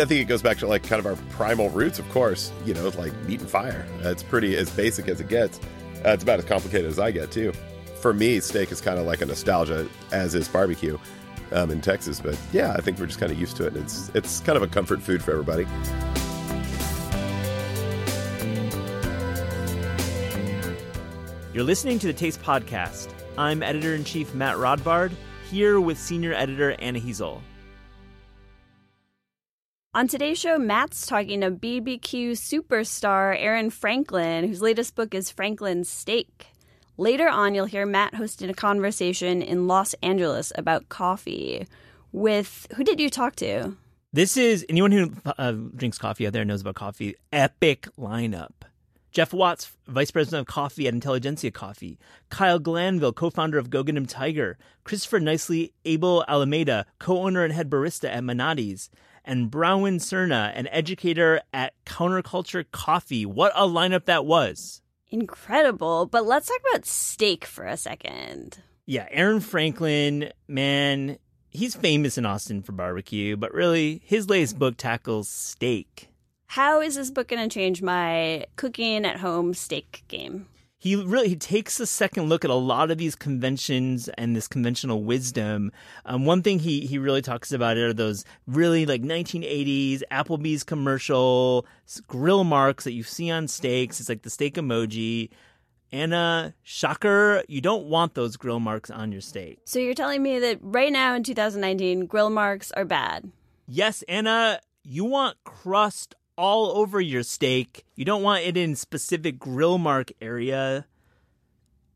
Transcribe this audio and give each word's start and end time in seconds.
I 0.00 0.06
think 0.06 0.20
it 0.20 0.24
goes 0.24 0.40
back 0.40 0.56
to 0.58 0.66
like 0.66 0.82
kind 0.82 0.98
of 0.98 1.06
our 1.06 1.16
primal 1.30 1.68
roots, 1.70 1.98
of 1.98 2.08
course. 2.10 2.52
You 2.64 2.74
know, 2.74 2.88
like 2.88 3.14
meat 3.24 3.40
and 3.40 3.50
fire. 3.50 3.86
It's 4.00 4.22
pretty 4.22 4.56
as 4.56 4.70
basic 4.70 5.08
as 5.08 5.20
it 5.20 5.28
gets. 5.28 5.58
Uh, 6.04 6.10
it's 6.10 6.22
about 6.22 6.38
as 6.38 6.46
complicated 6.46 6.90
as 6.90 6.98
I 6.98 7.10
get 7.10 7.30
too. 7.30 7.52
For 8.00 8.14
me, 8.14 8.40
steak 8.40 8.72
is 8.72 8.80
kind 8.80 8.98
of 8.98 9.06
like 9.06 9.20
a 9.20 9.26
nostalgia, 9.26 9.86
as 10.10 10.34
is 10.34 10.48
barbecue 10.48 10.98
um, 11.52 11.70
in 11.70 11.82
Texas. 11.82 12.20
But 12.20 12.38
yeah, 12.52 12.72
I 12.72 12.80
think 12.80 12.98
we're 12.98 13.06
just 13.06 13.20
kind 13.20 13.30
of 13.30 13.38
used 13.38 13.56
to 13.58 13.66
it. 13.66 13.74
And 13.74 13.84
it's 13.84 14.10
it's 14.14 14.40
kind 14.40 14.56
of 14.56 14.62
a 14.62 14.68
comfort 14.68 15.02
food 15.02 15.22
for 15.22 15.32
everybody. 15.32 15.66
You're 21.52 21.64
listening 21.64 21.98
to 21.98 22.06
the 22.06 22.14
Taste 22.14 22.40
Podcast. 22.42 23.08
I'm 23.36 23.62
editor 23.62 23.94
in 23.94 24.04
chief 24.04 24.34
Matt 24.34 24.56
Rodbard, 24.56 25.12
here 25.50 25.80
with 25.80 25.98
senior 25.98 26.32
editor 26.32 26.74
Anna 26.78 27.00
Hezel. 27.00 27.42
On 29.92 30.06
today's 30.06 30.38
show, 30.38 30.56
Matt's 30.56 31.04
talking 31.04 31.40
to 31.40 31.50
BBQ 31.50 32.30
superstar 32.34 33.34
Aaron 33.36 33.70
Franklin, 33.70 34.46
whose 34.46 34.62
latest 34.62 34.94
book 34.94 35.16
is 35.16 35.32
Franklin's 35.32 35.88
Steak. 35.88 36.46
Later 36.96 37.28
on, 37.28 37.56
you'll 37.56 37.64
hear 37.64 37.84
Matt 37.86 38.14
hosting 38.14 38.48
a 38.48 38.54
conversation 38.54 39.42
in 39.42 39.66
Los 39.66 39.94
Angeles 39.94 40.52
about 40.54 40.90
coffee. 40.90 41.66
With 42.12 42.68
who 42.76 42.84
did 42.84 43.00
you 43.00 43.10
talk 43.10 43.34
to? 43.36 43.76
This 44.12 44.36
is 44.36 44.64
anyone 44.68 44.92
who 44.92 45.12
uh, 45.26 45.54
drinks 45.74 45.98
coffee 45.98 46.24
out 46.24 46.34
there 46.34 46.44
knows 46.44 46.60
about 46.60 46.76
coffee. 46.76 47.16
Epic 47.32 47.88
lineup. 47.98 48.52
Jeff 49.10 49.32
Watts, 49.32 49.72
Vice 49.88 50.12
President 50.12 50.42
of 50.42 50.46
Coffee 50.46 50.86
at 50.86 50.94
Intelligentsia 50.94 51.50
Coffee. 51.50 51.98
Kyle 52.28 52.60
Glanville, 52.60 53.12
co-founder 53.12 53.58
of 53.58 53.70
Go 53.70 53.82
Get 53.82 53.96
'em 53.96 54.06
Tiger. 54.06 54.56
Christopher 54.84 55.18
Nicely, 55.18 55.72
Abel 55.84 56.24
Alameda, 56.28 56.86
co-owner 57.00 57.42
and 57.42 57.52
head 57.52 57.68
barista 57.68 58.08
at 58.08 58.22
Menotti's. 58.22 58.88
And 59.30 59.48
Bronwyn 59.48 60.00
Cerna, 60.00 60.50
an 60.56 60.66
educator 60.72 61.40
at 61.52 61.72
Counterculture 61.86 62.64
Coffee. 62.72 63.24
What 63.24 63.52
a 63.54 63.62
lineup 63.62 64.06
that 64.06 64.26
was. 64.26 64.82
Incredible. 65.08 66.06
But 66.06 66.26
let's 66.26 66.48
talk 66.48 66.58
about 66.68 66.84
steak 66.84 67.44
for 67.44 67.64
a 67.64 67.76
second. 67.76 68.58
Yeah, 68.86 69.06
Aaron 69.08 69.38
Franklin, 69.38 70.32
man, 70.48 71.18
he's 71.48 71.76
famous 71.76 72.18
in 72.18 72.26
Austin 72.26 72.60
for 72.60 72.72
barbecue, 72.72 73.36
but 73.36 73.54
really, 73.54 74.02
his 74.04 74.28
latest 74.28 74.58
book 74.58 74.76
tackles 74.76 75.28
steak. 75.28 76.08
How 76.46 76.80
is 76.80 76.96
this 76.96 77.12
book 77.12 77.28
going 77.28 77.48
to 77.48 77.54
change 77.54 77.82
my 77.82 78.46
cooking 78.56 79.04
at 79.04 79.18
home 79.18 79.54
steak 79.54 80.02
game? 80.08 80.48
He 80.80 80.96
really 80.96 81.28
he 81.28 81.36
takes 81.36 81.78
a 81.78 81.86
second 81.86 82.30
look 82.30 82.42
at 82.42 82.50
a 82.50 82.54
lot 82.54 82.90
of 82.90 82.96
these 82.96 83.14
conventions 83.14 84.08
and 84.16 84.34
this 84.34 84.48
conventional 84.48 85.04
wisdom. 85.04 85.72
Um, 86.06 86.24
one 86.24 86.42
thing 86.42 86.58
he 86.58 86.86
he 86.86 86.96
really 86.96 87.20
talks 87.20 87.52
about 87.52 87.76
are 87.76 87.92
those 87.92 88.24
really 88.46 88.86
like 88.86 89.02
1980s 89.02 90.02
Applebee's 90.10 90.64
commercial 90.64 91.66
grill 92.08 92.44
marks 92.44 92.84
that 92.84 92.92
you 92.92 93.02
see 93.02 93.30
on 93.30 93.46
steaks. 93.46 94.00
It's 94.00 94.08
like 94.08 94.22
the 94.22 94.30
steak 94.30 94.54
emoji. 94.54 95.28
Anna, 95.92 96.54
shocker, 96.62 97.42
you 97.46 97.60
don't 97.60 97.86
want 97.86 98.14
those 98.14 98.36
grill 98.36 98.60
marks 98.60 98.90
on 98.90 99.12
your 99.12 99.20
steak. 99.20 99.58
So 99.64 99.80
you're 99.80 99.92
telling 99.92 100.22
me 100.22 100.38
that 100.38 100.60
right 100.62 100.92
now 100.92 101.14
in 101.14 101.24
2019, 101.24 102.06
grill 102.06 102.30
marks 102.30 102.70
are 102.72 102.84
bad? 102.84 103.30
Yes, 103.66 104.02
Anna, 104.08 104.60
you 104.82 105.04
want 105.04 105.36
crust 105.44 106.14
all 106.40 106.78
over 106.78 107.02
your 107.02 107.22
steak. 107.22 107.84
You 107.96 108.06
don't 108.06 108.22
want 108.22 108.44
it 108.44 108.56
in 108.56 108.74
specific 108.74 109.38
grill 109.38 109.76
mark 109.76 110.10
area. 110.22 110.86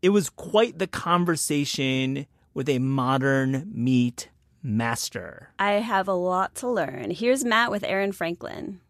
It 0.02 0.10
was 0.10 0.28
quite 0.28 0.78
the 0.78 0.86
conversation 0.86 2.26
with 2.52 2.68
a 2.68 2.78
modern 2.78 3.70
meat 3.72 4.28
master. 4.62 5.48
I 5.58 5.72
have 5.72 6.08
a 6.08 6.12
lot 6.12 6.54
to 6.56 6.68
learn. 6.68 7.10
Here's 7.10 7.42
Matt 7.42 7.70
with 7.70 7.84
Aaron 7.84 8.12
Franklin. 8.12 8.80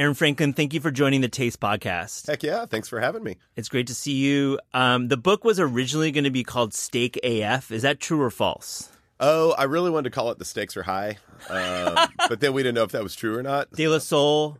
Aaron 0.00 0.14
Franklin, 0.14 0.54
thank 0.54 0.72
you 0.72 0.80
for 0.80 0.90
joining 0.90 1.20
the 1.20 1.28
Taste 1.28 1.60
Podcast. 1.60 2.26
Heck 2.26 2.42
yeah, 2.42 2.64
thanks 2.64 2.88
for 2.88 3.00
having 3.00 3.22
me. 3.22 3.36
It's 3.54 3.68
great 3.68 3.86
to 3.88 3.94
see 3.94 4.14
you. 4.14 4.58
Um, 4.72 5.08
the 5.08 5.18
book 5.18 5.44
was 5.44 5.60
originally 5.60 6.10
going 6.10 6.24
to 6.24 6.30
be 6.30 6.42
called 6.42 6.72
Steak 6.72 7.18
AF. 7.22 7.70
Is 7.70 7.82
that 7.82 8.00
true 8.00 8.18
or 8.22 8.30
false? 8.30 8.88
Oh, 9.20 9.52
I 9.58 9.64
really 9.64 9.90
wanted 9.90 10.04
to 10.08 10.14
call 10.14 10.30
it 10.30 10.38
The 10.38 10.46
Stakes 10.46 10.74
Are 10.78 10.84
High, 10.84 11.18
uh, 11.50 12.06
but 12.30 12.40
then 12.40 12.54
we 12.54 12.62
didn't 12.62 12.76
know 12.76 12.84
if 12.84 12.92
that 12.92 13.02
was 13.02 13.14
true 13.14 13.36
or 13.36 13.42
not. 13.42 13.70
De 13.72 13.88
La 13.88 13.98
Soul 13.98 14.56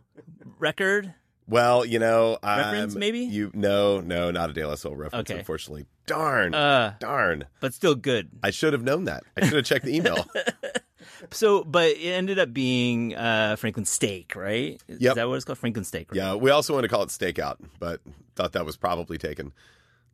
record? 0.59 1.11
Well, 1.47 1.85
you 1.85 1.97
know, 1.97 2.37
reference 2.43 2.93
I'm, 2.93 2.99
maybe. 2.99 3.21
You 3.21 3.49
no, 3.55 3.99
no, 3.99 4.29
not 4.29 4.51
a 4.51 4.53
De 4.53 4.63
La 4.67 4.75
Soul 4.75 4.95
reference. 4.95 5.27
Okay. 5.31 5.39
Unfortunately, 5.39 5.87
darn, 6.05 6.53
Uh, 6.53 6.93
darn. 6.99 7.45
but 7.61 7.73
still 7.73 7.95
good. 7.95 8.29
I 8.43 8.51
should 8.51 8.73
have 8.73 8.83
known 8.83 9.05
that. 9.05 9.23
I 9.35 9.45
should 9.45 9.55
have 9.55 9.65
checked 9.65 9.85
the 9.85 9.95
email. 9.97 10.23
So, 11.31 11.63
but 11.63 11.89
it 11.91 11.99
ended 12.11 12.39
up 12.39 12.53
being 12.53 13.15
uh, 13.15 13.55
Franklin 13.57 13.85
Steak, 13.85 14.35
right? 14.35 14.81
Is 14.87 14.99
Yep. 15.01 15.15
that 15.15 15.27
what 15.29 15.35
it's 15.35 15.45
called? 15.45 15.59
Franklin 15.59 15.85
Steak. 15.85 16.11
Right? 16.11 16.17
yeah, 16.17 16.35
we 16.35 16.49
also 16.51 16.73
wanted 16.73 16.87
to 16.87 16.93
call 16.93 17.03
it 17.03 17.09
Stakeout, 17.09 17.57
but 17.79 18.01
thought 18.35 18.53
that 18.53 18.65
was 18.65 18.77
probably 18.77 19.17
taken. 19.17 19.53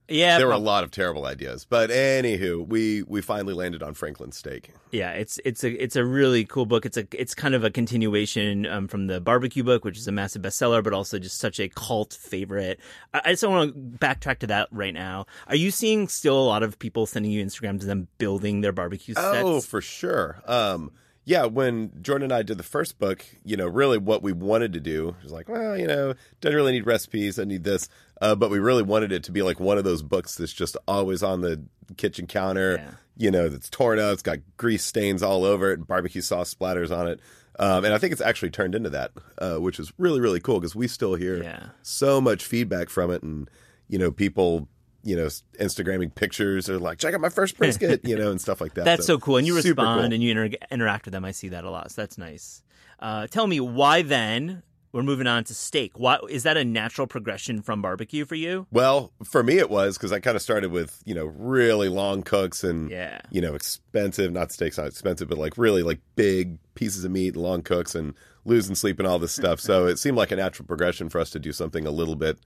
Yeah. 0.10 0.38
there 0.38 0.48
were 0.48 0.54
a 0.54 0.58
lot 0.58 0.84
of 0.84 0.92
terrible 0.92 1.26
ideas, 1.26 1.66
but 1.66 1.90
anywho, 1.90 2.66
we 2.66 3.04
we 3.04 3.22
finally 3.22 3.54
landed 3.54 3.84
on 3.84 3.94
Franklin's 3.94 4.38
Steak. 4.38 4.72
Yeah, 4.92 5.12
it's 5.12 5.40
it's 5.44 5.64
a 5.64 5.72
it's 5.84 5.96
a 5.96 6.06
really 6.06 6.46
cool 6.46 6.66
book. 6.66 6.86
It's 6.86 6.98
a 6.98 7.06
it's 7.12 7.36
kind 7.36 7.54
of 7.56 7.64
a 7.64 7.70
continuation 7.70 8.66
um, 8.66 8.88
from 8.88 9.08
the 9.08 9.20
barbecue 9.20 9.64
book, 9.64 9.84
which 9.84 9.98
is 9.98 10.08
a 10.08 10.12
massive 10.12 10.42
bestseller, 10.42 10.84
but 10.84 10.94
also 10.94 11.20
just 11.20 11.40
such 11.40 11.60
a 11.60 11.68
cult 11.70 12.14
favorite. 12.14 12.80
I, 13.14 13.22
I 13.26 13.30
just 13.32 13.46
want 13.46 13.74
to 13.74 13.80
backtrack 13.80 14.40
to 14.40 14.48
that 14.48 14.70
right 14.72 14.94
now. 14.94 15.26
Are 15.48 15.56
you 15.56 15.72
seeing 15.72 16.08
still 16.08 16.40
a 16.40 16.46
lot 16.46 16.64
of 16.64 16.80
people 16.80 17.06
sending 17.06 17.32
you 17.32 17.46
Instagrams 17.46 17.82
of 17.82 17.88
them 17.88 18.08
building 18.18 18.62
their 18.62 18.72
barbecue 18.72 19.14
sets? 19.14 19.38
Oh, 19.44 19.62
for 19.62 19.82
sure. 19.82 20.42
Um, 20.46 20.92
yeah, 21.28 21.44
when 21.46 21.92
Jordan 22.02 22.32
and 22.32 22.34
I 22.34 22.42
did 22.42 22.58
the 22.58 22.64
first 22.64 23.00
book, 23.00 23.26
you 23.44 23.58
know, 23.58 23.68
really 23.68 23.98
what 23.98 24.24
we 24.24 24.32
wanted 24.32 24.72
to 24.72 24.80
do 24.80 25.14
was 25.22 25.30
like, 25.34 25.50
well, 25.50 25.78
you 25.78 25.86
know, 25.86 26.14
doesn't 26.40 26.56
really 26.56 26.72
need 26.72 26.86
recipes, 26.86 27.38
I 27.38 27.44
need 27.44 27.66
this. 27.66 27.90
Uh, 28.22 28.34
but 28.34 28.50
we 28.50 28.60
really 28.60 28.82
wanted 28.82 29.12
it 29.12 29.26
to 29.26 29.34
be 29.34 29.42
like 29.42 29.60
one 29.60 29.78
of 29.78 29.84
those 29.84 30.02
books 30.02 30.36
that's 30.36 30.54
just 30.54 30.78
always 30.88 31.22
on 31.24 31.42
the 31.42 31.62
kitchen 31.98 32.28
counter, 32.28 32.78
Yeah. 32.78 32.92
you 33.18 33.30
know, 33.30 33.50
that's 33.50 33.70
torn 33.70 34.00
out, 34.00 34.14
it's 34.14 34.22
got 34.22 34.38
grease 34.56 34.86
stains 34.86 35.22
all 35.22 35.44
over 35.44 35.70
it, 35.72 35.80
and 35.80 35.86
barbecue 35.86 36.22
sauce 36.22 36.54
splatters 36.56 36.96
on 36.98 37.10
it. 37.10 37.20
Um, 37.60 37.84
and 37.84 37.94
I 37.94 37.98
think 37.98 38.14
it's 38.14 38.22
actually 38.22 38.52
turned 38.52 38.74
into 38.74 38.92
that, 38.92 39.12
uh, 39.40 39.56
which 39.58 39.80
is 39.82 39.92
really, 39.98 40.22
really 40.22 40.40
cool 40.40 40.62
because 40.62 40.78
we 40.78 40.88
still 40.88 41.16
hear 41.16 41.44
Yeah. 41.44 41.66
so 41.82 42.22
much 42.22 42.46
feedback 42.46 42.88
from 42.90 43.12
it. 43.12 43.22
And, 43.22 43.50
you 43.90 44.00
know, 44.00 44.12
people, 44.12 44.70
you 45.08 45.16
know, 45.16 45.28
Instagramming 45.60 46.14
pictures 46.14 46.70
or 46.70 46.78
like, 46.80 46.98
check 47.00 47.14
out 47.14 47.22
my 47.22 47.30
first 47.30 47.58
brisket, 47.58 48.02
you 48.04 48.18
know, 48.18 48.30
and 48.30 48.42
stuff 48.42 48.60
like 48.60 48.74
that. 48.74 48.84
That's 48.86 49.06
so 49.06 49.18
cool, 49.18 49.38
and 49.38 49.48
you 49.48 49.56
respond 49.56 50.02
cool. 50.02 50.14
and 50.14 50.22
you 50.22 50.32
inter- 50.32 50.58
interact 50.70 51.06
with 51.06 51.14
them. 51.14 51.24
I 51.24 51.32
see 51.32 51.50
that 51.50 51.64
a 51.64 51.70
lot, 51.72 51.92
so 51.92 52.02
that's 52.02 52.18
nice. 52.18 52.62
Uh, 53.00 53.26
tell 53.28 53.48
me 53.48 53.60
why 53.60 54.02
then 54.02 54.64
we're 54.92 55.04
moving 55.04 55.28
on 55.28 55.44
to 55.46 55.54
steak. 55.54 56.00
Why 56.00 56.18
is 56.30 56.44
that 56.44 56.58
a 56.58 56.66
natural 56.66 57.08
progression 57.08 57.62
from 57.62 57.82
barbecue 57.82 58.26
for 58.26 58.36
you? 58.36 58.68
Well, 58.72 59.12
for 59.24 59.44
me 59.44 59.58
it 59.60 59.70
was 59.70 59.98
because 59.98 60.12
I 60.12 60.20
kind 60.20 60.36
of 60.36 60.42
started 60.42 60.72
with 60.72 61.02
you 61.06 61.14
know 61.14 61.26
really 61.26 61.90
long 61.90 62.24
cooks 62.24 62.64
and 62.64 62.90
Yeah. 62.90 63.22
you 63.30 63.40
know 63.42 63.54
expensive, 63.54 64.32
not 64.34 64.52
steaks, 64.52 64.78
not 64.78 64.88
expensive, 64.88 65.28
but 65.30 65.38
like 65.38 65.58
really 65.58 65.84
like 65.84 66.00
big 66.16 66.58
pieces 66.76 67.04
of 67.06 67.12
meat, 67.12 67.36
and 67.36 67.44
long 67.44 67.62
cooks, 67.62 67.96
and 67.96 68.14
losing 68.46 68.76
sleep 68.76 68.98
and 69.00 69.08
all 69.08 69.20
this 69.20 69.34
stuff. 69.34 69.60
so 69.60 69.88
it 69.88 70.00
seemed 70.00 70.18
like 70.18 70.32
a 70.32 70.36
natural 70.36 70.66
progression 70.66 71.10
for 71.10 71.20
us 71.20 71.30
to 71.32 71.40
do 71.40 71.52
something 71.52 71.86
a 71.86 71.92
little 71.92 72.16
bit 72.16 72.40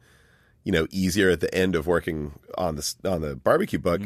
you 0.64 0.72
know 0.72 0.88
easier 0.92 1.30
at 1.30 1.40
the 1.40 1.54
end 1.54 1.76
of 1.76 1.88
working 1.88 2.34
on 2.58 2.76
the 2.76 2.94
on 3.06 3.22
the 3.22 3.36
barbecue 3.36 3.80
book. 3.80 4.02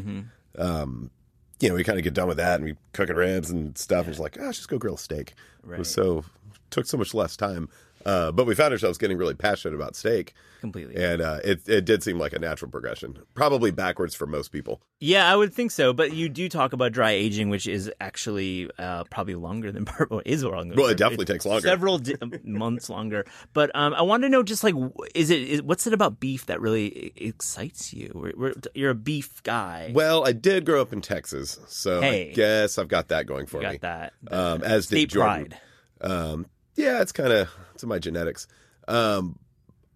Um, 0.57 1.11
you 1.59 1.69
know, 1.69 1.75
we 1.75 1.83
kind 1.83 1.97
of 1.97 2.03
get 2.03 2.13
done 2.13 2.27
with 2.27 2.37
that 2.37 2.55
and 2.55 2.65
we 2.65 2.75
cooking 2.93 3.15
ribs 3.15 3.49
and 3.49 3.77
stuff. 3.77 4.05
And 4.05 4.09
it's 4.09 4.19
like, 4.19 4.37
oh, 4.39 4.51
just 4.51 4.67
go 4.67 4.77
grill 4.77 4.95
a 4.95 4.97
steak. 4.97 5.33
It 5.75 5.79
was 5.79 5.89
so 5.89 6.25
took 6.69 6.85
so 6.85 6.97
much 6.97 7.13
less 7.13 7.35
time. 7.37 7.69
Uh, 8.05 8.31
but 8.31 8.45
we 8.45 8.53
found 8.53 8.71
ourselves 8.71 8.97
getting 8.99 9.17
really 9.17 9.33
passionate 9.33 9.73
about 9.73 9.95
steak. 9.95 10.33
Completely. 10.61 10.95
And 10.95 11.21
uh, 11.21 11.39
it 11.43 11.67
it 11.67 11.85
did 11.85 12.03
seem 12.03 12.17
like 12.19 12.33
a 12.33 12.39
natural 12.39 12.69
progression, 12.71 13.17
probably 13.33 13.71
backwards 13.71 14.13
for 14.15 14.25
most 14.27 14.51
people. 14.51 14.81
Yeah, 14.99 15.31
I 15.31 15.35
would 15.35 15.53
think 15.53 15.71
so. 15.71 15.91
But 15.93 16.13
you 16.13 16.29
do 16.29 16.47
talk 16.49 16.73
about 16.73 16.91
dry 16.91 17.11
aging, 17.11 17.49
which 17.49 17.67
is 17.67 17.91
actually 17.99 18.69
uh, 18.79 19.03
probably 19.05 19.35
longer 19.35 19.71
than 19.71 19.83
barbecue. 19.85 20.21
Is 20.25 20.43
longer. 20.43 20.75
Well, 20.75 20.87
it 20.87 20.97
definitely 20.97 21.25
takes 21.25 21.45
longer. 21.45 21.67
Several 21.67 21.97
di- 21.99 22.15
months 22.43 22.89
longer. 22.89 23.25
But 23.53 23.75
um, 23.75 23.93
I 23.93 24.01
want 24.03 24.23
to 24.23 24.29
know, 24.29 24.41
just 24.43 24.63
like, 24.63 24.75
is 25.13 25.29
it 25.29 25.41
is, 25.41 25.61
what's 25.61 25.85
it 25.87 25.93
about 25.93 26.19
beef 26.19 26.45
that 26.47 26.61
really 26.61 27.11
excites 27.15 27.93
you? 27.93 28.11
We're, 28.15 28.33
we're, 28.35 28.53
you're 28.73 28.91
a 28.91 28.95
beef 28.95 29.41
guy. 29.43 29.91
Well, 29.93 30.25
I 30.27 30.31
did 30.31 30.65
grow 30.65 30.81
up 30.81 30.93
in 30.93 31.01
Texas, 31.01 31.59
so 31.67 32.01
Hey. 32.01 32.31
I 32.31 32.33
guess 32.33 32.77
I've 32.77 32.87
got 32.87 33.09
that 33.09 33.25
going 33.27 33.45
for 33.45 33.61
you 33.61 33.67
me. 33.67 33.77
got 33.77 33.81
that. 33.81 34.13
Um, 34.35 34.63
as 34.63 34.87
did 34.87 34.95
State 34.97 35.09
Jordan. 35.09 35.47
pride. 35.49 36.11
Um, 36.11 36.45
yeah, 36.75 37.01
it's 37.01 37.11
kind 37.11 37.31
of 37.33 37.49
it's 37.73 37.83
in 37.83 37.89
my 37.89 37.99
genetics. 37.99 38.47
Um, 38.87 39.39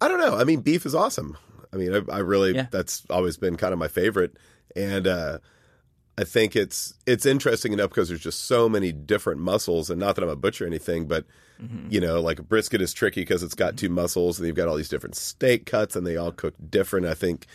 I 0.02 0.08
don't 0.08 0.20
know. 0.20 0.38
I 0.38 0.44
mean, 0.44 0.62
beef 0.62 0.86
is 0.86 0.96
awesome. 0.96 1.38
I 1.74 1.78
mean, 1.78 1.94
I, 1.94 2.02
I 2.16 2.20
really 2.20 2.56
Yeah. 2.56 2.68
that's 2.72 3.04
always 3.10 3.38
been 3.38 3.56
kind 3.58 3.74
of 3.74 3.80
my 3.80 3.88
favorite, 3.88 4.38
and 4.76 5.06
uh, 5.08 5.40
I 6.18 6.24
think 6.24 6.56
it's 6.56 6.94
it's 7.06 7.26
interesting 7.26 7.74
enough 7.74 7.90
because 7.90 8.10
there's 8.10 8.22
just 8.22 8.46
so 8.46 8.68
many 8.70 8.92
different 8.92 9.40
muscles, 9.42 9.90
and 9.90 10.00
not 10.00 10.16
that 10.16 10.24
I'm 10.24 10.30
a 10.30 10.36
butcher 10.36 10.64
or 10.66 10.68
anything, 10.68 11.06
but 11.08 11.26
Mm-hmm. 11.62 11.88
you 11.92 12.00
know, 12.00 12.22
like 12.22 12.40
a 12.40 12.44
brisket 12.44 12.81
is 12.81 12.94
tricky 12.94 13.20
because 13.20 13.44
it's 13.44 13.54
got 13.54 13.76
two 13.76 13.90
muscles, 13.90 14.40
and 14.40 14.48
you've 14.48 14.56
got 14.56 14.70
all 14.70 14.78
these 14.78 14.88
different 14.88 15.18
steak 15.18 15.66
cuts, 15.66 15.94
and 15.98 16.08
they 16.08 16.16
all 16.16 16.31
cook 16.31 16.54
different. 16.70 17.06
I 17.06 17.14
think. 17.14 17.48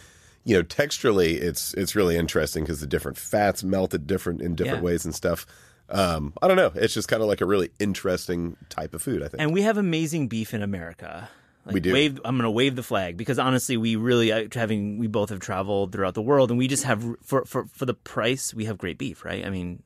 you 0.47 0.55
know, 0.55 0.63
texturally, 0.63 1.41
it's 1.41 1.73
it's 1.73 1.97
really 1.97 2.15
interesting 2.19 2.65
because 2.65 2.81
the 2.83 2.87
different 2.87 3.17
fats 3.17 3.65
melted 3.65 4.07
different 4.07 4.43
in 4.43 4.55
different 4.55 4.81
Yeah. 4.81 4.85
ways 4.85 5.07
and 5.07 5.15
stuff. 5.15 5.47
Um, 5.91 6.33
I 6.41 6.49
don't 6.49 6.57
know. 6.57 6.73
It's 6.75 6.95
just 6.95 7.09
kind 7.09 7.23
of 7.23 7.29
like 7.29 7.41
a 7.41 7.47
really 7.47 7.71
interesting 7.79 8.57
type 8.69 8.95
of 8.95 9.03
food. 9.03 9.23
I 9.23 9.29
think. 9.29 9.43
And 9.43 9.53
we 9.53 9.63
have 9.63 9.77
amazing 9.79 10.29
beef 10.29 10.55
in 10.55 10.63
America. 10.63 11.29
Like, 11.67 11.75
We 11.75 11.81
do. 11.81 11.93
Wave, 11.93 12.21
I'm 12.25 12.37
going 12.37 12.45
to 12.45 12.51
wave 12.51 12.77
the 12.77 12.83
flag 12.83 13.17
because 13.17 13.39
honestly, 13.39 13.77
we 13.77 13.97
really 13.97 14.31
uh, 14.33 14.49
having 14.53 14.99
we 14.99 15.07
both 15.07 15.31
have 15.31 15.41
traveled 15.41 15.93
throughout 15.93 16.15
the 16.15 16.23
world, 16.23 16.51
and 16.51 16.59
we 16.59 16.69
just 16.69 16.85
have 16.85 17.03
for 17.23 17.45
for 17.45 17.67
for 17.73 17.87
the 17.87 17.95
price 17.95 18.53
we 18.55 18.65
have 18.67 18.77
great 18.79 18.99
beef, 18.99 19.25
right? 19.25 19.45
I 19.47 19.51
mean, 19.51 19.83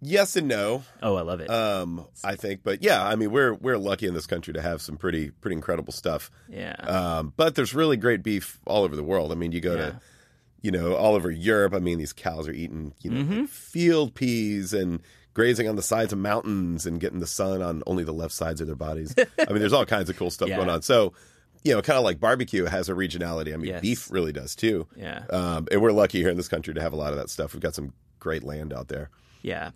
yes 0.00 0.34
and 0.36 0.48
no. 0.48 0.82
oh, 1.02 1.14
I 1.16 1.22
love 1.22 1.40
it. 1.40 1.48
Um, 1.50 2.06
I 2.24 2.34
think, 2.34 2.62
but 2.64 2.82
yeah, 2.82 3.04
I 3.04 3.14
mean, 3.16 3.30
we're 3.30 3.54
we're 3.54 3.78
lucky 3.78 4.06
in 4.08 4.14
this 4.14 4.26
country 4.26 4.54
to 4.54 4.60
have 4.62 4.82
some 4.82 4.96
pretty 4.96 5.30
pretty 5.30 5.54
incredible 5.54 5.92
stuff. 5.92 6.30
yeah, 6.48 6.74
Um, 6.78 7.32
but 7.36 7.54
there's 7.54 7.74
really 7.74 7.96
great 7.96 8.22
beef 8.24 8.58
all 8.66 8.82
over 8.84 8.96
the 8.96 9.04
world. 9.04 9.30
I 9.30 9.36
mean, 9.36 9.52
you 9.52 9.60
go 9.60 9.74
Yeah. 9.74 9.80
to, 9.90 10.00
you 10.62 10.70
know, 10.72 10.96
all 10.96 11.14
over 11.14 11.30
Europe. 11.30 11.74
I 11.74 11.78
mean, 11.78 11.98
these 11.98 12.12
cows 12.12 12.48
are 12.48 12.52
eating, 12.52 12.92
you 13.02 13.10
know, 13.10 13.20
Mm-hmm. 13.20 13.40
like 13.42 13.48
field 13.50 14.14
peas 14.16 14.72
and 14.72 15.00
grazing 15.34 15.68
on 15.68 15.76
the 15.76 15.82
sides 15.82 16.12
of 16.12 16.18
mountains 16.18 16.86
and 16.86 17.00
getting 17.00 17.20
the 17.20 17.26
sun 17.26 17.60
on 17.60 17.82
only 17.86 18.04
the 18.04 18.12
left 18.12 18.32
sides 18.32 18.60
of 18.60 18.66
their 18.66 18.76
bodies. 18.76 19.14
I 19.38 19.50
mean, 19.52 19.58
there's 19.58 19.72
all 19.72 19.84
kinds 19.84 20.08
of 20.08 20.16
cool 20.16 20.30
stuff 20.30 20.48
Yeah. 20.48 20.56
going 20.56 20.70
on. 20.70 20.82
So, 20.82 21.12
you 21.64 21.74
know, 21.74 21.82
kind 21.82 21.98
of 21.98 22.04
like 22.04 22.20
barbecue 22.20 22.64
has 22.66 22.88
a 22.88 22.92
regionality. 22.92 23.52
I 23.52 23.56
mean, 23.56 23.70
Yes. 23.70 23.80
beef 23.82 24.10
really 24.10 24.32
does 24.32 24.54
too. 24.54 24.86
yeah, 24.96 25.24
Um, 25.30 25.66
and 25.70 25.80
we're 25.82 25.92
lucky 25.92 26.20
here 26.20 26.30
in 26.30 26.36
this 26.36 26.48
country 26.48 26.72
to 26.74 26.80
have 26.80 26.92
a 26.92 26.96
lot 26.96 27.12
of 27.12 27.18
that 27.18 27.30
stuff. 27.30 27.52
We've 27.52 27.60
got 27.62 27.74
some 27.74 27.92
great 28.20 28.42
land 28.44 28.72
out 28.72 28.88
there. 28.88 29.10
yeah. 29.42 29.70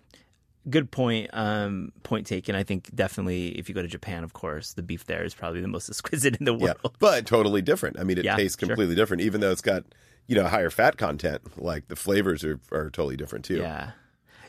Good 0.69 0.91
point. 0.91 1.29
Um, 1.33 1.93
point 2.03 2.27
taken. 2.27 2.53
I 2.53 2.63
think 2.63 2.93
definitely 2.93 3.57
if 3.57 3.69
you 3.69 3.75
go 3.75 3.81
to 3.81 3.87
Japan, 3.87 4.23
of 4.25 4.33
course, 4.33 4.73
the 4.73 4.83
beef 4.83 5.05
there 5.05 5.23
is 5.23 5.33
probably 5.33 5.61
the 5.61 5.67
most 5.69 5.89
exquisite 5.89 6.35
in 6.35 6.45
the 6.45 6.53
Yeah, 6.53 6.73
world. 6.83 6.95
but 6.99 7.25
totally 7.25 7.61
different. 7.61 7.97
I 7.97 8.03
mean, 8.03 8.17
it 8.17 8.25
Yeah, 8.25 8.35
tastes 8.35 8.59
sure. 8.59 8.67
completely 8.67 8.93
different, 8.93 9.21
even 9.21 9.39
though 9.41 9.51
it's 9.51 9.61
got 9.61 9.83
you 10.27 10.35
know 10.35 10.45
higher 10.47 10.69
fat 10.69 10.97
content. 10.97 11.41
Like 11.57 11.87
the 11.87 11.95
flavors 11.95 12.43
are 12.43 12.59
are 12.73 12.89
totally 12.91 13.15
different 13.15 13.45
too. 13.45 13.55
Yeah. 13.59 13.91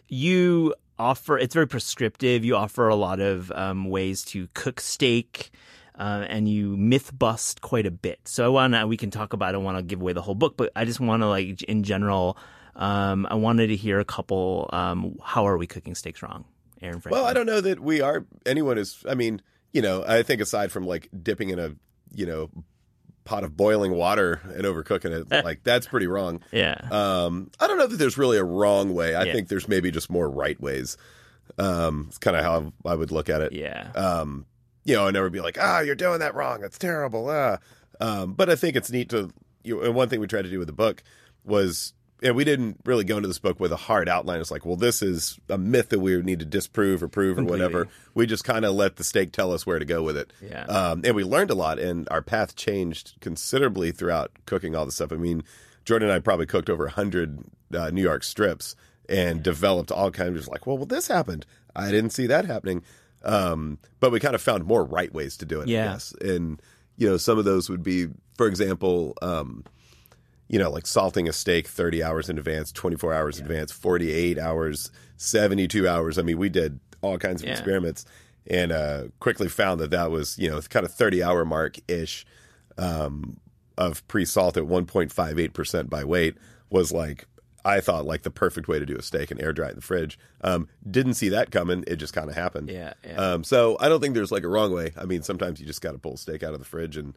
You 0.09 0.75
offer, 1.01 1.39
it's 1.39 1.55
very 1.55 1.67
prescriptive. 1.67 2.45
You 2.45 2.57
offer 2.57 2.89
a 2.89 2.95
lot 2.95 3.21
of 3.21 3.51
um, 3.53 3.89
ways 3.89 4.25
to 4.27 4.49
cook 4.55 4.81
steak. 4.81 5.51
Uh, 5.99 6.25
and 6.31 6.49
you 6.49 6.79
myth 6.79 7.11
bust 7.19 7.61
quite 7.61 7.85
a 7.85 7.91
bit. 7.91 8.21
So 8.25 8.43
I 8.47 8.49
want 8.49 8.73
to, 8.73 8.87
we 8.87 8.97
can 8.97 9.11
talk 9.11 9.35
about, 9.35 9.51
I 9.51 9.53
don't 9.53 9.65
want 9.65 9.77
to 9.77 9.83
give 9.83 10.01
away 10.01 10.15
the 10.15 10.23
whole 10.23 10.35
book, 10.35 10.57
but 10.57 10.73
I 10.75 10.87
just 10.87 10.99
want 10.99 11.23
to 11.23 11.27
like, 11.27 11.63
in 11.65 11.83
general, 11.83 12.39
um, 12.75 13.27
I 13.31 13.35
wanted 13.35 13.67
to 13.67 13.77
hear 13.77 14.01
a 14.01 14.05
couple, 14.05 14.71
um, 14.73 15.19
how 15.23 15.47
are 15.47 15.59
we 15.59 15.67
cooking 15.67 15.95
steaks 15.95 16.23
wrong? 16.23 16.47
Aaron 16.83 17.01
Franklin. 17.01 17.21
Well, 17.21 17.31
I 17.31 17.35
don't 17.35 17.47
know 17.47 17.61
that 17.61 17.81
we 17.81 18.01
are. 18.01 18.25
Anyone 18.47 18.79
is. 18.79 19.05
I 19.09 19.15
mean, 19.15 19.43
you 19.73 19.83
know, 19.83 20.05
I 20.07 20.23
think 20.23 20.41
aside 20.41 20.73
from 20.73 20.87
like 20.87 21.09
dipping 21.23 21.51
in 21.51 21.59
a 21.59 21.75
you 22.13 22.27
know 22.27 22.51
pot 23.25 23.45
of 23.45 23.57
boiling 23.57 23.93
water 23.93 24.41
and 24.55 24.63
overcooking 24.65 25.13
it, 25.31 25.31
like 25.45 25.63
that's 25.63 25.87
pretty 25.87 26.07
wrong. 26.07 26.41
Yeah. 26.53 26.75
Um, 26.91 27.51
I 27.61 27.67
don't 27.67 27.79
know 27.79 27.87
that 27.87 27.97
there's 27.97 28.19
really 28.19 28.39
a 28.39 28.45
wrong 28.45 28.95
way. 28.95 29.15
I 29.15 29.25
Yeah. 29.25 29.33
think 29.33 29.49
there's 29.49 29.69
maybe 29.69 29.91
just 29.91 30.11
more 30.11 30.29
right 30.29 30.61
ways. 30.61 30.97
Um, 31.59 32.07
it's 32.09 32.19
kind 32.19 32.37
of 32.37 32.45
how 32.45 32.73
I 32.85 32.95
would 32.95 33.11
look 33.11 33.29
at 33.29 33.41
it. 33.41 33.53
yeah. 33.53 33.91
um, 33.95 34.47
you 34.85 34.95
know, 34.97 35.07
I 35.07 35.11
never 35.11 35.29
be 35.29 35.41
like, 35.41 35.59
ah, 35.61 35.81
you're 35.81 35.95
doing 35.95 36.21
that 36.21 36.35
wrong. 36.35 36.61
That's 36.63 36.79
terrible. 36.79 37.29
Ah. 37.29 37.59
Um, 38.01 38.33
but 38.33 38.49
I 38.49 38.57
think 38.57 38.77
it's 38.77 38.91
neat 38.91 39.11
to, 39.11 39.31
you 39.63 39.77
know, 39.77 39.83
and 39.83 39.95
one 39.95 40.09
thing 40.09 40.21
we 40.21 40.27
tried 40.27 40.43
to 40.43 40.51
do 40.51 40.59
with 40.59 40.69
the 40.69 40.73
book 40.73 41.03
was, 41.45 41.93
and 42.23 42.37
we 42.37 42.45
didn't 42.45 42.81
really 42.85 43.05
go 43.05 43.17
into 43.17 43.29
this 43.29 43.39
book 43.39 43.61
with 43.61 43.73
a 43.73 43.77
hard 43.77 44.09
outline. 44.09 44.41
It's 44.41 44.51
like, 44.51 44.67
well, 44.67 44.77
this 44.77 45.03
is 45.03 45.39
a 45.49 45.59
myth 45.59 45.89
that 45.91 46.01
we 46.01 46.21
need 46.23 46.41
to 46.41 46.45
disprove 46.45 47.03
or 47.03 47.09
prove 47.09 47.39
or 47.39 47.45
whatever. 47.45 47.89
We 48.15 48.27
just 48.27 48.45
kind 48.45 48.65
of 48.65 48.75
let 48.75 48.97
the 48.97 49.05
steak 49.05 49.33
tell 49.33 49.53
us 49.53 49.67
where 49.67 49.79
to 49.79 49.85
go 49.85 50.03
with 50.03 50.17
it. 50.17 50.33
Yeah. 50.43 50.65
Um, 50.65 51.03
and 51.05 51.15
we 51.15 51.25
learned 51.25 51.51
a 51.51 51.55
lot, 51.55 51.79
and 51.79 52.09
our 52.11 52.23
path 52.23 52.57
changed 52.57 53.15
considerably 53.21 53.93
throughout 53.93 54.33
cooking 54.47 54.75
all 54.75 54.85
this 54.85 54.97
stuff. 54.97 55.13
I 55.13 55.17
mean, 55.17 55.45
Jordan 55.85 56.09
and 56.09 56.17
I 56.17 56.19
probably 56.19 56.47
cooked 56.47 56.69
over 56.69 56.85
100 56.85 57.45
uh, 57.75 57.91
New 57.91 58.03
York 58.03 58.25
strips 58.25 58.77
and 59.09 59.43
developed 59.43 59.91
all 59.91 60.11
kinds 60.11 60.31
of 60.31 60.37
just 60.37 60.51
like, 60.51 60.67
well, 60.67 60.77
well, 60.77 60.87
this 60.87 61.09
happened. 61.09 61.47
I 61.75 61.91
didn't 61.91 62.11
see 62.11 62.27
that 62.27 62.45
happening. 62.45 62.83
Um, 63.23 63.79
but 63.99 64.13
we 64.13 64.21
kind 64.21 64.35
of 64.35 64.43
found 64.43 64.65
more 64.65 64.85
right 64.85 65.13
ways 65.13 65.37
to 65.39 65.47
do 65.47 65.61
it. 65.61 65.69
Yeah. 65.69 65.93
Yes. 65.93 66.15
And, 66.21 66.61
you 66.97 67.09
know, 67.09 67.17
some 67.17 67.39
of 67.39 67.45
those 67.45 67.69
would 67.69 67.83
be, 67.83 68.07
for 68.37 68.47
example, 68.47 69.15
um, 69.21 69.65
you 70.51 70.59
know, 70.59 70.69
like 70.69 70.85
salting 70.85 71.29
a 71.29 71.33
steak 71.33 71.69
30 71.69 72.03
hours 72.03 72.29
in 72.29 72.37
advance, 72.37 72.73
24 72.73 73.15
hours 73.15 73.39
in 73.39 73.45
advance, 73.45 73.71
48 73.71 74.37
hours, 74.37 74.91
72 75.17 75.87
hours. 75.89 76.19
I 76.19 76.23
mean, 76.23 76.39
we 76.39 76.49
did 76.49 76.81
all 77.03 77.19
kinds 77.19 77.41
of 77.41 77.47
Yeah. 77.47 77.53
experiments 77.53 78.05
and 78.49 78.73
uh, 78.73 79.05
quickly 79.21 79.49
found 79.49 79.81
that 79.81 79.91
that 79.93 80.11
was, 80.11 80.37
you 80.41 80.51
know, 80.51 80.61
kind 80.63 80.85
of 80.85 80.93
30 80.93 81.23
hour 81.23 81.45
mark 81.45 81.77
ish 81.87 82.27
um, 82.79 83.39
of 83.79 84.07
pre 84.09 84.25
salt 84.25 84.57
at 84.57 84.65
1.58% 84.65 85.89
by 85.89 86.03
weight 86.05 86.35
was 86.69 86.91
like, 86.91 87.27
I 87.65 87.81
thought 87.81 88.07
like 88.07 88.23
the 88.23 88.31
perfect 88.31 88.69
way 88.69 88.79
to 88.81 88.87
do 88.87 88.97
a 88.97 89.03
steak 89.03 89.31
and 89.31 89.41
air 89.41 89.53
dry 89.53 89.67
it 89.69 89.71
in 89.71 89.77
the 89.77 89.83
fridge. 89.83 90.19
Um, 90.41 90.67
didn't 90.91 91.15
see 91.15 91.29
that 91.29 91.51
coming. 91.53 91.85
It 91.87 91.97
just 91.97 92.15
kind 92.15 92.29
of 92.29 92.35
happened. 92.35 92.71
Yeah, 92.71 92.95
yeah. 93.07 93.15
Um, 93.17 93.45
so 93.45 93.77
I 93.79 93.89
don't 93.89 94.01
think 94.01 94.15
there's 94.15 94.33
like 94.33 94.45
a 94.45 94.49
wrong 94.49 94.73
way. 94.73 94.93
I 94.97 95.05
mean, 95.05 95.23
sometimes 95.23 95.61
you 95.61 95.67
just 95.67 95.83
got 95.83 95.93
to 95.93 95.99
pull 95.99 96.15
a 96.15 96.19
steak 96.19 96.43
out 96.43 96.55
of 96.55 96.59
the 96.59 96.65
fridge 96.67 96.97
and 96.97 97.15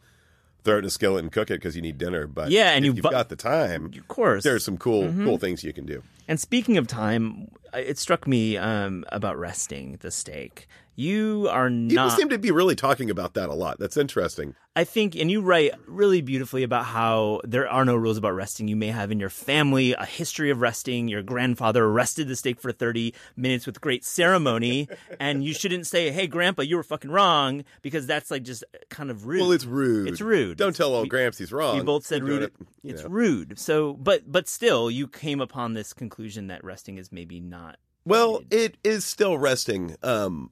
throw 0.64 0.76
it 0.76 0.80
in 0.80 0.86
a 0.86 0.90
skillet 0.90 1.24
and 1.24 1.32
cook 1.32 1.50
it 1.52 1.56
because 1.56 1.76
you 1.76 1.82
need 1.82 1.98
dinner. 1.98 2.28
But 2.28 2.50
Yeah, 2.52 2.72
and 2.72 2.86
you've 2.86 2.96
bu- 2.98 3.10
got 3.12 3.30
the 3.30 3.36
time, 3.36 3.92
of 3.98 4.08
course. 4.08 4.44
there's 4.44 4.64
some 4.64 4.78
cool 4.78 5.12
cool 5.14 5.38
things 5.38 5.64
you 5.64 5.74
can 5.74 5.86
do. 5.86 6.04
And 6.28 6.40
speaking 6.40 6.78
of 6.78 6.88
time, 6.88 7.52
it 7.74 7.98
struck 7.98 8.28
me 8.28 8.56
um, 8.58 9.04
about 9.10 9.38
resting 9.38 9.98
the 10.02 10.12
steak. 10.12 10.68
You 10.96 11.48
are 11.50 11.70
not. 11.70 11.90
People 11.90 12.10
seem 12.12 12.30
to 12.30 12.38
be 12.38 12.52
really 12.52 12.76
talking 12.76 13.10
about 13.10 13.34
that 13.34 13.50
a 13.50 13.54
lot. 13.54 13.80
That's 13.80 13.98
interesting. 13.98 14.56
I 14.76 14.84
think, 14.84 15.16
and 15.16 15.30
you 15.30 15.42
write 15.42 15.74
really 15.88 16.22
beautifully 16.22 16.64
about 16.64 16.86
how 16.86 17.42
there 17.44 17.70
are 17.70 17.86
no 17.86 17.96
rules 17.96 18.18
about 18.18 18.34
resting. 18.34 18.68
You 18.68 18.76
may 18.76 18.88
have 18.88 19.12
in 19.12 19.20
your 19.20 19.30
family 19.30 19.94
a 19.94 20.06
history 20.06 20.50
of 20.50 20.62
resting. 20.62 21.08
Your 21.08 21.22
grandfather 21.22 21.92
rested 21.92 22.28
the 22.28 22.36
steak 22.36 22.60
for 22.60 22.72
30 22.72 23.14
minutes 23.36 23.68
with 23.68 23.82
great 23.82 24.04
ceremony. 24.04 24.88
and 25.20 25.44
you 25.44 25.54
shouldn't 25.54 25.86
say, 25.86 26.12
hey, 26.12 26.26
grandpa, 26.26 26.64
you 26.64 26.76
were 26.76 26.84
fucking 26.84 27.12
wrong, 27.12 27.64
because 27.84 28.08
that's 28.08 28.32
like 28.32 28.44
just 28.44 28.64
kind 28.90 29.12
of 29.12 29.28
rude. 29.28 29.42
Well, 29.42 29.52
it's 29.52 29.66
rude. 29.66 30.08
It's 30.08 30.22
rude. 30.22 30.58
Don't 30.58 30.76
tell 30.76 30.94
old 30.94 31.04
We- 31.04 31.10
Gramps 31.10 31.38
he's 31.38 31.52
wrong. 31.52 31.78
We 31.78 31.84
both 31.84 32.06
said 32.06 32.20
You're 32.20 32.28
rude. 32.28 32.44
it, 32.44 32.54
it's 32.84 33.04
know. 33.04 33.10
rude. 33.10 33.60
So, 33.60 33.94
but 33.94 34.32
but 34.32 34.48
still, 34.48 34.90
you 34.90 35.08
came 35.08 35.40
upon 35.40 35.74
this 35.74 35.94
conclusion 35.94 36.48
that 36.48 36.64
resting 36.64 36.98
is 36.98 37.12
maybe 37.12 37.40
not. 37.40 37.78
Well, 38.06 38.42
it 38.52 38.78
is 38.84 39.06
still 39.06 39.38
resting. 39.38 39.96
Um, 40.04 40.50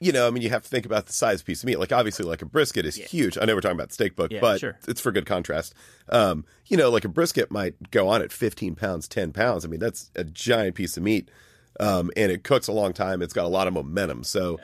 you 0.00 0.12
know, 0.12 0.26
I 0.26 0.30
mean, 0.30 0.42
you 0.42 0.50
have 0.50 0.62
to 0.62 0.68
think 0.68 0.86
about 0.86 1.06
the 1.06 1.12
size 1.12 1.42
piece 1.42 1.62
of 1.62 1.66
meat. 1.66 1.78
Like, 1.78 1.92
obviously, 1.92 2.24
like 2.24 2.42
a 2.42 2.46
brisket 2.46 2.86
is 2.86 2.94
huge. 2.96 3.36
I 3.36 3.44
know 3.44 3.54
we're 3.54 3.60
talking 3.60 3.76
about 3.78 3.92
steak 3.92 4.14
book, 4.16 4.30
Yeah, 4.30 4.40
but 4.40 4.60
sure. 4.60 4.78
it's 4.86 5.00
for 5.00 5.10
good 5.12 5.26
contrast. 5.26 5.74
Um, 6.08 6.44
you 6.66 6.76
know, 6.76 6.90
like 6.90 7.04
a 7.04 7.08
brisket 7.08 7.50
might 7.50 7.90
go 7.90 8.08
on 8.08 8.22
at 8.22 8.30
15 8.32 8.74
pounds, 8.76 9.08
10 9.08 9.32
pounds. 9.32 9.64
I 9.64 9.68
mean, 9.68 9.80
that's 9.80 10.10
a 10.14 10.24
giant 10.24 10.76
piece 10.76 10.96
of 10.96 11.02
meat. 11.02 11.30
Um, 11.80 12.10
and 12.16 12.30
it 12.32 12.44
cooks 12.44 12.68
a 12.68 12.72
long 12.72 12.92
time. 12.92 13.22
It's 13.22 13.32
got 13.32 13.44
a 13.44 13.48
lot 13.48 13.66
of 13.66 13.74
momentum. 13.74 14.24
So, 14.24 14.58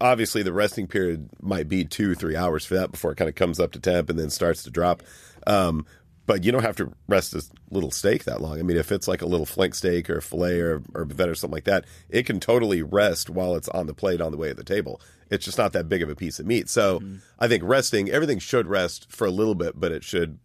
obviously, 0.00 0.42
the 0.42 0.52
resting 0.52 0.86
period 0.86 1.28
might 1.40 1.68
be 1.68 1.84
two, 1.84 2.14
three 2.14 2.36
hours 2.36 2.64
for 2.64 2.74
that 2.74 2.90
before 2.90 3.12
it 3.12 3.16
kind 3.16 3.28
of 3.28 3.34
comes 3.34 3.60
up 3.60 3.72
to 3.72 3.80
temp 3.80 4.08
and 4.10 4.18
then 4.18 4.30
starts 4.30 4.62
to 4.64 4.70
drop. 4.70 5.02
Um, 5.46 5.86
but 6.30 6.44
you 6.44 6.52
don't 6.52 6.62
have 6.62 6.76
to 6.76 6.92
rest 7.08 7.34
a 7.34 7.42
little 7.72 7.90
steak 7.90 8.22
that 8.22 8.40
long. 8.40 8.60
I 8.60 8.62
mean, 8.62 8.76
if 8.76 8.92
it's 8.92 9.08
like 9.08 9.20
a 9.20 9.26
little 9.26 9.46
flank 9.46 9.74
steak 9.74 10.08
or 10.08 10.20
fillet 10.20 10.60
or, 10.60 10.80
or 10.94 11.04
bavette 11.04 11.28
or 11.28 11.34
something 11.34 11.56
like 11.56 11.64
that, 11.64 11.86
it 12.08 12.24
can 12.24 12.38
totally 12.38 12.82
rest 12.82 13.28
while 13.28 13.56
it's 13.56 13.68
on 13.70 13.88
the 13.88 13.94
plate 13.94 14.20
on 14.20 14.30
the 14.30 14.38
way 14.38 14.46
to 14.46 14.54
the 14.54 14.62
table. 14.62 15.00
It's 15.28 15.44
just 15.44 15.58
not 15.58 15.72
that 15.72 15.88
big 15.88 16.04
of 16.04 16.08
a 16.08 16.14
piece 16.14 16.38
of 16.38 16.46
meat. 16.46 16.68
So 16.68 17.00
mm-hmm. 17.00 17.16
I 17.40 17.48
think 17.48 17.64
resting, 17.66 18.10
everything 18.10 18.38
should 18.38 18.68
rest 18.68 19.10
for 19.10 19.26
a 19.26 19.30
little 19.32 19.56
bit, 19.56 19.80
but 19.80 19.90
it 19.90 20.04
should 20.04 20.38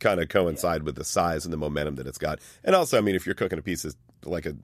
kind 0.00 0.18
of 0.18 0.28
coincide 0.28 0.82
with 0.82 0.96
the 0.96 1.04
size 1.04 1.44
and 1.44 1.52
the 1.52 1.56
momentum 1.56 1.94
that 1.94 2.08
it's 2.08 2.18
got. 2.18 2.40
And 2.64 2.74
also, 2.74 2.98
I 2.98 3.00
mean, 3.00 3.14
if 3.14 3.24
you're 3.24 3.36
cooking 3.36 3.60
a 3.60 3.62
piece 3.62 3.84
of 3.84 3.94
like 4.24 4.44
a, 4.44 4.56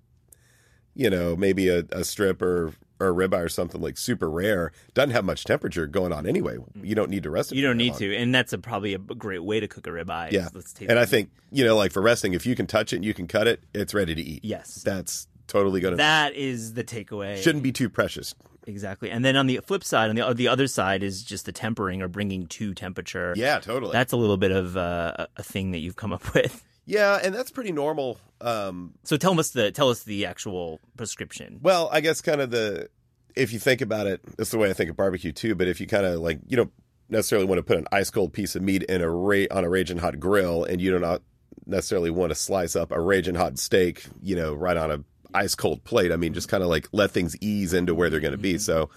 you 0.96 1.08
know, 1.08 1.36
maybe 1.36 1.68
a, 1.68 1.84
a 1.92 2.02
strip 2.02 2.42
or 2.42 2.72
or 3.00 3.08
a 3.08 3.12
ribeye 3.12 3.44
or 3.44 3.48
something 3.48 3.80
like 3.80 3.96
super 3.98 4.30
rare, 4.30 4.72
doesn't 4.94 5.10
have 5.10 5.24
much 5.24 5.44
temperature 5.44 5.86
going 5.86 6.12
on 6.12 6.26
anyway. 6.26 6.56
You 6.82 6.94
don't 6.94 7.10
need 7.10 7.22
to 7.24 7.30
rest 7.30 7.52
it. 7.52 7.56
You 7.56 7.62
don't 7.62 7.76
need 7.76 7.90
long. 7.90 7.98
to, 7.98 8.16
and 8.16 8.34
that's 8.34 8.52
a, 8.52 8.58
probably 8.58 8.94
a 8.94 8.98
great 8.98 9.42
way 9.44 9.60
to 9.60 9.68
cook 9.68 9.86
a 9.86 9.90
ribeye. 9.90 10.32
Yeah, 10.32 10.48
and. 10.88 10.98
I 10.98 11.04
think 11.04 11.30
you 11.50 11.64
know, 11.64 11.76
like 11.76 11.92
for 11.92 12.02
resting, 12.02 12.34
if 12.34 12.46
you 12.46 12.54
can 12.54 12.66
touch 12.66 12.92
it 12.92 12.96
and 12.96 13.04
you 13.04 13.14
can 13.14 13.26
cut 13.26 13.46
it, 13.46 13.62
it's 13.74 13.94
ready 13.94 14.14
to 14.14 14.22
eat. 14.22 14.44
Yes. 14.44 14.82
that's 14.82 15.28
totally 15.46 15.80
gonna 15.80 15.96
that 15.96 16.34
is 16.34 16.74
the 16.74 16.82
takeaway. 16.84 17.36
shouldn't 17.42 17.62
be 17.62 17.72
too 17.72 17.88
precious. 17.88 18.34
exactly. 18.66 19.10
And 19.10 19.24
then 19.24 19.36
on 19.36 19.46
the 19.46 19.58
flip 19.58 19.84
side, 19.84 20.08
on 20.10 20.16
the 20.16 20.34
the 20.34 20.48
other 20.48 20.66
side 20.66 21.02
is 21.02 21.22
just 21.22 21.46
the 21.46 21.52
tempering 21.52 22.02
or 22.02 22.08
bringing 22.08 22.46
to 22.46 22.74
temperature. 22.74 23.34
Yeah, 23.36 23.60
totally. 23.60 23.92
That's 23.92 24.12
a 24.12 24.16
little 24.16 24.36
bit 24.38 24.52
of 24.52 24.76
uh, 24.76 25.26
a 25.36 25.42
thing 25.42 25.72
that 25.72 25.78
you've 25.78 25.96
come 25.96 26.12
up 26.12 26.34
with. 26.34 26.64
Yeah, 26.86 27.18
and 27.22 27.34
that's 27.34 27.50
pretty 27.50 27.72
normal. 27.72 28.18
Um, 28.40 28.94
So 29.04 29.16
tell 29.16 29.38
us 29.38 29.50
the 29.50 29.70
tell 29.72 29.90
us 29.90 30.02
the 30.02 30.26
actual 30.26 30.80
prescription. 30.96 31.58
well, 31.62 31.88
I 31.92 32.00
guess 32.00 32.20
kind 32.20 32.40
of 32.40 32.50
the 32.50 32.88
if 33.36 33.52
you 33.52 33.58
think 33.58 33.80
about 33.80 34.06
it, 34.06 34.20
that's 34.36 34.50
the 34.50 34.58
way 34.58 34.70
I 34.70 34.74
think 34.74 34.90
of 34.90 34.96
barbecue 34.96 35.32
too. 35.32 35.54
But 35.54 35.66
if 35.66 35.80
you 35.80 35.86
kind 35.86 36.06
of 36.06 36.20
like, 36.20 36.38
you 36.46 36.56
don't 36.56 36.72
necessarily 37.08 37.46
want 37.46 37.58
to 37.58 37.62
put 37.62 37.78
an 37.78 37.86
ice 37.90 38.10
cold 38.10 38.32
piece 38.32 38.54
of 38.54 38.62
meat 38.62 38.82
in 38.84 39.00
a 39.00 39.10
ra- 39.10 39.46
on 39.50 39.64
a 39.64 39.68
raging 39.68 39.98
hot 39.98 40.20
grill, 40.20 40.64
and 40.64 40.80
you 40.80 40.90
do 40.90 40.98
not 40.98 41.22
necessarily 41.66 42.10
want 42.10 42.30
to 42.30 42.34
slice 42.34 42.76
up 42.76 42.92
a 42.92 43.00
raging 43.00 43.34
hot 43.34 43.58
steak, 43.58 44.04
you 44.22 44.36
know, 44.36 44.54
right 44.54 44.76
on 44.76 44.90
a 44.90 45.04
ice 45.32 45.54
cold 45.54 45.82
plate. 45.84 46.12
I 46.12 46.16
mean, 46.16 46.32
just 46.32 46.48
kind 46.48 46.62
of 46.62 46.68
like 46.68 46.88
let 46.92 47.10
things 47.10 47.36
ease 47.40 47.72
into 47.72 47.94
where 47.94 48.08
they're 48.10 48.20
going 48.20 48.32
to 48.32 48.38
be. 48.38 48.58
So, 48.58 48.90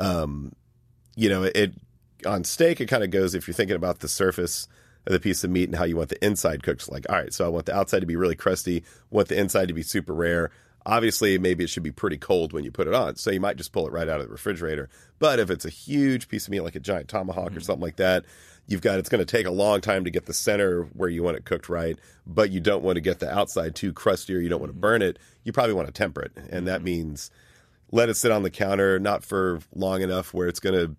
um, 0.00 0.52
you 1.14 1.28
know, 1.28 1.44
it 1.44 1.74
on 2.26 2.42
steak 2.42 2.80
it 2.80 2.86
kind 2.86 3.04
of 3.04 3.10
goes 3.10 3.34
if 3.34 3.46
you're 3.46 3.54
thinking 3.54 3.76
about 3.76 4.00
the 4.00 4.08
surface 4.08 4.66
of 5.08 5.14
the 5.14 5.20
piece 5.20 5.42
of 5.42 5.50
meat 5.50 5.68
and 5.68 5.74
how 5.74 5.84
you 5.84 5.96
want 5.96 6.10
the 6.10 6.24
inside 6.24 6.62
cooked. 6.62 6.92
Like, 6.92 7.06
all 7.08 7.16
right, 7.16 7.32
so 7.32 7.46
I 7.46 7.48
want 7.48 7.66
the 7.66 7.74
outside 7.74 8.00
to 8.00 8.06
be 8.06 8.16
really 8.16 8.36
crusty, 8.36 8.84
want 9.10 9.28
the 9.28 9.38
inside 9.38 9.68
to 9.68 9.74
be 9.74 9.82
super 9.82 10.12
rare. 10.12 10.50
Obviously, 10.84 11.38
maybe 11.38 11.64
it 11.64 11.70
should 11.70 11.82
be 11.82 11.90
pretty 11.90 12.18
cold 12.18 12.52
when 12.52 12.62
you 12.62 12.70
put 12.70 12.86
it 12.86 12.94
on, 12.94 13.16
so 13.16 13.30
you 13.30 13.40
might 13.40 13.56
just 13.56 13.72
pull 13.72 13.86
it 13.86 13.92
right 13.92 14.08
out 14.08 14.20
of 14.20 14.26
the 14.26 14.32
refrigerator. 14.32 14.90
But 15.18 15.38
if 15.38 15.50
it's 15.50 15.64
a 15.64 15.70
huge 15.70 16.28
piece 16.28 16.46
of 16.46 16.50
meat, 16.50 16.60
like 16.60 16.76
a 16.76 16.80
giant 16.80 17.08
tomahawk 17.08 17.48
or 17.48 17.50
mm-hmm. 17.50 17.60
something 17.60 17.82
like 17.82 17.96
that, 17.96 18.26
you've 18.66 18.82
got 18.82 18.98
it's 18.98 19.08
going 19.08 19.24
to 19.24 19.36
take 19.36 19.46
a 19.46 19.50
long 19.50 19.80
time 19.80 20.04
to 20.04 20.10
get 20.10 20.26
the 20.26 20.34
center 20.34 20.82
where 20.92 21.08
you 21.08 21.22
want 21.22 21.38
it 21.38 21.46
cooked 21.46 21.70
right, 21.70 21.98
but 22.26 22.50
you 22.50 22.60
don't 22.60 22.84
want 22.84 22.96
to 22.96 23.00
get 23.00 23.18
the 23.18 23.30
outside 23.30 23.74
too 23.74 23.94
crusty 23.94 24.34
or 24.34 24.40
you 24.40 24.50
don't 24.50 24.60
want 24.60 24.70
to 24.70 24.74
mm-hmm. 24.74 24.80
burn 24.82 25.02
it. 25.02 25.18
You 25.42 25.52
probably 25.52 25.74
want 25.74 25.88
to 25.88 25.92
temper 25.92 26.20
it, 26.20 26.32
and 26.50 26.66
that 26.68 26.76
mm-hmm. 26.76 26.84
means 26.84 27.30
let 27.90 28.10
it 28.10 28.14
sit 28.14 28.30
on 28.30 28.42
the 28.42 28.50
counter, 28.50 28.98
not 28.98 29.24
for 29.24 29.60
long 29.74 30.02
enough 30.02 30.34
where 30.34 30.48
it's 30.48 30.60
going 30.60 30.74
to 30.74 30.94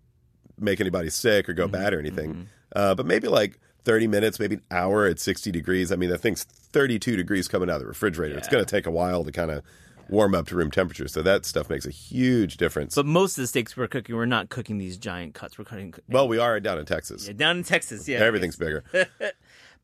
make 0.60 0.82
anybody 0.82 1.12
sick 1.12 1.48
or 1.48 1.54
go 1.54 1.68
bad 1.68 1.94
or 1.94 2.00
anything, 2.00 2.50
uh, 2.76 2.96
but 2.96 3.06
maybe 3.06 3.28
like 3.28 3.60
30 3.86 4.08
minutes, 4.08 4.40
maybe 4.40 4.56
an 4.56 4.62
hour 4.72 5.06
at 5.06 5.20
60 5.20 5.52
degrees. 5.52 5.92
I 5.92 5.96
mean, 5.96 6.10
that 6.10 6.20
thing's 6.20 6.44
32 6.44 7.16
degrees 7.16 7.48
coming 7.48 7.70
out 7.70 7.76
of 7.76 7.82
the 7.82 7.88
refrigerator. 7.88 8.38
It's 8.38 8.48
going 8.48 8.64
to 8.64 8.70
take 8.70 8.86
a 8.86 8.92
while 8.92 9.24
to 9.24 9.32
kind 9.32 9.52
of 9.52 9.64
warm 10.10 10.34
up 10.36 10.48
to 10.48 10.56
room 10.56 10.72
temperature. 10.72 11.08
So 11.08 11.22
that 11.22 11.46
stuff 11.46 11.70
makes 11.70 11.86
a 11.86 11.92
huge 11.92 12.58
difference. 12.58 12.96
But 12.96 13.06
most 13.06 13.38
of 13.38 13.44
the 13.44 13.48
steaks 13.48 13.78
we're 13.78 13.88
cooking, 13.88 14.16
we're 14.16 14.26
not 14.26 14.50
cooking 14.50 14.78
these 14.80 14.98
giant 14.98 15.34
cuts. 15.36 15.58
We're 15.58 15.66
cutting 15.66 15.94
well, 16.10 16.28
we 16.28 16.38
are 16.40 16.60
down 16.60 16.80
in 16.80 16.86
Texas. 16.86 17.28
yeah, 17.28 17.34
down 17.34 17.58
in 17.58 17.64
Texas. 17.64 18.08
Yeah, 18.08 18.20
Everything's 18.20 18.56
bigger. 18.56 18.84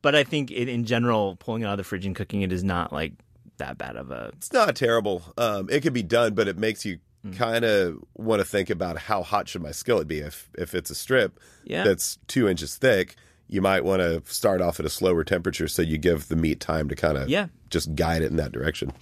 But 0.02 0.14
I 0.14 0.22
think 0.24 0.50
in, 0.52 0.68
in 0.68 0.84
general, 0.84 1.36
pulling 1.36 1.62
it 1.62 1.66
out 1.66 1.72
of 1.72 1.78
the 1.78 1.84
fridge 1.84 2.06
and 2.06 2.14
cooking 2.14 2.42
it 2.42 2.52
is 2.52 2.62
not 2.62 2.92
like 2.92 3.14
that 3.56 3.76
bad 3.78 3.96
of 3.96 4.10
a. 4.10 4.30
It's 4.36 4.52
not 4.52 4.76
terrible. 4.76 5.22
Um, 5.36 5.68
it 5.70 5.82
can 5.82 5.92
be 5.92 6.02
done, 6.02 6.34
but 6.34 6.46
it 6.48 6.58
makes 6.58 6.84
you 6.84 6.98
Hmm. 7.24 7.32
kind 7.32 7.64
of 7.64 8.04
want 8.14 8.38
to 8.40 8.44
think 8.44 8.68
about 8.70 8.98
how 8.98 9.22
hot 9.24 9.48
should 9.48 9.62
my 9.62 9.72
skillet 9.72 10.06
be. 10.06 10.18
If 10.20 10.48
if 10.56 10.74
it's 10.76 10.90
a 10.90 10.94
strip 10.94 11.40
Yeah. 11.64 11.82
that's 11.82 12.18
two 12.28 12.46
inches 12.46 12.76
thick, 12.76 13.16
you 13.48 13.60
might 13.62 13.84
want 13.84 14.00
to 14.02 14.22
start 14.32 14.60
off 14.60 14.80
at 14.80 14.86
a 14.86 14.90
slower 14.90 15.24
temperature 15.24 15.68
so 15.68 15.82
you 15.82 15.98
give 15.98 16.28
the 16.28 16.36
meat 16.36 16.60
time 16.60 16.88
to 16.88 16.96
kind 16.96 17.16
of 17.16 17.28
Yeah. 17.28 17.46
just 17.70 17.94
guide 17.94 18.22
it 18.22 18.30
in 18.30 18.36
that 18.36 18.52
direction. 18.52 18.92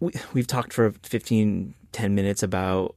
We, 0.00 0.12
we've 0.34 0.46
talked 0.46 0.72
for 0.72 0.90
15, 1.02 1.74
10 1.92 2.14
minutes 2.14 2.42
about 2.42 2.96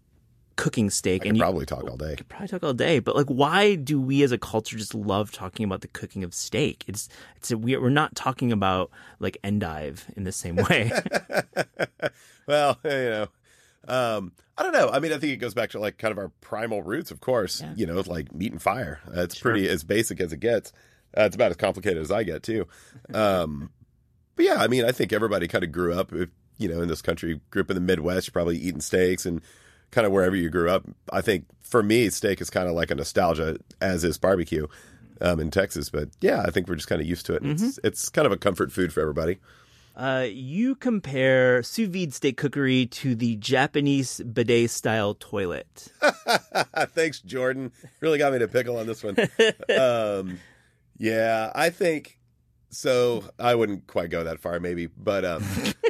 cooking 0.58 0.89
steak, 0.89 1.24
I 1.25 1.27
and 1.27 1.38
you 1.38 1.44
probably 1.44 1.65
talk 1.65 1.84
all 1.84 1.98
day. 1.98 2.15
could 2.15 2.29
probably 2.29 2.48
talk 2.48 2.63
all 2.63 2.74
day. 2.74 3.00
But 3.00 3.15
like, 3.15 3.27
why 3.27 3.75
do 3.75 4.00
we 4.00 4.24
as 4.24 4.32
a 4.32 4.38
culture 4.38 4.77
just 4.77 4.96
love 4.96 5.32
talking 5.32 5.65
about 5.65 5.82
the 5.82 5.88
cooking 5.89 6.24
of 6.24 6.34
steak? 6.34 6.84
It's 6.88 7.10
it's 7.36 7.51
a, 7.51 7.58
we're 7.58 7.89
not 7.89 8.15
talking 8.15 8.51
about 8.53 8.89
like 9.20 9.38
endive 9.44 10.05
in 10.15 10.24
the 10.24 10.32
same 10.32 10.55
way. 10.55 10.91
Well, 12.48 12.77
you 12.84 12.89
know, 12.91 13.27
um, 13.88 14.32
I 14.58 14.63
don't 14.63 14.72
know. 14.74 14.89
I 14.89 15.00
mean, 15.00 15.12
I 15.12 15.18
think 15.18 15.34
it 15.34 15.38
goes 15.38 15.54
back 15.54 15.72
to 15.72 15.80
like 15.80 15.98
kind 15.98 16.12
of 16.12 16.18
our 16.18 16.30
primal 16.42 16.82
roots, 16.82 17.12
of 17.12 17.20
course. 17.20 17.62
Yeah. 17.62 17.74
You 17.75 17.86
know, 17.86 18.01
like 18.06 18.34
meat 18.34 18.51
and 18.51 18.62
fire. 18.62 19.01
Uh, 19.08 19.22
it's 19.22 19.39
pretty 19.39 19.68
as 19.68 19.84
basic 19.84 20.22
as 20.22 20.32
it 20.32 20.39
gets. 20.39 20.72
Uh, 21.18 21.24
it's 21.24 21.36
about 21.36 21.51
as 21.51 21.58
complicated 21.58 22.01
as 22.01 22.12
I 22.12 22.24
get 22.24 22.44
too. 22.44 22.68
Um, 23.13 23.70
but 24.36 24.46
yeah, 24.46 24.56
I 24.56 24.68
mean, 24.68 24.86
I 24.86 24.92
think 24.92 25.13
everybody 25.13 25.48
kind 25.48 25.63
of 25.63 25.72
grew 25.72 25.94
up, 25.94 26.12
if, 26.13 26.30
you 26.58 26.68
know, 26.68 26.82
in 26.82 26.88
this 26.88 27.01
country, 27.01 27.39
grew 27.51 27.62
up 27.62 27.70
in 27.70 27.75
the 27.75 27.82
Midwest, 27.82 28.27
you're 28.27 28.34
probably 28.34 28.58
eating 28.58 28.82
steaks 28.82 29.25
and 29.25 29.42
kind 29.92 30.06
of 30.08 30.12
wherever 30.13 30.36
you 30.36 30.50
grew 30.50 30.70
up. 30.70 30.84
I 31.12 31.22
think 31.22 31.46
for 31.62 31.84
me, 31.84 32.10
steak 32.10 32.42
is 32.42 32.50
kind 32.50 32.68
of 32.68 32.75
like 32.75 32.92
a 32.92 32.96
nostalgia, 32.96 33.58
as 33.82 34.04
is 34.04 34.18
barbecue 34.18 34.68
um, 35.22 35.39
in 35.39 35.51
Texas. 35.51 35.89
But 35.89 36.10
yeah, 36.22 36.42
I 36.42 36.51
think 36.51 36.68
we're 36.68 36.75
just 36.75 36.89
kind 36.89 37.01
of 37.01 37.08
used 37.08 37.25
to 37.27 37.36
it. 37.36 37.44
It's, 37.46 37.80
it's 37.84 38.10
kind 38.10 38.25
of 38.25 38.32
a 38.32 38.38
comfort 38.38 38.72
food 38.72 38.92
for 38.92 39.01
everybody. 39.01 39.39
Uh, 39.96 40.25
you 40.30 40.75
compare 40.75 41.64
sous 41.64 41.88
vide 41.88 42.14
steak 42.14 42.36
cookery 42.38 42.86
to 42.86 43.16
the 43.16 43.38
Japanese 43.38 44.20
bidet 44.22 44.70
style 44.70 45.14
toilet. 45.16 45.88
Thanks, 46.94 47.22
Jordan. 47.22 47.72
Really 48.02 48.18
got 48.18 48.34
me 48.34 48.40
to 48.40 48.48
pickle 48.50 48.78
on 48.78 48.88
this 48.88 49.04
one. 49.04 49.16
um, 49.80 50.40
yeah, 50.98 51.52
I 51.56 51.70
think 51.70 52.20
so. 52.70 53.24
I 53.40 53.56
wouldn't 53.56 53.88
quite 53.88 54.10
go 54.10 54.25
that 54.25 54.40
far, 54.42 54.60
maybe, 54.60 54.88
but 54.88 55.24
um, 55.24 55.44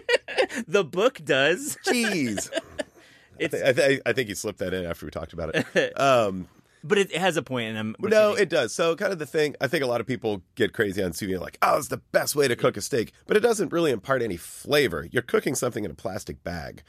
the 0.67 0.83
book 0.83 1.21
does. 1.23 1.77
Jeez. 1.87 2.51
I, 3.41 3.47
thi- 3.47 3.63
I, 3.63 3.73
thi- 3.73 4.01
I 4.05 4.13
think 4.13 4.29
you 4.29 4.35
slipped 4.35 4.59
that 4.59 4.73
in 4.73 4.85
after 4.85 5.05
we 5.07 5.11
talked 5.11 5.33
about 5.33 5.55
it. 5.55 5.99
Um, 5.99 6.47
but 6.85 6.97
it 6.97 7.15
has 7.15 7.35
a 7.35 7.41
point, 7.41 7.69
and 7.69 7.77
I'm 7.77 7.95
no, 7.99 8.33
it 8.33 8.47
does. 8.47 8.73
So, 8.73 8.95
kind 8.95 9.11
of 9.11 9.19
the 9.19 9.25
thing. 9.25 9.55
I 9.59 9.67
think 9.67 9.83
a 9.83 9.87
lot 9.87 10.01
of 10.01 10.07
people 10.07 10.43
get 10.53 10.71
crazy 10.73 11.01
on 11.01 11.13
sous 11.13 11.29
vide, 11.29 11.41
like, 11.41 11.57
"Oh, 11.61 11.77
it's 11.77 11.87
the 11.87 11.97
best 11.97 12.35
way 12.35 12.47
to 12.47 12.55
cook 12.55 12.77
a 12.77 12.81
steak," 12.81 13.11
but 13.25 13.35
it 13.35 13.39
doesn't 13.39 13.71
really 13.71 13.91
impart 13.91 14.21
any 14.21 14.37
flavor. 14.37 15.07
You're 15.11 15.23
cooking 15.23 15.55
something 15.55 15.83
in 15.83 15.91
a 15.91 15.95
plastic 15.95 16.43
bag, 16.43 16.83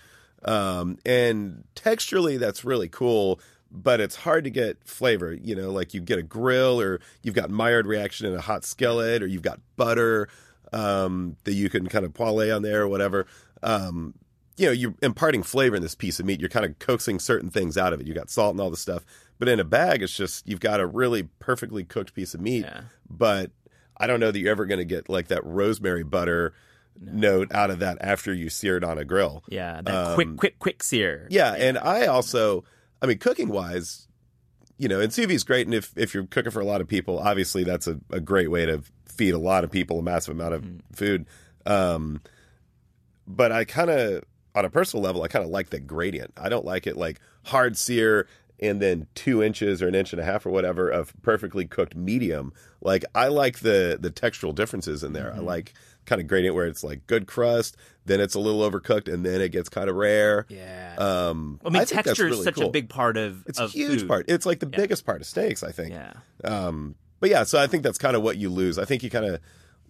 um, 0.44 0.98
and 1.06 1.64
texturally, 1.74 2.38
that's 2.38 2.64
really 2.64 2.88
cool. 2.88 3.40
But 3.70 4.00
it's 4.00 4.16
hard 4.16 4.44
to 4.44 4.50
get 4.50 4.86
flavor. 4.86 5.32
You 5.32 5.56
know, 5.56 5.70
like 5.70 5.94
you 5.94 6.00
get 6.00 6.18
a 6.18 6.22
grill, 6.22 6.80
or 6.80 7.00
you've 7.22 7.34
got 7.34 7.50
Maillard 7.50 7.86
reaction 7.86 8.26
in 8.26 8.34
a 8.34 8.40
hot 8.40 8.64
skillet, 8.64 9.22
or 9.22 9.26
you've 9.26 9.42
got 9.42 9.60
butter 9.76 10.28
um, 10.72 11.36
that 11.44 11.54
you 11.54 11.70
can 11.70 11.86
kind 11.88 12.04
of 12.04 12.12
poêle 12.12 12.54
on 12.54 12.62
there, 12.62 12.82
or 12.82 12.88
whatever. 12.88 13.26
Um, 13.62 14.14
you 14.56 14.66
know, 14.66 14.72
you're 14.72 14.94
imparting 15.02 15.42
flavor 15.42 15.76
in 15.76 15.82
this 15.82 15.94
piece 15.94 16.18
of 16.18 16.26
meat. 16.26 16.40
You're 16.40 16.48
kind 16.48 16.64
of 16.64 16.78
coaxing 16.78 17.18
certain 17.18 17.50
things 17.50 17.76
out 17.76 17.92
of 17.92 18.00
it. 18.00 18.06
You 18.06 18.14
got 18.14 18.30
salt 18.30 18.52
and 18.54 18.60
all 18.60 18.70
this 18.70 18.80
stuff. 18.80 19.04
But 19.38 19.49
in 19.49 19.61
a 19.61 19.64
bag, 19.64 20.02
it's 20.02 20.16
just 20.16 20.47
you've 20.49 20.61
got 20.61 20.81
a 20.81 20.87
really 20.87 21.25
perfectly 21.38 21.85
cooked 21.85 22.14
piece 22.14 22.35
of 22.35 22.40
meat. 22.40 22.64
Yeah. 22.64 22.83
But 23.09 23.50
I 23.97 24.07
don't 24.07 24.21
know 24.21 24.31
that 24.31 24.38
you're 24.38 24.50
ever 24.50 24.66
going 24.66 24.78
to 24.78 24.85
get 24.85 25.09
like 25.09 25.28
that 25.28 25.45
rosemary 25.45 26.02
butter 26.02 26.55
note 27.00 27.52
out 27.52 27.71
of 27.71 27.78
that 27.81 27.99
after 28.00 28.33
you 28.33 28.49
sear 28.49 28.76
it 28.76 28.85
on 28.85 28.99
a 28.99 29.05
grill. 29.05 29.45
Yeah, 29.49 29.81
that 29.83 30.14
quick, 30.14 30.37
quick, 30.37 30.59
quick 30.59 30.83
sear. 30.83 31.26
Yeah, 31.31 31.52
and 31.52 31.78
I 31.78 32.07
also, 32.07 32.64
I 33.02 33.07
mean, 33.07 33.19
cooking 33.19 33.49
wise, 33.49 34.09
you 34.78 34.88
know, 34.88 35.00
and 35.00 35.12
sous 35.12 35.26
vide 35.26 35.35
is 35.35 35.45
great. 35.45 35.66
And 35.66 35.75
if 35.75 35.93
if 35.97 36.14
you're 36.14 36.26
cooking 36.26 36.52
for 36.52 36.61
a 36.61 36.64
lot 36.64 36.81
of 36.81 36.88
people, 36.88 37.19
obviously 37.19 37.64
that's 37.64 37.87
a, 37.87 37.99
a 38.11 38.21
great 38.21 38.50
way 38.50 38.66
to 38.66 38.83
feed 39.07 39.35
a 39.35 39.38
lot 39.38 39.64
of 39.64 39.71
people 39.71 39.99
a 39.99 40.02
massive 40.02 40.35
amount 40.35 40.55
of 40.55 40.64
food. 40.93 41.26
Um, 41.64 42.21
but 43.26 43.52
I 43.52 43.64
kind 43.64 43.90
of, 43.90 44.25
on 44.55 44.64
a 44.64 44.71
personal 44.71 45.02
level, 45.02 45.23
I 45.23 45.28
kind 45.28 45.45
of 45.45 45.50
like 45.50 45.71
the 45.71 45.81
gradient. 45.81 46.33
I 46.37 46.49
don't 46.49 46.64
like 46.64 46.87
it 46.87 46.97
like 46.97 47.21
hard 47.45 47.76
sear 47.76 48.26
and 48.60 48.80
then 48.80 49.06
two 49.14 49.42
inches 49.42 49.82
or 49.82 49.88
an 49.88 49.94
inch 49.94 50.12
and 50.12 50.20
a 50.20 50.25
half 50.25 50.46
or 50.46 50.50
whatever 50.50 50.88
of 50.88 51.12
perfectly 51.22 51.66
cooked 51.66 51.94
medium. 51.94 52.52
Like 52.80 53.04
I 53.14 53.28
like 53.28 53.60
the 53.60 53.98
the 54.00 54.10
textural 54.10 54.54
differences 54.54 55.02
in 55.02 55.12
there. 55.12 55.32
I 55.34 55.38
like 55.38 55.75
kind 56.06 56.20
of 56.20 56.26
gradient 56.28 56.54
where 56.54 56.66
it's 56.66 56.84
like 56.84 57.06
good 57.08 57.26
crust, 57.26 57.76
then 58.04 58.20
it's 58.20 58.34
a 58.34 58.38
little 58.38 58.60
overcooked, 58.68 59.12
and 59.12 59.26
then 59.26 59.40
it 59.40 59.50
gets 59.50 59.68
kind 59.68 59.90
of 59.90 59.96
rare. 59.96 60.46
Yeah. 60.48 60.94
Um, 60.98 61.60
I 61.64 61.68
mean, 61.68 61.72
think 61.84 61.88
that's 61.88 61.90
texture 61.90 62.28
is 62.28 62.32
really 62.32 62.44
such 62.44 62.60
a 62.60 62.68
big 62.68 62.88
part 62.88 63.16
of 63.16 63.44
It's 63.46 63.58
of 63.58 63.70
a 63.70 63.72
huge 63.72 64.00
food. 64.00 64.08
part. 64.08 64.25
It's 64.28 64.46
like 64.46 64.60
the 64.60 64.66
biggest 64.66 65.04
part 65.04 65.20
of 65.20 65.26
steaks, 65.26 65.62
I 65.62 65.72
think. 65.72 65.92
Yeah. 65.92 66.12
Um, 66.44 66.94
but 67.18 67.30
yeah, 67.30 67.42
so 67.42 67.58
I 67.60 67.66
think 67.66 67.82
that's 67.82 67.98
kind 67.98 68.14
of 68.14 68.22
what 68.22 68.36
you 68.36 68.50
lose. 68.50 68.78
I 68.78 68.84
think 68.84 69.02
you 69.02 69.10
kind 69.10 69.25
of 69.25 69.40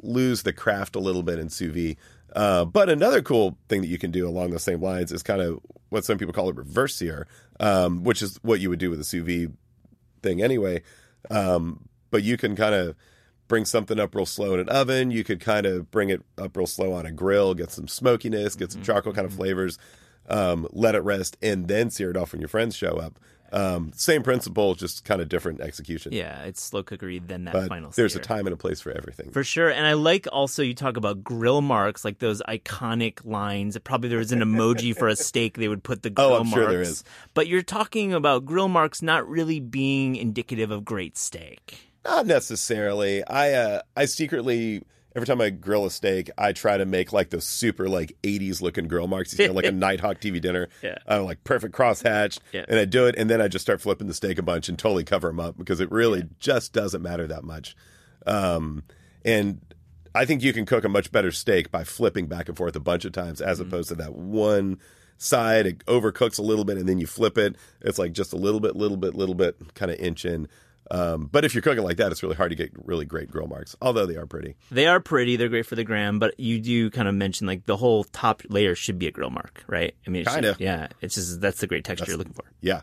lose 0.03 0.43
the 0.43 0.53
craft 0.53 0.97
a 0.97 1.01
little 1.01 1.23
bit 1.23 1.39
in 1.39 1.51
sous 1.51 1.73
vide. 1.75 1.97
Uh, 2.37 2.67
but 2.67 2.91
another 2.91 3.23
cool 3.23 3.57
thing 3.69 3.81
that 3.81 3.89
you 3.89 3.99
can 3.99 4.11
do 4.11 4.29
along 4.29 4.51
those 4.51 4.63
same 4.63 4.83
lines 4.83 5.11
is 5.11 5.23
kind 5.23 5.41
of 5.41 5.59
what 5.89 6.05
some 6.05 6.19
people 6.19 6.35
call 6.35 6.51
a 6.51 6.53
reverse 6.53 6.95
sear, 6.95 7.27
um, 7.61 8.05
which 8.05 8.21
is 8.21 8.39
what 8.43 8.61
you 8.61 8.69
would 8.69 8.79
do 8.79 8.91
with 8.91 9.01
a 9.01 9.05
sous 9.05 9.27
vide 9.27 9.57
thing 10.23 10.43
anyway. 10.43 10.83
Um, 11.31 11.89
but 12.11 12.23
you 12.23 12.37
can 12.37 12.55
kind 12.55 12.75
of 12.75 12.95
bring 13.49 13.65
something 13.65 13.99
up 13.99 14.15
real 14.15 14.27
slow 14.27 14.53
in 14.53 14.61
an 14.61 14.69
oven. 14.69 15.11
You 15.11 15.25
could 15.25 15.41
kind 15.41 15.65
of 15.65 15.91
bring 15.91 16.11
it 16.11 16.23
up 16.37 16.57
real 16.57 16.67
slow 16.67 16.93
on 16.93 17.07
a 17.07 17.11
grill, 17.11 17.55
get 17.55 17.71
some 17.71 17.89
smokiness, 17.89 18.55
get 18.55 18.71
some 18.71 18.83
charcoal 18.83 19.15
kind 19.15 19.27
of 19.27 19.33
flavors, 19.33 19.79
um, 20.29 20.69
let 20.73 20.95
it 20.95 21.01
rest, 21.01 21.39
and 21.41 21.69
then 21.69 21.89
sear 21.89 22.11
it 22.11 22.19
off 22.19 22.33
when 22.33 22.41
your 22.43 22.49
friends 22.49 22.77
show 22.77 22.99
up. 22.99 23.19
Um, 23.53 23.93
same 23.95 24.23
principle, 24.23 24.75
just 24.75 25.05
kind 25.05 25.21
of 25.21 25.29
different 25.29 25.61
execution. 25.61 26.13
Yeah, 26.13 26.43
it's 26.43 26.63
slow 26.63 26.83
cookery, 26.83 27.19
then 27.21 27.45
that 27.45 27.53
But 27.55 27.69
final 27.69 27.91
there's 27.91 28.13
sear. 28.15 28.21
a 28.21 28.25
time 28.25 28.47
and 28.47 28.55
a 28.55 28.57
place 28.57 28.81
for 28.81 28.91
everything. 28.93 29.31
For 29.31 29.45
sure. 29.45 29.69
And 29.71 29.87
I 29.87 29.93
like 29.93 30.27
also 30.33 30.63
you 30.63 30.75
talk 30.75 30.97
about 30.97 31.23
grill 31.25 31.61
marks, 31.61 32.05
like 32.05 32.19
those 32.19 32.43
iconic 32.49 33.25
lines. 33.25 33.79
Probably 33.79 34.09
there 34.09 34.19
was 34.19 34.33
an 34.33 34.41
emoji 34.41 34.97
for 34.97 35.09
a 35.09 35.17
steak, 35.17 35.59
they 35.59 35.69
would 35.69 35.83
put 35.85 36.03
the 36.03 36.11
grill 36.11 36.29
Oh, 36.29 36.41
I'm 36.41 36.49
marks. 36.51 36.55
sure 36.55 36.69
there 36.69 36.83
is. 36.83 37.05
But 37.35 37.47
you're 37.47 37.63
talking 37.63 38.13
about 38.13 38.45
grill 38.45 38.69
marks 38.69 39.03
not 39.03 39.29
really 39.29 39.61
being 39.61 40.17
indicative 40.17 40.71
of 40.71 40.85
great 40.85 41.17
steak. 41.17 41.93
Not 42.05 42.27
necessarily. 42.27 43.25
I 43.27 43.53
uh, 43.53 43.83
I 43.97 44.05
secretly 44.05 44.83
every 45.17 45.27
time 45.27 45.41
I 45.41 45.51
grill 45.51 45.85
a 45.87 45.91
steak, 45.91 46.31
I 46.39 46.53
try 46.53 46.77
to 46.77 46.85
make 46.87 47.13
like 47.13 47.31
those 47.31 47.45
super 47.45 47.89
like 47.89 48.17
'80s 48.23 48.63
looking 48.63 48.87
grill 48.87 49.09
marks. 49.09 49.33
You 49.33 49.47
see, 49.47 49.49
like 49.53 49.65
a 49.65 49.73
Nighthawk 49.73 50.21
TV 50.21 50.41
dinner. 50.41 50.69
Yeah. 50.83 50.99
Like 51.09 51.43
perfect 51.43 51.75
crosshatch, 51.75 52.39
Yeah. 52.53 52.65
and 52.69 52.79
I 52.79 52.85
do 52.85 53.07
it, 53.07 53.17
and 53.19 53.29
then 53.29 53.41
I 53.41 53.49
just 53.49 53.65
start 53.65 53.81
flipping 53.81 54.07
the 54.07 54.15
steak 54.15 54.39
a 54.39 54.43
bunch 54.43 54.69
and 54.69 54.79
totally 54.79 55.03
cover 55.05 55.27
them 55.29 55.41
up 55.41 55.57
because 55.59 55.81
it 55.81 55.91
really 55.91 56.29
just 56.39 56.73
doesn't 56.73 57.03
matter 57.03 57.27
that 57.27 57.43
much. 57.43 57.75
Um, 58.27 58.83
and 59.25 59.61
I 60.15 60.25
think 60.25 60.43
you 60.43 60.53
can 60.53 60.67
cook 60.67 60.85
a 60.85 60.89
much 60.89 61.11
better 61.13 61.31
steak 61.33 61.71
by 61.71 61.85
flipping 61.85 62.27
back 62.27 62.49
and 62.49 62.57
forth 62.57 62.77
a 62.77 62.81
bunch 62.81 63.05
of 63.05 63.13
times 63.13 63.41
as 63.41 63.59
Mm-hmm. 63.59 63.69
opposed 63.69 63.89
to 63.89 63.95
that 63.97 64.15
one 64.15 64.79
side. 65.19 65.67
It 65.67 65.85
overcooks 65.87 66.39
a 66.39 66.43
little 66.43 66.65
bit 66.65 66.77
and 66.79 66.89
then 66.89 66.99
you 66.99 67.07
flip 67.07 67.39
it. 67.39 67.57
It's 67.81 67.99
like 67.99 68.13
just 68.13 68.33
a 68.33 68.37
little 68.37 68.61
bit, 68.61 68.77
little 68.77 68.97
bit, 68.97 69.15
little 69.15 69.35
bit, 69.35 69.57
kind 69.75 69.91
of 69.91 69.99
inch 69.99 70.25
in. 70.25 70.49
Um, 70.91 71.29
but 71.31 71.45
if 71.45 71.55
you're 71.55 71.63
cooking 71.63 71.83
like 71.85 71.97
that, 71.97 72.13
it's 72.13 72.23
really 72.23 72.37
hard 72.37 72.51
to 72.51 72.57
get 72.57 72.71
really 72.85 73.05
great 73.05 73.31
grill 73.31 73.49
marks, 73.49 73.75
although 73.83 74.07
they 74.07 74.17
are 74.17 74.27
pretty. 74.27 74.57
They 74.71 74.87
are 74.87 75.01
pretty, 75.01 75.37
they're 75.37 75.49
great 75.49 75.67
for 75.67 75.75
the 75.75 75.85
gram, 75.85 76.19
but 76.19 76.39
you 76.39 76.61
do 76.61 76.91
kind 76.91 77.09
of 77.09 77.15
mention 77.15 77.47
like 77.47 77.67
the 77.67 77.77
whole 77.77 78.05
top 78.05 78.43
layer 78.49 78.75
should 78.75 78.99
be 78.99 79.07
a 79.07 79.11
grill 79.11 79.31
mark, 79.31 79.65
right? 79.67 79.95
I 80.07 80.11
mean, 80.11 80.25
Kinda. 80.25 80.57
yeah, 80.59 80.89
it's 81.01 81.17
just 81.17 81.41
that's 81.41 81.61
the 81.61 81.67
great 81.67 81.85
texture 81.85 82.07
you're 82.09 82.19
looking 82.19 82.35
for. 82.35 82.45
Yeah. 82.61 82.83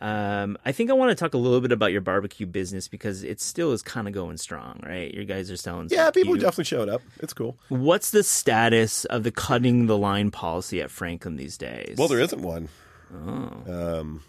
Um, 0.00 0.56
I 0.64 0.70
think 0.70 0.90
I 0.90 0.92
want 0.92 1.10
to 1.10 1.16
talk 1.16 1.34
a 1.34 1.38
little 1.38 1.60
bit 1.60 1.72
about 1.72 1.90
your 1.90 2.00
barbecue 2.00 2.46
business 2.46 2.86
because 2.86 3.24
it 3.24 3.40
still 3.40 3.72
is 3.72 3.82
kind 3.82 4.06
of 4.06 4.14
going 4.14 4.36
strong, 4.36 4.80
right? 4.86 5.12
Your 5.12 5.24
guys 5.24 5.50
are 5.50 5.56
selling. 5.56 5.88
Yeah, 5.90 6.10
people 6.12 6.34
definitely 6.34 6.64
showed 6.64 6.88
up. 6.88 7.02
It's 7.18 7.32
cool. 7.32 7.56
What's 7.68 8.10
the 8.10 8.22
status 8.22 9.04
of 9.06 9.24
the 9.24 9.32
cutting 9.32 9.86
the 9.86 9.98
line 9.98 10.30
policy 10.30 10.80
at 10.80 10.92
Franklin 10.92 11.34
these 11.36 11.58
days? 11.58 11.96
Well, 11.98 12.06
there 12.06 12.20
isn't 12.20 12.40
one. 12.40 12.68
Oh. 13.12 13.98
Um, 14.00 14.22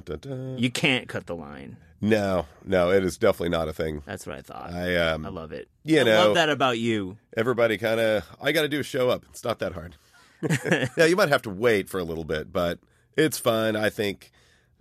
dun, 0.00 0.02
dun, 0.04 0.18
dun. 0.18 0.58
You 0.58 0.70
can't 0.70 1.08
cut 1.08 1.26
the 1.26 1.34
line. 1.36 1.76
No, 2.00 2.46
no, 2.64 2.90
it 2.90 3.02
is 3.04 3.16
definitely 3.16 3.48
not 3.50 3.68
a 3.68 3.72
thing. 3.72 4.02
That's 4.04 4.26
what 4.26 4.36
I 4.36 4.42
thought. 4.42 4.70
I 4.72 4.96
um, 4.96 5.24
I 5.24 5.30
love 5.30 5.52
it. 5.52 5.68
you 5.84 6.00
I 6.00 6.04
know- 6.04 6.26
love 6.26 6.34
that 6.34 6.50
about 6.50 6.78
you. 6.78 7.16
everybody 7.36 7.78
kind 7.78 7.98
of 8.00 8.24
all 8.40 8.48
you 8.48 8.52
got 8.54 8.62
to 8.62 8.68
do 8.68 8.80
is 8.80 8.86
show 8.86 9.08
up. 9.08 9.24
It's 9.30 9.44
not 9.44 9.58
that 9.60 9.72
hard. 9.72 9.96
yeah, 10.96 11.06
you 11.06 11.16
might 11.16 11.30
have 11.30 11.42
to 11.42 11.50
wait 11.50 11.88
for 11.88 11.98
a 11.98 12.04
little 12.04 12.24
bit, 12.24 12.52
but 12.52 12.78
it's 13.16 13.38
fun. 13.38 13.74
I 13.76 13.88
think, 13.88 14.30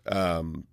um, 0.05 0.65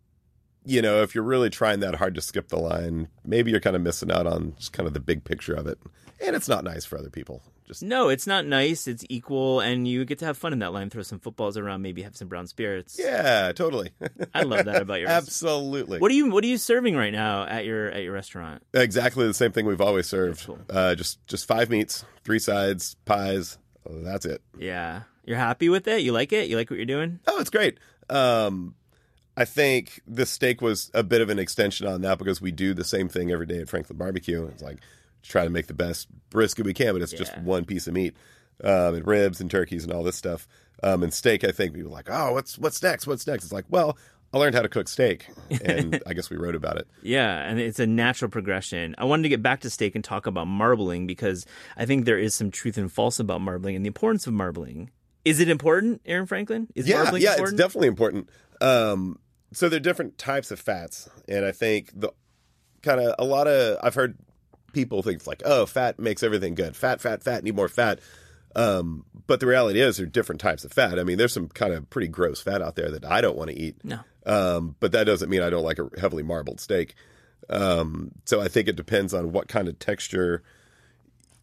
you 0.64 0.82
know, 0.82 1.02
if 1.02 1.14
you're 1.14 1.23
really 1.25 1.50
trying 1.50 1.80
that 1.80 1.94
hard 1.97 2.14
to 2.16 2.20
skip 2.20 2.49
the 2.49 2.59
line, 2.59 3.09
maybe 3.25 3.50
you're 3.52 3.61
kind 3.61 3.76
of 3.76 3.82
missing 3.82 4.11
out 4.11 4.26
on 4.26 4.54
just 4.56 4.73
kind 4.73 4.87
of 4.88 4.94
the 4.94 5.00
big 5.00 5.23
picture 5.23 5.54
of 5.54 5.66
it, 5.68 5.78
and 6.25 6.35
it's 6.35 6.49
not 6.49 6.64
nice 6.64 6.85
for 6.85 6.99
other 6.99 7.11
people. 7.11 7.42
Just 7.71 7.83
No, 7.83 8.09
it's 8.09 8.27
not 8.27 8.45
nice. 8.47 8.87
It's 8.87 9.05
equal, 9.09 9.61
and 9.61 9.87
you 9.89 10.05
get 10.05 10.19
to 10.19 10.25
have 10.27 10.37
fun 10.37 10.53
in 10.53 10.59
that 10.59 10.73
line. 10.73 10.91
Throw 10.91 11.03
some 11.03 11.19
footballs 11.21 11.57
around, 11.57 11.83
maybe 11.83 12.03
have 12.03 12.17
some 12.17 12.29
brown 12.29 12.47
spirits. 12.47 12.97
yeah, 12.99 13.53
totally, 13.53 13.93
I 14.35 14.43
love 14.43 14.65
that 14.67 14.83
about 14.83 14.95
your. 15.00 15.09
restaurant. 15.09 15.25
absolutely. 15.27 15.99
What 16.00 16.11
are 16.11 16.15
you 16.15 16.31
What 16.31 16.45
are 16.45 16.49
you 16.49 16.59
serving 16.59 16.97
right 16.97 17.12
now 17.12 17.45
at 17.47 17.65
your 17.65 17.89
at 17.91 18.03
your 18.03 18.12
restaurant? 18.12 18.62
Exactly 18.75 19.27
the 19.27 19.35
same 19.35 19.53
thing 19.53 19.67
we've 19.67 19.81
always 19.81 20.07
served. 20.07 20.45
cool. 20.47 20.59
Uh, 20.69 20.95
just 20.95 21.25
just 21.27 21.47
five 21.47 21.71
meats, 21.71 22.05
three 22.25 22.39
sides, 22.41 22.97
pies. 23.05 23.57
That's 23.89 24.27
it. 24.27 24.43
Yeah, 24.59 25.03
you're 25.25 25.39
happy 25.39 25.69
with 25.69 25.89
it. 25.89 26.03
You 26.03 26.12
like 26.12 26.33
it. 26.33 26.49
You 26.50 26.57
like 26.57 26.69
what 26.71 26.77
you're 26.77 26.87
doing. 26.87 27.21
Oh, 27.27 27.41
it's 27.41 27.50
great. 27.50 27.79
Um, 28.11 28.75
I 29.37 29.45
think 29.47 30.00
the 30.07 30.27
steak 30.27 30.61
was 30.61 30.91
a 30.93 31.03
bit 31.03 31.21
of 31.23 31.31
an 31.31 31.39
extension 31.39 31.87
on 31.87 32.03
that 32.03 32.19
because 32.19 32.43
we 32.43 32.50
do 32.53 32.75
the 32.75 32.85
same 32.85 33.09
thing 33.09 33.31
every 33.31 33.47
day 33.47 33.61
at 33.61 33.69
Franklin 33.69 33.97
Barbecue. 33.97 34.45
It's 34.47 34.62
like 34.62 34.81
try 35.23 35.45
to 35.45 35.50
make 35.50 35.67
the 35.67 35.75
best 35.75 36.09
brisket 36.31 36.65
we 36.65 36.75
can, 36.75 36.93
but 36.93 37.03
it's 37.03 37.12
just 37.12 37.37
one 37.39 37.65
piece 37.65 37.87
of 37.87 37.95
meat, 37.95 38.15
um, 38.65 38.95
and 38.95 39.07
ribs 39.07 39.41
and 39.41 39.50
turkeys 39.50 39.85
and 39.85 39.93
all 39.93 40.03
this 40.03 40.17
stuff. 40.17 40.47
Um, 40.83 41.03
and 41.03 41.12
steak, 41.12 41.45
I 41.45 41.53
think 41.53 41.75
people 41.75 41.91
are 41.91 41.95
like, 41.95 42.09
oh, 42.11 42.33
what's 42.33 42.59
what's 42.59 42.83
next? 42.83 43.07
What's 43.07 43.27
next? 43.27 43.45
It's 43.45 43.53
like, 43.53 43.67
well, 43.69 43.99
I 44.33 44.39
learned 44.39 44.55
how 44.55 44.62
to 44.62 44.69
cook 44.69 44.89
steak, 44.89 45.27
and 45.65 46.00
I 46.07 46.15
guess 46.15 46.31
we 46.31 46.37
wrote 46.37 46.55
about 46.55 46.77
it. 46.77 46.87
Yeah, 47.03 47.43
and 47.43 47.59
it's 47.59 47.81
a 47.81 47.87
natural 47.87 48.31
progression. 48.31 48.95
I 48.97 49.05
wanted 49.05 49.25
to 49.25 49.29
get 49.29 49.43
back 49.43 49.61
to 49.61 49.71
steak 49.71 49.95
and 49.95 50.05
talk 50.05 50.27
about 50.27 50.47
marbling 50.47 51.07
because 51.07 51.47
I 51.77 51.85
think 51.85 52.05
there 52.05 52.19
is 52.19 52.35
some 52.35 52.50
truth 52.50 52.79
and 52.79 52.91
false 52.91 53.19
about 53.19 53.41
marbling 53.41 53.77
and 53.77 53.85
the 53.85 53.89
importance 53.89 54.27
of 54.27 54.33
marbling. 54.33 54.91
Is 55.25 55.41
it 55.41 55.49
important, 55.49 56.00
Aaron 56.07 56.27
Franklin? 56.27 56.69
Is 56.75 56.89
yeah, 56.89 57.03
marbling 57.03 57.23
yeah, 57.23 57.33
important? 57.33 57.55
it's 57.55 57.62
definitely 57.62 57.89
important. 57.89 58.31
Um, 58.61 59.19
so 59.53 59.69
there 59.69 59.79
are 59.79 59.81
different 59.81 60.17
types 60.17 60.50
of 60.50 60.61
fats, 60.61 61.09
and 61.29 61.45
I 61.45 61.53
think 61.53 61.91
the 61.99 62.11
kind 62.83 63.00
of 63.00 63.15
a 63.19 63.25
lot 63.25 63.49
of 63.49 63.79
I've 63.83 63.95
heard 63.95 64.17
people 64.73 65.03
think 65.03 65.27
like, 65.27 65.43
oh, 65.45 65.67
fat 65.67 65.99
makes 65.99 66.23
everything 66.23 66.55
good. 66.55 66.77
Fat, 66.77 67.00
fat, 67.00 67.23
fat. 67.23 67.43
Need 67.45 67.57
more 67.57 67.69
fat. 67.69 68.00
Um, 68.57 69.05
but 69.27 69.39
the 69.41 69.47
reality 69.47 69.81
is, 69.81 69.97
there 69.99 70.07
are 70.07 70.11
different 70.11 70.41
types 70.41 70.65
of 70.65 70.73
fat. 70.73 70.99
I 70.99 71.05
mean, 71.05 71.19
there's 71.19 71.33
some 71.33 71.49
kind 71.49 71.73
of 71.73 71.89
pretty 71.89 72.09
gross 72.09 72.41
fat 72.41 72.61
out 72.62 72.75
there 72.75 72.91
that 72.91 73.05
I 73.05 73.21
don't 73.21 73.37
want 73.37 73.50
to 73.50 73.57
eat. 73.59 73.77
no. 73.85 74.00
Um, 74.27 74.77
but 74.81 74.93
that 74.93 75.05
doesn't 75.05 75.31
mean 75.31 75.41
I 75.43 75.49
don't 75.50 75.65
like 75.65 75.79
a 75.79 75.89
heavily 75.99 76.23
marbled 76.23 76.61
steak. 76.61 76.95
Um, 77.49 78.12
so 78.27 78.41
I 78.41 78.49
think 78.49 78.69
it 78.69 78.77
depends 78.77 79.15
on 79.15 79.33
what 79.33 79.49
kind 79.49 79.67
of 79.69 79.79
texture 79.79 80.43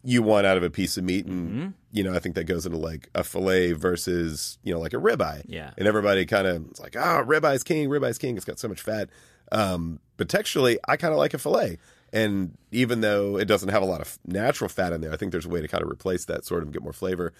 you 0.04 0.22
want 0.22 0.46
out 0.46 0.56
of 0.56 0.62
a 0.62 0.70
piece 0.70 0.96
of 0.96 1.02
meat, 1.04 1.26
and 1.26 1.48
Mm-hmm. 1.50 1.68
you 1.92 2.04
know, 2.04 2.14
I 2.14 2.20
think 2.20 2.36
that 2.36 2.44
goes 2.44 2.66
into 2.66 2.78
like 2.78 3.08
a 3.14 3.24
fillet 3.24 3.72
versus 3.72 4.58
you 4.62 4.72
know 4.72 4.78
like 4.80 4.92
a 4.94 4.98
ribeye. 4.98 5.42
Yeah. 5.46 5.72
and 5.76 5.88
everybody 5.88 6.24
kind 6.24 6.46
of 6.46 6.66
it's 6.70 6.80
like, 6.80 6.94
oh, 6.96 7.24
ribeye's 7.26 7.64
king, 7.64 7.88
ribeye's 7.88 8.16
king. 8.18 8.36
It's 8.36 8.44
got 8.44 8.58
so 8.60 8.68
much 8.68 8.80
fat. 8.80 9.08
Um, 9.50 9.98
but 10.16 10.28
texturally, 10.28 10.76
I 10.86 10.96
kind 10.96 11.12
of 11.12 11.18
like 11.18 11.34
a 11.34 11.38
fillet. 11.38 11.78
And 12.12 12.56
even 12.72 13.00
though 13.02 13.36
it 13.38 13.44
doesn't 13.46 13.68
have 13.68 13.82
a 13.82 13.86
lot 13.86 14.00
of 14.00 14.18
natural 14.26 14.68
fat 14.68 14.92
in 14.92 15.00
there, 15.00 15.12
I 15.12 15.16
think 15.16 15.32
there's 15.32 15.44
a 15.46 15.48
way 15.50 15.60
to 15.60 15.68
kind 15.68 15.82
of 15.82 15.90
replace 15.90 16.24
that 16.26 16.44
sort 16.44 16.62
of 16.62 16.72
get 16.72 16.82
more 16.82 16.92
flavor. 16.92 17.32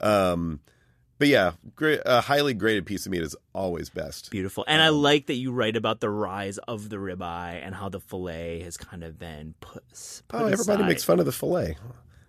Um, 0.00 0.60
but 1.18 1.28
yeah, 1.28 1.52
gra- 1.74 2.02
a 2.04 2.20
highly 2.20 2.52
graded 2.52 2.84
piece 2.86 3.06
of 3.06 3.12
meat 3.12 3.22
is 3.22 3.34
always 3.54 3.88
best. 3.88 4.30
Beautiful. 4.30 4.64
And 4.68 4.80
Um, 4.82 4.86
I 4.86 4.88
like 4.90 5.26
that 5.26 5.34
you 5.34 5.52
write 5.52 5.76
about 5.76 6.00
the 6.00 6.10
rise 6.10 6.58
of 6.58 6.88
the 6.90 6.96
ribeye 6.96 7.60
and 7.64 7.74
how 7.74 7.88
the 7.88 8.00
fillet 8.00 8.62
has 8.62 8.76
kind 8.76 9.02
of 9.02 9.18
been 9.18 9.54
put. 9.60 9.84
put 10.28 10.40
Oh, 10.42 10.46
everybody 10.46 10.80
aside. 10.82 10.88
makes 10.88 11.04
fun 11.04 11.18
of 11.20 11.24
the 11.26 11.32
fillet. 11.32 11.76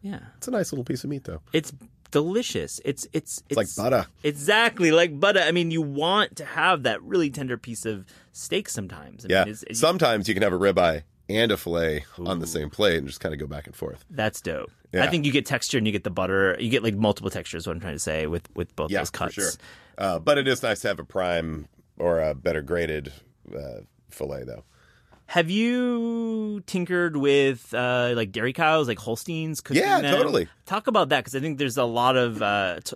Yeah, 0.01 0.19
It's 0.38 0.47
a 0.47 0.51
nice 0.51 0.71
little 0.71 0.86
piece 0.86 1.03
of 1.03 1.10
meat, 1.10 1.23
though. 1.25 1.41
it's 1.51 1.73
delicious. 2.12 2.79
It's 2.86 3.05
it's 3.12 3.43
It's, 3.49 3.57
like 3.57 3.67
butter. 3.75 4.07
Exactly 4.23 4.91
like 4.91 5.19
butter. 5.19 5.41
I 5.41 5.51
mean, 5.51 5.71
you 5.71 5.81
want 5.81 6.38
to 6.38 6.45
have 6.45 6.83
that 6.83 7.01
really 7.03 7.29
tender 7.29 7.57
piece 7.57 7.86
of 7.86 8.05
steak 8.31 8.69
sometimes. 8.69 9.25
I 9.25 9.29
Yeah. 9.29 9.43
mean, 9.43 9.51
it's, 9.53 9.63
it's- 9.63 9.79
Sometimes 9.79 10.27
you 10.29 10.33
can 10.33 10.43
have 10.43 10.53
a 10.53 10.60
ribeye 10.60 11.03
and 11.29 11.51
a 11.51 11.57
fillet 11.57 12.05
on 12.19 12.39
the 12.39 12.47
same 12.47 12.69
plate 12.69 12.97
and 12.97 13.07
just 13.07 13.19
kind 13.19 13.33
of 13.33 13.39
go 13.39 13.47
back 13.47 13.65
and 13.67 13.75
forth. 13.75 14.05
that's 14.09 14.41
dope. 14.41 14.71
I 14.93 15.07
think 15.07 15.25
you 15.25 15.31
get 15.31 15.45
texture 15.45 15.77
and 15.77 15.85
you 15.85 15.91
get 15.93 16.03
the 16.03 16.09
butter. 16.09 16.55
You 16.59 16.69
get 16.69 16.81
like 16.83 16.95
multiple 16.95 17.29
textures. 17.29 17.67
What 17.67 17.75
I'm 17.75 17.81
trying 17.81 17.93
to 17.95 17.99
say 17.99 18.25
with 18.25 18.47
with 18.55 18.75
both 18.75 18.89
Yeah, 18.89 18.99
those 19.01 19.09
for 19.09 19.17
cuts. 19.17 19.33
sure. 19.35 19.51
Uh, 19.97 20.17
but 20.19 20.37
it 20.37 20.47
is 20.47 20.63
nice 20.63 20.79
to 20.81 20.87
have 20.87 20.99
a 20.99 21.03
prime 21.03 21.67
or 21.99 22.19
a 22.21 22.33
better 22.33 22.61
graded 22.61 23.11
uh, 23.55 23.81
fillet, 24.09 24.43
though. 24.45 24.63
Have 25.27 25.49
you 25.51 26.61
tinkered 26.67 27.17
with 27.17 27.73
uh, 27.73 28.13
like 28.15 28.31
dairy 28.31 28.53
cows, 28.53 28.87
like 28.87 28.97
Holsteins? 28.97 29.59
cooking 29.61 29.83
Yeah, 29.83 30.01
them? 30.01 30.15
totally. 30.15 30.47
Talk 30.65 30.87
about 30.87 31.09
that 31.09 31.19
because 31.19 31.35
I 31.35 31.41
think 31.41 31.57
there's 31.57 31.77
a 31.77 31.83
lot 31.83 32.15
of 32.15 32.41
uh, 32.41 32.79
t- 32.83 32.95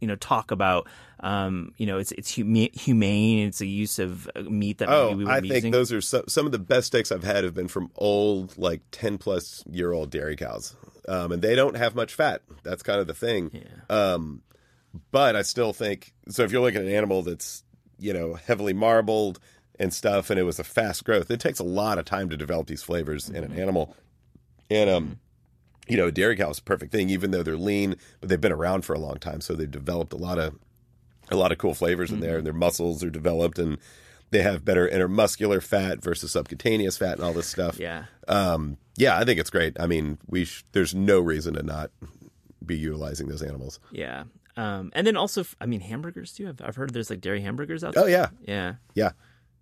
you 0.00 0.06
know 0.08 0.16
talk 0.16 0.50
about 0.50 0.86
um, 1.20 1.72
you 1.76 1.86
know 1.86 1.98
it's 1.98 2.12
it's 2.12 2.32
huma- 2.32 2.74
humane. 2.78 3.46
It's 3.46 3.60
a 3.60 3.66
use 3.66 3.98
of 3.98 4.28
uh, 4.36 4.42
meat 4.42 4.78
that 4.78 4.88
Oh, 4.88 5.10
maybe 5.10 5.24
we 5.24 5.30
I 5.30 5.40
think 5.40 5.52
using. 5.54 5.72
those 5.72 5.92
are 5.92 6.00
so, 6.00 6.22
some 6.28 6.46
of 6.46 6.52
the 6.52 6.58
best 6.58 6.88
steaks 6.88 7.10
I've 7.12 7.24
had 7.24 7.44
have 7.44 7.54
been 7.54 7.68
from 7.68 7.90
old, 7.96 8.56
like 8.58 8.82
10 8.90 9.18
plus 9.18 9.64
year 9.70 9.92
old 9.92 10.10
dairy 10.10 10.36
cows. 10.36 10.76
Um, 11.08 11.32
and 11.32 11.40
they 11.42 11.54
don't 11.54 11.76
have 11.76 11.94
much 11.94 12.14
fat. 12.14 12.42
That's 12.64 12.82
kind 12.82 13.00
of 13.00 13.06
the 13.06 13.14
thing. 13.14 13.50
Um, 13.88 14.42
but 15.12 15.36
I 15.36 15.42
still 15.42 15.72
think 15.72 16.12
so. 16.28 16.42
If 16.42 16.52
you're 16.52 16.60
looking 16.62 16.80
at 16.80 16.86
an 16.86 16.92
animal 16.92 17.22
that's, 17.22 17.62
you 17.98 18.12
know, 18.12 18.34
heavily 18.34 18.72
marbled 18.72 19.38
and 19.78 19.92
stuff, 19.94 20.30
and 20.30 20.38
it 20.40 20.42
was 20.42 20.58
a 20.58 20.64
fast 20.64 21.04
growth, 21.04 21.30
it 21.30 21.38
takes 21.38 21.58
a 21.58 21.64
lot 21.64 21.98
of 21.98 22.04
time 22.06 22.28
to 22.30 22.36
develop 22.36 22.66
these 22.66 22.82
flavors 22.82 23.28
in 23.28 23.44
an 23.44 23.52
animal. 23.52 23.94
And, 24.70 24.90
um, 24.90 25.20
you 25.88 25.96
know, 25.96 26.06
a 26.08 26.12
dairy 26.12 26.36
cow 26.36 26.50
is 26.50 26.58
a 26.58 26.62
perfect 26.62 26.92
thing, 26.92 27.10
even 27.10 27.30
though 27.30 27.42
they're 27.42 27.56
lean, 27.56 27.96
but 28.20 28.28
they've 28.28 28.40
been 28.40 28.52
around 28.52 28.84
for 28.84 28.94
a 28.94 28.98
long 28.98 29.16
time. 29.18 29.40
So 29.40 29.54
they've 29.54 29.70
developed 29.70 30.12
a 30.12 30.16
lot 30.16 30.38
of 30.38 30.54
a 31.30 31.36
lot 31.36 31.50
of 31.52 31.58
cool 31.58 31.74
flavors 31.74 32.10
in 32.12 32.20
there, 32.20 32.38
and 32.38 32.46
their 32.46 32.52
muscles 32.52 33.02
are 33.02 33.10
developed, 33.10 33.58
and 33.58 33.78
they 34.30 34.42
have 34.42 34.64
better 34.64 34.88
intermuscular 34.88 35.62
fat 35.62 36.02
versus 36.02 36.32
subcutaneous 36.32 36.96
fat, 36.98 37.14
and 37.16 37.22
all 37.24 37.32
this 37.32 37.48
stuff. 37.48 37.78
yeah. 37.78 38.04
um, 38.28 38.76
yeah, 38.96 39.18
I 39.18 39.24
think 39.24 39.38
it's 39.40 39.50
great. 39.50 39.76
I 39.78 39.86
mean, 39.86 40.18
we 40.26 40.44
sh- 40.46 40.64
there's 40.72 40.94
no 40.94 41.20
reason 41.20 41.54
to 41.54 41.62
not 41.62 41.90
be 42.64 42.76
utilizing 42.76 43.28
those 43.28 43.42
animals. 43.42 43.78
Yeah. 43.92 44.24
Um, 44.56 44.90
and 44.94 45.06
then 45.06 45.16
also, 45.16 45.44
I 45.60 45.66
mean, 45.66 45.80
hamburgers 45.80 46.32
too. 46.32 46.48
I've, 46.48 46.62
I've 46.64 46.76
heard 46.76 46.94
there's 46.94 47.10
like 47.10 47.20
dairy 47.20 47.42
hamburgers 47.42 47.84
out 47.84 47.92
there. 47.94 48.04
Oh 48.04 48.06
yeah, 48.06 48.28
Yeah. 48.46 48.76
yeah, 48.94 49.10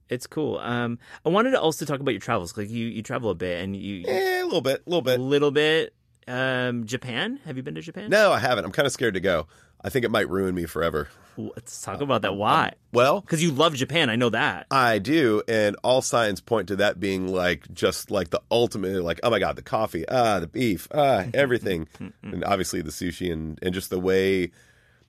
It's 0.08 0.26
cool. 0.28 0.58
Um, 0.58 0.98
I 1.26 1.30
wanted 1.30 1.50
to 1.50 1.60
also 1.60 1.84
talk 1.84 1.98
about 1.98 2.12
your 2.12 2.20
travels. 2.20 2.56
Like 2.56 2.70
you, 2.70 2.86
you 2.86 3.02
travel 3.02 3.30
a 3.30 3.34
bit 3.34 3.60
and 3.62 3.74
you, 3.74 4.04
eh, 4.06 4.42
a 4.42 4.44
little 4.44 4.60
bit, 4.60 4.82
a 4.86 4.88
little 4.88 5.02
bit, 5.02 5.18
a 5.18 5.22
little 5.22 5.50
bit. 5.50 5.94
Um, 6.26 6.86
Japan. 6.86 7.38
Have 7.44 7.56
you 7.56 7.62
been 7.62 7.74
to 7.74 7.80
Japan? 7.82 8.10
No, 8.10 8.32
I 8.32 8.38
haven't. 8.38 8.64
I'm 8.64 8.72
kind 8.72 8.86
of 8.86 8.92
scared 8.92 9.14
to 9.14 9.20
go. 9.20 9.46
I 9.82 9.90
think 9.90 10.04
it 10.04 10.10
might 10.10 10.28
ruin 10.30 10.54
me 10.54 10.64
forever. 10.64 11.08
Let's 11.36 11.82
talk 11.82 12.00
about 12.00 12.22
that. 12.22 12.36
Why? 12.36 12.72
Well, 12.92 13.20
Because 13.20 13.42
you 13.42 13.50
love 13.50 13.74
Japan. 13.74 14.08
I 14.08 14.14
know 14.16 14.30
that. 14.30 14.66
I 14.70 14.98
do, 14.98 15.42
and 15.48 15.76
all 15.82 16.00
signs 16.00 16.40
point 16.40 16.68
to 16.68 16.76
that 16.76 17.00
being 17.00 17.26
like 17.28 17.70
just 17.74 18.10
like 18.10 18.30
the 18.30 18.40
ultimate, 18.50 19.02
like 19.02 19.18
oh 19.24 19.30
my 19.30 19.40
god, 19.40 19.56
the 19.56 19.62
coffee, 19.62 20.06
ah, 20.08 20.38
the 20.40 20.46
beef, 20.46 20.86
ah, 20.94 21.24
everything, 21.34 21.88
and 22.22 22.44
obviously 22.44 22.80
the 22.82 22.92
sushi 22.92 23.32
and 23.32 23.58
and 23.62 23.74
just 23.74 23.90
the 23.90 23.98
way, 23.98 24.52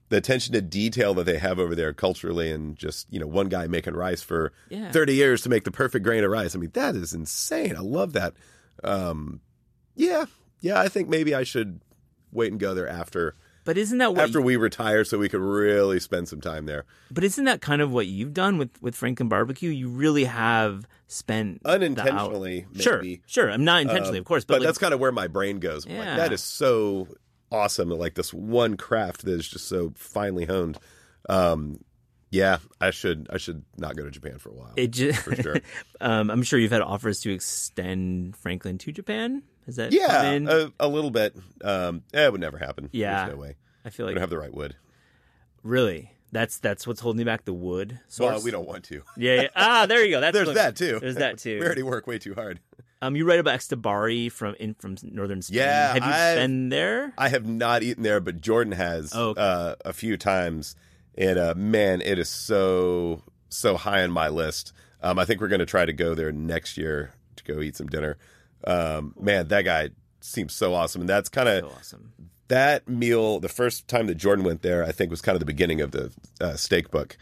the 0.08 0.16
attention 0.16 0.52
to 0.54 0.60
detail 0.60 1.14
that 1.14 1.24
they 1.26 1.38
have 1.38 1.60
over 1.60 1.76
there 1.76 1.92
culturally, 1.92 2.50
and 2.50 2.76
just 2.76 3.06
you 3.08 3.20
know 3.20 3.26
one 3.28 3.48
guy 3.48 3.68
making 3.68 3.94
rice 3.94 4.20
for 4.20 4.52
Yeah. 4.68 4.90
thirty 4.90 5.14
years 5.14 5.42
to 5.42 5.48
make 5.48 5.62
the 5.62 5.70
perfect 5.70 6.04
grain 6.04 6.24
of 6.24 6.30
rice. 6.32 6.56
I 6.56 6.58
mean 6.58 6.70
that 6.74 6.96
is 6.96 7.14
insane. 7.14 7.76
I 7.76 7.80
love 7.80 8.14
that. 8.14 8.34
Um, 8.82 9.40
yeah, 9.94 10.24
yeah, 10.60 10.80
I 10.80 10.88
think 10.88 11.08
maybe 11.08 11.34
I 11.34 11.42
should 11.44 11.80
wait 12.32 12.50
and 12.50 12.60
go 12.60 12.74
there 12.74 12.88
after 12.88 13.34
But 13.64 13.76
isn't 13.78 13.98
that 13.98 14.14
what? 14.14 14.24
after 14.24 14.40
we 14.40 14.56
retire, 14.56 15.04
so 15.04 15.18
we 15.18 15.28
could 15.28 15.40
really 15.40 16.00
spend 16.00 16.28
some 16.28 16.40
time 16.40 16.66
there. 16.66 16.84
but 17.10 17.24
isn't 17.24 17.44
that 17.44 17.60
kind 17.60 17.80
of 17.82 17.90
what 17.92 18.06
you've 18.06 18.34
done 18.34 18.58
with 18.58 18.70
with 18.82 18.94
Franklin 18.94 19.28
Barbecue? 19.28 19.70
You 19.70 19.88
really 19.88 20.24
have 20.24 20.86
spent 21.08 21.60
Unintentionally, 21.64 22.66
Sure, 22.78 23.02
sure. 23.26 23.48
I'm 23.50 23.64
not 23.64 23.82
intentionally, 23.82 24.18
Um, 24.18 24.22
of 24.22 24.26
course, 24.26 24.44
but 24.44 24.54
but, 24.54 24.60
like, 24.60 24.66
that's 24.68 24.78
kind 24.78 24.92
of 24.94 25.00
where 25.00 25.12
my 25.12 25.28
brain 25.28 25.58
goes. 25.60 25.86
I'm 25.86 25.92
Yeah. 25.92 25.98
Like, 26.00 26.16
that 26.16 26.32
is 26.32 26.42
so 26.42 27.08
awesome. 27.52 27.90
Like 27.90 28.14
this 28.14 28.34
one 28.34 28.76
craft 28.76 29.24
that 29.24 29.32
is 29.32 29.48
just 29.48 29.66
so 29.68 29.92
finely 29.96 30.44
honed. 30.46 30.78
Um, 31.28 31.80
yeah, 32.30 32.58
I 32.80 32.90
should 32.90 33.28
I 33.30 33.38
should 33.38 33.64
not 33.76 33.96
go 33.96 34.04
to 34.04 34.10
Japan 34.10 34.38
for 34.38 34.50
a 34.50 34.52
while. 34.54 34.72
it 34.76 34.90
just. 34.90 35.20
for 35.20 35.34
sure. 35.36 35.56
um, 36.00 36.30
I'm 36.30 36.42
sure 36.42 36.58
you've 36.58 36.72
had 36.72 36.82
offers 36.82 37.20
to 37.22 37.32
extend 37.32 38.36
Franklin 38.36 38.78
to 38.78 38.92
Japan. 38.92 39.42
Is 39.66 39.76
that 39.76 39.92
yeah, 39.92 40.32
a, 40.32 40.70
a 40.78 40.88
little 40.88 41.10
bit. 41.10 41.34
Um, 41.64 42.02
eh, 42.14 42.26
it 42.26 42.32
would 42.32 42.40
never 42.40 42.58
happen. 42.58 42.88
Yeah. 42.92 43.24
There's 43.24 43.36
no 43.36 43.40
way. 43.42 43.56
I 43.84 43.90
feel 43.90 44.06
We 44.06 44.10
like 44.10 44.14
don't 44.16 44.20
have 44.22 44.30
the 44.30 44.38
right 44.38 44.54
wood. 44.54 44.76
really 45.62 46.12
That's 46.32 46.58
that's 46.58 46.86
what's 46.86 47.00
holding 47.00 47.20
you 47.20 47.24
back. 47.24 47.44
The 47.44 47.52
wood. 47.52 48.00
Well, 48.18 48.40
we 48.42 48.50
don't 48.50 48.66
want 48.66 48.84
to. 48.84 49.02
Yeah, 49.16 49.42
yeah. 49.42 49.48
Ah, 49.56 49.86
there 49.86 50.04
you 50.04 50.10
go. 50.10 50.20
That's 50.20 50.34
There's 50.34 50.54
that 50.54 50.76
too. 50.76 50.98
There's 51.00 51.16
that 51.16 51.38
too. 51.38 51.58
we 51.60 51.64
already 51.66 51.82
work 51.82 52.06
way 52.06 52.18
too 52.18 52.34
hard. 52.34 52.60
Um, 53.02 53.14
you 53.14 53.26
write 53.26 53.38
about 53.40 53.58
Etxebarri 53.60 54.32
from 54.32 54.54
in 54.58 54.74
from 54.74 54.96
northern 55.02 55.42
Spain. 55.42 55.58
Yeah, 55.58 55.92
have 55.94 55.96
you 56.04 56.10
I've- 56.10 56.40
been 56.40 56.68
there? 56.70 57.12
I 57.18 57.28
have 57.28 57.46
not 57.46 57.82
eaten 57.82 58.02
there, 58.02 58.20
but 58.20 58.40
Jordan 58.40 58.72
has 58.72 59.12
Oh, 59.14 59.30
okay. 59.30 59.40
uh, 59.40 59.74
a 59.84 59.92
few 59.92 60.16
times, 60.16 60.74
and 61.16 61.38
uh, 61.38 61.54
man, 61.56 62.00
it 62.00 62.18
is 62.18 62.28
so 62.28 63.22
so 63.48 63.76
high 63.76 64.02
on 64.02 64.10
my 64.10 64.28
list. 64.28 64.72
Um, 65.02 65.18
I 65.18 65.24
think 65.24 65.40
we're 65.40 65.48
going 65.48 65.60
to 65.60 65.66
try 65.66 65.84
to 65.84 65.92
go 65.92 66.14
there 66.14 66.32
next 66.32 66.76
year 66.76 67.12
to 67.36 67.44
go 67.44 67.60
eat 67.60 67.76
some 67.76 67.86
dinner. 67.86 68.16
Um, 68.66 69.14
man, 69.20 69.48
that 69.48 69.62
guy 69.62 69.90
seems 70.20 70.54
so 70.54 70.74
awesome, 70.74 71.02
and 71.02 71.08
that's 71.08 71.28
kind 71.28 71.48
of 71.48 71.60
So 71.70 71.76
awesome. 71.76 72.12
that 72.48 72.88
meal. 72.88 73.40
The 73.40 73.48
first 73.48 73.88
time 73.88 74.06
that 74.08 74.16
Jordan 74.16 74.44
went 74.44 74.62
there, 74.62 74.84
I 74.84 74.92
think 74.92 75.10
was 75.10 75.20
kind 75.20 75.36
of 75.36 75.40
the 75.40 75.46
beginning 75.46 75.80
of 75.80 75.92
the 75.92 76.12
uh, 76.40 76.56
steak 76.56 76.90
book. 76.90 77.16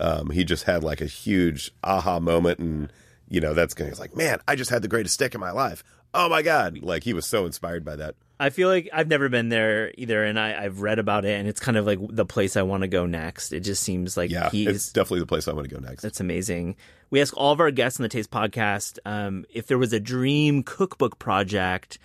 Um, 0.00 0.30
he 0.30 0.44
just 0.44 0.64
had 0.64 0.82
like 0.82 1.00
a 1.00 1.06
huge 1.06 1.70
aha 1.84 2.18
moment, 2.20 2.58
and 2.58 2.92
you 3.28 3.40
know 3.40 3.54
that's 3.54 3.74
going. 3.74 3.90
He's 3.90 4.00
like, 4.00 4.16
man, 4.16 4.40
I 4.46 4.56
just 4.56 4.70
had 4.70 4.82
the 4.82 4.88
greatest 4.88 5.14
steak 5.14 5.34
in 5.34 5.40
my 5.40 5.52
life. 5.52 5.84
Oh 6.12 6.28
my 6.28 6.42
god! 6.42 6.78
Like 6.82 7.04
he 7.04 7.12
was 7.12 7.26
so 7.26 7.46
inspired 7.46 7.84
by 7.84 7.96
that. 7.96 8.16
I 8.42 8.50
feel 8.50 8.68
like 8.68 8.88
I've 8.92 9.06
never 9.06 9.28
been 9.28 9.50
there 9.50 9.92
either, 9.96 10.24
and 10.24 10.36
I, 10.36 10.64
I've 10.64 10.80
read 10.80 10.98
about 10.98 11.24
it, 11.24 11.38
and 11.38 11.46
it's 11.46 11.60
kind 11.60 11.76
of 11.76 11.86
like 11.86 12.00
the 12.10 12.26
place 12.26 12.56
I 12.56 12.62
want 12.62 12.80
to 12.80 12.88
go 12.88 13.06
next. 13.06 13.52
It 13.52 13.60
just 13.60 13.84
seems 13.84 14.16
like 14.16 14.32
Yeah, 14.32 14.50
he 14.50 14.66
it's 14.66 14.90
definitely 14.90 15.20
the 15.20 15.26
place 15.26 15.46
I 15.46 15.52
want 15.52 15.68
to 15.68 15.72
go 15.72 15.80
next. 15.80 16.02
That's 16.02 16.18
amazing. 16.18 16.74
We 17.10 17.20
ask 17.20 17.32
all 17.36 17.52
of 17.52 17.60
our 17.60 17.70
guests 17.70 18.00
on 18.00 18.02
the 18.02 18.08
Taste 18.08 18.32
Podcast 18.32 18.98
um, 19.04 19.44
if 19.48 19.68
there 19.68 19.78
was 19.78 19.92
a 19.92 20.00
dream 20.00 20.64
cookbook 20.64 21.20
project 21.20 22.00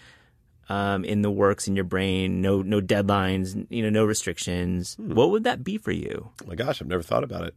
um, 0.70 1.04
in 1.06 1.24
the 1.24 1.32
works 1.32 1.68
in 1.68 1.76
your 1.76 1.86
brain, 1.86 2.40
no 2.40 2.62
no 2.62 2.82
deadlines, 2.82 3.66
you 3.72 3.82
know, 3.82 3.90
no 3.90 4.06
restrictions. 4.06 4.94
Hmm. 4.94 5.16
What 5.16 5.32
would 5.32 5.44
that 5.46 5.64
be 5.64 5.80
for 5.80 5.92
you? 5.92 6.30
Oh 6.44 6.48
my 6.48 6.54
gosh, 6.54 6.84
I've 6.84 6.88
never 6.88 7.02
thought 7.02 7.24
about 7.24 7.46
it. 7.46 7.56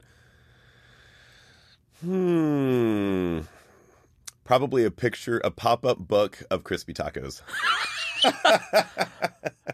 Hmm. 2.03 3.41
Probably 4.45 4.87
a 4.87 4.91
picture, 4.91 5.39
a 5.45 5.51
pop 5.51 5.85
up 5.85 5.99
book 5.99 6.43
of 6.51 6.65
crispy 6.65 6.95
tacos. 6.95 7.43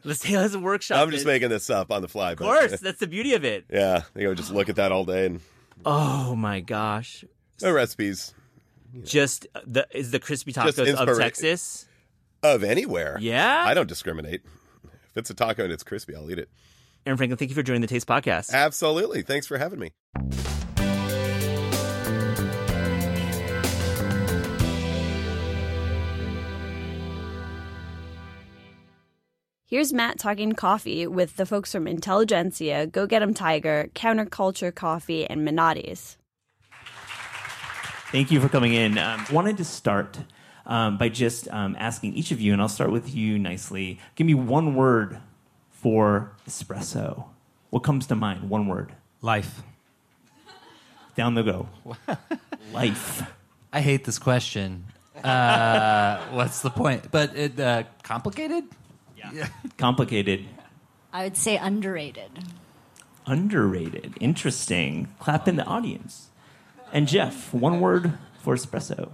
Let's 0.04 0.20
say 0.20 0.36
let's 0.36 0.56
workshop. 0.56 0.98
I'm 1.00 1.10
just 1.10 1.24
it. 1.24 1.28
making 1.28 1.48
this 1.48 1.68
up 1.70 1.90
on 1.90 2.02
the 2.02 2.08
fly. 2.08 2.32
Of 2.32 2.38
course, 2.38 2.78
that's 2.80 3.00
the 3.00 3.06
beauty 3.06 3.34
of 3.34 3.44
it. 3.44 3.64
Yeah, 3.70 3.96
I 3.96 4.00
think 4.00 4.24
I 4.24 4.28
would 4.28 4.36
just 4.36 4.52
look 4.52 4.68
at 4.68 4.76
that 4.76 4.92
all 4.92 5.04
day 5.04 5.26
and 5.26 5.40
Oh 5.84 6.34
my 6.36 6.60
gosh! 6.60 7.24
no 7.60 7.72
recipes 7.72 8.34
Just 9.04 9.46
the 9.66 9.86
is 9.90 10.10
the 10.10 10.18
crispy 10.20 10.52
tacos 10.52 10.78
of 10.94 11.18
Texas. 11.18 11.86
of 12.42 12.62
anywhere. 12.62 13.18
Yeah, 13.20 13.64
I 13.66 13.74
don't 13.74 13.88
discriminate. 13.88 14.42
If 14.84 15.16
it's 15.16 15.30
a 15.30 15.34
taco 15.34 15.64
and 15.64 15.72
it's 15.72 15.82
crispy, 15.82 16.14
I'll 16.14 16.30
eat 16.30 16.38
it. 16.38 16.48
Aaron 17.06 17.16
Franklin, 17.16 17.38
thank 17.38 17.50
you 17.50 17.54
for 17.54 17.62
joining 17.62 17.82
the 17.82 17.86
Taste 17.86 18.06
Podcast. 18.06 18.52
Absolutely. 18.52 19.22
Thanks 19.22 19.46
for 19.46 19.58
having 19.58 19.78
me. 19.78 19.92
Here's 29.68 29.92
Matt 29.92 30.20
talking 30.20 30.52
coffee 30.52 31.08
with 31.08 31.34
the 31.34 31.44
folks 31.44 31.72
from 31.72 31.88
Intelligentsia, 31.88 32.86
Go 32.86 33.04
Get 33.04 33.20
'em 33.20 33.34
Tiger, 33.34 33.90
Counterculture 33.96 34.72
Coffee, 34.72 35.28
and 35.28 35.44
Menotti's. 35.44 36.18
Thank 38.12 38.30
you 38.30 38.40
for 38.40 38.48
coming 38.48 38.74
in. 38.74 38.96
Um, 38.96 39.26
wanted 39.32 39.56
to 39.56 39.64
start 39.64 40.20
um, 40.66 40.98
by 40.98 41.08
just 41.08 41.48
um, 41.48 41.74
asking 41.80 42.14
each 42.14 42.30
of 42.30 42.40
you, 42.40 42.52
and 42.52 42.62
I'll 42.62 42.68
start 42.68 42.92
with 42.92 43.12
you 43.12 43.40
Nicely. 43.40 43.98
Give 44.14 44.24
me 44.24 44.34
one 44.34 44.76
word 44.76 45.18
for 45.72 46.30
espresso. 46.48 47.24
What 47.70 47.80
comes 47.80 48.06
to 48.06 48.14
mind? 48.14 48.48
One 48.48 48.68
word. 48.68 48.92
Life. 49.20 49.64
Down 51.16 51.34
the 51.34 51.42
go. 51.42 51.68
Life. 52.72 53.28
I 53.72 53.80
hate 53.80 54.04
this 54.04 54.20
question. 54.20 54.84
Uh, 55.24 56.18
what's 56.30 56.60
the 56.60 56.70
point? 56.70 57.10
But 57.10 57.34
it 57.34 57.58
uh, 57.58 57.82
complicated. 58.04 58.62
Complicated. 59.78 60.44
I 61.12 61.24
would 61.24 61.36
say 61.36 61.56
underrated. 61.56 62.30
Underrated. 63.26 64.14
Interesting. 64.20 65.08
Clap 65.18 65.48
in 65.48 65.56
the 65.56 65.64
audience. 65.64 66.28
And 66.92 67.08
Jeff, 67.08 67.52
one 67.52 67.80
word 67.80 68.12
for 68.42 68.54
espresso. 68.54 69.10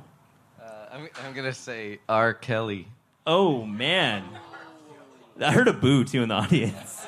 Uh, 0.61 0.65
I'm, 0.93 1.09
I'm 1.25 1.33
gonna 1.35 1.55
say 1.55 2.01
R. 2.09 2.35
Kelly. 2.35 2.89
Oh 3.27 3.65
man. 3.65 4.25
I 5.41 5.51
heard 5.53 5.69
a 5.69 5.73
boo 5.73 6.05
too 6.05 6.23
in 6.23 6.29
the 6.29 6.35
audience. 6.35 7.07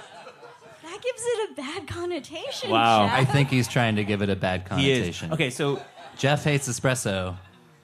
That 0.83 1.03
gives 1.03 1.23
it 1.23 1.51
a 1.51 1.55
bad 1.55 1.87
connotation. 1.87 2.71
Wow. 2.71 3.07
Jeff. 3.07 3.19
I 3.19 3.25
think 3.25 3.51
he's 3.51 3.69
trying 3.69 3.97
to 3.97 4.05
give 4.05 4.23
it 4.23 4.31
a 4.31 4.37
bad 4.37 4.67
He 4.79 4.91
is. 4.91 4.99
connotation. 4.99 5.33
Okay, 5.33 5.51
so 5.51 5.83
Jeff 6.17 6.45
hates 6.45 6.69
espresso. 6.69 7.37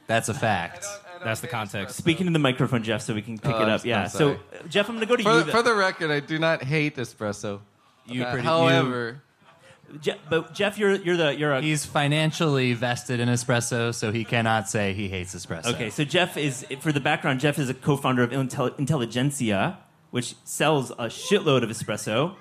That's 0.07 0.29
a 0.31 0.35
fact. 0.35 0.87
That's 1.25 1.41
the 1.41 1.49
context. 1.49 1.97
speaking 1.97 2.27
to 2.27 2.33
the 2.33 2.39
microphone, 2.39 2.83
Jeff, 2.83 3.03
so 3.03 3.15
we 3.15 3.23
can 3.23 3.39
pick 3.39 3.53
Oh, 3.55 3.59
it 3.59 3.63
I'm- 3.63 3.71
up. 3.71 3.85
Yeah. 3.85 4.03
I'm 4.03 4.09
So, 4.09 4.19
sorry. 4.19 4.39
uh, 4.65 4.69
Jeff, 4.69 4.89
I'm 4.89 4.97
going 4.97 5.07
to 5.07 5.11
go 5.13 5.17
to 5.17 5.23
For, 5.23 5.33
you. 5.39 5.43
the- 5.45 5.53
for 5.53 5.63
the 5.63 5.75
record, 5.75 6.11
I 6.11 6.21
do 6.21 6.39
not 6.39 6.63
hate 6.65 6.97
espresso. 6.97 7.61
You 8.07 8.25
Uh, 8.25 8.31
pretty- 8.33 8.47
however, 8.47 9.23
Je- 10.01 10.17
but 10.29 10.55
Jeff, 10.55 10.79
you're 10.79 10.95
you're 10.95 11.17
the 11.17 11.35
you're 11.37 11.53
a 11.53 11.61
He's 11.61 11.85
financially 11.85 12.73
vested 12.75 13.19
in 13.21 13.29
espresso, 13.29 13.93
so 13.95 14.13
he 14.13 14.25
cannot 14.25 14.69
say 14.69 14.93
he 14.95 15.09
hates 15.09 15.35
espresso. 15.35 15.67
okay. 15.75 15.91
So 15.91 16.05
Jeff 16.05 16.37
is 16.37 16.65
for 16.81 16.93
the 16.93 17.01
background. 17.01 17.41
Jeff 17.41 17.59
is 17.59 17.69
a 17.69 17.75
co-founder 17.75 18.23
of 18.23 18.31
Intel- 18.31 18.79
Intelligentsia, 18.79 19.79
which 20.11 20.35
sells 20.45 20.91
a 20.93 21.07
shitload 21.09 21.63
of 21.65 21.71
espresso. 21.71 22.35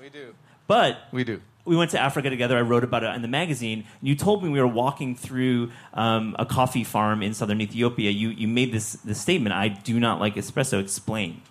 we 0.00 0.08
do. 0.08 0.34
But 0.66 0.98
We 1.12 1.22
do. 1.24 1.40
We 1.66 1.76
went 1.76 1.90
to 1.90 1.98
Africa 1.98 2.30
together. 2.30 2.56
I 2.56 2.62
wrote 2.62 2.84
about 2.84 3.02
it 3.02 3.14
in 3.14 3.22
the 3.22 3.28
magazine. 3.28 3.84
And 4.00 4.08
you 4.08 4.14
told 4.14 4.42
me 4.42 4.48
we 4.48 4.60
were 4.60 4.66
walking 4.66 5.16
through 5.16 5.72
um, 5.92 6.34
a 6.38 6.46
coffee 6.46 6.84
farm 6.84 7.22
in 7.22 7.34
southern 7.34 7.60
Ethiopia. 7.60 8.10
You 8.10 8.30
you 8.30 8.48
made 8.48 8.72
this 8.72 8.92
this 9.04 9.20
statement. 9.20 9.54
I 9.54 9.68
do 9.68 10.00
not 10.00 10.20
like 10.20 10.36
espresso. 10.36 10.80
Explain. 10.80 11.42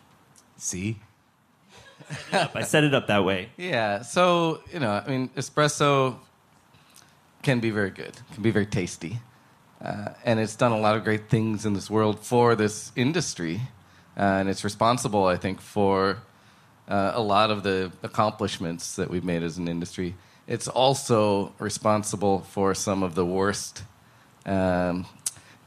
See? 0.58 0.98
I 2.32 2.64
set 2.64 2.84
it 2.84 2.94
up 2.94 3.08
that 3.08 3.24
way. 3.26 3.50
Yeah. 3.58 4.02
So 4.02 4.62
you 4.74 4.80
know, 4.80 4.92
I 5.06 5.08
mean, 5.08 5.30
espresso 5.36 6.16
can 7.44 7.60
be 7.60 7.70
very 7.70 7.92
good. 7.92 8.14
Can 8.34 8.44
be 8.44 8.52
very 8.52 8.66
tasty, 8.66 9.20
uh, 9.84 10.10
and 10.24 10.40
it's 10.40 10.56
done 10.56 10.72
a 10.72 10.80
lot 10.80 10.96
of 10.96 11.04
great 11.04 11.30
things 11.30 11.66
in 11.66 11.74
this 11.74 11.90
world 11.90 12.20
for 12.20 12.56
this 12.56 12.92
industry, 12.96 13.62
uh, 14.18 14.40
and 14.40 14.50
it's 14.50 14.64
responsible, 14.64 15.26
I 15.26 15.38
think, 15.38 15.62
for 15.62 16.20
uh, 16.88 17.12
a 17.16 17.22
lot 17.22 17.52
of 17.52 17.64
the 17.64 17.92
accomplishments 18.04 18.96
that 18.96 19.10
we've 19.10 19.24
made 19.24 19.44
as 19.44 19.58
an 19.58 19.68
industry. 19.68 20.16
It's 20.48 20.68
also 20.68 21.54
responsible 21.60 22.40
for 22.42 22.76
some 22.76 23.04
of 23.04 23.16
the 23.16 23.26
worst 23.26 23.84
um, 24.46 25.06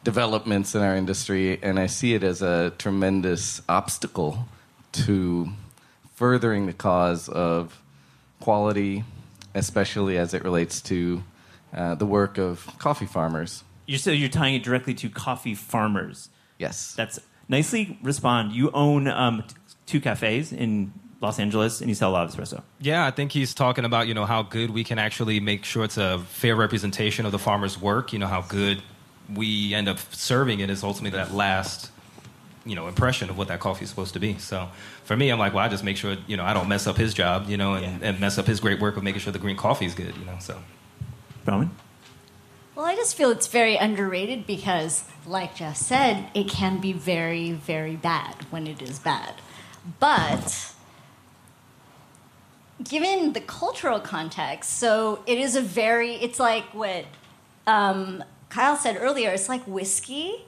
developments 0.04 0.74
in 0.74 0.82
our 0.82 0.94
industry, 0.94 1.58
and 1.62 1.78
I 1.78 1.86
see 1.86 2.14
it 2.14 2.22
as 2.22 2.42
a 2.42 2.72
tremendous 2.78 3.60
obstacle 3.68 4.46
to 4.92 5.48
furthering 6.14 6.66
the 6.66 6.72
cause 6.72 7.28
of 7.28 7.82
quality, 8.40 9.04
especially 9.54 10.16
as 10.16 10.34
it 10.34 10.44
relates 10.44 10.80
to 10.82 11.24
uh, 11.74 11.94
the 11.96 12.06
work 12.06 12.38
of 12.38 12.66
coffee 12.78 13.06
farmers. 13.06 13.64
You're 13.86 13.98
so 13.98 14.10
you're 14.10 14.28
tying 14.28 14.54
it 14.54 14.62
directly 14.62 14.94
to 14.94 15.10
coffee 15.10 15.54
farmers. 15.54 16.28
Yes. 16.58 16.94
That's 16.94 17.18
Nicely 17.48 17.98
respond. 18.02 18.52
You 18.52 18.70
own 18.72 19.08
um, 19.08 19.42
t- 19.42 19.54
two 19.86 20.00
cafes 20.00 20.52
in 20.52 20.92
Los 21.20 21.38
Angeles, 21.40 21.80
and 21.80 21.88
you 21.88 21.94
sell 21.94 22.10
a 22.10 22.12
lot 22.12 22.24
of 22.28 22.34
espresso. 22.34 22.62
Yeah, 22.80 23.04
I 23.04 23.10
think 23.10 23.32
he's 23.32 23.52
talking 23.54 23.84
about 23.84 24.06
you 24.06 24.14
know 24.14 24.24
how 24.24 24.42
good 24.42 24.70
we 24.70 24.84
can 24.84 24.98
actually 24.98 25.40
make 25.40 25.64
sure 25.64 25.84
it's 25.84 25.96
a 25.96 26.18
fair 26.20 26.54
representation 26.54 27.26
of 27.26 27.32
the 27.32 27.38
farmer's 27.38 27.80
work. 27.80 28.12
You 28.12 28.18
know 28.20 28.28
how 28.28 28.42
good 28.42 28.82
we 29.34 29.74
end 29.74 29.88
up 29.88 29.98
serving 30.12 30.60
it 30.60 30.70
is 30.70 30.82
ultimately 30.84 31.18
that 31.18 31.34
last 31.34 31.90
you 32.64 32.74
know 32.76 32.86
impression 32.86 33.30
of 33.30 33.36
what 33.36 33.48
that 33.48 33.58
coffee 33.60 33.84
is 33.84 33.90
supposed 33.90 34.14
to 34.14 34.20
be. 34.20 34.38
So 34.38 34.68
for 35.04 35.16
me, 35.16 35.30
I'm 35.30 35.38
like, 35.40 35.54
well, 35.54 35.64
I 35.64 35.68
just 35.68 35.82
make 35.82 35.96
sure 35.96 36.16
you 36.28 36.36
know 36.36 36.44
I 36.44 36.54
don't 36.54 36.68
mess 36.68 36.86
up 36.86 36.96
his 36.96 37.14
job, 37.14 37.48
you 37.48 37.56
know, 37.56 37.74
and, 37.74 38.00
Yeah. 38.00 38.08
and 38.10 38.20
mess 38.20 38.38
up 38.38 38.46
his 38.46 38.60
great 38.60 38.78
work 38.80 38.96
of 38.96 39.02
making 39.02 39.20
sure 39.20 39.32
the 39.32 39.38
green 39.40 39.56
coffee 39.56 39.86
is 39.86 39.94
good, 39.94 40.16
you 40.16 40.24
know. 40.24 40.36
So 40.40 40.58
Roman? 41.46 41.70
Well, 42.76 42.86
I 42.86 42.94
just 42.94 43.16
feel 43.16 43.30
it's 43.30 43.48
very 43.48 43.74
underrated 43.74 44.46
because, 44.46 45.02
like 45.26 45.56
Jeff 45.56 45.76
said, 45.76 46.28
it 46.32 46.48
can 46.48 46.78
be 46.80 46.92
very, 46.92 47.50
very 47.50 47.96
bad 47.96 48.36
when 48.50 48.68
it 48.68 48.80
is 48.80 49.00
bad. 49.00 49.34
But 49.98 50.74
given 52.82 53.32
the 53.32 53.40
cultural 53.40 54.00
context, 54.00 54.78
so 54.78 55.22
it 55.26 55.38
is 55.38 55.56
a 55.56 55.60
very, 55.60 56.14
it's 56.14 56.38
like 56.38 56.64
what 56.74 57.04
um, 57.66 58.24
Kyle 58.48 58.76
said 58.76 58.96
earlier, 59.00 59.30
it's 59.30 59.48
like 59.48 59.62
whiskey. 59.64 60.44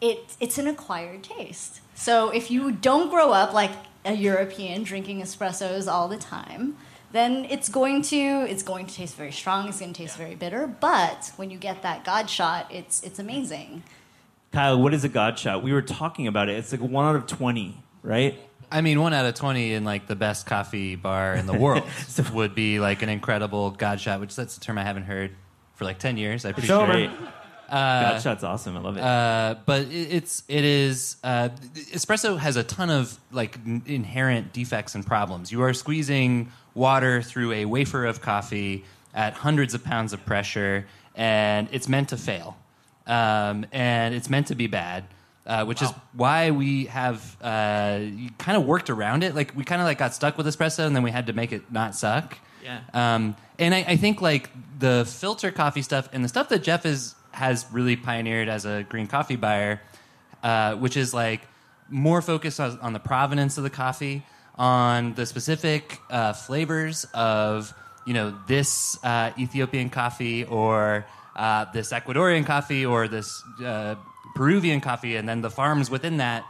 It, 0.00 0.36
it's 0.40 0.58
an 0.58 0.66
acquired 0.66 1.22
taste. 1.22 1.80
So 1.94 2.30
if 2.30 2.50
you 2.50 2.72
don't 2.72 3.08
grow 3.10 3.32
up 3.32 3.52
like 3.52 3.70
a 4.04 4.14
European 4.14 4.82
drinking 4.82 5.22
espressos 5.22 5.90
all 5.90 6.08
the 6.08 6.16
time, 6.16 6.76
then 7.12 7.46
it's 7.50 7.68
going 7.68 8.02
to 8.02 8.16
it's 8.16 8.62
going 8.62 8.86
to 8.86 8.94
taste 8.94 9.16
very 9.16 9.30
strong. 9.30 9.68
It's 9.68 9.78
going 9.78 9.92
to 9.92 10.02
taste 10.02 10.16
very 10.16 10.34
bitter. 10.34 10.66
But 10.66 11.30
when 11.36 11.50
you 11.50 11.58
get 11.58 11.82
that 11.82 12.04
God 12.04 12.28
shot, 12.28 12.66
it's 12.72 13.02
it's 13.02 13.18
amazing. 13.18 13.82
Kyle, 14.50 14.80
what 14.80 14.92
is 14.92 15.04
a 15.04 15.08
God 15.08 15.38
shot? 15.38 15.62
We 15.62 15.72
were 15.72 15.82
talking 15.82 16.26
about 16.26 16.48
it. 16.48 16.56
It's 16.56 16.72
like 16.72 16.82
one 16.82 17.06
out 17.06 17.16
of 17.16 17.26
20, 17.26 17.82
right? 18.02 18.38
I 18.72 18.80
mean, 18.80 19.00
one 19.00 19.12
out 19.12 19.26
of 19.26 19.34
twenty 19.34 19.74
in 19.74 19.84
like 19.84 20.06
the 20.06 20.16
best 20.16 20.46
coffee 20.46 20.96
bar 20.96 21.34
in 21.34 21.46
the 21.46 21.52
world 21.58 21.84
would 22.32 22.54
be 22.54 22.80
like 22.80 23.02
an 23.02 23.08
incredible 23.08 23.70
God 23.70 24.00
shot, 24.00 24.20
which 24.20 24.34
that's 24.34 24.56
a 24.56 24.60
term 24.60 24.78
I 24.78 24.84
haven't 24.84 25.04
heard 25.04 25.30
for 25.74 25.84
like 25.84 25.98
ten 25.98 26.16
years. 26.16 26.44
I 26.44 26.50
appreciate 26.50 26.74
over. 26.74 26.92
it. 26.92 27.10
God 27.70 28.20
shot's 28.20 28.44
awesome. 28.44 28.76
I 28.76 28.80
love 28.80 28.96
it. 28.98 29.02
Uh, 29.02 29.54
but 29.64 29.82
it, 29.82 30.12
it's 30.12 30.42
it 30.48 30.64
is 30.64 31.16
uh, 31.24 31.48
espresso 31.74 32.38
has 32.38 32.56
a 32.56 32.62
ton 32.62 32.90
of 32.90 33.18
like 33.30 33.58
n- 33.66 33.82
inherent 33.86 34.52
defects 34.52 34.94
and 34.94 35.06
problems. 35.06 35.50
You 35.50 35.62
are 35.62 35.72
squeezing 35.72 36.52
water 36.74 37.22
through 37.22 37.52
a 37.52 37.64
wafer 37.64 38.04
of 38.04 38.20
coffee 38.20 38.84
at 39.14 39.34
hundreds 39.34 39.74
of 39.74 39.84
pounds 39.84 40.12
of 40.12 40.24
pressure, 40.26 40.86
and 41.14 41.68
it's 41.72 41.88
meant 41.88 42.10
to 42.10 42.16
fail, 42.16 42.56
um, 43.06 43.66
and 43.72 44.14
it's 44.14 44.28
meant 44.28 44.48
to 44.48 44.54
be 44.54 44.66
bad. 44.66 45.04
Uh, 45.44 45.64
which 45.64 45.82
is 45.82 45.90
why 46.12 46.52
we 46.52 46.84
have 46.84 47.36
uh, 47.42 47.98
kind 48.38 48.56
of 48.56 48.64
worked 48.64 48.90
around 48.90 49.24
it. 49.24 49.34
Like 49.34 49.56
we 49.56 49.64
kind 49.64 49.80
of 49.82 49.86
like 49.86 49.98
got 49.98 50.14
stuck 50.14 50.38
with 50.38 50.46
espresso, 50.46 50.86
and 50.86 50.94
then 50.94 51.02
we 51.02 51.10
had 51.10 51.26
to 51.26 51.32
make 51.32 51.50
it 51.50 51.62
not 51.72 51.96
suck. 51.96 52.38
Yeah. 52.62 52.80
Um, 52.94 53.34
and 53.58 53.74
I, 53.74 53.84
I 53.88 53.96
think 53.96 54.22
like 54.22 54.50
the 54.78 55.04
filter 55.04 55.50
coffee 55.50 55.82
stuff 55.82 56.08
and 56.12 56.22
the 56.22 56.28
stuff 56.28 56.48
that 56.50 56.62
Jeff 56.62 56.86
is 56.86 57.16
has 57.32 57.66
really 57.72 57.96
pioneered 57.96 58.48
as 58.48 58.64
a 58.64 58.84
green 58.88 59.08
coffee 59.08 59.34
buyer, 59.34 59.80
uh, 60.44 60.76
which 60.76 60.96
is 60.96 61.12
like 61.12 61.40
more 61.88 62.22
focused 62.22 62.60
on, 62.60 62.78
on 62.80 62.92
the 62.92 63.00
provenance 63.00 63.58
of 63.58 63.64
the 63.64 63.70
coffee, 63.70 64.22
on 64.54 65.14
the 65.14 65.26
specific 65.26 65.98
uh, 66.08 66.32
flavors 66.34 67.04
of 67.14 67.74
you 68.06 68.14
know 68.14 68.38
this 68.46 68.96
uh, 69.04 69.32
Ethiopian 69.36 69.90
coffee 69.90 70.44
or 70.44 71.04
uh, 71.34 71.64
this 71.72 71.92
Ecuadorian 71.92 72.46
coffee 72.46 72.86
or 72.86 73.08
this 73.08 73.42
uh, 73.64 73.96
Peruvian 74.34 74.80
coffee, 74.80 75.16
and 75.16 75.28
then 75.28 75.40
the 75.42 75.50
farms 75.50 75.90
within 75.90 76.18
that. 76.18 76.44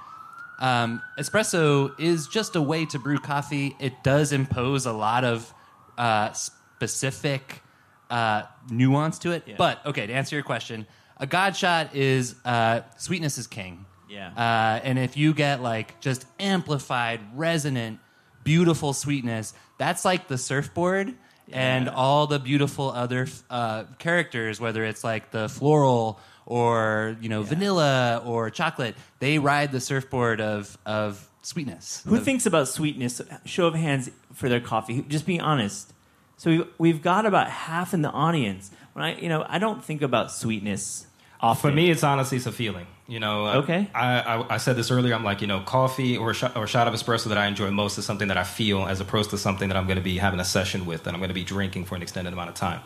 Um, 0.60 1.02
espresso 1.18 1.98
is 1.98 2.28
just 2.28 2.54
a 2.54 2.62
way 2.62 2.86
to 2.86 2.98
brew 2.98 3.18
coffee. 3.18 3.74
It 3.80 4.04
does 4.04 4.32
impose 4.32 4.86
a 4.86 4.92
lot 4.92 5.24
of 5.24 5.52
uh, 5.98 6.32
specific 6.32 7.62
uh, 8.10 8.42
nuance 8.70 9.18
to 9.20 9.32
it. 9.32 9.44
But 9.56 9.84
okay, 9.86 10.06
to 10.06 10.12
answer 10.12 10.36
your 10.36 10.44
question, 10.44 10.86
a 11.16 11.26
God 11.26 11.56
shot 11.56 11.94
is 11.96 12.36
uh, 12.44 12.82
sweetness 12.98 13.38
is 13.38 13.46
king. 13.46 13.86
Yeah. 14.08 14.28
Uh, 14.36 14.80
and 14.84 14.98
if 14.98 15.16
you 15.16 15.34
get 15.34 15.62
like 15.62 16.00
just 16.00 16.26
amplified, 16.38 17.20
resonant, 17.34 17.98
beautiful 18.44 18.92
sweetness, 18.92 19.54
that's 19.78 20.04
like 20.04 20.28
the 20.28 20.38
surfboard. 20.38 21.14
And 21.54 21.88
all 21.90 22.28
the 22.28 22.38
beautiful 22.38 22.90
other 22.90 23.26
uh, 23.50 23.84
characters, 23.98 24.58
whether 24.58 24.84
it's 24.84 25.04
like 25.04 25.32
the 25.32 25.50
floral 25.50 26.18
or 26.46 27.16
you 27.20 27.28
know 27.28 27.42
vanilla 27.42 28.22
or 28.24 28.50
chocolate, 28.50 28.94
they 29.20 29.38
ride 29.38 29.72
the 29.72 29.80
surfboard 29.80 30.40
of 30.40 30.76
of 30.86 31.28
sweetness. 31.42 32.02
Who 32.06 32.16
Of- 32.16 32.24
thinks 32.24 32.46
about 32.46 32.68
sweetness? 32.68 33.20
Show 33.44 33.66
of 33.66 33.74
hands 33.74 34.10
for 34.32 34.48
their 34.48 34.60
coffee. 34.60 35.04
Just 35.08 35.26
be 35.26 35.40
honest. 35.40 35.92
So 36.36 36.50
we've, 36.50 36.66
we've 36.78 37.02
got 37.02 37.24
about 37.26 37.48
half 37.50 37.94
in 37.94 38.02
the 38.02 38.10
audience. 38.10 38.70
When 38.94 39.04
I, 39.04 39.14
you 39.20 39.28
know, 39.28 39.44
I 39.48 39.58
don't 39.58 39.84
think 39.84 40.02
about 40.02 40.32
sweetness 40.32 41.06
often. 41.40 41.70
For 41.70 41.74
me, 41.74 41.90
it's 41.90 42.02
honestly 42.02 42.36
it's 42.38 42.46
a 42.46 42.52
feeling. 42.52 42.86
You 43.08 43.20
know, 43.20 43.46
uh, 43.46 43.54
Okay. 43.58 43.90
I, 43.94 44.20
I 44.20 44.54
I 44.54 44.56
said 44.58 44.76
this 44.76 44.90
earlier. 44.90 45.14
I'm 45.14 45.24
like, 45.24 45.40
you 45.40 45.46
know, 45.46 45.60
coffee 45.60 46.16
or 46.16 46.30
a 46.30 46.34
shot, 46.34 46.56
or 46.56 46.64
a 46.64 46.66
shot 46.66 46.88
of 46.88 46.94
espresso 46.94 47.26
that 47.26 47.38
I 47.38 47.46
enjoy 47.46 47.70
most 47.70 47.98
is 47.98 48.04
something 48.06 48.28
that 48.28 48.36
I 48.38 48.44
feel, 48.44 48.86
as 48.86 49.00
opposed 49.00 49.30
to 49.30 49.38
something 49.38 49.68
that 49.68 49.76
I'm 49.76 49.86
going 49.86 49.96
to 49.98 50.02
be 50.02 50.18
having 50.18 50.40
a 50.40 50.44
session 50.44 50.86
with, 50.86 51.04
that 51.04 51.12
I'm 51.14 51.20
going 51.20 51.28
to 51.28 51.34
be 51.34 51.44
drinking 51.44 51.84
for 51.86 51.94
an 51.96 52.02
extended 52.02 52.32
amount 52.32 52.48
of 52.50 52.54
time. 52.54 52.80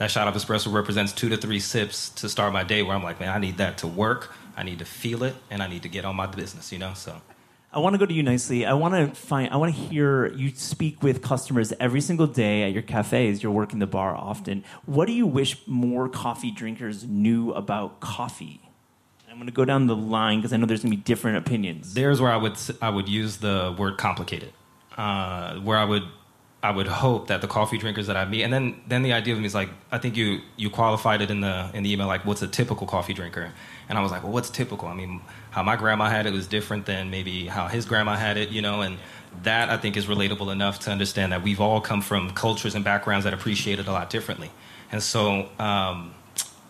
That 0.00 0.10
shot 0.10 0.26
of 0.28 0.34
espresso 0.34 0.72
represents 0.72 1.12
two 1.12 1.28
to 1.28 1.36
three 1.36 1.60
sips 1.60 2.08
to 2.08 2.30
start 2.30 2.54
my 2.54 2.64
day, 2.64 2.82
where 2.82 2.96
I'm 2.96 3.02
like, 3.02 3.20
man, 3.20 3.28
I 3.28 3.38
need 3.38 3.58
that 3.58 3.76
to 3.78 3.86
work. 3.86 4.34
I 4.56 4.62
need 4.62 4.78
to 4.78 4.86
feel 4.86 5.22
it, 5.24 5.34
and 5.50 5.62
I 5.62 5.68
need 5.68 5.82
to 5.82 5.90
get 5.90 6.06
on 6.06 6.16
my 6.16 6.24
business. 6.24 6.72
You 6.72 6.78
know, 6.78 6.94
so. 6.94 7.20
I 7.70 7.80
want 7.80 7.92
to 7.92 7.98
go 7.98 8.06
to 8.06 8.14
you 8.14 8.22
Nicely. 8.22 8.64
I 8.64 8.72
want 8.72 8.94
to 8.94 9.14
find. 9.14 9.52
I 9.52 9.58
want 9.58 9.74
to 9.74 9.78
hear 9.78 10.28
you 10.28 10.54
speak 10.54 11.02
with 11.02 11.20
customers 11.20 11.74
every 11.78 12.00
single 12.00 12.26
day 12.26 12.62
at 12.62 12.72
your 12.72 12.80
cafes. 12.80 13.42
You're 13.42 13.52
working 13.52 13.78
the 13.78 13.86
bar 13.86 14.16
often. 14.16 14.64
What 14.86 15.04
do 15.04 15.12
you 15.12 15.26
wish 15.26 15.58
more 15.66 16.08
coffee 16.08 16.50
drinkers 16.50 17.04
knew 17.04 17.52
about 17.52 18.00
coffee? 18.00 18.62
I'm 19.30 19.36
going 19.36 19.48
to 19.48 19.52
go 19.52 19.66
down 19.66 19.86
the 19.86 19.94
line 19.94 20.38
because 20.38 20.54
I 20.54 20.56
know 20.56 20.64
there's 20.64 20.80
going 20.82 20.92
to 20.92 20.96
be 20.96 21.02
different 21.02 21.36
opinions. 21.36 21.92
there's 21.92 22.22
where 22.22 22.32
I 22.32 22.38
would 22.38 22.56
I 22.80 22.88
would 22.88 23.06
use 23.06 23.36
the 23.36 23.74
word 23.76 23.98
complicated, 23.98 24.54
uh, 24.96 25.56
where 25.56 25.76
I 25.76 25.84
would 25.84 26.04
I 26.62 26.70
would 26.70 26.86
hope 26.86 27.28
that 27.28 27.40
the 27.40 27.46
coffee 27.46 27.78
drinkers 27.78 28.06
that 28.08 28.18
I 28.18 28.26
meet, 28.26 28.42
and 28.42 28.52
then 28.52 28.80
then 28.86 29.02
the 29.02 29.14
idea 29.14 29.32
of 29.32 29.40
me 29.40 29.46
is 29.46 29.54
like 29.54 29.70
I 29.90 29.96
think 29.98 30.16
you 30.16 30.40
you 30.56 30.68
qualified 30.68 31.22
it 31.22 31.30
in 31.30 31.40
the 31.40 31.70
in 31.72 31.84
the 31.84 31.92
email 31.92 32.06
like 32.06 32.26
what's 32.26 32.42
a 32.42 32.48
typical 32.48 32.86
coffee 32.86 33.14
drinker, 33.14 33.52
and 33.88 33.96
I 33.96 34.02
was 34.02 34.10
like 34.10 34.22
well 34.22 34.32
what's 34.32 34.50
typical? 34.50 34.88
I 34.88 34.94
mean 34.94 35.22
how 35.50 35.62
my 35.62 35.76
grandma 35.76 36.10
had 36.10 36.26
it 36.26 36.32
was 36.32 36.46
different 36.46 36.84
than 36.84 37.10
maybe 37.10 37.46
how 37.46 37.66
his 37.68 37.86
grandma 37.86 38.14
had 38.16 38.36
it, 38.36 38.50
you 38.50 38.60
know, 38.60 38.82
and 38.82 38.98
that 39.42 39.70
I 39.70 39.78
think 39.78 39.96
is 39.96 40.06
relatable 40.06 40.52
enough 40.52 40.80
to 40.80 40.90
understand 40.90 41.32
that 41.32 41.42
we've 41.42 41.60
all 41.60 41.80
come 41.80 42.02
from 42.02 42.30
cultures 42.32 42.74
and 42.74 42.84
backgrounds 42.84 43.24
that 43.24 43.32
appreciate 43.32 43.78
it 43.78 43.86
a 43.86 43.92
lot 43.92 44.10
differently, 44.10 44.50
and 44.92 45.02
so. 45.02 45.48
Um, 45.58 46.14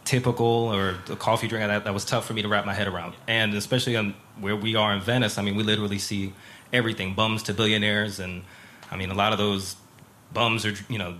typical 0.06 0.74
or 0.74 0.96
the 1.06 1.14
coffee 1.14 1.46
drinker 1.46 1.68
that, 1.68 1.84
that 1.84 1.94
was 1.94 2.04
tough 2.04 2.26
for 2.26 2.32
me 2.32 2.42
to 2.42 2.48
wrap 2.48 2.66
my 2.66 2.74
head 2.74 2.88
around. 2.88 3.14
And 3.28 3.54
especially 3.54 3.94
on 3.94 4.14
where 4.40 4.56
we 4.56 4.74
are 4.74 4.92
in 4.92 5.00
Venice, 5.00 5.38
I 5.38 5.42
mean, 5.42 5.54
we 5.54 5.62
literally 5.62 5.98
see 5.98 6.32
everything 6.72 7.14
bums 7.14 7.44
to 7.44 7.54
billionaires. 7.54 8.18
And 8.18 8.42
I 8.90 8.96
mean, 8.96 9.10
a 9.10 9.14
lot 9.14 9.32
of 9.32 9.38
those 9.38 9.76
bums 10.32 10.66
are, 10.66 10.74
you 10.88 10.98
know, 10.98 11.16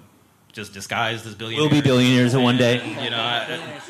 just 0.53 0.73
disguised 0.73 1.27
as 1.27 1.35
billionaires. 1.35 1.71
We'll 1.71 1.81
be 1.81 1.87
billionaires 1.87 2.35
in 2.35 2.43
one 2.43 2.57
day. 2.57 2.81
And, 2.81 3.05
you 3.05 3.11
know, 3.11 3.21
I, 3.21 3.81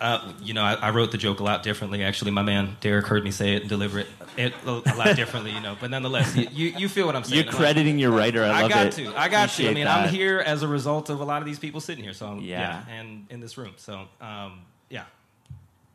uh, 0.00 0.32
you 0.42 0.52
know, 0.52 0.62
I, 0.62 0.74
I 0.74 0.90
wrote 0.90 1.12
the 1.12 1.18
joke 1.18 1.40
a 1.40 1.44
lot 1.44 1.62
differently. 1.62 2.02
Actually, 2.02 2.32
my 2.32 2.42
man 2.42 2.76
Derek 2.80 3.06
heard 3.06 3.24
me 3.24 3.30
say 3.30 3.54
it 3.54 3.62
and 3.62 3.68
deliver 3.68 4.00
it, 4.00 4.08
it 4.36 4.52
a 4.64 4.72
lot 4.94 5.16
differently. 5.16 5.52
You 5.52 5.60
know, 5.60 5.76
but 5.80 5.90
nonetheless, 5.90 6.36
you, 6.36 6.48
you, 6.52 6.66
you 6.78 6.88
feel 6.88 7.06
what 7.06 7.16
I'm 7.16 7.24
saying. 7.24 7.44
You're 7.44 7.52
crediting 7.52 7.98
your 7.98 8.10
writer. 8.10 8.42
I 8.44 8.62
love 8.62 8.70
got 8.70 8.86
it. 8.86 8.92
to. 8.94 9.16
I 9.16 9.28
got 9.28 9.50
to. 9.50 9.70
I 9.70 9.72
mean, 9.74 9.84
that. 9.84 10.06
I'm 10.06 10.08
here 10.12 10.40
as 10.40 10.62
a 10.62 10.68
result 10.68 11.08
of 11.08 11.20
a 11.20 11.24
lot 11.24 11.40
of 11.40 11.46
these 11.46 11.58
people 11.58 11.80
sitting 11.80 12.04
here. 12.04 12.12
So 12.12 12.26
I'm, 12.26 12.40
Yeah. 12.40 12.82
yeah. 12.88 12.94
and 12.94 13.26
in 13.30 13.40
this 13.40 13.56
room. 13.56 13.74
So 13.76 14.06
um, 14.20 14.62
yeah. 14.90 15.04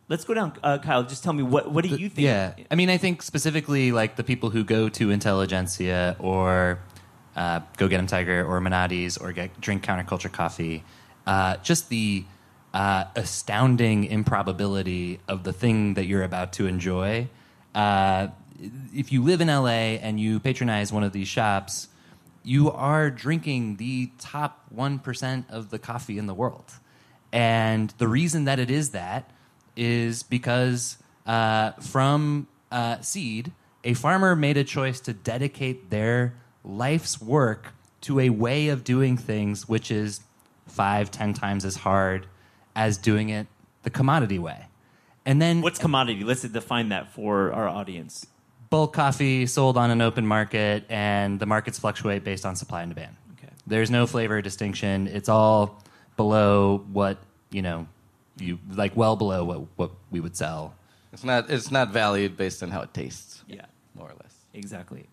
Let's 0.07 0.25
go 0.25 0.33
down, 0.33 0.53
uh, 0.61 0.77
Kyle. 0.79 1.03
Just 1.03 1.23
tell 1.23 1.31
me 1.31 1.43
what 1.43 1.71
what 1.71 1.85
do 1.85 1.89
you 1.89 2.09
think? 2.09 2.25
Yeah, 2.25 2.53
I 2.69 2.75
mean, 2.75 2.89
I 2.89 2.97
think 2.97 3.21
specifically 3.21 3.91
like 3.93 4.17
the 4.17 4.25
people 4.25 4.49
who 4.49 4.63
go 4.65 4.89
to 4.89 5.09
Intelligentsia 5.09 6.17
or 6.19 6.79
uh, 7.35 7.61
Go 7.77 7.87
Get 7.87 7.99
'em 7.99 8.07
Tiger 8.07 8.45
or 8.45 8.59
Menotti's 8.59 9.17
or 9.17 9.31
get 9.31 9.59
drink 9.61 9.83
counterculture 9.83 10.31
coffee, 10.31 10.83
uh, 11.25 11.57
just 11.57 11.89
the 11.89 12.25
uh, 12.73 13.05
astounding 13.15 14.05
improbability 14.05 15.19
of 15.27 15.43
the 15.43 15.53
thing 15.53 15.95
that 15.95 16.05
you're 16.05 16.23
about 16.23 16.53
to 16.53 16.67
enjoy. 16.67 17.27
Uh, 17.75 18.27
if 18.93 19.11
you 19.11 19.23
live 19.23 19.41
in 19.41 19.47
LA 19.47 19.97
and 19.99 20.19
you 20.19 20.39
patronize 20.39 20.91
one 20.91 21.03
of 21.03 21.11
these 21.11 21.27
shops, 21.27 21.87
you 22.43 22.71
are 22.71 23.09
drinking 23.09 23.77
the 23.77 24.09
top 24.17 24.65
1% 24.75 25.49
of 25.49 25.69
the 25.69 25.79
coffee 25.79 26.17
in 26.17 26.27
the 26.27 26.33
world. 26.33 26.73
And 27.31 27.93
the 27.97 28.07
reason 28.07 28.45
that 28.45 28.59
it 28.59 28.69
is 28.69 28.91
that 28.91 29.29
is 29.75 30.23
because 30.23 30.97
uh, 31.25 31.71
from 31.73 32.47
uh, 32.71 32.99
seed, 33.01 33.51
a 33.83 33.93
farmer 33.93 34.35
made 34.35 34.57
a 34.57 34.63
choice 34.63 34.99
to 35.01 35.13
dedicate 35.13 35.89
their 35.89 36.33
life's 36.63 37.21
work 37.21 37.73
to 38.01 38.19
a 38.19 38.29
way 38.29 38.69
of 38.69 38.83
doing 38.83 39.17
things 39.17 39.67
which 39.67 39.91
is 39.91 40.21
five, 40.67 41.11
ten 41.11 41.33
times 41.33 41.65
as 41.65 41.75
hard 41.77 42.27
as 42.75 42.97
doing 42.97 43.29
it 43.29 43.47
the 43.83 43.89
commodity 43.89 44.39
way. 44.39 44.65
And 45.25 45.41
then 45.41 45.61
What's 45.61 45.79
commodity? 45.79 46.23
Let's 46.23 46.41
define 46.41 46.89
that 46.89 47.11
for 47.11 47.51
our 47.53 47.67
audience. 47.67 48.25
bulk 48.69 48.93
coffee 48.93 49.45
sold 49.45 49.77
on 49.77 49.91
an 49.91 50.01
open 50.01 50.25
market, 50.25 50.85
and 50.89 51.39
the 51.39 51.45
markets 51.45 51.77
fluctuate 51.77 52.23
based 52.23 52.45
on 52.45 52.55
supply 52.55 52.81
and 52.83 52.93
demand. 52.95 53.15
Okay. 53.37 53.51
There's 53.67 53.91
no 53.91 54.07
flavor 54.07 54.41
distinction. 54.41 55.07
It's 55.07 55.29
all 55.29 55.83
below 56.17 56.83
what 56.91 57.17
you 57.51 57.61
know, 57.61 57.87
you 58.39 58.57
like 58.73 58.95
well 58.95 59.15
below 59.15 59.43
what 59.43 59.61
what 59.75 59.91
we 60.09 60.19
would 60.19 60.35
sell. 60.35 60.73
It's 61.13 61.23
not. 61.23 61.49
It's 61.49 61.69
not 61.69 61.91
valued 61.91 62.37
based 62.37 62.63
on 62.63 62.71
how 62.71 62.81
it 62.81 62.93
tastes. 62.93 63.43
Yeah. 63.47 63.65
more 63.93 64.07
or 64.07 64.13
less. 64.23 64.33
Exactly. 64.53 65.05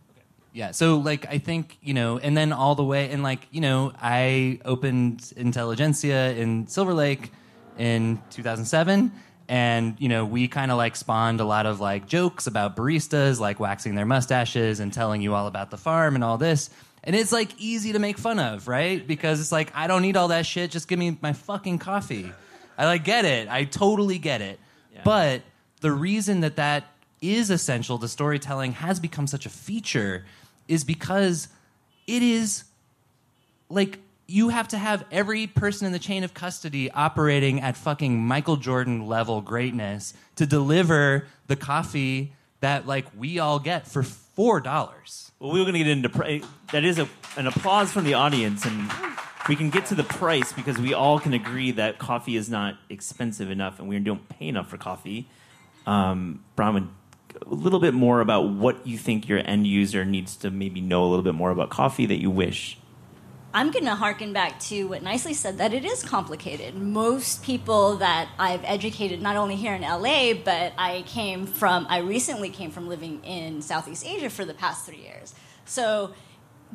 Yeah. 0.52 0.72
So 0.72 0.98
like 0.98 1.26
I 1.28 1.38
think 1.38 1.78
you 1.82 1.94
know, 1.94 2.18
and 2.18 2.36
then 2.36 2.52
all 2.52 2.74
the 2.74 2.84
way, 2.84 3.10
and 3.10 3.22
like 3.22 3.46
you 3.50 3.60
know, 3.60 3.92
I 4.00 4.60
opened 4.64 5.32
Intelligentsia 5.36 6.32
in 6.32 6.66
Silver 6.66 6.94
Lake 6.94 7.32
in 7.78 8.20
2007. 8.30 9.12
And 9.50 9.96
you 9.98 10.08
know, 10.10 10.26
we 10.26 10.46
kind 10.48 10.70
of 10.70 10.76
like 10.76 10.94
spawned 10.94 11.40
a 11.40 11.44
lot 11.44 11.64
of 11.64 11.80
like 11.80 12.06
jokes 12.06 12.46
about 12.46 12.76
baristas 12.76 13.40
like 13.40 13.58
waxing 13.58 13.94
their 13.94 14.04
mustaches 14.04 14.80
and 14.80 14.92
telling 14.92 15.22
you 15.22 15.34
all 15.34 15.46
about 15.46 15.70
the 15.70 15.78
farm 15.78 16.14
and 16.14 16.22
all 16.22 16.36
this. 16.36 16.68
And 17.04 17.16
it's 17.16 17.32
like 17.32 17.50
easy 17.58 17.92
to 17.92 17.98
make 17.98 18.18
fun 18.18 18.38
of, 18.40 18.68
right? 18.68 19.06
Because 19.06 19.40
it's 19.40 19.52
like 19.52 19.72
I 19.74 19.86
don't 19.86 20.02
need 20.02 20.16
all 20.16 20.28
that 20.28 20.44
shit. 20.44 20.70
Just 20.70 20.88
give 20.88 20.98
me 20.98 21.16
my 21.22 21.32
fucking 21.32 21.78
coffee. 21.78 22.30
I 22.76 22.84
like 22.84 23.04
get 23.04 23.24
it. 23.24 23.48
I 23.48 23.64
totally 23.64 24.18
get 24.18 24.42
it. 24.42 24.60
But 25.04 25.42
the 25.80 25.92
reason 25.92 26.40
that 26.40 26.56
that 26.56 26.84
is 27.20 27.50
essential 27.50 27.98
to 27.98 28.08
storytelling 28.08 28.72
has 28.72 29.00
become 29.00 29.26
such 29.26 29.46
a 29.46 29.50
feature 29.50 30.24
is 30.68 30.84
because 30.84 31.48
it 32.06 32.22
is 32.22 32.64
like 33.68 33.98
you 34.26 34.50
have 34.50 34.68
to 34.68 34.78
have 34.78 35.04
every 35.10 35.46
person 35.46 35.86
in 35.86 35.92
the 35.92 35.98
chain 35.98 36.22
of 36.22 36.34
custody 36.34 36.90
operating 36.90 37.60
at 37.60 37.76
fucking 37.76 38.18
Michael 38.18 38.56
Jordan 38.56 39.06
level 39.06 39.40
greatness 39.40 40.12
to 40.36 40.46
deliver 40.46 41.26
the 41.46 41.56
coffee 41.56 42.32
that 42.60 42.86
like 42.86 43.06
we 43.16 43.38
all 43.38 43.58
get 43.58 43.86
for 43.86 44.02
four 44.02 44.60
dollars. 44.60 45.32
Well, 45.38 45.52
we 45.52 45.60
were 45.60 45.64
going 45.64 45.74
to 45.74 45.78
get 45.78 45.88
into 45.88 46.08
pri- 46.08 46.42
that 46.72 46.84
is 46.84 46.98
a, 46.98 47.08
an 47.36 47.46
applause 47.46 47.92
from 47.92 48.04
the 48.04 48.14
audience, 48.14 48.64
and 48.64 48.90
we 49.48 49.56
can 49.56 49.70
get 49.70 49.86
to 49.86 49.94
the 49.94 50.04
price 50.04 50.52
because 50.52 50.78
we 50.78 50.94
all 50.94 51.20
can 51.20 51.32
agree 51.32 51.70
that 51.72 51.98
coffee 51.98 52.36
is 52.36 52.50
not 52.50 52.76
expensive 52.90 53.50
enough, 53.50 53.78
and 53.78 53.88
we 53.88 53.98
don't 54.00 54.28
pay 54.28 54.48
enough 54.48 54.68
for 54.68 54.76
coffee. 54.76 55.28
Um, 55.86 56.44
Bronwyn, 56.56 56.88
a 57.46 57.54
little 57.54 57.80
bit 57.80 57.94
more 57.94 58.20
about 58.20 58.50
what 58.50 58.86
you 58.86 58.98
think 58.98 59.28
your 59.28 59.38
end 59.44 59.66
user 59.66 60.04
needs 60.04 60.36
to 60.36 60.50
maybe 60.50 60.80
know 60.80 61.04
a 61.04 61.08
little 61.08 61.22
bit 61.22 61.34
more 61.34 61.50
about 61.50 61.70
coffee 61.70 62.06
that 62.06 62.20
you 62.20 62.30
wish. 62.30 62.78
I'm 63.54 63.70
going 63.70 63.86
to 63.86 63.94
harken 63.94 64.34
back 64.34 64.60
to 64.60 64.88
what 64.88 65.02
Nicely 65.02 65.32
said 65.32 65.56
that 65.56 65.72
it 65.72 65.84
is 65.84 66.02
complicated. 66.02 66.74
Most 66.74 67.42
people 67.42 67.96
that 67.96 68.28
I've 68.38 68.62
educated, 68.64 69.22
not 69.22 69.36
only 69.36 69.56
here 69.56 69.74
in 69.74 69.80
LA, 69.80 70.34
but 70.34 70.74
I 70.76 71.02
came 71.06 71.46
from, 71.46 71.86
I 71.88 71.98
recently 71.98 72.50
came 72.50 72.70
from 72.70 72.88
living 72.88 73.24
in 73.24 73.62
Southeast 73.62 74.04
Asia 74.06 74.28
for 74.28 74.44
the 74.44 74.52
past 74.52 74.84
three 74.84 75.00
years. 75.00 75.34
So 75.64 76.12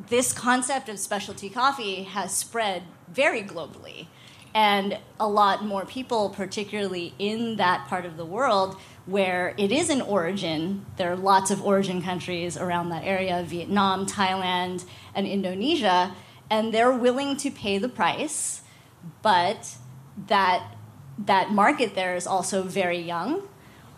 this 0.08 0.32
concept 0.32 0.88
of 0.88 0.98
specialty 0.98 1.48
coffee 1.48 2.02
has 2.02 2.34
spread 2.34 2.82
very 3.08 3.42
globally. 3.42 4.08
And 4.52 4.98
a 5.18 5.28
lot 5.28 5.64
more 5.64 5.84
people, 5.84 6.30
particularly 6.30 7.14
in 7.18 7.56
that 7.56 7.86
part 7.88 8.04
of 8.04 8.16
the 8.16 8.24
world 8.24 8.76
where 9.06 9.54
it 9.58 9.70
is 9.70 9.90
an 9.90 10.00
origin, 10.00 10.86
there 10.96 11.12
are 11.12 11.16
lots 11.16 11.50
of 11.50 11.64
origin 11.64 12.00
countries 12.02 12.56
around 12.56 12.88
that 12.88 13.04
area 13.04 13.42
Vietnam, 13.46 14.06
Thailand, 14.06 14.84
and 15.14 15.26
Indonesia 15.26 16.14
and 16.50 16.72
they're 16.72 16.92
willing 16.92 17.36
to 17.38 17.50
pay 17.50 17.78
the 17.78 17.88
price, 17.88 18.62
but 19.22 19.76
that 20.28 20.76
that 21.18 21.52
market 21.52 21.94
there 21.94 22.16
is 22.16 22.26
also 22.26 22.62
very 22.62 22.98
young. 22.98 23.42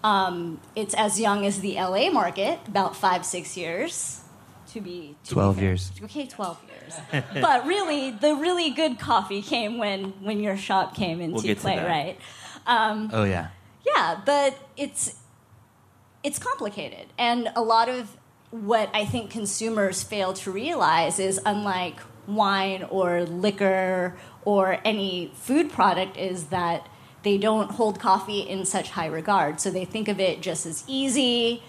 Um, 0.04 0.60
it's 0.76 0.94
as 0.94 1.18
young 1.18 1.46
as 1.46 1.60
the 1.60 1.74
LA 1.74 2.10
market, 2.10 2.58
about 2.66 2.96
five 2.96 3.24
six 3.24 3.56
years. 3.56 4.22
To 4.68 4.80
be 4.80 5.16
to 5.24 5.34
12 5.34 5.54
fair. 5.56 5.64
years. 5.64 5.92
Okay, 6.02 6.26
twelve 6.26 6.60
years. 6.68 7.24
but 7.40 7.66
really, 7.66 8.10
the 8.10 8.34
really 8.34 8.70
good 8.70 8.98
coffee 8.98 9.42
came 9.42 9.78
when 9.78 10.12
when 10.22 10.40
your 10.40 10.56
shop 10.56 10.94
came 10.94 11.20
into 11.20 11.42
We'll 11.42 11.56
play, 11.56 11.78
right? 11.78 12.18
Um, 12.66 13.10
Oh 13.12 13.24
yeah. 13.24 13.48
Yeah, 13.86 14.20
but 14.24 14.58
it's 14.76 15.16
it's 16.22 16.38
complicated, 16.38 17.06
and 17.18 17.50
a 17.54 17.62
lot 17.62 17.88
of 17.88 18.16
what 18.50 18.90
I 18.94 19.04
think 19.04 19.30
consumers 19.30 20.02
fail 20.02 20.32
to 20.34 20.50
realize 20.50 21.18
is 21.18 21.40
unlike 21.44 22.00
wine 22.26 22.82
or 22.84 23.22
liquor 23.24 24.16
or 24.44 24.78
any 24.84 25.30
food 25.34 25.70
product 25.70 26.16
is 26.16 26.46
that 26.46 26.88
they 27.22 27.38
don't 27.38 27.72
hold 27.72 27.98
coffee 27.98 28.40
in 28.40 28.64
such 28.64 28.90
high 28.90 29.06
regard. 29.06 29.60
So 29.60 29.70
they 29.70 29.84
think 29.84 30.08
of 30.08 30.20
it 30.20 30.40
just 30.40 30.64
as 30.64 30.84
easy, 30.86 31.62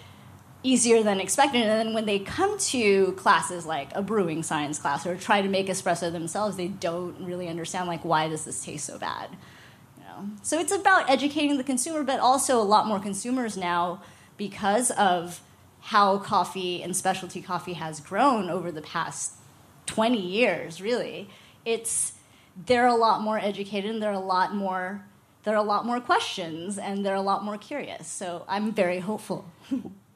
easier 0.62 1.02
than 1.02 1.20
expected. 1.20 1.62
And 1.62 1.70
then 1.70 1.94
when 1.94 2.06
they 2.06 2.20
come 2.20 2.58
to 2.58 3.12
classes 3.12 3.66
like 3.66 3.90
a 3.94 4.02
brewing 4.02 4.42
science 4.42 4.78
class 4.78 5.04
or 5.04 5.16
try 5.16 5.42
to 5.42 5.48
make 5.48 5.66
espresso 5.66 6.12
themselves, 6.12 6.56
they 6.56 6.68
don't 6.68 7.24
really 7.24 7.48
understand 7.48 7.88
like 7.88 8.04
why 8.04 8.28
does 8.28 8.44
this 8.44 8.64
taste 8.64 8.86
so 8.86 8.98
bad. 8.98 9.30
So 10.42 10.58
it's 10.58 10.72
about 10.72 11.08
educating 11.10 11.56
the 11.56 11.64
consumer, 11.64 12.02
but 12.02 12.20
also 12.20 12.60
a 12.60 12.64
lot 12.64 12.86
more 12.86 13.00
consumers 13.00 13.56
now 13.56 14.02
because 14.36 14.90
of 14.92 15.40
how 15.80 16.18
coffee 16.18 16.82
and 16.82 16.96
specialty 16.96 17.40
coffee 17.40 17.74
has 17.74 18.00
grown 18.00 18.50
over 18.50 18.70
the 18.70 18.82
past 18.82 19.34
20 19.86 20.20
years, 20.20 20.80
really. 20.80 21.28
It's 21.64 22.12
they're 22.66 22.86
a 22.86 22.94
lot 22.94 23.22
more 23.22 23.38
educated 23.38 23.90
and 23.90 24.02
they're 24.02 24.12
a 24.12 24.18
lot 24.18 24.54
more 24.54 25.04
there 25.44 25.54
are 25.54 25.64
a 25.64 25.66
lot 25.66 25.86
more 25.86 26.00
questions 26.00 26.76
and 26.76 27.06
they're 27.06 27.14
a 27.14 27.22
lot 27.22 27.42
more 27.42 27.56
curious. 27.56 28.06
So 28.06 28.44
I'm 28.48 28.72
very 28.72 28.98
hopeful. 28.98 29.50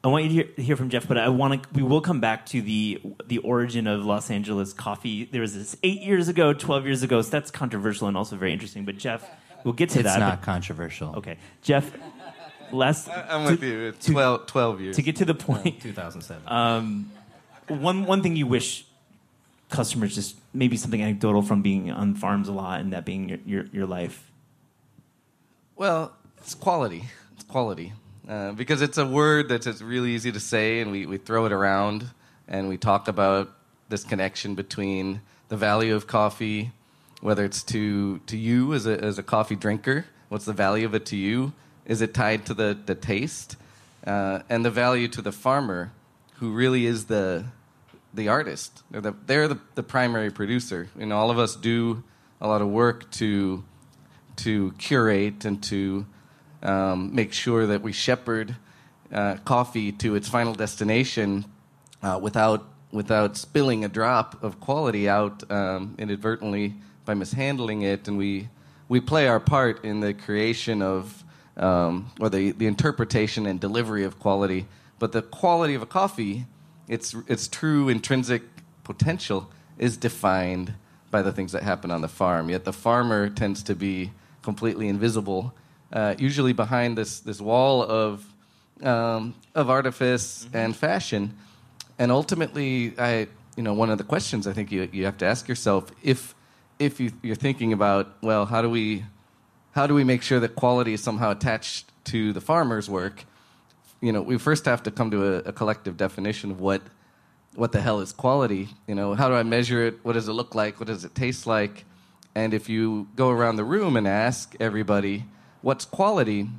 I 0.03 0.09
want 0.09 0.25
you 0.25 0.29
to 0.29 0.35
hear, 0.35 0.65
hear 0.65 0.75
from 0.75 0.89
Jeff, 0.89 1.07
but 1.07 1.17
I 1.17 1.29
want 1.29 1.63
to. 1.63 1.69
We 1.73 1.81
will 1.81 2.01
come 2.01 2.19
back 2.19 2.45
to 2.47 2.61
the 2.61 3.01
the 3.25 3.37
origin 3.37 3.87
of 3.87 4.05
Los 4.05 4.29
Angeles 4.29 4.73
coffee. 4.73 5.25
There 5.25 5.39
was 5.39 5.55
this 5.55 5.77
eight 5.81 6.01
years 6.01 6.27
ago, 6.27 6.51
twelve 6.53 6.85
years 6.85 7.03
ago. 7.03 7.21
So 7.21 7.29
that's 7.29 7.51
controversial 7.51 8.09
and 8.09 8.17
also 8.17 8.35
very 8.35 8.51
interesting. 8.51 8.83
But 8.83 8.97
Jeff, 8.97 9.27
we'll 9.63 9.73
get 9.73 9.89
to 9.91 9.99
It's 9.99 10.09
that. 10.09 10.19
not 10.19 10.39
but- 10.41 10.45
controversial. 10.45 11.15
okay, 11.17 11.37
Jeff. 11.61 11.91
Last 12.71 13.07
I'm 13.09 13.45
to- 13.45 13.51
with 13.51 13.63
you. 13.63 13.79
It's 13.89 14.05
to- 14.07 14.11
12, 14.13 14.47
12 14.47 14.81
years. 14.81 14.95
To 14.95 15.01
get 15.03 15.17
to 15.17 15.25
the 15.25 15.35
point. 15.35 15.63
point, 15.63 15.81
2007. 15.81 16.43
um, 16.47 17.11
one 17.67 18.05
one 18.05 18.21
thing 18.23 18.35
you 18.35 18.47
wish 18.47 18.85
customers 19.69 20.13
just 20.15 20.35
maybe 20.53 20.77
something 20.77 21.01
anecdotal 21.01 21.41
from 21.41 21.61
being 21.61 21.89
on 21.91 22.13
farms 22.15 22.47
a 22.47 22.51
lot 22.51 22.79
and 22.81 22.93
that 22.93 23.05
being 23.05 23.29
your 23.29 23.39
your, 23.45 23.65
your 23.71 23.85
life. 23.85 24.29
Well, 25.75 26.13
it's 26.39 26.53
quality. 26.55 27.03
It's 27.35 27.43
quality. 27.43 27.93
Uh, 28.27 28.51
because 28.53 28.81
it's 28.81 28.97
a 28.97 29.05
word 29.05 29.49
that's 29.49 29.67
it's 29.67 29.81
really 29.81 30.11
easy 30.11 30.31
to 30.31 30.39
say, 30.39 30.79
and 30.79 30.91
we, 30.91 31.05
we 31.05 31.17
throw 31.17 31.45
it 31.45 31.51
around, 31.51 32.05
and 32.47 32.69
we 32.69 32.77
talk 32.77 33.07
about 33.07 33.49
this 33.89 34.03
connection 34.03 34.55
between 34.55 35.21
the 35.49 35.57
value 35.57 35.93
of 35.95 36.07
coffee, 36.07 36.71
whether 37.23 37.45
it's 37.45 37.63
to, 37.63 38.17
to 38.27 38.35
you 38.35 38.73
as 38.73 38.85
a, 38.85 39.01
as 39.01 39.17
a 39.17 39.23
coffee 39.23 39.55
drinker, 39.55 40.05
what's 40.27 40.43
the 40.43 40.51
value 40.51 40.85
of 40.85 40.93
it 40.93 41.05
to 41.05 41.15
you? 41.15 41.53
Is 41.85 42.01
it 42.01 42.13
tied 42.13 42.45
to 42.47 42.53
the, 42.53 42.77
the 42.85 42.95
taste? 42.95 43.55
Uh, 44.05 44.39
and 44.49 44.65
the 44.65 44.69
value 44.69 45.07
to 45.07 45.21
the 45.21 45.31
farmer, 45.31 45.93
who 46.39 46.51
really 46.51 46.85
is 46.85 47.05
the, 47.05 47.45
the 48.13 48.27
artist. 48.27 48.83
They're, 48.91 48.99
the, 48.99 49.15
they're 49.25 49.47
the, 49.47 49.57
the 49.75 49.83
primary 49.83 50.31
producer. 50.31 50.89
Know, 50.97 51.15
all 51.15 51.31
of 51.31 51.39
us 51.39 51.55
do 51.55 52.03
a 52.41 52.47
lot 52.47 52.61
of 52.61 52.67
work 52.67 53.09
to 53.11 53.63
to 54.35 54.71
curate 54.79 55.45
and 55.45 55.61
to 55.63 56.07
um, 56.63 57.13
make 57.13 57.31
sure 57.31 57.67
that 57.67 57.83
we 57.83 57.93
shepherd 57.93 58.55
uh, 59.13 59.35
coffee 59.45 59.91
to 59.91 60.15
its 60.15 60.27
final 60.27 60.55
destination 60.55 61.45
uh, 62.01 62.19
without 62.21 62.67
without 62.91 63.37
spilling 63.37 63.85
a 63.85 63.87
drop 63.87 64.43
of 64.43 64.59
quality 64.59 65.07
out 65.07 65.49
um, 65.51 65.95
inadvertently 65.99 66.73
by 67.05 67.13
mishandling 67.13 67.81
it, 67.81 68.07
and 68.07 68.17
we 68.17 68.49
we 68.87 68.99
play 68.99 69.27
our 69.27 69.39
part 69.39 69.83
in 69.83 69.99
the 69.99 70.13
creation 70.13 70.81
of 70.81 71.23
um, 71.57 72.11
or 72.19 72.29
the 72.29 72.51
the 72.51 72.67
interpretation 72.67 73.45
and 73.45 73.59
delivery 73.59 74.03
of 74.03 74.19
quality. 74.19 74.65
But 74.99 75.11
the 75.11 75.21
quality 75.21 75.75
of 75.75 75.81
a 75.81 75.85
coffee, 75.85 76.45
its 76.87 77.15
its 77.27 77.47
true 77.47 77.89
intrinsic 77.89 78.43
potential, 78.83 79.51
is 79.77 79.97
defined 79.97 80.73
by 81.11 81.21
the 81.21 81.31
things 81.31 81.51
that 81.51 81.63
happen 81.63 81.91
on 81.91 82.01
the 82.01 82.07
farm. 82.07 82.49
Yet 82.49 82.63
the 82.63 82.73
farmer 82.73 83.29
tends 83.29 83.63
to 83.63 83.75
be 83.75 84.11
completely 84.41 84.87
invisible, 84.87 85.53
uh, 85.91 86.15
usually 86.17 86.53
behind 86.53 86.97
this 86.97 87.19
this 87.19 87.41
wall 87.41 87.83
of 87.83 88.25
um, 88.81 89.35
of 89.55 89.69
artifice 89.69 90.47
and 90.53 90.75
fashion. 90.75 91.37
And 91.99 92.11
ultimately, 92.11 92.93
I 92.97 93.27
you 93.55 93.63
know 93.63 93.73
one 93.73 93.89
of 93.89 93.97
the 93.97 94.03
questions 94.03 94.47
I 94.47 94.53
think 94.53 94.71
you 94.71 94.89
you 94.91 95.05
have 95.05 95.17
to 95.19 95.25
ask 95.25 95.47
yourself 95.47 95.91
if 96.01 96.35
if 96.85 96.99
you, 96.99 97.11
you're 97.21 97.35
thinking 97.35 97.73
about 97.73 98.15
well 98.21 98.45
how 98.45 98.61
do 98.61 98.69
we 98.69 99.05
how 99.71 99.87
do 99.87 99.93
we 99.93 100.03
make 100.03 100.21
sure 100.21 100.39
that 100.39 100.55
quality 100.55 100.93
is 100.93 101.01
somehow 101.01 101.31
attached 101.31 101.85
to 102.05 102.33
the 102.33 102.41
farmer's 102.41 102.89
work? 102.89 103.25
You 104.01 104.11
know, 104.11 104.21
we 104.21 104.37
first 104.37 104.65
have 104.65 104.83
to 104.83 104.91
come 104.91 105.09
to 105.11 105.35
a, 105.35 105.37
a 105.49 105.53
collective 105.53 105.97
definition 105.97 106.51
of 106.51 106.59
what 106.59 106.81
what 107.55 107.71
the 107.71 107.81
hell 107.81 107.99
is 107.99 108.11
quality? 108.11 108.69
You 108.87 108.95
know, 108.95 109.13
how 109.13 109.27
do 109.29 109.35
I 109.35 109.43
measure 109.43 109.85
it? 109.85 110.03
What 110.03 110.13
does 110.13 110.27
it 110.27 110.33
look 110.33 110.55
like? 110.55 110.79
What 110.79 110.87
does 110.87 111.05
it 111.05 111.13
taste 111.15 111.45
like? 111.47 111.85
And 112.35 112.53
if 112.53 112.67
you 112.67 113.07
go 113.15 113.29
around 113.29 113.57
the 113.57 113.63
room 113.63 113.95
and 113.95 114.07
ask 114.07 114.55
everybody 114.59 115.25
what's 115.61 115.85
quality, 115.85 116.49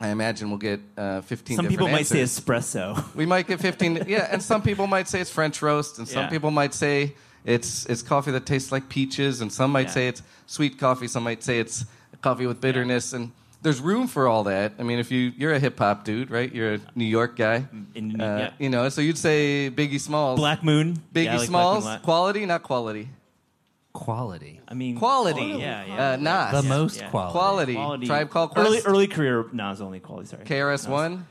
I 0.00 0.08
imagine 0.10 0.48
we'll 0.50 0.58
get 0.58 0.80
uh, 0.96 1.20
15 1.22 1.56
Some 1.56 1.66
people 1.66 1.88
might 1.88 2.06
say 2.06 2.22
espresso. 2.22 3.14
We 3.16 3.26
might 3.26 3.48
get 3.48 3.60
15. 3.60 4.04
yeah, 4.06 4.28
and 4.30 4.40
some 4.40 4.62
people 4.62 4.86
might 4.86 5.08
say 5.08 5.20
it's 5.20 5.30
French 5.30 5.60
roast, 5.62 5.98
and 5.98 6.06
some 6.08 6.22
Yeah. 6.24 6.30
people 6.30 6.50
might 6.52 6.72
say 6.74 7.14
it's 7.44 7.86
it's 7.86 8.02
coffee 8.02 8.30
that 8.32 8.46
tastes 8.46 8.70
like 8.72 8.88
peaches, 8.88 9.40
and 9.40 9.52
some 9.52 9.70
might 9.72 9.86
Yeah. 9.88 9.92
say 9.92 10.08
it's 10.08 10.22
sweet 10.46 10.78
coffee. 10.78 11.08
Some 11.08 11.24
might 11.24 11.42
say 11.42 11.58
it's 11.60 11.84
coffee 12.22 12.46
with 12.46 12.60
bitterness, 12.60 13.12
and 13.12 13.32
there's 13.62 13.80
room 13.80 14.06
for 14.06 14.26
all 14.28 14.44
that. 14.44 14.72
I 14.78 14.82
mean, 14.82 14.98
if 14.98 15.10
you 15.10 15.32
you're 15.36 15.52
a 15.52 15.58
hip 15.58 15.78
hop 15.78 16.04
dude, 16.04 16.30
right? 16.30 16.52
You're 16.52 16.74
a 16.74 16.80
New 16.94 17.04
York 17.04 17.36
guy, 17.36 17.66
In- 17.94 18.20
uh, 18.20 18.24
yeah. 18.38 18.50
you 18.58 18.68
know. 18.70 18.88
So 18.88 19.00
you'd 19.00 19.18
say 19.18 19.70
Biggie 19.74 20.00
Smalls, 20.00 20.38
Black 20.38 20.62
Moon. 20.64 21.00
Biggie 21.14 21.24
Yeah, 21.24 21.34
I 21.34 21.36
like 21.38 21.38
Black 21.38 21.48
Smalls, 21.48 21.84
Moon 21.84 22.00
quality, 22.00 22.46
not 22.46 22.62
quality. 22.62 23.08
Quality. 23.92 24.60
I 24.68 24.74
mean, 24.74 24.96
Quality. 24.96 25.46
Yeah, 25.58 25.84
yeah. 25.84 26.10
Uh, 26.12 26.16
Nas. 26.16 26.62
The 26.62 26.68
most 26.68 27.00
yeah. 27.00 27.10
quality. 27.10 27.32
Quality. 27.32 27.74
Quality. 27.74 28.06
Tribe 28.06 28.30
Called 28.30 28.50
Quest. 28.52 28.66
Early, 28.68 28.80
early 28.86 29.06
career 29.08 29.46
Nas 29.52 29.80
only 29.80 29.98
quality. 29.98 30.28
Sorry. 30.28 30.44
KRS 30.44 30.86
One. 30.88 31.26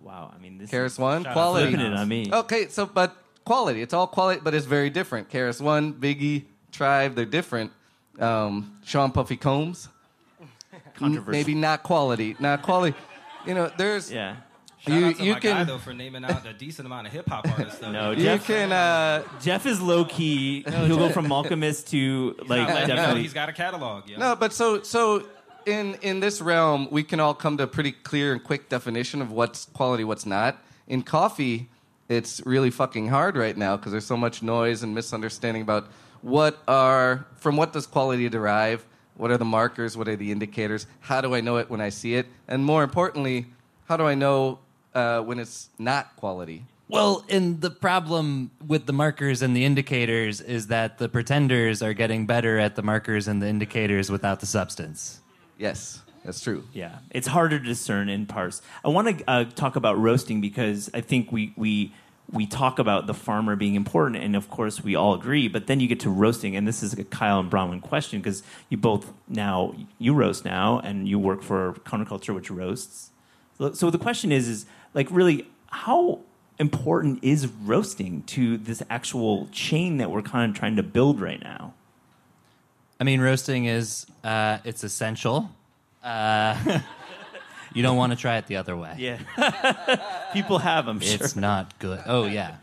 Wow. 0.00 0.32
I 0.34 0.40
mean, 0.40 0.56
this 0.56 0.70
KRS 0.70 0.98
One 0.98 1.22
Quality. 1.24 1.74
it 1.74 1.80
on 1.92 2.08
me. 2.08 2.30
Okay, 2.32 2.68
so 2.68 2.86
but 2.86 3.14
quality. 3.48 3.80
It's 3.82 3.94
all 3.94 4.06
quality, 4.06 4.40
but 4.44 4.52
it's 4.54 4.66
very 4.66 4.90
different. 4.90 5.30
KRS 5.30 5.60
One, 5.60 5.94
Biggie, 5.94 6.44
Tribe, 6.70 7.14
they're 7.16 7.24
different. 7.38 7.72
Um, 8.20 8.78
Sean 8.84 9.10
Puffy 9.10 9.36
Combs, 9.36 9.88
Controversial. 10.94 11.32
maybe 11.32 11.54
not 11.54 11.82
quality, 11.82 12.36
not 12.38 12.62
quality. 12.62 12.96
You 13.46 13.54
know, 13.54 13.70
there's 13.78 14.10
Yeah. 14.12 14.36
Shout 14.80 14.94
you 15.00 15.06
out 15.06 15.16
to 15.16 15.24
you 15.24 15.32
my 15.32 15.40
guy 15.40 15.52
can 15.56 15.66
though 15.66 15.78
for 15.78 15.92
naming 15.94 16.24
out 16.24 16.46
a 16.46 16.52
decent 16.52 16.86
amount 16.86 17.06
of 17.08 17.12
hip 17.12 17.28
hop 17.28 17.48
artists. 17.58 17.78
Though. 17.80 17.90
No, 17.90 18.10
you 18.12 18.22
Jeff. 18.24 18.46
can 18.46 18.70
uh, 18.72 19.22
Jeff 19.40 19.66
is 19.66 19.80
low 19.80 20.04
key. 20.04 20.62
He'll 20.68 20.96
go 20.98 21.08
from 21.10 21.32
Alchemist 21.32 21.88
to 21.90 22.36
He's 22.40 22.48
like 22.48 22.60
not 22.60 22.68
letting 22.74 22.88
you 22.90 22.94
definitely. 22.96 23.22
he's 23.22 23.32
got 23.32 23.48
a 23.48 23.52
catalog. 23.52 24.08
Yeah. 24.08 24.18
no, 24.18 24.36
but 24.36 24.52
so 24.52 24.82
so 24.82 25.24
in 25.66 25.94
in 26.02 26.20
this 26.20 26.40
realm, 26.40 26.86
we 26.90 27.02
can 27.02 27.18
all 27.18 27.34
come 27.34 27.56
to 27.56 27.64
a 27.64 27.66
pretty 27.66 27.92
clear 27.92 28.32
and 28.32 28.42
quick 28.42 28.68
definition 28.68 29.20
of 29.22 29.32
what's 29.32 29.64
quality, 29.66 30.04
what's 30.04 30.26
not. 30.26 30.58
In 30.86 31.02
coffee, 31.02 31.68
it's 32.08 32.44
really 32.46 32.70
fucking 32.70 33.08
hard 33.08 33.36
right 33.36 33.56
now 33.56 33.76
because 33.76 33.92
there's 33.92 34.06
so 34.06 34.16
much 34.16 34.42
noise 34.42 34.82
and 34.82 34.94
misunderstanding 34.94 35.62
about 35.62 35.88
what 36.22 36.58
are 36.66 37.26
from 37.36 37.56
what 37.56 37.72
does 37.72 37.86
quality 37.86 38.28
derive? 38.28 38.84
What 39.16 39.30
are 39.30 39.36
the 39.36 39.44
markers? 39.44 39.96
What 39.96 40.08
are 40.08 40.16
the 40.16 40.32
indicators? 40.32 40.86
How 41.00 41.20
do 41.20 41.34
i 41.34 41.40
know 41.40 41.56
it 41.56 41.68
when 41.68 41.80
i 41.80 41.88
see 41.88 42.14
it? 42.14 42.26
And 42.46 42.64
more 42.64 42.82
importantly 42.82 43.46
how 43.86 43.96
do 43.96 44.04
i 44.04 44.14
know 44.14 44.58
uh, 44.94 45.20
when 45.20 45.38
it's 45.38 45.68
not 45.78 46.16
quality? 46.16 46.64
Well, 46.90 47.22
and 47.28 47.60
the 47.60 47.70
problem 47.70 48.50
with 48.66 48.86
the 48.86 48.94
markers 48.94 49.42
and 49.42 49.54
the 49.54 49.66
indicators 49.66 50.40
is 50.40 50.68
that 50.68 50.96
the 50.96 51.06
pretenders 51.06 51.82
are 51.82 51.92
getting 51.92 52.24
better 52.24 52.58
at 52.58 52.76
the 52.76 52.82
markers 52.82 53.28
and 53.28 53.42
the 53.42 53.46
indicators 53.46 54.10
without 54.10 54.40
the 54.40 54.46
substance. 54.46 55.20
yes 55.58 56.02
that's 56.28 56.42
true 56.42 56.62
Yeah, 56.74 56.98
it's 57.10 57.26
harder 57.28 57.58
to 57.58 57.64
discern 57.64 58.10
and 58.10 58.28
parse. 58.28 58.60
I 58.84 58.88
want 58.88 59.18
to 59.18 59.24
uh, 59.26 59.44
talk 59.44 59.76
about 59.76 59.98
roasting 59.98 60.42
because 60.42 60.90
I 60.92 61.00
think 61.00 61.32
we 61.32 61.54
we 61.56 61.94
we 62.30 62.44
talk 62.46 62.78
about 62.78 63.06
the 63.06 63.14
farmer 63.14 63.56
being 63.56 63.74
important, 63.74 64.22
and 64.22 64.36
of 64.36 64.50
course 64.50 64.84
we 64.84 64.94
all 64.94 65.14
agree. 65.14 65.48
But 65.48 65.66
then 65.66 65.80
you 65.80 65.88
get 65.88 66.00
to 66.00 66.10
roasting, 66.10 66.54
and 66.56 66.68
this 66.68 66.82
is 66.82 66.92
a 66.92 67.04
Kyle 67.04 67.40
and 67.40 67.50
Bronwyn 67.50 67.80
question 67.80 68.20
because 68.20 68.42
you 68.68 68.76
both 68.76 69.10
now 69.26 69.74
you 69.98 70.12
roast 70.12 70.44
now, 70.44 70.78
and 70.80 71.08
you 71.08 71.18
work 71.18 71.40
for 71.42 71.72
counterculture, 71.86 72.34
which 72.34 72.50
roasts. 72.50 73.10
So- 73.56 73.72
So 73.72 73.88
the 73.90 73.98
question 73.98 74.30
is, 74.30 74.46
is 74.48 74.66
like 74.92 75.08
really 75.10 75.46
how 75.86 76.18
important 76.58 77.20
is 77.22 77.46
roasting 77.46 78.22
to 78.34 78.58
this 78.58 78.82
actual 78.90 79.48
chain 79.50 79.96
that 79.96 80.10
we're 80.10 80.20
kind 80.34 80.50
of 80.50 80.54
trying 80.60 80.76
to 80.76 80.82
build 80.82 81.22
right 81.22 81.40
now? 81.40 81.72
I 83.00 83.04
mean, 83.04 83.20
roasting 83.22 83.64
is 83.64 84.04
uh, 84.22 84.58
it's 84.64 84.84
essential. 84.84 85.50
Uh, 86.02 86.80
you 87.74 87.82
don't 87.82 87.96
want 87.96 88.12
to 88.12 88.16
try 88.16 88.36
it 88.38 88.46
the 88.46 88.56
other 88.56 88.76
way. 88.76 88.94
Yeah, 88.98 89.18
people 90.32 90.58
have, 90.58 90.88
I'm 90.88 91.00
sure. 91.00 91.14
It's 91.14 91.36
not 91.36 91.78
good. 91.78 92.00
Oh 92.06 92.24
yeah, 92.26 92.56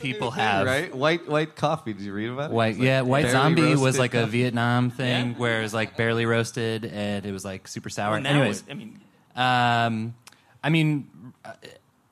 people 0.00 0.30
Thing, 0.30 0.40
have 0.40 0.66
right 0.66 0.94
white 0.94 1.28
white 1.28 1.56
coffee 1.56 1.92
did 1.92 2.02
you 2.02 2.12
read 2.12 2.30
about 2.30 2.50
it 2.50 2.54
White, 2.54 2.70
It's 2.70 2.78
like 2.78 2.86
yeah, 2.86 3.00
white 3.02 3.22
barely 3.22 3.32
zombie 3.32 3.62
was 3.72 3.80
roasted 3.80 3.98
like 4.00 4.14
a. 4.14 4.26
Vietnam 4.26 4.90
thing 4.90 5.30
Yeah. 5.30 5.34
where 5.38 5.58
it 5.60 5.62
was 5.62 5.74
like 5.74 5.96
barely 5.96 6.26
roasted 6.26 6.84
and 6.84 7.24
it 7.26 7.32
was 7.32 7.44
like 7.44 7.66
super 7.68 7.88
sour. 7.88 8.12
Well, 8.20 8.26
Anyways, 8.26 8.60
it- 8.66 8.70
I 8.70 8.74
mean, 8.74 9.00
um, 9.34 10.14
I 10.62 10.70
mean, 10.70 11.32
uh, 11.44 11.52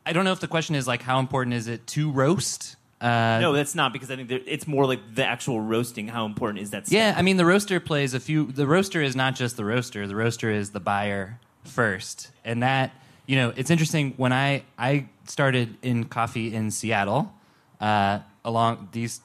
I 0.06 0.12
don't 0.12 0.24
know 0.24 0.32
if 0.32 0.40
the 0.40 0.48
question 0.48 0.74
is 0.74 0.86
like 0.86 1.02
how 1.02 1.18
important 1.20 1.54
is 1.54 1.68
it 1.68 1.86
to 1.88 2.10
roast. 2.10 2.76
Uh, 3.04 3.38
No, 3.40 3.52
that's 3.52 3.74
not 3.74 3.92
because 3.92 4.10
I 4.10 4.16
think 4.16 4.30
it's 4.30 4.66
more 4.66 4.86
like 4.86 5.00
the 5.14 5.26
actual 5.26 5.60
roasting. 5.60 6.08
How 6.08 6.24
important 6.24 6.62
is 6.62 6.70
that? 6.70 6.90
Yeah. 6.90 7.14
I 7.16 7.22
mean 7.22 7.36
the 7.36 7.44
roaster 7.44 7.78
plays 7.80 8.14
a 8.14 8.20
few. 8.20 8.46
The 8.50 8.66
roaster 8.66 9.02
is 9.02 9.14
not 9.14 9.34
just 9.36 9.56
the 9.56 9.64
roaster. 9.64 10.06
The 10.06 10.16
roaster 10.16 10.50
is 10.50 10.70
the 10.70 10.80
buyer 10.80 11.38
first, 11.64 12.30
and 12.44 12.62
that 12.62 12.92
you 13.26 13.36
know 13.36 13.52
it's 13.56 13.70
interesting. 13.70 14.14
When 14.16 14.32
I 14.32 14.62
I 14.78 15.06
started 15.26 15.76
in 15.82 16.04
coffee 16.04 16.54
in 16.54 16.70
Seattle, 16.70 17.32
uh, 17.80 18.20
along 18.44 18.88
these 18.92 19.20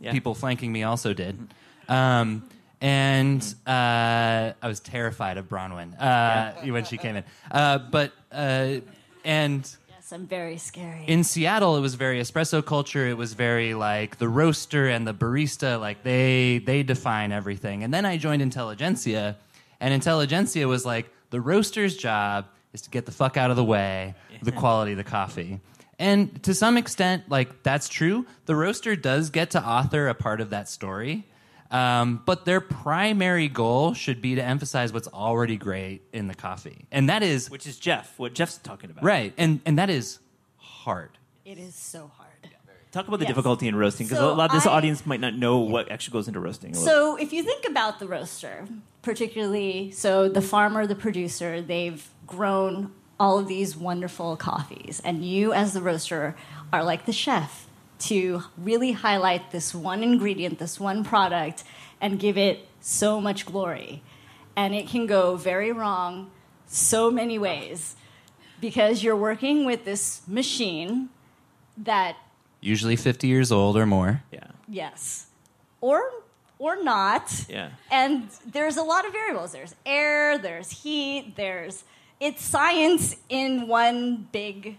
Yeah. 0.00 0.12
people 0.12 0.34
flanking 0.34 0.72
me 0.72 0.84
also 0.84 1.12
did, 1.12 1.34
um, 1.88 2.44
and 2.80 3.42
uh, 3.66 4.52
I 4.62 4.68
was 4.68 4.80
terrified 4.80 5.36
of 5.38 5.48
Bronwyn 5.48 6.00
uh, 6.00 6.52
when 6.72 6.84
she 6.84 6.96
came 6.98 7.16
in. 7.16 7.24
Uh, 7.50 7.78
but 7.78 8.12
uh, 8.32 8.80
and 9.24 9.68
Yes, 10.08 10.14
I'm 10.14 10.22
um, 10.22 10.26
very 10.26 10.56
scary. 10.56 11.04
in 11.06 11.22
Seattle, 11.22 11.76
it 11.76 11.80
was 11.80 11.94
very 11.94 12.18
espresso 12.18 12.64
culture. 12.64 13.06
It 13.06 13.18
was 13.18 13.34
very 13.34 13.74
like 13.74 14.16
the 14.16 14.28
roaster 14.28 14.88
and 14.88 15.06
the 15.06 15.12
barista, 15.12 15.78
like 15.78 16.02
they 16.02 16.62
they 16.64 16.82
define 16.82 17.30
everything. 17.30 17.84
And 17.84 17.92
then 17.92 18.06
I 18.06 18.16
joined 18.16 18.40
Intelligentsia, 18.40 19.36
and 19.80 19.92
Intelligentsia 19.92 20.66
was 20.66 20.86
like 20.86 21.10
the 21.28 21.42
roaster's 21.42 21.94
job 21.94 22.46
is 22.72 22.80
to 22.82 22.90
get 22.90 23.04
the 23.04 23.12
fuck 23.12 23.36
out 23.36 23.50
of 23.50 23.56
the 23.56 23.64
way 23.64 24.14
the 24.42 24.52
quality 24.52 24.92
of 24.92 24.98
the 24.98 25.04
coffee. 25.04 25.60
And 25.98 26.42
to 26.44 26.54
some 26.54 26.78
extent, 26.78 27.24
like 27.28 27.62
that's 27.62 27.90
true. 27.90 28.24
The 28.46 28.56
roaster 28.56 28.96
does 28.96 29.28
get 29.28 29.50
to 29.50 29.62
author 29.62 30.08
a 30.08 30.14
part 30.14 30.40
of 30.40 30.48
that 30.50 30.70
story. 30.70 31.26
Um, 31.70 32.22
but 32.24 32.44
their 32.46 32.60
primary 32.60 33.48
goal 33.48 33.92
should 33.94 34.22
be 34.22 34.34
to 34.36 34.42
emphasize 34.42 34.92
what's 34.92 35.08
already 35.08 35.56
great 35.56 36.02
in 36.12 36.26
the 36.26 36.34
coffee. 36.34 36.86
And 36.90 37.08
that 37.10 37.22
is 37.22 37.50
which 37.50 37.66
is 37.66 37.78
Jeff. 37.78 38.18
What 38.18 38.34
Jeff's 38.34 38.56
talking 38.58 38.90
about, 38.90 39.04
right. 39.04 39.34
And 39.36 39.60
and 39.66 39.78
that 39.78 39.90
is 39.90 40.18
hard. 40.56 41.10
it 41.44 41.58
is 41.58 41.74
so 41.74 42.10
hard. 42.16 42.28
Talk 42.90 43.06
about 43.06 43.18
the 43.18 43.26
Yes. 43.26 43.32
difficulty 43.34 43.68
in 43.68 43.76
roasting 43.76 44.06
because 44.06 44.18
So 44.18 44.32
a 44.32 44.34
lot 44.34 44.46
of 44.48 44.52
this 44.56 44.66
I- 44.66 44.72
audience 44.72 45.04
might 45.04 45.20
not 45.20 45.34
know 45.34 45.58
what 45.58 45.90
actually 45.90 46.12
goes 46.14 46.26
into 46.26 46.40
roasting. 46.40 46.72
So 46.72 47.16
if 47.16 47.34
you 47.34 47.42
think 47.42 47.66
about 47.68 47.98
the 47.98 48.06
roaster, 48.08 48.66
particularly 49.02 49.90
so 49.90 50.26
the 50.28 50.40
farmer, 50.40 50.86
the 50.86 50.94
producer, 50.94 51.60
they've 51.60 52.08
grown 52.26 52.92
all 53.20 53.38
of 53.38 53.46
these 53.46 53.76
wonderful 53.76 54.36
coffees, 54.38 55.02
and 55.04 55.22
you 55.22 55.52
as 55.52 55.74
the 55.74 55.82
roaster 55.82 56.34
are 56.72 56.82
like 56.82 57.04
the 57.04 57.12
chef 57.12 57.66
to 58.00 58.42
really 58.56 58.92
highlight 58.92 59.50
this 59.50 59.74
one 59.74 60.02
ingredient, 60.02 60.58
this 60.58 60.78
one 60.78 61.04
product, 61.04 61.64
and 62.00 62.18
give 62.18 62.36
it 62.38 62.66
so 62.80 63.20
much 63.20 63.44
glory. 63.46 64.02
And 64.56 64.74
it 64.74 64.88
can 64.88 65.06
go 65.06 65.36
very 65.36 65.72
wrong 65.72 66.30
so 66.66 67.10
many 67.10 67.38
ways 67.38 67.96
because 68.60 69.02
you're 69.02 69.16
working 69.16 69.64
with 69.64 69.84
this 69.84 70.22
machine 70.26 71.08
that 71.76 72.16
Usually 72.60 72.96
50 72.96 73.26
years 73.28 73.52
old 73.52 73.76
or 73.76 73.86
more. 73.86 74.22
Yeah. 74.32 74.48
yes 74.68 75.26
or 75.80 76.02
or 76.58 76.82
not 76.82 77.46
Yeah. 77.48 77.70
and 77.90 78.28
there's 78.44 78.76
a 78.76 78.82
lot 78.82 79.06
of 79.06 79.12
variables 79.12 79.52
there's 79.52 79.76
air 79.86 80.36
there's 80.38 80.70
heat 80.82 81.34
there's 81.36 81.84
it's 82.18 82.44
science 82.44 83.14
in 83.28 83.68
one 83.68 84.26
big 84.32 84.76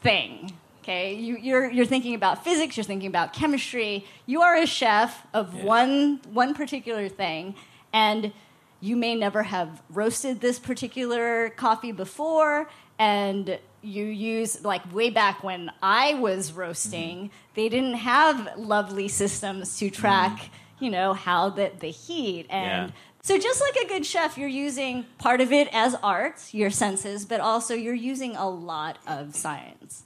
thing 0.00 0.50
okay 0.82 1.14
you, 1.14 1.36
you're, 1.36 1.70
you're 1.70 1.86
thinking 1.86 2.14
about 2.14 2.44
physics 2.44 2.76
you're 2.76 2.84
thinking 2.84 3.08
about 3.08 3.32
chemistry. 3.32 4.04
You 4.26 4.42
are 4.42 4.56
a 4.56 4.66
chef 4.66 5.26
of 5.32 5.62
one 5.62 6.20
one 6.32 6.54
particular 6.54 7.08
thing 7.08 7.54
and 7.92 8.32
you 8.80 8.96
may 8.96 9.14
never 9.14 9.44
have 9.44 9.80
roasted 9.90 10.40
this 10.40 10.58
particular 10.58 11.50
coffee 11.50 11.92
before 11.92 12.68
and 12.98 13.58
you 13.82 14.04
use 14.04 14.64
like 14.64 14.92
way 14.94 15.10
back 15.10 15.42
when 15.42 15.70
i 15.82 16.14
was 16.14 16.52
roasting 16.52 17.16
mm-hmm. 17.18 17.34
they 17.54 17.68
didn't 17.68 17.94
have 17.94 18.56
lovely 18.56 19.08
systems 19.08 19.78
to 19.78 19.86
mm-hmm. 19.86 20.00
track 20.00 20.50
you 20.78 20.90
know 20.90 21.12
how 21.14 21.48
the, 21.48 21.70
the 21.80 21.88
heat 21.88 22.46
and 22.50 22.90
Yeah. 22.90 22.96
so 23.22 23.38
just 23.38 23.60
like 23.60 23.84
a 23.84 23.88
good 23.88 24.06
chef 24.06 24.36
you're 24.38 24.48
using 24.48 25.04
part 25.18 25.40
of 25.40 25.52
it 25.52 25.68
as 25.72 25.96
art 26.02 26.52
your 26.52 26.70
senses 26.70 27.24
but 27.24 27.40
also 27.40 27.74
you're 27.74 27.94
using 27.94 28.36
a 28.36 28.48
lot 28.48 28.98
of 29.06 29.34
science 29.34 30.04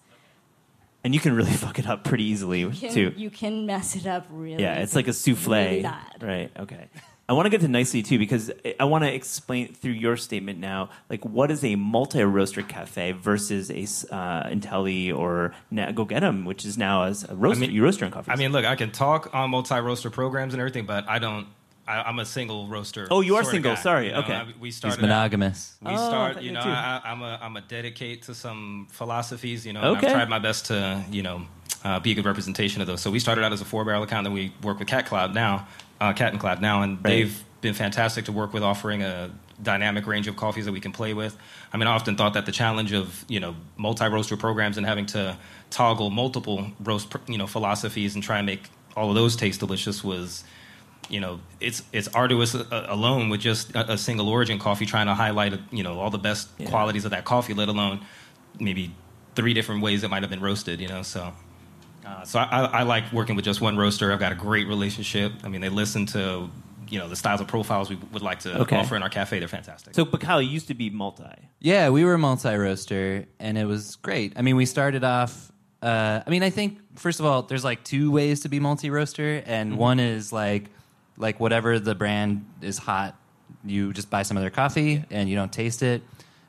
and 1.07 1.15
you 1.15 1.21
can 1.21 1.35
really 1.37 1.53
fuck 1.65 1.79
it 1.79 1.87
up 1.87 2.03
pretty 2.05 2.25
easily 2.25 2.61
you 2.61 2.71
can, 2.71 2.93
too. 2.93 3.13
you 3.17 3.31
can 3.31 3.65
mess 3.65 3.95
it 3.97 4.07
up 4.07 4.27
really 4.31 4.63
yeah, 4.63 4.81
it's 4.83 4.95
like 4.97 5.07
a 5.09 5.13
souffle. 5.13 5.53
really 5.55 5.83
bad. 5.83 6.23
Right. 6.23 6.51
Okay. 6.59 6.89
I 7.29 7.33
want 7.33 7.47
to 7.47 7.51
get 7.51 7.61
to 7.63 7.69
nicely 7.69 8.03
too 8.03 8.19
because 8.21 8.53
I- 8.65 8.75
I 8.81 8.85
want 8.85 9.03
to 9.05 9.13
explain 9.13 9.75
through 9.75 9.93
your 9.93 10.17
statement 10.17 10.61
now, 10.61 10.91
like 11.11 11.25
what 11.25 11.51
is 11.51 11.65
a 11.65 11.75
multi-roaster 11.75 12.63
cafe 12.63 13.13
versus 13.13 13.69
a 13.71 13.83
uh, 14.15 14.49
Intelli 14.49 15.17
or 15.17 15.53
Na- 15.71 15.91
Go 15.93 16.05
Get 16.05 16.23
'em, 16.23 16.45
which 16.45 16.65
is 16.65 16.79
now 16.79 17.03
as 17.05 17.25
a 17.29 17.35
roaster. 17.35 17.61
mean- 17.63 17.73
you 17.73 17.83
roast 17.83 17.99
your 18.01 18.07
own 18.07 18.13
coffee. 18.13 18.31
I 18.31 18.37
mean, 18.37 18.53
look, 18.53 18.65
I 18.65 18.77
can 18.77 18.91
talk 18.93 19.35
on 19.35 19.51
multi-roaster 19.51 20.11
programs 20.11 20.55
and 20.55 20.61
everything, 20.61 20.87
but 20.87 21.09
I 21.09 21.19
don't. 21.19 21.47
I, 21.89 22.03
I'm 22.03 22.19
a 22.19 22.25
single 22.25 22.67
roaster. 22.69 23.07
Oh, 23.11 23.21
you 23.21 23.37
are 23.37 23.45
single. 23.45 23.75
guy, 23.75 23.81
Sorry. 23.81 24.07
you 24.07 24.13
know, 24.13 24.19
Okay. 24.21 24.35
I- 24.35 24.47
we 24.61 24.69
He's 24.69 24.77
started. 24.77 24.99
out- 24.99 25.03
monogamous. 25.03 25.77
we 25.81 25.93
Oh, 25.93 25.97
start. 25.97 26.37
You 26.43 26.49
you 26.49 26.53
know, 26.53 26.63
too. 26.63 26.69
I, 26.69 27.01
I'm 27.05 27.23
a 27.23 27.39
I'm 27.41 27.57
a 27.57 27.61
dedicate 27.61 28.23
to 28.23 28.35
some 28.35 28.89
philosophies. 28.91 29.65
You 29.67 29.73
know, 29.73 29.83
Okay. 29.97 30.07
I've 30.09 30.13
tried 30.13 30.29
my 30.29 30.39
best 30.41 30.67
to 30.67 31.05
you 31.11 31.23
know 31.23 31.43
uh, 31.85 32.01
be 32.01 32.13
a 32.13 32.15
good 32.15 32.25
representation 32.27 32.81
of 32.81 32.87
those. 32.87 33.01
So 33.01 33.11
we 33.11 33.19
started 33.21 33.45
out 33.45 33.53
as 33.53 33.61
a 33.61 33.65
four 33.65 33.85
barrel 33.85 34.03
account, 34.03 34.25
then 34.25 34.33
we 34.33 34.53
work 34.63 34.79
with 34.81 34.89
Cat 34.89 35.07
Cloud 35.07 35.35
now, 35.35 35.69
uh, 36.01 36.13
Cat 36.13 36.33
and 36.33 36.41
Cloud 36.41 36.61
now, 36.61 36.83
and 36.83 36.97
Right. 36.97 37.05
they've 37.05 37.45
been 37.61 37.75
fantastic 37.75 38.25
to 38.27 38.33
work 38.33 38.53
with, 38.53 38.63
offering 38.65 39.03
a 39.03 39.31
dynamic 39.63 40.07
range 40.07 40.27
of 40.29 40.37
coffees 40.37 40.65
that 40.67 40.73
we 40.73 40.81
can 40.81 40.93
play 40.93 41.15
with. 41.15 41.37
I 41.73 41.77
mean, 41.79 41.87
I 41.87 41.93
often 41.93 42.17
thought 42.17 42.35
that 42.35 42.45
the 42.47 42.53
challenge 42.53 42.93
of 42.93 43.25
you 43.29 43.39
know 43.41 43.55
multi 43.77 44.07
roaster 44.07 44.37
programs 44.37 44.77
and 44.77 44.87
having 44.87 45.07
to 45.07 45.37
toggle 45.71 46.11
multiple 46.11 46.67
roast 46.83 47.15
you 47.29 47.39
know 47.39 47.47
philosophies 47.47 48.15
and 48.15 48.25
try 48.25 48.39
and 48.39 48.47
make 48.47 48.69
all 48.97 49.09
of 49.11 49.15
those 49.15 49.37
taste 49.37 49.61
delicious 49.61 50.03
was 50.03 50.43
you 51.09 51.21
know, 51.21 51.41
it's 51.61 51.83
it's 51.93 52.09
arduous 52.09 52.55
uh, 52.55 52.87
alone 52.89 53.29
with 53.29 53.41
just 53.41 53.75
a, 53.75 53.93
a 53.93 53.99
single 53.99 54.29
origin 54.29 54.59
coffee 54.59 54.87
trying 54.87 55.07
to 55.07 55.15
highlight, 55.15 55.53
uh, 55.55 55.59
you 55.71 55.83
know, 55.83 55.99
all 56.01 56.11
the 56.11 56.19
best 56.19 56.49
Yeah. 56.59 56.69
qualities 56.71 57.05
of 57.05 57.11
that 57.13 57.25
coffee, 57.25 57.55
let 57.55 57.69
alone 57.69 58.01
maybe 58.59 58.93
three 59.35 59.55
different 59.55 59.83
ways 59.83 60.03
it 60.03 60.09
might 60.11 60.23
have 60.23 60.31
been 60.31 60.41
roasted, 60.41 60.81
you 60.81 60.89
know. 60.89 61.03
So, 61.03 61.33
uh, 62.05 62.25
so 62.25 62.39
I, 62.39 62.45
I, 62.45 62.65
I 62.65 62.83
like 62.83 63.13
working 63.13 63.37
with 63.37 63.45
just 63.45 63.61
one 63.61 63.77
roaster. 63.77 64.13
I've 64.13 64.19
got 64.21 64.33
a 64.33 64.37
great 64.37 64.67
relationship. 64.67 65.33
I 65.45 65.49
mean, 65.49 65.61
they 65.61 65.69
listen 65.69 66.07
to, 66.07 66.49
you 66.89 66.99
know, 66.99 67.09
the 67.09 67.17
styles 67.17 67.41
of 67.41 67.47
profiles 67.49 67.91
we 67.91 67.97
would 68.13 68.23
like 68.23 68.41
to 68.41 68.61
Okay. 68.61 68.77
offer 68.77 68.97
in 68.97 69.03
our 69.03 69.11
cafe. 69.11 69.39
They're 69.39 69.49
fantastic. 69.49 69.95
so, 69.95 70.05
Bacali 70.07 70.49
used 70.49 70.69
to 70.69 70.75
be 70.75 70.89
multi. 70.91 71.25
Yeah, 71.61 71.91
we 71.91 72.05
were 72.05 72.17
multi 72.17 72.55
roaster, 72.55 73.27
and 73.39 73.59
it 73.59 73.67
was 73.67 73.97
great. 73.97 74.33
I 74.37 74.43
mean, 74.43 74.57
we 74.57 74.67
started 74.67 75.05
off. 75.05 75.53
Uh, 75.83 76.23
I 76.27 76.31
mean, 76.31 76.43
I 76.43 76.51
think 76.51 76.79
first 76.99 77.21
of 77.21 77.27
all, 77.27 77.43
there's 77.43 77.63
like 77.65 77.85
two 77.85 78.11
ways 78.11 78.41
to 78.41 78.49
be 78.49 78.59
multi 78.61 78.89
roaster, 78.91 79.43
and 79.47 79.77
one 79.77 80.01
is 80.01 80.33
like, 80.33 80.71
like 81.17 81.41
whatever 81.41 81.79
the 81.79 81.95
brand 81.95 82.45
is 82.61 82.79
hot, 82.79 83.17
you 83.65 83.93
just 83.93 84.11
buy 84.11 84.23
some 84.23 84.37
of 84.37 84.43
their 84.43 84.51
coffee 84.51 85.05
and 85.11 85.29
you 85.29 85.37
don't 85.37 85.53
taste 85.53 85.83
it. 85.83 86.03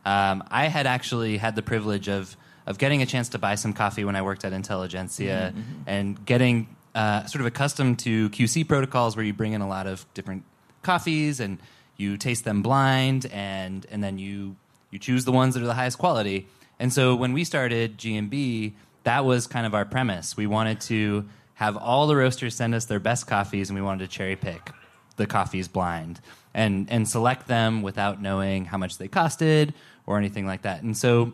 Um, 0.06 0.44
I 0.50 0.68
had 0.68 0.88
actually 0.88 1.38
had 1.38 1.56
the 1.56 1.62
privilege 1.62 2.08
of 2.08 2.36
of 2.66 2.78
getting 2.78 3.02
a 3.02 3.06
chance 3.06 3.30
to 3.30 3.38
buy 3.38 3.56
some 3.56 3.72
coffee 3.72 4.04
when 4.04 4.18
I 4.18 4.22
worked 4.22 4.44
at 4.44 4.52
Intelligentsia 4.52 5.54
and 5.86 6.26
getting 6.26 6.68
uh, 6.94 7.26
sort 7.26 7.40
of 7.40 7.46
accustomed 7.46 8.00
to 8.00 8.30
QC 8.32 8.68
protocols 8.68 9.16
where 9.16 9.24
you 9.24 9.32
bring 9.34 9.54
in 9.54 9.62
a 9.62 9.68
lot 9.68 9.88
of 9.88 10.06
different 10.14 10.44
coffees 10.82 11.40
and 11.40 11.60
you 11.96 12.18
taste 12.18 12.44
them 12.44 12.62
blind 12.62 13.26
and 13.32 13.86
and 13.90 14.04
then 14.04 14.20
you 14.20 14.58
you 14.92 15.00
choose 15.00 15.26
the 15.26 15.32
ones 15.32 15.54
that 15.54 15.64
are 15.64 15.68
the 15.68 15.74
highest 15.74 15.98
quality. 15.98 16.48
And 16.80 16.94
so 16.94 17.16
when 17.16 17.34
we 17.34 17.44
started 17.44 17.98
G&B, 17.98 18.76
that 19.04 19.26
was 19.26 19.48
kind 19.48 19.66
of 19.66 19.74
our 19.74 19.86
premise. 19.86 20.38
We 20.38 20.48
wanted 20.48 20.80
to 20.82 21.28
have 21.58 21.76
all 21.76 22.06
the 22.06 22.16
roasters 22.16 22.54
send 22.54 22.76
us 22.76 22.86
their 22.86 23.00
best 23.00 23.26
coffees 23.26 23.70
and 23.70 23.78
we 23.78 23.82
wanted 23.82 24.08
to 24.08 24.16
cherry 24.16 24.36
pick 24.36 24.72
the 25.16 25.26
coffees 25.26 25.68
blind 25.68 26.22
and 26.54 26.88
and 26.92 27.08
select 27.08 27.48
them 27.48 27.82
without 27.82 28.22
knowing 28.22 28.66
how 28.66 28.78
much 28.78 29.00
they 29.00 29.08
costed 29.08 29.74
or 30.06 30.20
anything 30.20 30.46
like 30.46 30.62
that. 30.62 30.84
And 30.84 30.96
so 30.96 31.34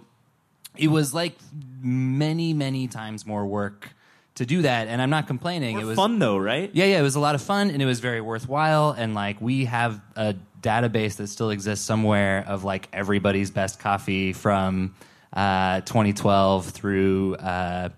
it 0.77 0.87
was 0.87 1.13
like 1.13 1.35
many 1.81 2.53
many 2.53 2.87
times 2.87 3.25
more 3.25 3.45
work 3.45 3.89
to 4.35 4.45
do 4.45 4.61
that 4.61 4.87
and 4.87 5.01
I'm 5.01 5.09
not 5.09 5.27
complaining. 5.27 5.77
it 5.77 5.83
was 5.83 5.97
fun 5.97 6.19
though, 6.19 6.37
right? 6.37 6.71
yeah, 6.73 6.85
yeah, 6.85 6.99
it 6.99 7.03
was 7.03 7.15
a 7.15 7.19
lot 7.19 7.35
of 7.35 7.41
fun 7.41 7.69
and 7.69 7.81
it 7.81 7.85
was 7.85 7.99
very 7.99 8.21
worthwhile. 8.21 8.91
And 8.91 9.13
like 9.13 9.41
we 9.41 9.65
have 9.65 10.01
a 10.15 10.35
database 10.61 11.17
that 11.17 11.27
still 11.27 11.49
exists 11.49 11.85
somewhere 11.85 12.45
of 12.47 12.63
like 12.63 12.87
everybody's 12.93 13.51
best 13.51 13.77
coffee 13.77 14.31
from 14.31 14.95
uh, 15.33 15.81
2012 15.81 16.69
through 16.69 17.35
uh, 17.35 17.89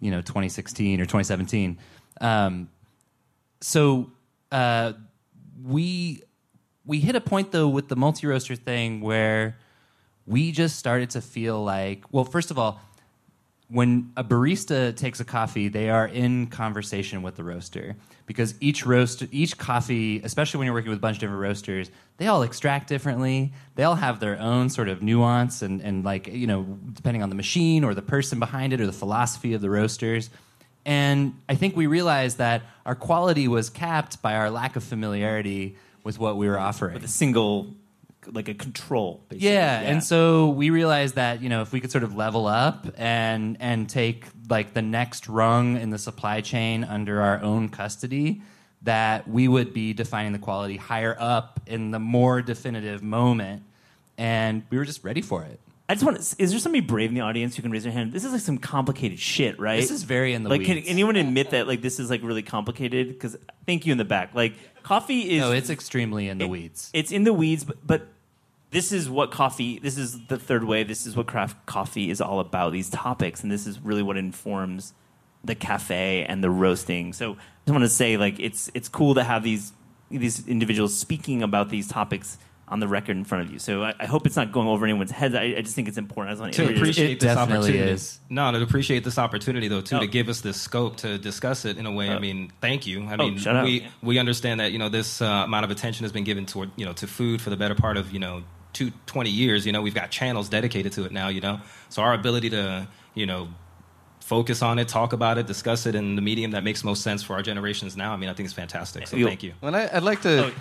you 0.00 0.10
know 0.10 0.20
2016 0.20 1.00
or 1.00 1.04
2017. 1.04 1.78
Um, 2.20 2.68
so 3.60 4.10
uh, 4.52 4.92
we 5.64 6.22
we 6.84 7.00
hit 7.00 7.16
a 7.16 7.20
point 7.20 7.52
though 7.52 7.68
with 7.68 7.88
the 7.88 7.96
multi 7.96 8.26
roaster 8.26 8.56
thing 8.56 9.00
where 9.00 9.58
we 10.26 10.52
just 10.52 10.76
started 10.76 11.10
to 11.10 11.20
feel 11.20 11.62
like 11.62 12.04
well, 12.12 12.24
first 12.24 12.50
of 12.50 12.58
all 12.58 12.80
when 13.70 14.12
a 14.16 14.24
barista 14.24 14.96
takes 14.96 15.20
a 15.20 15.24
coffee, 15.24 15.68
they 15.68 15.90
are 15.90 16.06
in 16.06 16.46
conversation 16.46 17.20
with 17.22 17.36
the 17.36 17.44
roaster 17.44 17.96
because 18.24 18.54
each 18.60 18.86
roast, 18.86 19.24
each 19.30 19.58
coffee, 19.58 20.20
especially 20.22 20.58
when 20.58 20.66
you're 20.66 20.74
working 20.74 20.90
with 20.90 20.98
a 20.98 21.02
bunch 21.02 21.16
of 21.18 21.20
different 21.20 21.42
roasters, 21.42 21.90
they 22.16 22.28
all 22.28 22.42
extract 22.42 22.88
differently. 22.88 23.52
They 23.74 23.84
all 23.84 23.94
have 23.94 24.20
their 24.20 24.38
own 24.38 24.70
sort 24.70 24.88
of 24.88 25.02
nuance 25.02 25.60
and, 25.60 25.82
and 25.82 26.02
like, 26.02 26.28
you 26.28 26.46
know, 26.46 26.78
depending 26.94 27.22
on 27.22 27.28
the 27.28 27.34
machine 27.34 27.84
or 27.84 27.92
the 27.92 28.02
person 28.02 28.38
behind 28.38 28.72
it 28.72 28.80
or 28.80 28.86
the 28.86 28.92
philosophy 28.92 29.52
of 29.52 29.60
the 29.60 29.68
roasters. 29.68 30.30
And 30.86 31.38
I 31.46 31.54
think 31.54 31.76
we 31.76 31.86
realized 31.86 32.38
that 32.38 32.62
our 32.86 32.94
quality 32.94 33.48
was 33.48 33.68
capped 33.68 34.22
by 34.22 34.36
our 34.36 34.48
lack 34.48 34.76
of 34.76 34.82
familiarity 34.82 35.76
with 36.04 36.18
what 36.18 36.38
we 36.38 36.48
were 36.48 36.58
offering. 36.58 36.94
With 36.94 37.04
a 37.04 37.08
single, 37.08 37.74
like 38.26 38.48
a 38.48 38.54
control. 38.54 39.24
Basically. 39.28 39.50
Yeah, 39.50 39.80
and 39.80 40.02
so 40.02 40.48
we 40.50 40.70
realized 40.70 41.14
that 41.14 41.42
you 41.42 41.48
know 41.48 41.62
if 41.62 41.72
we 41.72 41.80
could 41.80 41.90
sort 41.90 42.04
of 42.04 42.14
level 42.14 42.46
up 42.46 42.86
and 42.96 43.56
and 43.60 43.88
take 43.88 44.26
like 44.48 44.74
the 44.74 44.82
next 44.82 45.28
rung 45.28 45.76
in 45.76 45.90
the 45.90 45.98
supply 45.98 46.40
chain 46.40 46.84
under 46.84 47.20
our 47.20 47.40
own 47.42 47.68
custody, 47.68 48.42
that 48.82 49.28
we 49.28 49.48
would 49.48 49.72
be 49.72 49.92
defining 49.92 50.32
the 50.32 50.38
quality 50.38 50.76
higher 50.76 51.16
up 51.18 51.60
in 51.66 51.90
the 51.90 51.98
more 51.98 52.42
definitive 52.42 53.02
moment, 53.02 53.62
and 54.16 54.62
we 54.70 54.78
were 54.78 54.84
just 54.84 55.04
ready 55.04 55.22
for 55.22 55.44
it. 55.44 55.60
I 55.90 55.94
just 55.94 56.04
want 56.04 56.20
to. 56.20 56.42
Is 56.42 56.50
there 56.50 56.60
somebody 56.60 56.82
brave 56.82 57.08
in 57.08 57.14
the 57.14 57.22
audience 57.22 57.56
who 57.56 57.62
can 57.62 57.70
raise 57.70 57.82
their 57.82 57.92
hand? 57.92 58.12
This 58.12 58.22
is 58.22 58.32
like 58.32 58.42
some 58.42 58.58
complicated 58.58 59.18
shit, 59.18 59.58
right? 59.58 59.80
This 59.80 59.90
is 59.90 60.02
very 60.02 60.34
in 60.34 60.42
the 60.42 60.50
like. 60.50 60.64
Can 60.64 60.76
anyone 60.78 61.16
admit 61.16 61.50
that 61.50 61.66
like 61.66 61.80
this 61.80 61.98
is 61.98 62.10
like 62.10 62.22
really 62.22 62.42
complicated? 62.42 63.08
Because 63.08 63.38
thank 63.64 63.86
you 63.86 63.92
in 63.92 63.98
the 63.98 64.04
back. 64.04 64.34
Like 64.34 64.52
coffee 64.88 65.36
is. 65.36 65.40
No, 65.40 65.52
it's 65.52 65.70
extremely 65.70 66.28
in 66.28 66.38
the 66.38 66.46
it- 66.46 66.50
weeds. 66.50 66.90
It's 66.94 67.12
in 67.12 67.24
the 67.24 67.32
weeds, 67.34 67.64
but, 67.64 67.86
but 67.86 68.08
this 68.70 68.90
is 68.90 69.08
what 69.08 69.30
coffee. 69.30 69.78
This 69.78 69.98
is 69.98 70.26
the 70.26 70.38
third 70.38 70.64
way. 70.64 70.82
This 70.82 71.06
is 71.06 71.14
what 71.14 71.26
craft 71.26 71.66
coffee 71.66 72.10
is 72.10 72.20
all 72.20 72.40
about. 72.40 72.72
These 72.72 72.90
topics, 72.90 73.42
and 73.42 73.52
this 73.52 73.66
is 73.66 73.80
really 73.80 74.02
what 74.02 74.16
informs 74.16 74.94
the 75.44 75.54
cafe 75.54 76.24
and 76.24 76.42
the 76.42 76.50
roasting. 76.50 77.12
So 77.12 77.32
I 77.32 77.36
just 77.66 77.72
want 77.72 77.84
to 77.84 77.88
say, 77.88 78.16
like, 78.16 78.40
it's 78.40 78.70
it's 78.74 78.88
cool 78.88 79.14
to 79.14 79.22
have 79.22 79.42
these 79.42 79.72
these 80.10 80.46
individuals 80.48 80.96
speaking 80.96 81.42
about 81.42 81.68
these 81.68 81.86
topics 81.86 82.38
on 82.70 82.80
the 82.80 82.88
record 82.88 83.16
in 83.16 83.24
front 83.24 83.44
of 83.46 83.52
you. 83.52 83.58
So 83.58 83.82
I, 83.82 83.94
I 84.00 84.06
hope 84.06 84.26
it's 84.26 84.36
not 84.36 84.52
going 84.52 84.68
over 84.68 84.84
anyone's 84.84 85.10
heads. 85.10 85.34
I, 85.34 85.54
I 85.56 85.60
just 85.62 85.74
think 85.74 85.88
it's 85.88 85.96
important. 85.98 86.30
I 86.30 86.32
just 86.32 86.40
want 86.42 86.54
to 86.54 86.66
to 86.68 86.74
appreciate 86.76 87.10
It 87.12 87.20
this 87.20 87.36
opportunity. 87.36 87.78
is. 87.78 88.20
No, 88.28 88.52
to 88.52 88.62
appreciate 88.62 89.04
this 89.04 89.18
opportunity 89.18 89.68
though 89.68 89.80
too 89.80 89.96
Oh. 89.96 90.00
to 90.00 90.06
give 90.06 90.28
us 90.28 90.40
this 90.42 90.60
scope 90.60 90.96
to 90.98 91.18
discuss 91.18 91.64
it 91.64 91.78
in 91.78 91.86
a 91.86 91.92
way. 91.92 92.10
I 92.10 92.16
Oh. 92.16 92.20
mean, 92.20 92.52
thank 92.60 92.86
you. 92.86 93.04
I 93.04 93.14
Oh, 93.14 93.16
mean, 93.16 93.38
shout 93.38 93.64
we 93.64 93.80
Yeah. 93.82 93.88
we 94.02 94.18
understand 94.18 94.60
that 94.60 94.72
you 94.72 94.78
know 94.78 94.88
this 94.88 95.22
uh, 95.22 95.24
amount 95.44 95.64
of 95.64 95.70
attention 95.70 96.04
has 96.04 96.12
been 96.12 96.24
given 96.24 96.46
toward 96.46 96.70
you 96.76 96.84
know 96.84 96.92
to 96.94 97.06
food 97.06 97.40
for 97.40 97.50
the 97.50 97.56
better 97.56 97.74
part 97.74 97.96
of 97.96 98.12
you 98.12 98.18
know 98.18 98.42
two, 98.74 98.92
20 99.06 99.30
years. 99.30 99.64
You 99.66 99.72
know, 99.72 99.80
we've 99.82 99.94
got 99.94 100.10
channels 100.10 100.48
dedicated 100.48 100.92
to 100.92 101.04
it 101.04 101.12
now. 101.12 101.28
You 101.28 101.40
know, 101.40 101.60
so 101.88 102.02
our 102.02 102.12
ability 102.14 102.50
to 102.50 102.86
you 103.14 103.26
know 103.26 103.48
focus 104.20 104.60
on 104.60 104.78
it, 104.78 104.86
talk 104.88 105.14
about 105.14 105.38
it, 105.38 105.46
discuss 105.46 105.86
it 105.86 105.94
in 105.94 106.14
the 106.14 106.20
medium 106.20 106.50
that 106.50 106.62
makes 106.62 106.84
most 106.84 107.02
sense 107.02 107.22
for 107.22 107.32
our 107.32 107.42
generations 107.42 107.96
now. 107.96 108.12
I 108.12 108.18
mean, 108.18 108.28
I 108.28 108.34
think 108.34 108.44
it's 108.44 108.52
fantastic. 108.54 109.06
So 109.06 109.16
thank 109.16 109.42
you. 109.42 109.54
And 109.62 109.74
I, 109.74 109.88
I'd 109.90 110.02
like 110.02 110.20
to. 110.22 110.52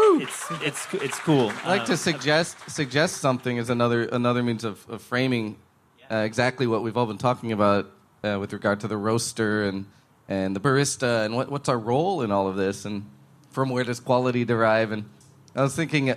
It's 0.00 0.50
it's 0.62 0.94
it's 0.94 1.18
cool. 1.20 1.50
I'd 1.64 1.68
like 1.68 1.82
Uh, 1.82 1.86
to 1.86 1.96
suggest 1.96 2.56
suggest 2.70 3.16
something 3.18 3.58
as 3.58 3.68
another 3.70 4.04
another 4.04 4.42
means 4.42 4.64
of, 4.64 4.84
of 4.88 5.02
framing 5.02 5.56
uh, 6.10 6.16
exactly 6.16 6.66
what 6.66 6.82
we've 6.82 6.96
all 6.96 7.06
been 7.06 7.18
talking 7.18 7.52
about 7.52 7.90
uh, 8.24 8.38
with 8.40 8.52
regard 8.52 8.80
to 8.80 8.88
the 8.88 8.96
roaster 8.96 9.64
and 9.64 9.86
and 10.28 10.54
the 10.54 10.60
barista 10.60 11.24
and 11.24 11.34
what, 11.34 11.50
what's 11.50 11.68
our 11.68 11.78
role 11.78 12.22
in 12.22 12.30
all 12.30 12.46
of 12.48 12.56
this 12.56 12.84
and 12.84 13.04
from 13.50 13.70
where 13.70 13.84
does 13.84 14.00
quality 14.00 14.44
derive 14.44 14.92
and 14.92 15.04
I 15.56 15.62
was 15.62 15.74
thinking 15.74 16.10
a, 16.10 16.16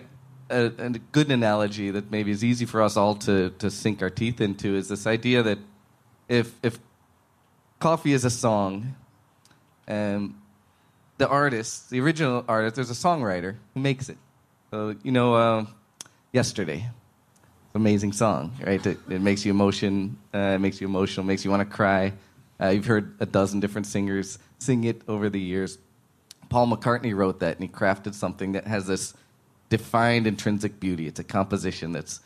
a, 0.49 0.65
a 0.77 0.89
good 1.11 1.31
analogy 1.31 1.89
that 1.91 2.11
maybe 2.11 2.31
is 2.31 2.43
easy 2.43 2.65
for 2.65 2.81
us 2.81 2.97
all 2.97 3.15
to 3.15 3.49
to 3.57 3.69
sink 3.71 4.01
our 4.01 4.09
teeth 4.09 4.41
into 4.41 4.75
is 4.75 4.87
this 4.89 5.07
idea 5.07 5.41
that 5.43 5.59
if 6.27 6.53
if 6.61 6.79
coffee 7.79 8.13
is 8.13 8.25
a 8.25 8.29
song 8.29 8.95
and 9.87 10.35
the 11.21 11.27
artist, 11.27 11.91
the 11.91 11.99
original 12.01 12.43
artist, 12.47 12.75
there's 12.75 12.89
a 12.89 12.95
songwriter 12.95 13.55
who 13.75 13.79
makes 13.79 14.09
it. 14.09 14.17
So, 14.71 14.95
you 15.03 15.11
know, 15.11 15.35
uh, 15.35 15.65
yesterday, 16.33 16.89
amazing 17.75 18.13
song, 18.13 18.53
right? 18.65 18.83
It, 18.83 18.97
it 19.07 19.21
makes 19.21 19.45
you 19.45 19.51
emotion, 19.51 20.17
uh, 20.33 20.55
it 20.55 20.59
makes 20.59 20.81
you 20.81 20.87
emotional, 20.87 21.23
makes 21.23 21.45
you 21.45 21.51
want 21.51 21.61
to 21.61 21.75
cry. 21.75 22.13
Uh, 22.59 22.69
you've 22.69 22.87
heard 22.87 23.15
a 23.19 23.27
dozen 23.27 23.59
different 23.59 23.85
singers 23.85 24.39
sing 24.57 24.83
it 24.85 25.03
over 25.07 25.29
the 25.29 25.39
years. 25.39 25.77
Paul 26.49 26.67
McCartney 26.67 27.15
wrote 27.15 27.39
that, 27.41 27.55
and 27.59 27.69
he 27.69 27.69
crafted 27.69 28.15
something 28.15 28.53
that 28.53 28.65
has 28.65 28.87
this 28.87 29.13
defined 29.69 30.25
intrinsic 30.25 30.79
beauty. 30.79 31.05
It's 31.05 31.19
a 31.19 31.23
composition 31.23 31.91
that's 31.91 32.19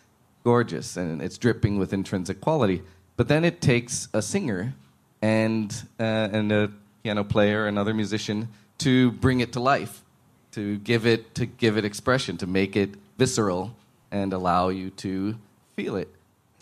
gorgeous 0.45 0.95
and 0.95 1.21
it's 1.21 1.37
dripping 1.37 1.77
with 1.77 1.91
intrinsic 1.91 2.39
quality. 2.39 2.81
But 3.17 3.27
then 3.27 3.43
it 3.43 3.59
takes 3.59 4.07
a 4.13 4.21
singer 4.21 4.73
and 5.21 5.69
uh, 5.99 6.29
and 6.31 6.51
a 6.51 6.71
piano 7.03 7.23
player, 7.23 7.67
another 7.67 7.93
musician, 7.93 8.47
to 8.80 9.11
bring 9.11 9.39
it 9.39 9.53
to 9.53 9.59
life, 9.59 10.03
to 10.51 10.78
give 10.80 11.05
it 11.05 11.36
to 11.36 11.45
give 11.45 11.78
it 11.78 11.86
expression, 11.86 12.38
to 12.38 12.47
make 12.47 12.76
it 12.76 12.95
visceral 13.17 13.76
and 14.11 14.34
allow 14.34 14.69
you 14.69 14.89
to 14.91 15.36
feel 15.76 15.95
it. 15.95 16.09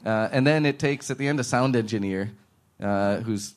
Uh, 0.05 0.29
and 0.31 0.45
then 0.45 0.65
it 0.65 0.79
takes 0.79 1.09
at 1.09 1.17
the 1.17 1.27
end 1.27 1.39
a 1.39 1.43
sound 1.43 1.75
engineer 1.75 2.31
uh, 2.81 3.17
who's 3.17 3.53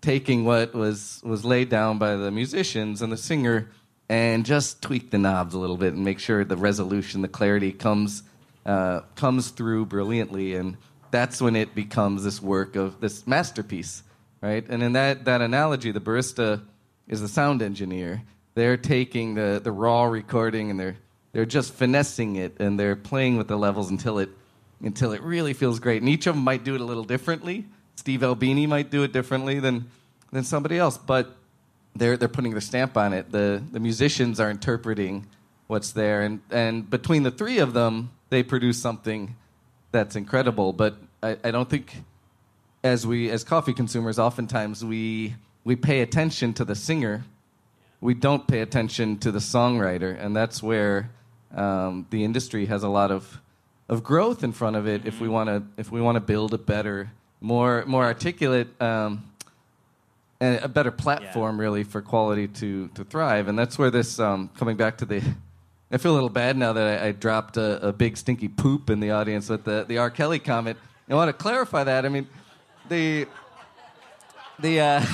taking 0.00 0.44
what 0.44 0.74
was 0.74 1.20
was 1.24 1.44
laid 1.44 1.68
down 1.68 1.98
by 1.98 2.16
the 2.16 2.30
musicians 2.30 3.02
and 3.02 3.12
the 3.12 3.16
singer 3.16 3.68
and 4.08 4.44
just 4.44 4.82
tweak 4.82 5.10
the 5.10 5.18
knobs 5.18 5.54
a 5.54 5.58
little 5.58 5.76
bit 5.76 5.94
and 5.94 6.04
make 6.04 6.18
sure 6.18 6.44
the 6.44 6.56
resolution, 6.56 7.22
the 7.22 7.28
clarity 7.28 7.72
comes 7.72 8.24
uh, 8.66 9.00
comes 9.14 9.50
through 9.50 9.86
brilliantly, 9.86 10.54
and 10.54 10.76
that's 11.10 11.40
when 11.40 11.56
it 11.56 11.74
becomes 11.74 12.24
this 12.24 12.42
work 12.42 12.76
of 12.76 13.00
this 13.00 13.26
masterpiece, 13.26 14.02
right? 14.40 14.66
And 14.68 14.82
in 14.82 14.92
that 14.94 15.24
that 15.26 15.40
analogy, 15.40 15.92
the 15.92 16.00
barista 16.00 16.62
is 17.10 17.20
the 17.20 17.28
sound 17.28 17.60
engineer. 17.60 18.22
They're 18.54 18.78
taking 18.78 19.34
the 19.34 19.60
the 19.62 19.72
raw 19.72 20.04
recording 20.04 20.70
and 20.70 20.80
they're 20.80 20.96
they're 21.32 21.44
just 21.44 21.74
finessing 21.74 22.36
it 22.36 22.58
and 22.58 22.80
they're 22.80 22.96
playing 22.96 23.36
with 23.36 23.48
the 23.48 23.58
levels 23.58 23.90
until 23.90 24.18
it 24.18 24.30
until 24.82 25.12
it 25.12 25.20
really 25.22 25.52
feels 25.52 25.78
great. 25.78 26.00
And 26.00 26.08
each 26.08 26.26
of 26.26 26.34
them 26.34 26.44
might 26.44 26.64
do 26.64 26.74
it 26.74 26.80
a 26.80 26.84
little 26.84 27.04
differently. 27.04 27.66
Steve 27.96 28.22
Albini 28.22 28.66
might 28.66 28.90
do 28.90 29.02
it 29.02 29.12
differently 29.12 29.60
than 29.60 29.90
than 30.32 30.44
somebody 30.44 30.78
else, 30.78 30.96
but 30.96 31.36
they're 31.94 32.16
they're 32.16 32.28
putting 32.28 32.52
their 32.52 32.60
stamp 32.60 32.96
on 32.96 33.12
it. 33.12 33.30
The 33.30 33.62
the 33.70 33.80
musicians 33.80 34.40
are 34.40 34.50
interpreting 34.50 35.26
what's 35.66 35.92
there, 35.92 36.22
and 36.22 36.40
and 36.50 36.88
between 36.88 37.24
the 37.24 37.30
three 37.30 37.58
of 37.58 37.72
them, 37.72 38.10
they 38.30 38.42
produce 38.42 38.80
something 38.80 39.36
that's 39.90 40.14
incredible. 40.14 40.72
But 40.72 40.96
I, 41.22 41.36
I 41.42 41.50
don't 41.50 41.68
think 41.68 42.02
as 42.84 43.06
we 43.06 43.30
as 43.30 43.44
coffee 43.44 43.74
consumers, 43.74 44.18
oftentimes 44.18 44.84
we 44.84 45.34
we 45.64 45.76
pay 45.76 46.00
attention 46.00 46.52
to 46.54 46.64
the 46.64 46.74
singer. 46.74 47.24
We 48.00 48.14
don't 48.14 48.46
pay 48.46 48.60
attention 48.60 49.18
to 49.18 49.30
the 49.30 49.40
songwriter, 49.40 50.16
and 50.18 50.34
that's 50.34 50.62
where 50.62 51.10
um, 51.54 52.06
the 52.10 52.24
industry 52.24 52.66
has 52.66 52.82
a 52.82 52.88
lot 52.88 53.10
of 53.10 53.40
of 53.88 54.04
growth 54.04 54.44
in 54.44 54.52
front 54.52 54.76
of 54.76 54.86
it. 54.86 55.04
If 55.04 55.20
we 55.20 55.28
want 55.28 55.48
to 55.48 55.62
if 55.76 55.90
we 55.90 56.00
want 56.00 56.16
to 56.16 56.20
build 56.20 56.54
a 56.54 56.58
better, 56.58 57.10
more 57.40 57.84
more 57.86 58.04
articulate. 58.04 58.68
Um, 58.80 59.24
and 60.40 60.58
a 60.64 60.68
better 60.68 60.90
platform 60.90 61.60
really 61.60 61.84
for 61.84 62.00
quality 62.00 62.48
to, 62.48 62.88
to 62.88 63.04
thrive. 63.04 63.48
And 63.48 63.58
that's 63.58 63.78
where 63.78 63.90
this 63.90 64.18
um, 64.18 64.48
coming 64.56 64.76
back 64.76 64.98
to 64.98 65.04
the. 65.04 65.22
I 65.92 65.98
feel 65.98 66.12
a 66.12 66.14
little 66.14 66.30
bad 66.30 66.56
now 66.56 66.72
that 66.72 67.02
I, 67.02 67.08
I 67.08 67.12
dropped 67.12 67.56
a, 67.56 67.88
a 67.88 67.92
big 67.92 68.16
stinky 68.16 68.48
poop 68.48 68.90
in 68.90 69.00
the 69.00 69.10
audience 69.10 69.48
with 69.48 69.64
the, 69.64 69.84
the 69.86 69.98
R. 69.98 70.08
Kelly 70.08 70.38
comment. 70.38 70.78
I 71.08 71.14
want 71.14 71.28
to 71.28 71.32
clarify 71.32 71.84
that. 71.84 72.06
I 72.06 72.08
mean, 72.08 72.28
the 72.88 73.26
the 74.62 74.80
uh, 74.80 75.04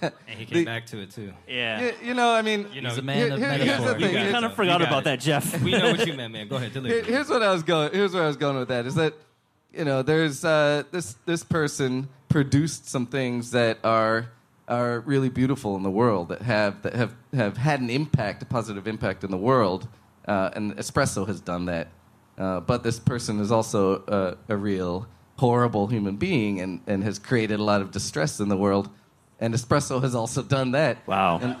And 0.00 0.12
he 0.38 0.44
came 0.46 0.58
The- 0.58 0.64
back 0.64 0.86
to 0.86 0.98
it 1.00 1.10
too. 1.10 1.32
Yeah. 1.48 1.80
you, 1.80 1.92
you 2.08 2.14
know, 2.14 2.30
I 2.32 2.42
mean, 2.42 2.66
You 2.72 2.80
know, 2.82 2.88
He's 2.90 2.98
a 2.98 3.02
man 3.02 3.32
of 3.32 3.38
here- 3.38 3.48
here's 3.50 3.66
metaphor. 3.66 3.94
the 3.94 4.00
You 4.00 4.06
thing. 4.06 4.14
got 4.14 4.22
I 4.24 4.28
it. 4.28 4.32
kind 4.32 4.44
of 4.44 4.54
forgot 4.54 4.82
about 4.82 4.98
it. 5.00 5.04
that, 5.04 5.20
Jeff. 5.20 5.60
We 5.62 5.72
know 5.72 5.90
what 5.92 6.06
you 6.06 6.12
meant, 6.20 6.32
man. 6.32 6.48
Go 6.48 6.56
ahead, 6.56 6.72
deliver. 6.72 6.94
Here- 6.94 7.04
here's 7.04 7.28
what 7.28 7.42
I 7.42 7.52
was 7.52 7.62
going. 7.62 7.92
Here's 7.92 8.12
where 8.14 8.22
I 8.24 8.26
was 8.26 8.36
going 8.36 8.56
with 8.58 8.68
that. 8.68 8.86
Is 8.86 8.94
that 8.96 9.14
you 9.72 9.84
know, 9.84 10.02
there's 10.02 10.44
uh, 10.44 10.84
this 10.92 11.14
this 11.26 11.42
person 11.42 12.08
produced 12.28 12.88
some 12.88 13.06
things 13.06 13.50
that 13.50 13.78
are 13.84 14.28
are 14.68 15.00
really 15.00 15.28
beautiful 15.28 15.76
in 15.76 15.82
the 15.82 15.90
world 15.90 16.28
that 16.28 16.42
have 16.42 16.82
that 16.82 16.94
have 16.94 17.14
have 17.34 17.56
had 17.56 17.80
an 17.80 17.90
impact, 17.90 18.42
a 18.42 18.46
positive 18.46 18.86
impact 18.86 19.24
in 19.24 19.30
the 19.30 19.36
world, 19.36 19.88
uh, 20.28 20.50
and 20.54 20.76
espresso 20.76 21.26
has 21.26 21.40
done 21.40 21.64
that. 21.66 21.88
Uh, 22.38 22.60
but 22.60 22.82
this 22.84 22.98
person 22.98 23.40
is 23.40 23.50
also 23.52 24.02
a, 24.48 24.52
a 24.52 24.56
real 24.56 25.06
horrible 25.36 25.86
human 25.88 26.16
being 26.16 26.60
and, 26.60 26.80
and 26.86 27.02
has 27.04 27.18
created 27.18 27.58
a 27.58 27.62
lot 27.62 27.80
of 27.80 27.90
distress 27.90 28.40
in 28.40 28.48
the 28.48 28.56
world. 28.56 28.88
And 29.40 29.52
espresso 29.52 30.00
has 30.02 30.14
also 30.14 30.42
done 30.42 30.72
that. 30.72 31.06
Wow. 31.06 31.40
And 31.42 31.56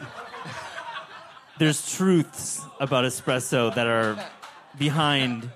There's 1.58 1.94
truths 1.94 2.60
about 2.80 3.04
espresso 3.04 3.74
that 3.74 3.86
are 3.86 4.18
behind 4.76 5.50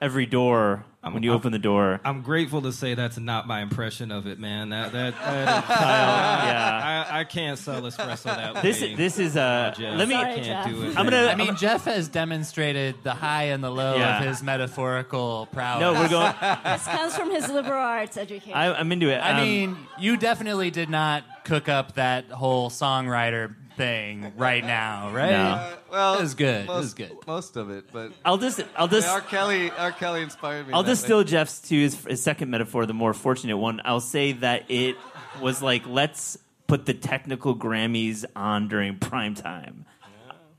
every 0.00 0.26
door 0.26 0.84
when 1.10 1.22
you 1.22 1.30
I'm- 1.30 1.36
open 1.38 1.52
the 1.52 1.58
door. 1.58 2.00
I'm 2.04 2.22
grateful 2.22 2.62
to 2.62 2.72
say 2.72 2.94
that's 2.94 3.18
not 3.18 3.46
my 3.46 3.60
impression 3.60 4.12
of 4.12 4.26
it, 4.26 4.38
man. 4.38 4.68
That 4.70 4.92
that, 4.92 5.14
that 5.18 5.64
is, 5.64 5.68
yeah. 5.70 7.06
I, 7.10 7.20
I 7.20 7.24
can't 7.24 7.58
sell 7.58 7.82
espresso 7.82 8.24
that 8.24 8.62
This 8.62 8.80
way. 8.80 8.94
this 8.94 9.18
is 9.18 9.36
uh 9.36 9.74
Jeff. 9.76 9.98
let 9.98 10.08
me 10.08 10.14
I 10.14 10.22
Sorry, 10.22 10.34
can't 10.34 10.46
Jeff. 10.46 10.66
do 10.66 10.82
it. 10.84 10.96
I'm 10.98 11.04
gonna 11.06 11.26
I 11.26 11.34
mean, 11.34 11.56
Jeff 11.56 11.84
has 11.86 12.08
demonstrated 12.08 12.96
the 13.02 13.12
high 13.14 13.44
and 13.44 13.62
the 13.64 13.70
low 13.70 13.96
Yeah. 13.96 14.20
of 14.20 14.26
his 14.26 14.42
metaphorical 14.42 15.48
prowess. 15.52 15.80
No, 15.80 15.92
we're 15.94 16.08
going 16.08 16.32
This 16.64 16.84
comes 16.86 17.16
from 17.16 17.30
his 17.30 17.48
liberal 17.48 17.80
arts 17.82 18.16
education. 18.16 18.52
I, 18.54 18.72
I'm 18.74 18.90
into 18.92 19.08
it. 19.10 19.18
I 19.18 19.32
Um, 19.32 19.44
mean, 19.46 19.76
you 19.98 20.16
definitely 20.16 20.70
did 20.70 20.88
not 20.88 21.24
cook 21.44 21.68
up 21.68 21.94
that 21.94 22.26
whole 22.30 22.70
songwriter 22.70 23.54
thing 23.76 24.32
right 24.36 24.64
now, 24.64 25.10
right? 25.12 25.30
No. 25.30 25.42
uh, 25.42 25.76
well, 25.90 26.14
It 26.18 26.22
was 26.22 26.34
good. 26.34 26.64
It 26.64 26.66
Most, 26.66 26.82
was 26.82 26.94
good. 26.94 27.16
Most 27.26 27.56
of 27.56 27.70
it, 27.70 27.86
but 27.92 28.12
I'll 28.24 28.38
just 28.38 28.60
I'll 28.76 28.88
just 28.88 29.08
R. 29.08 29.20
Kelly, 29.20 29.70
R. 29.70 29.92
Kelly 29.92 30.22
inspired 30.22 30.66
me. 30.68 30.74
I'll 30.74 30.82
that 30.82 30.88
just 30.90 31.02
way. 31.02 31.06
steal 31.06 31.24
Jeff's 31.24 31.60
to 31.68 31.74
his, 31.74 32.04
his 32.04 32.22
second 32.22 32.50
metaphor, 32.50 32.86
the 32.86 32.94
more 32.94 33.14
fortunate 33.14 33.56
one. 33.56 33.80
I'll 33.84 34.00
say 34.00 34.32
that 34.32 34.64
it 34.70 34.96
was 35.40 35.62
like 35.62 35.86
let's 35.86 36.38
put 36.66 36.86
the 36.86 36.94
technical 36.94 37.54
Grammys 37.56 38.24
on 38.34 38.68
during 38.68 38.98
prime 38.98 39.34
time. 39.34 39.84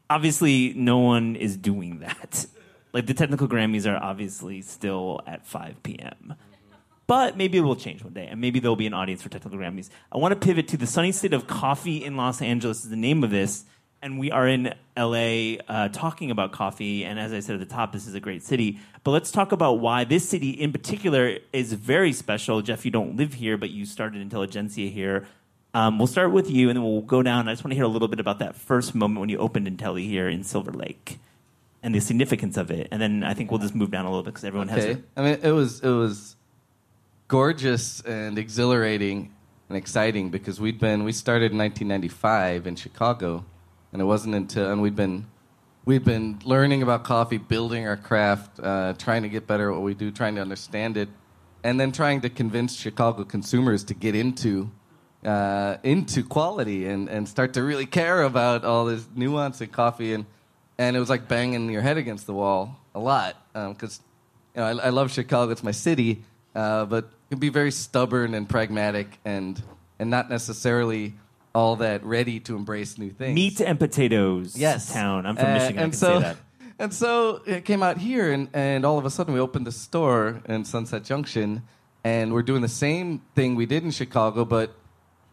Obviously, 0.09 0.73
no 0.75 0.99
one 0.99 1.35
is 1.35 1.57
doing 1.57 1.99
that. 1.99 2.45
Like 2.91 3.07
the 3.07 3.15
technical 3.15 3.47
Grammys 3.47 3.91
are 3.91 3.97
obviously 3.97 4.61
still 4.61 5.21
at 5.25 5.47
5 5.47 5.81
p.m. 5.81 6.35
But 7.05 7.35
maybe 7.35 7.57
it 7.57 7.61
will 7.61 7.75
change 7.75 8.03
one 8.03 8.13
day, 8.13 8.27
and 8.27 8.39
maybe 8.39 8.59
there'll 8.59 8.75
be 8.77 8.87
an 8.87 8.93
audience 8.93 9.21
for 9.21 9.29
technical 9.29 9.59
Grammys. 9.59 9.89
I 10.11 10.17
want 10.17 10.39
to 10.39 10.45
pivot 10.45 10.69
to 10.69 10.77
the 10.77 10.87
sunny 10.87 11.11
state 11.11 11.33
of 11.33 11.47
coffee 11.47 12.03
in 12.03 12.15
Los 12.15 12.41
Angeles. 12.41 12.85
Is 12.85 12.89
the 12.89 12.95
name 12.95 13.23
of 13.23 13.29
this, 13.29 13.65
and 14.01 14.19
we 14.19 14.31
are 14.31 14.47
in 14.47 14.73
LA 14.97 15.55
uh, 15.67 15.89
talking 15.89 16.31
about 16.31 16.51
coffee. 16.51 17.03
And 17.03 17.19
as 17.19 17.33
I 17.33 17.39
said 17.39 17.55
at 17.55 17.59
the 17.59 17.73
top, 17.73 17.91
this 17.91 18.07
is 18.07 18.15
a 18.15 18.19
great 18.19 18.43
city. 18.43 18.79
But 19.03 19.11
let's 19.11 19.31
talk 19.31 19.51
about 19.51 19.79
why 19.79 20.03
this 20.03 20.27
city 20.27 20.51
in 20.51 20.71
particular 20.71 21.39
is 21.51 21.73
very 21.73 22.13
special. 22.13 22.61
Jeff, 22.61 22.85
you 22.85 22.91
don't 22.91 23.17
live 23.17 23.33
here, 23.33 23.57
but 23.57 23.69
you 23.69 23.85
started 23.85 24.21
Intelligentsia 24.21 24.89
here. 24.89 25.27
Um, 25.73 25.97
we'll 25.97 26.07
start 26.07 26.31
with 26.31 26.51
you, 26.51 26.69
and 26.69 26.77
then 26.77 26.83
we'll 26.83 27.01
go 27.01 27.23
down. 27.23 27.47
I 27.47 27.53
just 27.53 27.63
want 27.63 27.71
to 27.71 27.75
hear 27.75 27.85
a 27.85 27.89
little 27.89 28.07
bit 28.07 28.19
about 28.19 28.39
that 28.39 28.55
first 28.55 28.93
moment 28.93 29.19
when 29.19 29.29
you 29.29 29.39
opened 29.39 29.67
Intelli 29.67 30.05
here 30.07 30.29
in 30.29 30.43
Silver 30.43 30.71
Lake, 30.71 31.17
and 31.81 31.95
the 31.95 31.99
significance 31.99 32.57
of 32.57 32.69
it. 32.69 32.87
And 32.91 33.01
then 33.01 33.23
I 33.23 33.33
think 33.33 33.49
we'll 33.49 33.59
just 33.59 33.73
move 33.73 33.89
down 33.89 34.05
a 34.05 34.09
little 34.09 34.23
bit 34.23 34.33
because 34.33 34.43
everyone 34.43 34.67
has. 34.67 34.85
Okay. 34.85 35.01
I 35.17 35.21
mean, 35.23 35.39
it 35.41 35.51
was 35.51 35.81
it 35.81 35.89
was 35.89 36.35
gorgeous 37.27 38.01
and 38.01 38.37
exhilarating 38.37 39.33
and 39.69 39.77
exciting 39.77 40.29
because 40.29 40.59
we'd 40.59 40.79
been 40.79 41.03
we 41.03 41.11
started 41.11 41.51
in 41.51 41.57
1995 41.57 42.67
in 42.67 42.75
Chicago, 42.75 43.45
and 43.91 44.01
it 44.01 44.05
wasn't 44.05 44.35
until 44.35 44.71
and 44.71 44.81
we'd 44.81 44.95
been 44.95 45.25
we'd 45.85 46.03
been 46.03 46.39
learning 46.45 46.83
about 46.83 47.03
coffee, 47.03 47.37
building 47.37 47.87
our 47.87 47.97
craft, 47.97 48.59
uh, 48.59 48.93
trying 48.93 49.23
to 49.23 49.29
get 49.29 49.47
better 49.47 49.69
at 49.69 49.75
what 49.75 49.83
we 49.83 49.93
do, 49.93 50.11
trying 50.11 50.35
to 50.35 50.41
understand 50.41 50.97
it, 50.97 51.09
and 51.63 51.79
then 51.79 51.91
trying 51.91 52.21
to 52.21 52.29
convince 52.29 52.75
Chicago 52.75 53.23
consumers 53.23 53.83
to 53.85 53.93
get 53.93 54.15
into. 54.15 54.71
Uh, 55.25 55.77
into 55.83 56.21
quality 56.21 56.85
and, 56.85 57.07
and 57.07 57.29
start 57.29 57.53
to 57.53 57.63
really 57.63 57.85
care 57.85 58.23
about 58.23 58.65
all 58.65 58.83
this 58.83 59.07
nuance 59.15 59.61
in 59.61 59.69
coffee 59.69 60.13
and 60.13 60.25
and 60.77 60.97
it 60.97 60.99
was 60.99 61.09
like 61.09 61.29
banging 61.29 61.69
your 61.69 61.81
head 61.81 61.95
against 61.95 62.25
the 62.25 62.33
wall 62.33 62.77
a 62.93 62.99
lot 62.99 63.37
because 63.53 64.01
you 64.53 64.59
know 64.59 64.67
I, 64.67 64.87
I 64.87 64.89
love 64.89 65.13
Chicago, 65.13 65.49
it's 65.53 65.63
my 65.63 65.71
city, 65.71 66.23
uh, 66.55 66.85
but 66.85 67.11
can 67.29 67.39
be 67.39 67.49
very 67.49 67.71
stubborn 67.71 68.33
and 68.33 68.47
pragmatic 68.47 69.19
and 69.25 69.61
and 69.99 70.09
not 70.09 70.29
necessarily 70.29 71.13
all 71.55 71.75
that 71.77 72.03
ready 72.03 72.39
to 72.39 72.55
embrace 72.55 72.97
new 72.97 73.11
things. 73.11 73.35
meat 73.35 73.61
and 73.61 73.79
potatoes 73.79 74.57
yes, 74.57 74.91
town. 74.91 75.25
I'm 75.25 75.35
from 75.35 75.45
Uh, 75.45 75.53
Michigan. 75.53 75.79
I 75.79 75.83
and 75.83 75.91
can 75.93 75.97
so 75.99 76.13
say 76.19 76.19
that. 76.21 76.37
and 76.79 76.93
so 76.93 77.41
it 77.45 77.63
came 77.65 77.83
out 77.83 77.97
here, 77.97 78.31
and 78.31 78.49
and 78.53 78.85
all 78.85 78.97
of 78.97 79.05
a 79.05 79.09
sudden 79.09 79.33
we 79.33 79.39
opened 79.39 79.67
a 79.67 79.71
store 79.71 80.41
in 80.49 80.65
Sunset 80.65 81.03
Junction, 81.03 81.61
and 82.03 82.33
we're 82.33 82.41
doing 82.43 82.61
the 82.61 82.67
same 82.67 83.21
thing 83.35 83.55
we 83.55 83.65
did 83.65 83.83
in 83.83 83.91
Chicago, 83.91 84.45
but 84.45 84.75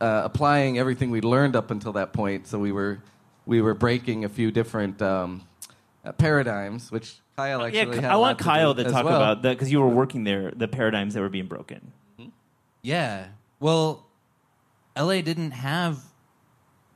uh, 0.01 0.23
applying 0.25 0.79
everything 0.79 1.11
we 1.11 1.21
learned 1.21 1.57
up 1.57 1.71
until 1.71 1.93
that 1.93 2.12
point. 2.12 2.47
So 2.47 2.59
we 2.59 2.73
were 2.73 2.99
we 3.47 3.61
were 3.62 3.75
breaking 3.75 4.25
a 4.25 4.29
few 4.29 4.51
different 4.51 5.01
um, 5.03 5.43
uh, 6.05 6.12
paradigms, 6.12 6.93
which 6.93 7.16
Kyle 7.41 7.61
uh, 7.62 7.66
actually 7.66 7.78
Yeah, 7.80 7.95
had 7.97 8.05
I 8.05 8.14
a 8.14 8.18
want 8.18 8.38
lot 8.41 8.45
Kyle 8.45 8.74
do 8.74 8.82
to 8.82 8.86
as 8.88 8.93
talk 8.93 9.05
well. 9.05 9.16
about 9.16 9.43
that 9.43 9.51
because 9.57 9.70
you 9.72 9.80
were 9.80 9.88
working 9.88 10.24
there. 10.24 10.53
The 10.55 10.68
paradigms 10.68 11.14
that 11.14 11.20
were 11.20 11.28
being 11.28 11.47
broken. 11.47 11.93
Hmm? 12.18 12.26
Yeah. 12.82 13.26
Well, 13.59 14.07
LA 14.97 15.20
didn't 15.22 15.53
have 15.53 15.99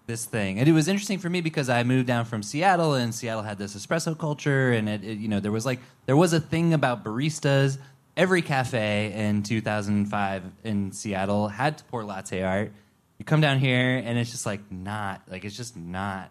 this 0.06 0.24
thing, 0.26 0.58
and 0.58 0.68
it 0.68 0.72
was 0.72 0.86
interesting 0.88 1.18
for 1.18 1.30
me 1.30 1.40
because 1.40 1.70
I 1.70 1.82
moved 1.82 2.06
down 2.06 2.26
from 2.26 2.42
Seattle, 2.42 2.92
and 2.94 3.14
Seattle 3.14 3.42
had 3.42 3.56
this 3.56 3.74
espresso 3.74 4.16
culture, 4.18 4.72
and 4.72 4.86
it, 4.88 5.02
it 5.02 5.18
you 5.18 5.28
know 5.28 5.40
there 5.40 5.52
was 5.52 5.64
like 5.64 5.80
there 6.06 6.16
was 6.16 6.32
a 6.32 6.40
thing 6.40 6.74
about 6.74 7.04
baristas. 7.04 7.78
Every 8.16 8.42
cafe 8.42 9.12
in 9.12 9.42
2005 9.42 10.42
in 10.62 10.92
Seattle 10.92 11.48
had 11.48 11.78
to 11.78 11.84
pour 11.84 12.04
latte 12.04 12.42
art. 12.42 12.72
You 13.18 13.24
come 13.24 13.40
down 13.40 13.58
here, 13.58 13.96
and 14.04 14.18
it's 14.18 14.30
just 14.30 14.44
like 14.46 14.60
not 14.70 15.22
like 15.30 15.44
it's 15.44 15.56
just 15.56 15.76
not. 15.76 16.30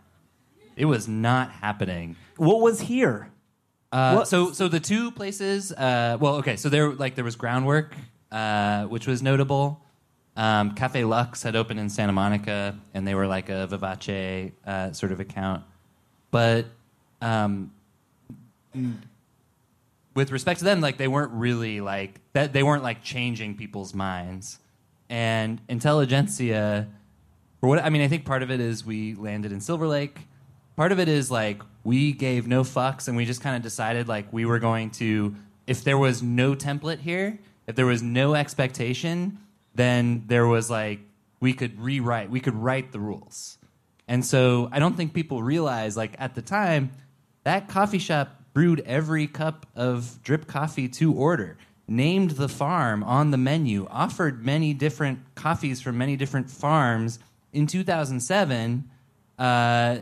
It 0.76 0.86
was 0.86 1.08
not 1.08 1.52
happening. 1.52 2.16
What 2.38 2.62
was 2.62 2.80
here? 2.82 3.30
Uh, 3.94 4.26
so, 4.26 4.52
so 4.52 4.68
the 4.68 4.80
two 4.80 5.12
places. 5.12 5.72
Uh, 5.72 6.18
well, 6.20 6.38
okay. 6.38 6.56
So 6.56 6.68
there, 6.68 6.92
like, 6.94 7.14
there 7.14 7.24
was 7.24 7.36
groundwork, 7.36 7.96
uh, 8.32 8.86
which 8.86 9.06
was 9.06 9.22
notable. 9.22 9.80
Um, 10.36 10.74
Caffe 10.74 11.04
Luxxe 11.04 11.44
had 11.44 11.56
opened 11.56 11.80
in 11.80 11.90
Santa 11.90 12.12
Monica, 12.12 12.80
and 12.96 13.08
they 13.08 13.14
were 13.14 13.28
like 13.28 13.50
a 13.50 13.68
Vivace 13.68 14.52
uh, 14.66 14.92
sort 14.94 15.12
of 15.12 15.20
account. 15.20 15.64
But 16.32 16.66
um, 17.22 17.72
with 20.16 20.32
respect 20.32 20.58
to 20.60 20.66
them, 20.66 20.82
like, 20.82 20.98
they 20.98 21.08
weren't 21.08 21.34
really 21.34 21.80
like 21.80 22.20
that. 22.34 22.52
They 22.52 22.64
weren't 22.64 22.82
like 22.82 23.04
changing 23.04 23.58
people's 23.58 23.94
minds. 23.94 24.58
And 25.08 25.62
Intelligentsia, 25.70 26.88
for 27.60 27.70
what 27.70 27.78
I 27.78 27.92
mean, 27.92 28.02
I 28.02 28.08
think 28.08 28.26
part 28.26 28.42
of 28.42 28.50
it 28.50 28.60
is 28.60 28.84
we 28.84 29.14
landed 29.14 29.52
in 29.52 29.62
Silver 29.62 29.88
Lake. 29.88 30.22
Part 30.76 30.92
of 30.92 31.00
it 31.00 31.08
is 31.08 31.30
like 31.30 31.62
we 31.84 32.14
gave 32.14 32.48
no 32.48 32.64
fucks 32.64 33.08
and 33.08 33.16
we 33.16 33.26
just 33.26 33.42
kind 33.42 33.56
of 33.56 33.62
decided 33.62 34.08
like 34.08 34.32
we 34.32 34.46
were 34.46 34.60
going 34.60 34.90
to 34.92 35.36
if 35.68 35.84
there 35.84 35.98
was 35.98 36.22
no 36.22 36.56
template 36.56 37.00
here, 37.00 37.40
if 37.68 37.76
there 37.76 37.86
was 37.86 38.04
no 38.04 38.36
expectation, 38.36 39.38
then 39.76 40.24
there 40.28 40.48
was 40.48 40.70
like 40.70 41.00
we 41.40 41.54
could 41.54 41.80
rewrite, 41.80 42.30
we 42.30 42.40
could 42.40 42.56
write 42.56 42.92
the 42.92 43.00
rules. 43.00 43.58
And 44.08 44.26
so 44.26 44.70
I 44.72 44.80
don't 44.80 44.98
think 44.98 45.14
people 45.14 45.44
realize 45.44 45.96
like 45.96 46.16
at 46.18 46.36
the 46.36 46.42
time 46.42 46.92
that 47.44 47.68
coffee 47.68 48.00
shop 48.00 48.42
brewed 48.54 48.82
every 48.82 49.28
cup 49.28 49.66
of 49.76 50.22
drip 50.24 50.48
coffee 50.48 50.88
to 50.88 51.14
order, 51.14 51.58
named 51.88 52.32
the 52.32 52.48
farm 52.48 53.04
on 53.04 53.32
the 53.32 53.38
menu, 53.38 53.88
offered 53.90 54.46
many 54.46 54.74
different 54.74 55.20
coffees 55.36 55.82
from 55.82 55.98
many 55.98 56.16
different 56.16 56.50
farms 56.50 57.20
in 57.52 57.68
2007, 57.68 58.90
uh, 59.40 59.98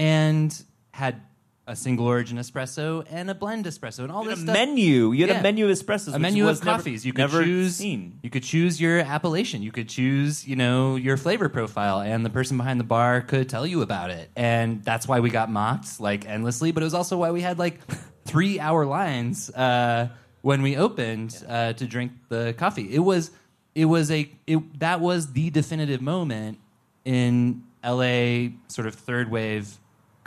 and 0.00 0.64
had 0.92 1.20
a 1.66 1.76
single 1.76 2.06
origin 2.06 2.36
espresso 2.36 3.04
and 3.10 3.30
a 3.30 3.34
blend 3.34 3.64
espresso 3.64 4.00
and 4.00 4.10
all 4.10 4.24
You 4.24 4.30
this 4.30 4.40
a 4.40 4.42
stuff. 4.42 4.54
menu. 4.54 5.12
You 5.12 5.26
had 5.26 5.34
Yeah. 5.36 5.40
a 5.40 5.42
menu 5.42 5.66
of 5.66 5.70
espressos. 5.70 6.08
A 6.08 6.12
which 6.12 6.22
menu 6.22 6.44
was 6.46 6.58
of 6.58 6.64
never- 6.64 6.78
coffees. 6.78 7.06
you 7.06 7.12
could 7.12 7.18
never 7.20 7.44
choose. 7.44 7.76
seen. 7.76 8.18
You 8.24 8.30
could 8.30 8.42
choose 8.42 8.80
your 8.80 8.98
appellation. 8.98 9.62
You 9.62 9.70
could 9.70 9.88
choose, 9.88 10.48
you 10.48 10.56
know, 10.56 10.96
your 10.96 11.16
flavor 11.16 11.48
profile, 11.48 12.00
and 12.00 12.26
the 12.26 12.30
person 12.30 12.56
behind 12.56 12.80
the 12.80 12.84
bar 12.84 13.20
could 13.20 13.48
tell 13.48 13.64
you 13.66 13.82
about 13.82 14.10
it. 14.10 14.30
And 14.34 14.82
that's 14.82 15.06
why 15.06 15.20
we 15.20 15.30
got 15.30 15.48
mocked 15.48 16.00
like 16.00 16.26
endlessly. 16.26 16.72
But 16.72 16.82
it 16.82 16.86
was 16.86 16.94
also 16.94 17.16
why 17.18 17.30
we 17.30 17.40
had 17.40 17.58
like 17.60 17.78
three 18.24 18.58
hour 18.58 18.84
lines 18.84 19.48
uh, 19.50 20.08
when 20.42 20.62
we 20.62 20.76
opened 20.76 21.40
uh, 21.48 21.74
to 21.74 21.86
drink 21.86 22.10
the 22.30 22.52
coffee. 22.58 22.92
It 22.92 23.00
was, 23.00 23.30
it 23.76 23.84
was 23.84 24.10
a, 24.10 24.28
it, 24.46 24.80
that 24.80 25.00
was 25.00 25.34
the 25.34 25.50
definitive 25.50 26.00
moment 26.02 26.58
in 27.04 27.62
LA 27.84 28.48
sort 28.68 28.88
of 28.88 28.94
third 28.96 29.30
wave 29.30 29.76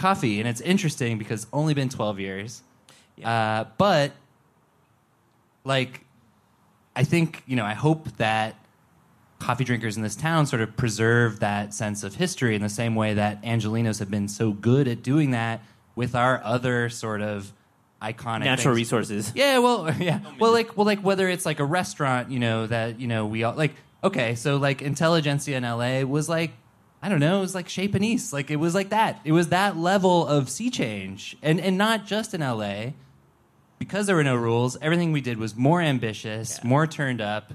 coffee, 0.04 0.40
and 0.40 0.48
it's 0.50 0.62
interesting 0.62 1.18
because 1.18 1.44
it's 1.44 1.52
only 1.54 1.74
been 1.74 1.90
twelve 1.90 2.20
years, 2.20 2.62
uh, 3.24 3.64
but 3.78 4.12
like 5.64 6.02
I 6.96 7.04
think 7.06 7.42
you 7.48 7.56
know 7.56 7.66
I 7.66 7.74
hope 7.74 8.18
that 8.18 8.56
coffee 9.40 9.64
drinkers 9.64 9.96
in 9.98 10.04
this 10.04 10.16
town 10.16 10.46
sort 10.46 10.62
of 10.62 10.76
preserve 10.76 11.40
that 11.40 11.74
sense 11.74 12.04
of 12.04 12.16
history 12.16 12.56
in 12.56 12.62
the 12.62 12.70
same 12.70 12.96
way 12.96 13.14
that 13.14 13.42
Angelenos 13.44 14.00
have 14.00 14.10
been 14.12 14.28
so 14.28 14.52
good 14.52 14.88
at 14.88 15.04
doing 15.04 15.32
that 15.32 15.62
with 15.96 16.16
our 16.16 16.42
other 16.44 16.90
sort 16.90 17.22
of 17.22 17.52
iconic 18.02 18.44
Natural 18.46 18.74
things. 18.74 18.92
resources. 18.92 19.32
Yeah, 19.36 19.60
well, 19.60 19.94
yeah, 20.00 20.20
well, 20.40 20.52
like, 20.52 20.76
well, 20.78 20.86
like 20.86 21.00
whether 21.00 21.28
it's 21.30 21.46
like 21.46 21.60
a 21.60 21.66
restaurant, 21.66 22.30
you 22.30 22.40
know, 22.40 22.68
that 22.68 23.00
you 23.00 23.08
know 23.08 23.26
we 23.26 23.44
all 23.44 23.54
like. 23.56 23.74
Okay, 24.04 24.36
so 24.36 24.58
like 24.58 24.82
Intelligentsia 24.82 25.56
in 25.56 25.64
LA 25.64 26.02
was 26.02 26.28
like, 26.28 26.52
I 27.04 27.10
don't 27.10 27.20
know, 27.20 27.40
it 27.40 27.42
was 27.42 27.54
like 27.54 27.68
Chez 27.68 27.90
Panisse, 27.90 28.32
like 28.32 28.50
it 28.50 28.56
was 28.56 28.74
like 28.74 28.90
that. 28.92 29.20
It 29.26 29.34
was 29.34 29.50
that 29.50 29.76
level 29.76 30.26
of 30.26 30.50
sea 30.50 30.70
change, 30.70 31.36
and 31.44 31.60
and 31.60 31.78
not 31.78 32.06
just 32.06 32.34
in 32.34 32.40
LA, 32.40 32.92
because 33.78 34.08
there 34.08 34.16
were 34.16 34.24
no 34.24 34.38
rules. 34.38 34.78
Everything 34.82 35.12
we 35.12 35.20
did 35.20 35.38
was 35.38 35.54
more 35.54 35.82
ambitious, 35.82 36.64
more 36.64 36.88
turned 36.88 37.20
up, 37.20 37.52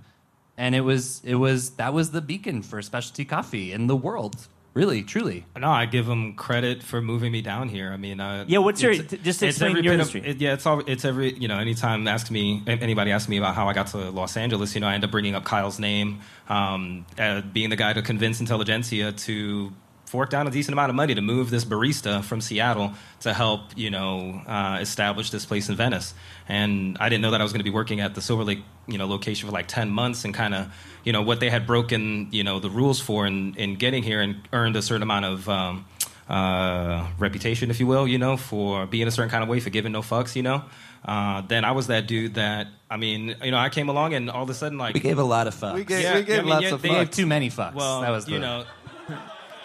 and 0.58 0.74
it 0.74 0.82
was 0.82 1.22
it 1.24 1.36
was 1.36 1.70
that 1.76 1.94
was 1.94 2.10
the 2.10 2.20
beacon 2.20 2.60
for 2.60 2.82
specialty 2.82 3.24
coffee 3.24 3.72
in 3.72 3.86
the 3.86 3.96
world. 3.96 4.48
Really, 4.74 5.02
truly. 5.02 5.44
No, 5.58 5.70
I 5.70 5.86
give 5.86 6.06
them 6.06 6.34
credit 6.34 6.82
for 6.84 7.00
moving 7.02 7.32
me 7.32 7.42
down 7.42 7.68
here. 7.68 7.90
I 7.92 7.96
mean, 7.96 8.20
uh, 8.20 8.44
Yeah, 8.46 8.58
what's 8.58 8.80
your- 8.80 8.94
just 8.94 9.12
it's 9.42 9.42
explain 9.42 9.70
every 9.72 9.82
your 9.82 9.94
bit 9.94 10.00
of- 10.00 10.12
history. 10.12 10.30
it- 10.30 10.40
yeah, 10.40 10.52
it's 10.52 10.66
all. 10.66 10.80
It's 10.86 11.04
every. 11.04 11.36
You 11.36 11.48
know, 11.48 11.58
anytime 11.58 12.06
ask 12.06 12.30
me 12.30 12.62
anybody 12.66 13.10
asks 13.10 13.28
me 13.28 13.38
about 13.38 13.56
how 13.56 13.68
I 13.68 13.72
got 13.72 13.88
to 13.88 14.10
Los 14.10 14.36
Angeles, 14.36 14.74
you 14.76 14.80
know, 14.80 14.86
I 14.86 14.94
end 14.94 15.02
up 15.04 15.10
bringing 15.10 15.34
up 15.34 15.44
Kyle's 15.44 15.80
name, 15.80 16.20
um, 16.48 17.06
uh, 17.18 17.40
being 17.40 17.70
the 17.70 17.76
guy 17.76 17.92
to 17.92 18.02
convince 18.02 18.38
Intelligentsia 18.40 19.12
to 19.12 19.72
fork 20.08 20.30
down 20.30 20.46
a 20.46 20.50
decent 20.50 20.72
amount 20.72 20.90
of 20.90 20.96
money 20.96 21.14
to 21.14 21.20
move 21.20 21.50
this 21.50 21.64
barista 21.64 22.24
from 22.24 22.40
Seattle 22.40 22.92
to 23.20 23.34
help, 23.34 23.60
you 23.76 23.90
know, 23.90 24.40
uh, 24.46 24.78
establish 24.80 25.30
this 25.30 25.44
place 25.44 25.68
in 25.68 25.76
Venice. 25.76 26.14
And 26.48 26.96
I 26.98 27.08
didn't 27.08 27.22
know 27.22 27.30
that 27.32 27.40
I 27.40 27.44
was 27.44 27.52
going 27.52 27.60
to 27.60 27.64
be 27.64 27.70
working 27.70 28.00
at 28.00 28.14
the 28.14 28.22
Silver 28.22 28.44
Lake, 28.44 28.60
you 28.86 28.96
know, 28.98 29.06
location 29.06 29.46
for 29.48 29.52
like 29.52 29.68
ten 29.68 29.90
months, 29.90 30.24
and 30.24 30.32
kind 30.34 30.54
of, 30.54 30.72
you 31.04 31.12
know, 31.12 31.22
what 31.22 31.40
they 31.40 31.50
had 31.50 31.66
broken, 31.66 32.28
you 32.32 32.42
know, 32.42 32.58
the 32.58 32.70
rules 32.70 33.00
for 33.00 33.26
in, 33.26 33.54
in 33.56 33.76
getting 33.76 34.02
here 34.02 34.20
and 34.20 34.36
earned 34.52 34.76
a 34.76 34.82
certain 34.82 35.02
amount 35.02 35.24
of. 35.26 35.48
Um, 35.48 35.84
uh, 36.28 37.06
reputation, 37.18 37.70
if 37.70 37.80
you 37.80 37.86
will, 37.86 38.06
you 38.06 38.18
know, 38.18 38.36
for 38.36 38.84
being 38.84 39.08
a 39.08 39.10
certain 39.10 39.30
kind 39.30 39.42
of 39.42 39.48
way, 39.48 39.60
for 39.60 39.70
giving 39.70 39.92
no 39.92 40.02
fucks, 40.02 40.36
you 40.36 40.42
know. 40.42 40.62
Uh, 41.02 41.40
then 41.48 41.64
I 41.64 41.72
was 41.72 41.86
that 41.86 42.06
dude 42.06 42.34
that, 42.34 42.66
I 42.90 42.98
mean, 42.98 43.34
you 43.42 43.50
know, 43.50 43.56
I 43.56 43.70
came 43.70 43.88
along 43.88 44.12
and 44.12 44.28
all 44.28 44.42
of 44.42 44.50
a 44.50 44.54
sudden, 44.54 44.76
like, 44.76 44.92
We 44.92 45.00
gave 45.00 45.18
a 45.18 45.22
lot 45.24 45.46
of 45.46 45.54
fucks. 45.54 45.74
We 45.74 45.84
gave, 45.84 46.02
Yeah, 46.02 46.16
we 46.16 46.22
gave 46.24 46.38
I 46.40 46.42
mean, 46.42 46.50
lots 46.50 46.62
yeah, 46.64 46.74
of 46.74 46.82
they 46.82 46.88
They 46.90 46.94
gave 46.96 47.08
fucks. 47.08 47.14
too 47.16 47.26
many 47.26 47.48
fucks. 47.48 47.74
well, 47.74 48.02
that 48.02 48.10
was 48.10 48.26
the, 48.26 48.32
you 48.32 48.40
know, 48.40 48.66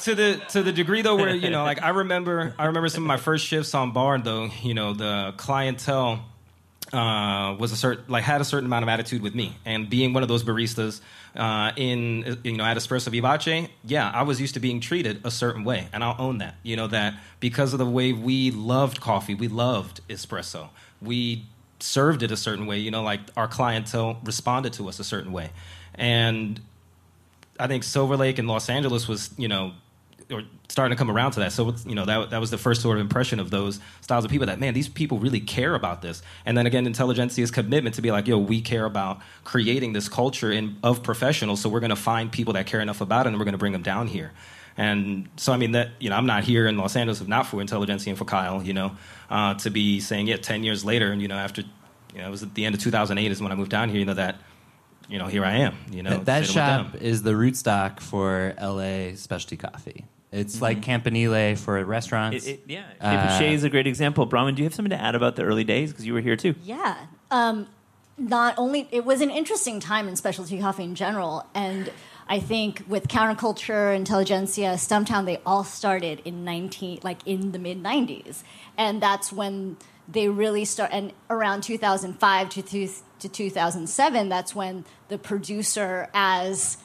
to 0.03 0.15
the 0.15 0.41
to 0.49 0.63
the 0.63 0.71
degree 0.71 1.01
though, 1.01 1.15
where 1.15 1.35
you 1.35 1.49
know, 1.49 1.63
like 1.63 1.81
I 1.81 1.89
remember, 2.01 2.53
I 2.57 2.65
remember 2.65 2.89
some 2.89 3.03
of 3.03 3.07
my 3.07 3.17
first 3.17 3.45
shifts 3.45 3.73
on 3.73 3.91
bar, 3.91 4.19
though, 4.19 4.49
you 4.61 4.73
know, 4.73 4.93
the 4.93 5.33
clientele 5.37 6.25
uh, 6.91 7.55
was 7.57 7.71
a 7.71 7.75
certain 7.77 8.05
like 8.07 8.23
had 8.23 8.41
a 8.41 8.45
certain 8.45 8.65
amount 8.65 8.83
of 8.83 8.89
attitude 8.89 9.21
with 9.21 9.33
me, 9.33 9.55
and 9.65 9.89
being 9.89 10.13
one 10.13 10.23
of 10.23 10.29
those 10.29 10.43
baristas 10.43 11.01
uh, 11.35 11.71
in 11.75 12.39
you 12.43 12.57
know 12.57 12.63
at 12.63 12.77
Espresso 12.77 13.09
Vivace, 13.09 13.69
yeah, 13.83 14.11
I 14.13 14.23
was 14.23 14.39
used 14.39 14.53
to 14.55 14.59
being 14.59 14.79
treated 14.79 15.21
a 15.25 15.31
certain 15.31 15.63
way, 15.63 15.87
and 15.93 16.03
I'll 16.03 16.15
own 16.19 16.39
that. 16.39 16.55
You 16.63 16.75
know 16.75 16.87
that 16.87 17.15
because 17.39 17.73
of 17.73 17.79
the 17.79 17.85
way 17.85 18.13
we 18.13 18.51
loved 18.51 19.01
coffee, 19.01 19.35
we 19.35 19.47
loved 19.47 20.01
espresso, 20.07 20.69
we 21.01 21.45
served 21.79 22.23
it 22.23 22.31
a 22.31 22.37
certain 22.37 22.65
way. 22.65 22.79
You 22.79 22.91
know, 22.91 23.01
like 23.01 23.21
our 23.35 23.47
clientele 23.47 24.19
responded 24.23 24.73
to 24.73 24.89
us 24.89 24.99
a 24.99 25.03
certain 25.03 25.31
way, 25.31 25.51
and 25.95 26.59
I 27.59 27.67
think 27.67 27.83
Silver 27.83 28.17
Lake 28.17 28.39
and 28.39 28.47
Los 28.47 28.69
Angeles 28.69 29.07
was, 29.07 29.29
you 29.37 29.47
know, 29.47 29.73
or 30.31 30.43
starting 30.69 30.95
to 30.95 30.99
come 30.99 31.11
around 31.11 31.31
to 31.31 31.39
that. 31.41 31.51
So, 31.51 31.75
you 31.85 31.95
know, 31.95 32.05
that, 32.05 32.31
that 32.31 32.39
was 32.39 32.51
the 32.51 32.57
first 32.57 32.81
sort 32.81 32.97
of 32.97 33.01
impression 33.01 33.39
of 33.39 33.49
those 33.49 33.79
styles 34.01 34.25
of 34.25 34.31
people 34.31 34.47
that, 34.47 34.59
man, 34.59 34.73
these 34.73 34.89
people 34.89 35.19
really 35.19 35.39
care 35.39 35.75
about 35.75 36.01
this. 36.01 36.21
And 36.45 36.57
then 36.57 36.65
again, 36.65 36.85
Intelligentsia's 36.85 37.51
commitment 37.51 37.95
to 37.95 38.01
be 38.01 38.11
like, 38.11 38.27
yo, 38.27 38.37
we 38.37 38.61
care 38.61 38.85
about 38.85 39.21
creating 39.43 39.93
this 39.93 40.09
culture 40.09 40.51
in, 40.51 40.77
of 40.83 41.03
professionals. 41.03 41.61
So 41.61 41.69
we're 41.69 41.79
going 41.79 41.91
to 41.91 41.95
find 41.95 42.31
people 42.31 42.53
that 42.53 42.65
care 42.65 42.81
enough 42.81 43.01
about 43.01 43.25
it 43.25 43.29
and 43.29 43.39
we're 43.39 43.45
going 43.45 43.53
to 43.53 43.59
bring 43.59 43.73
them 43.73 43.83
down 43.83 44.07
here. 44.07 44.31
And 44.75 45.29
so, 45.37 45.53
I 45.53 45.57
mean, 45.57 45.73
that, 45.73 45.89
you 45.99 46.09
know, 46.09 46.15
I'm 46.15 46.25
not 46.25 46.43
here 46.43 46.65
in 46.65 46.77
Los 46.77 46.95
Angeles 46.95 47.21
if 47.21 47.27
not 47.27 47.45
for 47.45 47.61
Intelligentsia 47.61 48.09
and 48.09 48.17
for 48.17 48.25
Kyle, 48.25 48.63
you 48.63 48.73
know, 48.73 48.95
uh, 49.29 49.53
to 49.55 49.69
be 49.69 49.99
saying, 49.99 50.27
yeah, 50.27 50.37
10 50.37 50.63
years 50.63 50.83
later, 50.83 51.11
and, 51.11 51.21
you 51.21 51.27
know, 51.27 51.35
after, 51.35 51.61
you 52.13 52.19
know, 52.19 52.27
it 52.27 52.31
was 52.31 52.41
at 52.41 52.55
the 52.55 52.65
end 52.65 52.73
of 52.73 52.81
2008 52.81 53.31
is 53.31 53.41
when 53.41 53.51
I 53.51 53.55
moved 53.55 53.69
down 53.69 53.89
here, 53.89 53.99
you 53.99 54.05
know, 54.05 54.15
that, 54.15 54.37
you 55.07 55.19
know, 55.19 55.27
here 55.27 55.45
I 55.45 55.57
am, 55.57 55.75
you 55.91 56.01
know. 56.01 56.11
that, 56.11 56.25
that 56.25 56.45
sitting 56.45 56.61
with 56.61 56.65
them. 56.65 56.91
shop 56.91 57.01
is 57.01 57.21
the 57.23 57.31
rootstock 57.31 57.99
for 57.99 58.55
LA 58.59 59.15
specialty 59.15 59.57
coffee. 59.57 60.05
It's 60.33 60.61
like 60.61 60.81
Campanile 60.81 61.55
for 61.55 61.83
restaurants. 61.85 62.47
It, 62.47 62.51
it, 62.51 62.63
yeah, 62.67 62.83
Uh, 62.99 63.37
Shea 63.37 63.53
is 63.53 63.63
a 63.63 63.69
great 63.69 63.85
example. 63.85 64.27
Bronwyn, 64.27 64.55
do 64.55 64.63
you 64.63 64.65
have 64.65 64.73
something 64.73 64.89
to 64.89 64.99
add 65.01 65.13
about 65.13 65.35
the 65.35 65.43
early 65.43 65.63
days? 65.63 65.91
Because 65.91 66.05
you 66.05 66.13
were 66.13 66.21
here 66.21 66.35
too. 66.35 66.55
Yeah. 66.63 66.97
Um, 67.29 67.67
not 68.17 68.55
only 68.57 68.87
it 68.91 69.05
was 69.05 69.21
an 69.21 69.29
interesting 69.29 69.79
time 69.79 70.07
in 70.07 70.15
specialty 70.15 70.59
coffee 70.59 70.83
in 70.83 70.95
general, 70.95 71.45
and 71.53 71.91
I 72.27 72.39
think 72.39 72.83
with 72.87 73.07
counterculture, 73.07 73.95
intelligentsia, 73.95 74.73
Stumptown, 74.73 75.25
they 75.25 75.39
all 75.45 75.63
started 75.63 76.21
in 76.25 76.43
nineteen 76.43 76.99
like 77.03 77.19
in 77.25 77.51
the 77.51 77.59
mid 77.59 77.81
'90s, 77.81 78.43
and 78.77 79.01
that's 79.01 79.31
when 79.31 79.77
they 80.07 80.29
really 80.29 80.65
start. 80.65 80.89
And 80.93 81.13
around 81.29 81.61
2005 81.63 82.49
to 82.49 82.61
two, 82.61 82.89
to 83.19 83.29
2007, 83.29 84.29
that's 84.29 84.53
when 84.53 84.85
the 85.07 85.17
producer 85.17 86.09
as 86.13 86.77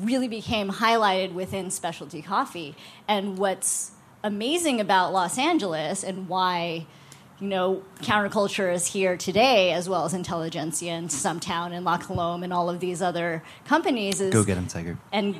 really 0.00 0.28
became 0.28 0.70
highlighted 0.70 1.32
within 1.32 1.70
specialty 1.70 2.22
coffee. 2.22 2.74
And 3.08 3.38
what's 3.38 3.92
amazing 4.22 4.80
about 4.80 5.12
Los 5.12 5.38
Angeles 5.38 6.02
and 6.04 6.28
why 6.28 6.86
you 7.40 7.48
know, 7.48 7.82
counterculture 7.98 8.72
is 8.72 8.86
here 8.86 9.16
today, 9.16 9.72
as 9.72 9.88
well 9.88 10.04
as 10.04 10.14
Intelligentsia 10.14 10.92
and 10.92 11.08
Stumptown 11.08 11.72
and 11.72 11.84
La 11.84 11.98
Colombe 11.98 12.42
and 12.42 12.52
all 12.52 12.70
of 12.70 12.80
these 12.80 13.02
other 13.02 13.42
companies. 13.66 14.20
Is, 14.20 14.32
Go 14.32 14.42
Get 14.42 14.56
'em 14.56 14.66
Tiger. 14.66 14.96
And 15.12 15.36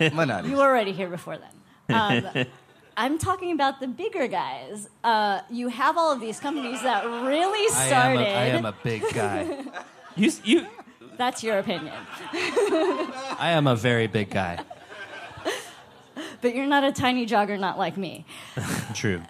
you 0.00 0.56
were 0.56 0.62
already 0.62 0.92
here 0.92 1.10
before 1.10 1.36
then. 1.36 2.24
Um, 2.34 2.46
I'm 2.96 3.18
talking 3.18 3.52
about 3.52 3.80
the 3.80 3.88
bigger 3.88 4.26
guys. 4.26 4.88
Uh, 5.04 5.40
you 5.50 5.68
have 5.68 5.96
all 5.96 6.12
of 6.12 6.20
these 6.20 6.38
companies 6.40 6.82
that 6.82 7.04
really 7.04 7.68
I 7.74 7.82
am, 7.82 7.88
started. 7.88 8.20
a, 8.20 8.34
I 8.34 8.44
am 8.46 8.64
a 8.64 8.74
big 8.82 9.02
guy. 9.12 9.64
You, 10.14 10.30
you, 10.44 10.66
That's 11.16 11.42
your 11.44 11.58
opinion. 11.58 11.92
I 12.32 13.50
am 13.52 13.66
a 13.66 13.76
very 13.76 14.06
big 14.06 14.30
guy. 14.30 14.58
But 16.40 16.54
you're 16.56 16.66
not 16.66 16.82
a 16.84 16.92
tiny 16.92 17.26
jogger, 17.26 17.58
not 17.58 17.78
like 17.78 17.96
me. 17.96 18.24
True. 18.94 19.22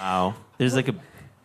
wow. 0.00 0.34
There's 0.58 0.74
like 0.74 0.88
a, 0.88 0.94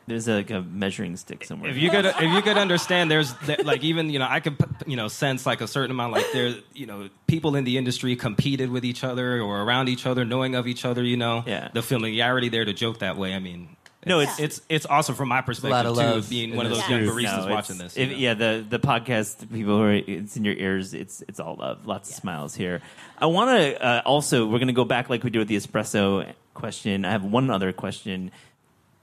there's 0.07 0.28
like 0.28 0.49
a 0.49 0.62
measuring 0.62 1.16
stick 1.18 1.43
somewhere. 1.43 1.70
if 1.70 1.78
you 1.78 1.89
could 1.91 2.05
if 2.05 2.20
you 2.22 2.41
could 2.41 2.57
understand 2.57 3.12
there's 3.12 3.34
that, 3.45 3.66
like 3.66 3.84
even 3.84 4.09
you 4.09 4.20
know 4.20 4.28
i 4.30 4.39
could 4.41 4.57
you 4.86 4.97
know 4.97 5.07
sense 5.07 5.45
like 5.45 5.62
a 5.62 5.68
certain 5.68 5.91
amount 5.91 6.12
like 6.12 6.26
there 6.34 6.55
you 6.74 6.86
know 6.86 7.07
people 7.28 7.55
in 7.55 7.64
the 7.64 7.78
industry 7.78 8.16
competed 8.16 8.70
with 8.72 8.84
each 8.84 9.03
other 9.05 9.39
or 9.39 9.62
around 9.62 9.88
each 9.89 10.05
other 10.05 10.26
knowing 10.26 10.55
of 10.55 10.68
each 10.68 10.84
other 10.86 11.03
you 11.03 11.16
know 11.18 11.43
Yeah. 11.45 11.70
the 11.74 11.82
familiarity 11.84 12.49
there 12.49 12.66
to 12.66 12.74
joke 12.74 12.99
that 12.99 13.16
way 13.16 13.34
i 13.36 13.39
mean 13.39 13.78
No, 14.05 14.19
it's- 14.19 14.39
it's 14.39 14.61
it's 14.67 14.85
awesome 14.87 15.13
from 15.15 15.29
my 15.29 15.41
perspective 15.41 15.71
lot 15.71 15.85
of 15.85 15.95
too 15.95 16.01
love 16.01 16.29
being 16.29 16.55
one 16.55 16.65
of 16.65 16.71
those 16.71 16.89
young 16.89 17.01
baristas 17.01 17.23
No, 17.23 17.43
it's- 17.43 17.49
watching 17.49 17.77
this 17.77 17.95
you 17.97 18.03
if- 18.03 18.09
know? 18.11 18.17
yeah, 18.17 18.33
the 18.33 18.65
the 18.67 18.79
podcast 18.79 19.41
people 19.51 19.77
who 19.77 19.83
are 19.83 19.93
it's 19.93 20.35
in 20.37 20.43
your 20.43 20.55
ears. 20.55 20.93
It's 20.93 21.21
it's 21.27 21.39
all 21.39 21.55
love. 21.55 21.85
Lots 21.85 22.09
of 22.09 22.15
smiles 22.15 22.55
here. 22.55 22.81
I 23.19 23.27
want 23.27 23.51
to 23.59 23.83
uh, 23.85 24.01
also 24.05 24.45
we're 24.47 24.57
going 24.57 24.67
to 24.67 24.73
go 24.73 24.85
back 24.85 25.09
like 25.09 25.23
we 25.23 25.29
did 25.29 25.39
with 25.39 25.47
the 25.49 25.55
espresso 25.55 26.33
question. 26.55 27.05
I 27.05 27.11
have 27.11 27.23
one 27.23 27.49
other 27.51 27.71
question. 27.71 28.31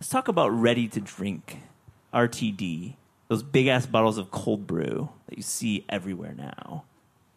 Let's 0.00 0.08
talk 0.08 0.26
about 0.28 0.48
ready 0.50 0.88
to 0.88 1.00
drink, 1.00 1.58
RTD. 2.12 2.94
Those 3.28 3.42
big 3.42 3.66
ass 3.68 3.84
bottles 3.86 4.16
of 4.18 4.30
cold 4.30 4.66
brew 4.66 5.10
that 5.28 5.36
you 5.36 5.42
see 5.42 5.84
everywhere 5.88 6.34
now, 6.36 6.84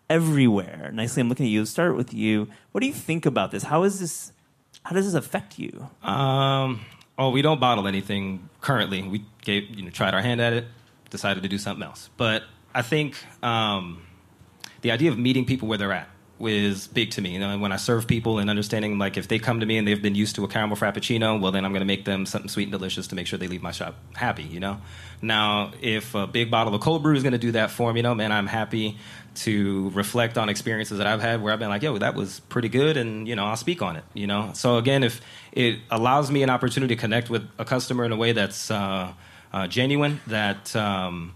everywhere. 0.10 0.90
Nicely, 0.94 1.22
I'm 1.22 1.30
looking 1.30 1.46
at 1.46 1.50
you. 1.50 1.60
Let's 1.62 1.72
start 1.72 1.96
with 1.96 2.14
you. 2.14 2.48
What 2.72 2.82
do 2.82 2.88
you 2.88 2.94
think 2.94 3.26
about 3.26 3.52
this? 3.52 3.64
How 3.64 3.84
is 3.84 4.00
this? 4.00 4.32
How 4.84 4.96
does 4.96 5.06
this 5.06 5.14
affect 5.14 5.60
you? 5.60 5.90
Um, 6.02 6.82
oh, 7.18 7.30
we 7.30 7.42
don't 7.42 7.60
bottle 7.60 7.88
anything 7.88 8.50
currently. 8.62 9.02
We 9.04 9.26
gave, 9.42 9.70
you 9.70 9.84
know, 9.84 9.90
tried 9.90 10.14
our 10.14 10.22
hand 10.22 10.42
at 10.42 10.54
it, 10.54 10.66
decided 11.10 11.44
to 11.44 11.50
do 11.50 11.58
something 11.58 11.84
else. 11.84 12.10
But 12.18 12.44
I 12.74 12.82
think 12.82 13.16
um, 13.44 14.02
the 14.82 14.92
idea 14.92 15.12
of 15.12 15.18
meeting 15.18 15.46
people 15.46 15.68
where 15.68 15.78
they're 15.78 15.92
at 15.92 16.10
is 16.40 16.88
big 16.88 17.12
to 17.12 17.22
me. 17.22 17.34
You 17.34 17.40
know, 17.40 17.58
when 17.60 17.72
I 17.72 17.76
serve 17.76 18.08
people 18.08 18.40
and 18.40 18.50
understanding, 18.50 18.98
like, 18.98 19.18
if 19.18 19.28
they 19.28 19.38
come 19.38 19.60
to 19.60 19.66
me 19.66 19.78
and 19.78 19.88
they've 19.88 20.02
been 20.02 20.16
used 20.16 20.36
to 20.38 20.44
a 20.44 20.48
caramel 20.48 20.76
frappuccino, 20.76 21.40
well, 21.40 21.52
then 21.52 21.66
I'm 21.66 21.72
going 21.72 21.82
to 21.82 21.86
make 21.86 22.06
them 22.06 22.26
something 22.26 22.50
sweet 22.50 22.64
and 22.64 22.72
delicious 22.72 23.08
to 23.08 23.16
make 23.16 23.28
sure 23.28 23.38
they 23.38 23.48
leave 23.48 23.62
my 23.62 23.72
shop 23.72 23.96
happy. 24.14 24.44
You 24.44 24.60
know. 24.60 24.82
Now, 25.22 25.72
if 25.82 26.16
a 26.16 26.26
big 26.26 26.50
bottle 26.50 26.74
of 26.74 26.82
cold 26.82 27.04
brew 27.04 27.16
is 27.16 27.22
going 27.22 27.34
to 27.34 27.38
do 27.38 27.52
that 27.52 27.70
for 27.70 27.94
me, 27.94 28.00
you 28.00 28.04
know, 28.04 28.16
man, 28.16 28.32
I'm 28.32 28.48
happy 28.48 28.98
to 29.34 29.90
reflect 29.92 30.38
on 30.38 30.50
experiences 30.50 30.98
that 30.98 31.08
I've 31.08 31.22
had 31.22 31.42
where 31.42 31.54
I've 31.54 31.60
been 31.60 31.70
like, 31.70 31.82
yo, 31.82 31.98
that 31.98 32.16
was 32.16 32.42
pretty 32.42 32.70
good, 32.70 32.98
and 32.98 33.28
you 33.28 33.36
know, 33.36 33.46
I'll 33.46 33.56
speak 33.56 33.82
on 33.82 33.96
it. 33.96 34.04
You 34.14 34.28
know, 34.28 34.52
so 34.54 34.78
again, 34.78 35.04
if 35.04 35.22
it 35.52 35.80
allows 35.90 36.30
me 36.32 36.44
an 36.44 36.50
opportunity 36.50 36.96
to 36.96 37.00
connect 37.00 37.30
with 37.30 37.48
a 37.58 37.66
customer 37.66 38.04
in 38.04 38.12
a 38.12 38.18
way 38.18 38.32
that's 38.34 38.70
uh, 38.70 39.14
uh, 39.54 39.68
genuine, 39.68 40.20
that 40.28 40.76
um, 40.76 41.34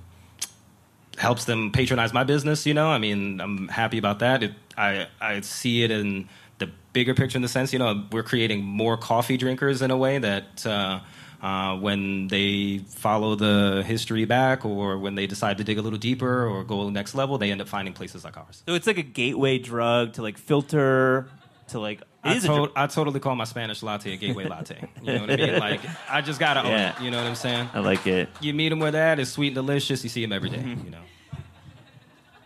helps 1.18 1.46
them 1.46 1.72
patronize 1.72 2.14
my 2.14 2.24
business, 2.24 2.66
you 2.66 2.74
know, 2.74 2.88
I 2.88 2.98
mean, 2.98 3.40
I'm 3.40 3.68
happy 3.70 3.98
about 3.98 4.20
that. 4.20 4.44
It, 4.44 4.54
I 4.78 5.08
I 5.22 5.42
see 5.42 5.84
it 5.84 5.92
in 5.92 6.28
the 6.60 6.70
bigger 6.94 7.14
picture 7.14 7.38
in 7.38 7.42
the 7.42 7.48
sense, 7.48 7.72
you 7.74 7.80
know, 7.80 8.06
we're 8.12 8.24
creating 8.24 8.64
more 8.64 8.98
coffee 8.98 9.38
drinkers 9.38 9.82
in 9.82 9.92
a 9.92 9.98
way 9.98 10.18
that. 10.18 10.66
Uh, 10.66 11.00
Uh, 11.42 11.76
when 11.78 12.28
they 12.28 12.80
follow 12.90 13.36
the 13.36 13.84
history 13.86 14.26
back, 14.26 14.66
or 14.66 14.98
when 14.98 15.16
they 15.16 15.28
decide 15.28 15.58
to 15.60 15.64
dig 15.64 15.78
a 15.78 15.82
little 15.82 16.00
deeper 16.00 16.48
or 16.48 16.64
go 16.64 16.90
next 16.90 17.14
level, 17.16 17.38
they 17.38 17.52
end 17.52 17.62
up 17.62 17.68
finding 17.68 17.94
places 17.94 18.24
like 18.24 18.36
ours. 18.38 18.64
So 18.68 18.74
it's 18.74 18.88
like 18.88 18.98
a 18.98 19.04
gateway 19.04 19.60
drug 19.60 20.14
to 20.14 20.22
like 20.22 20.38
filter 20.38 21.30
to 21.70 21.80
like. 21.80 22.02
It 22.02 22.08
I, 22.24 22.34
a 22.34 22.40
to- 22.40 22.48
drug. 22.48 22.72
I 22.76 22.88
totally 22.88 23.20
call 23.20 23.36
my 23.36 23.44
Spanish 23.44 23.84
latte 23.84 24.14
a 24.14 24.18
gateway 24.18 24.48
latte. 24.48 24.88
You 25.04 25.14
know 25.14 25.22
what 25.22 25.32
I 25.32 25.36
mean? 25.36 25.60
Like 25.60 25.82
I 26.10 26.22
just 26.22 26.40
gotta 26.40 26.62
own 26.64 26.72
Yeah. 26.72 26.96
it. 26.98 27.04
You 27.04 27.12
know 27.12 27.18
what 27.18 27.28
I'm 27.28 27.36
saying? 27.36 27.70
I 27.74 27.80
like 27.80 28.08
it. 28.08 28.30
You 28.42 28.54
meet 28.54 28.70
them 28.70 28.80
where 28.80 28.92
that 28.92 29.20
is 29.20 29.32
sweet 29.32 29.48
and 29.50 29.56
delicious. 29.56 30.04
You 30.04 30.10
see 30.10 30.22
them 30.22 30.32
every 30.34 30.50
day, 30.50 30.58
Mm-hmm. 30.58 30.86
You 30.86 30.92
know. 30.92 31.02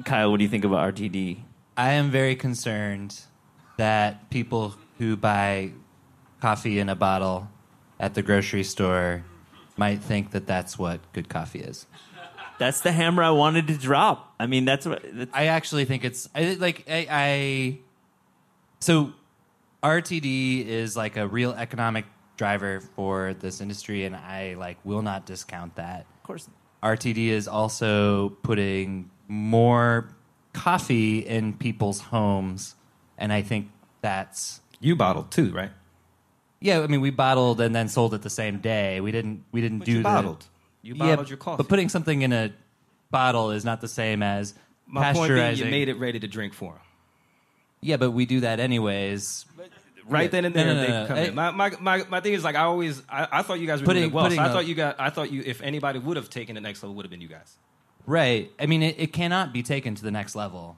Kyle, 0.04 0.32
what 0.32 0.38
do 0.38 0.44
you 0.44 0.50
think 0.50 0.66
about 0.66 0.96
RTD? 0.96 1.40
I 1.78 1.92
am 1.94 2.10
very 2.12 2.36
concerned 2.36 3.20
that 3.78 4.30
people 4.30 4.76
who 4.98 5.16
buy 5.16 5.72
coffee 6.42 6.80
in 6.80 6.90
a 6.90 6.96
bottle 6.96 7.48
at 8.00 8.14
the 8.14 8.22
grocery 8.22 8.64
store 8.64 9.24
might 9.78 10.02
think 10.02 10.32
that 10.32 10.47
that's 10.47 10.78
what 10.78 11.00
good 11.14 11.30
coffee 11.30 11.60
is. 11.60 11.86
That's 12.58 12.82
the 12.82 12.91
hammer 12.91 13.24
I 13.24 13.32
wanted 13.32 13.68
to 13.68 13.78
drop. 13.78 14.34
I 14.39 14.45
mean, 14.45 14.66
that's 14.66 14.86
what. 14.86 15.02
That's, 15.12 15.32
I 15.34 15.45
actually 15.45 15.86
think 15.86 16.04
it's 16.04 16.28
I, 16.36 16.58
like 16.60 16.86
I, 16.89 17.08
I 17.10 17.80
so 18.82 19.14
RTD 19.82 20.68
is 20.68 20.97
like 20.97 21.16
a 21.16 21.26
real 21.28 21.54
economic 21.54 22.06
driver 22.36 22.82
for 22.95 23.34
this 23.34 23.62
industry, 23.62 24.04
and 24.04 24.16
I 24.16 24.56
like 24.56 24.78
will 24.84 25.02
not 25.02 25.26
discount 25.26 25.76
that. 25.76 26.02
of 26.02 26.24
course. 26.24 26.50
RTD 26.84 27.28
is 27.28 27.47
also 27.47 28.30
putting 28.41 29.10
more 29.28 30.10
coffee 30.54 31.20
in 31.20 31.54
people's 31.54 32.02
homes, 32.02 32.76
and 33.18 33.32
I 33.32 33.41
think 33.41 33.70
that's 34.02 34.62
You 34.82 34.95
bottled 34.95 35.32
too, 35.32 35.52
right? 35.52 35.72
Yeah. 36.62 36.82
I 36.82 36.88
mean, 36.88 37.01
we 37.01 37.10
bottled 37.10 37.62
and 37.62 37.76
then 37.76 37.88
sold 37.89 38.14
it 38.14 38.22
the 38.22 38.30
same 38.30 38.60
day. 38.60 38.99
We 39.01 39.12
didn't 39.12 39.43
we 39.51 39.62
didn't 39.62 39.80
But 39.80 39.86
do 39.86 39.91
you 39.93 40.03
bottled. 40.03 40.45
You 40.82 40.95
Yeah, 40.95 41.07
bottled 41.07 41.30
your 41.30 41.38
coffee. 41.38 41.57
but 41.57 41.70
putting 41.70 41.89
something 41.89 42.22
in 42.22 42.32
a 42.34 42.53
bottle 43.12 43.51
is 43.51 43.66
not 43.66 43.82
the 43.82 43.88
same 43.88 44.24
as 44.24 44.53
my 44.88 45.14
point 45.14 45.30
being, 45.34 45.55
you 45.57 45.64
pasteurizing. 45.66 45.70
made 45.72 45.89
it 45.89 45.95
ready 45.99 46.20
to 46.20 46.28
drink 46.28 46.53
for 46.53 46.74
them. 46.74 46.82
Yeah, 47.82 47.97
but 47.97 48.12
we 48.12 48.26
do 48.26 48.41
that 48.41 48.60
anyways. 48.60 49.45
Right 50.07 50.24
Yeah. 50.24 50.28
then 50.30 50.45
and 50.45 50.55
there, 50.55 50.66
no, 50.66 50.74
no, 50.74 50.82
they 50.82 50.88
no. 50.88 51.05
come 51.07 51.18
I- 51.18 51.22
in. 51.22 51.36
My, 51.36 51.51
my, 51.51 51.72
my, 51.80 52.03
my 52.10 52.20
thing 52.22 52.34
is 52.34 52.43
like 52.43 52.55
I 52.55 52.64
always 52.64 53.01
I, 53.10 53.28
I 53.32 53.41
thought 53.43 53.60
you 53.60 53.68
guys 53.68 53.80
were 53.82 53.86
Putting- 53.86 54.03
doing 54.03 54.12
it 54.12 54.16
well. 54.16 54.32
So 54.32 54.38
I 54.41 54.47
a- 54.47 54.51
thought 54.53 54.66
you 54.68 54.76
got 54.76 54.99
I 54.99 55.10
thought 55.12 55.32
you 55.32 55.43
if 55.45 55.62
anybody 55.62 55.99
would 55.99 56.18
have 56.18 56.30
taken 56.30 56.55
the 56.55 56.62
next 56.62 56.82
level 56.82 56.95
would 56.95 57.05
have 57.05 57.12
been 57.12 57.22
you 57.22 57.28
guys. 57.28 57.57
Right. 58.05 58.51
I 58.60 58.66
mean, 58.66 58.82
it, 58.82 58.95
it 58.97 59.14
cannot 59.14 59.53
be 59.53 59.62
taken 59.62 59.93
to 59.95 60.01
the 60.03 60.10
next 60.12 60.36
level. 60.36 60.78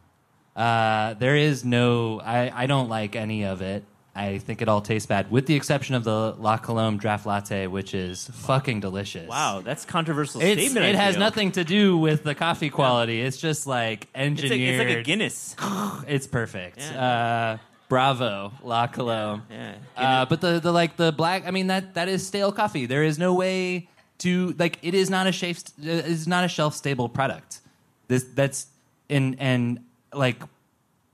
Uh, 0.55 1.13
there 1.13 1.35
is 1.37 1.63
no. 1.63 2.19
I, 2.19 2.51
I 2.63 2.65
don't 2.65 2.89
like 2.89 3.15
any 3.15 3.45
of 3.45 3.61
it. 3.61 3.85
I 4.13 4.39
think 4.39 4.61
it 4.61 4.67
all 4.67 4.81
tastes 4.81 5.05
bad, 5.05 5.31
with 5.31 5.45
the 5.45 5.55
exception 5.55 5.95
of 5.95 6.03
the 6.03 6.33
La 6.37 6.57
Colombe 6.57 6.97
Draft 6.97 7.25
Latte, 7.25 7.67
which 7.67 7.93
is 7.93 8.27
fucking 8.33 8.81
delicious. 8.81 9.29
Wow, 9.29 9.61
that's 9.63 9.85
controversial 9.85 10.41
It's, 10.41 10.61
statement. 10.61 10.85
I 10.85 10.89
it 10.89 10.95
has 10.95 11.15
feel. 11.15 11.19
nothing 11.21 11.51
to 11.53 11.63
do 11.63 11.97
with 11.97 12.23
the 12.23 12.35
coffee 12.35 12.69
quality. 12.69 13.21
It's 13.21 13.37
just 13.37 13.65
like 13.67 14.03
It's 14.03 14.13
like, 14.13 14.21
engineered. 14.25 14.81
it's 14.81 14.89
like 14.89 14.97
a 14.97 15.03
Guinness. 15.03 15.55
It's 16.07 16.27
perfect. 16.27 16.79
Yeah. 16.79 17.01
Uh, 17.01 17.57
bravo, 17.87 18.51
La 18.63 18.87
Colombe. 18.87 19.43
Yeah. 19.49 19.75
Uh, 19.95 20.25
but 20.25 20.41
the, 20.41 20.59
the 20.59 20.71
like 20.73 20.97
the 20.97 21.13
black, 21.13 21.47
I 21.47 21.51
mean 21.51 21.67
that 21.67 21.93
that 21.93 22.09
is 22.09 22.25
stale 22.27 22.51
coffee. 22.51 22.85
There 22.87 23.03
is 23.03 23.17
no 23.17 23.33
way 23.33 23.87
to 24.19 24.53
like 24.59 24.77
it 24.81 24.93
is 24.93 25.09
not 25.09 25.25
a 25.27 25.31
shelf 25.31 25.63
it 25.81 25.87
is 26.05 26.27
not 26.27 26.43
a 26.43 26.47
shelf 26.49 26.75
stable 26.75 27.07
product. 27.07 27.61
This 28.09 28.23
that's 28.35 28.67
and 29.09 29.37
and 29.39 29.79
like 30.13 30.35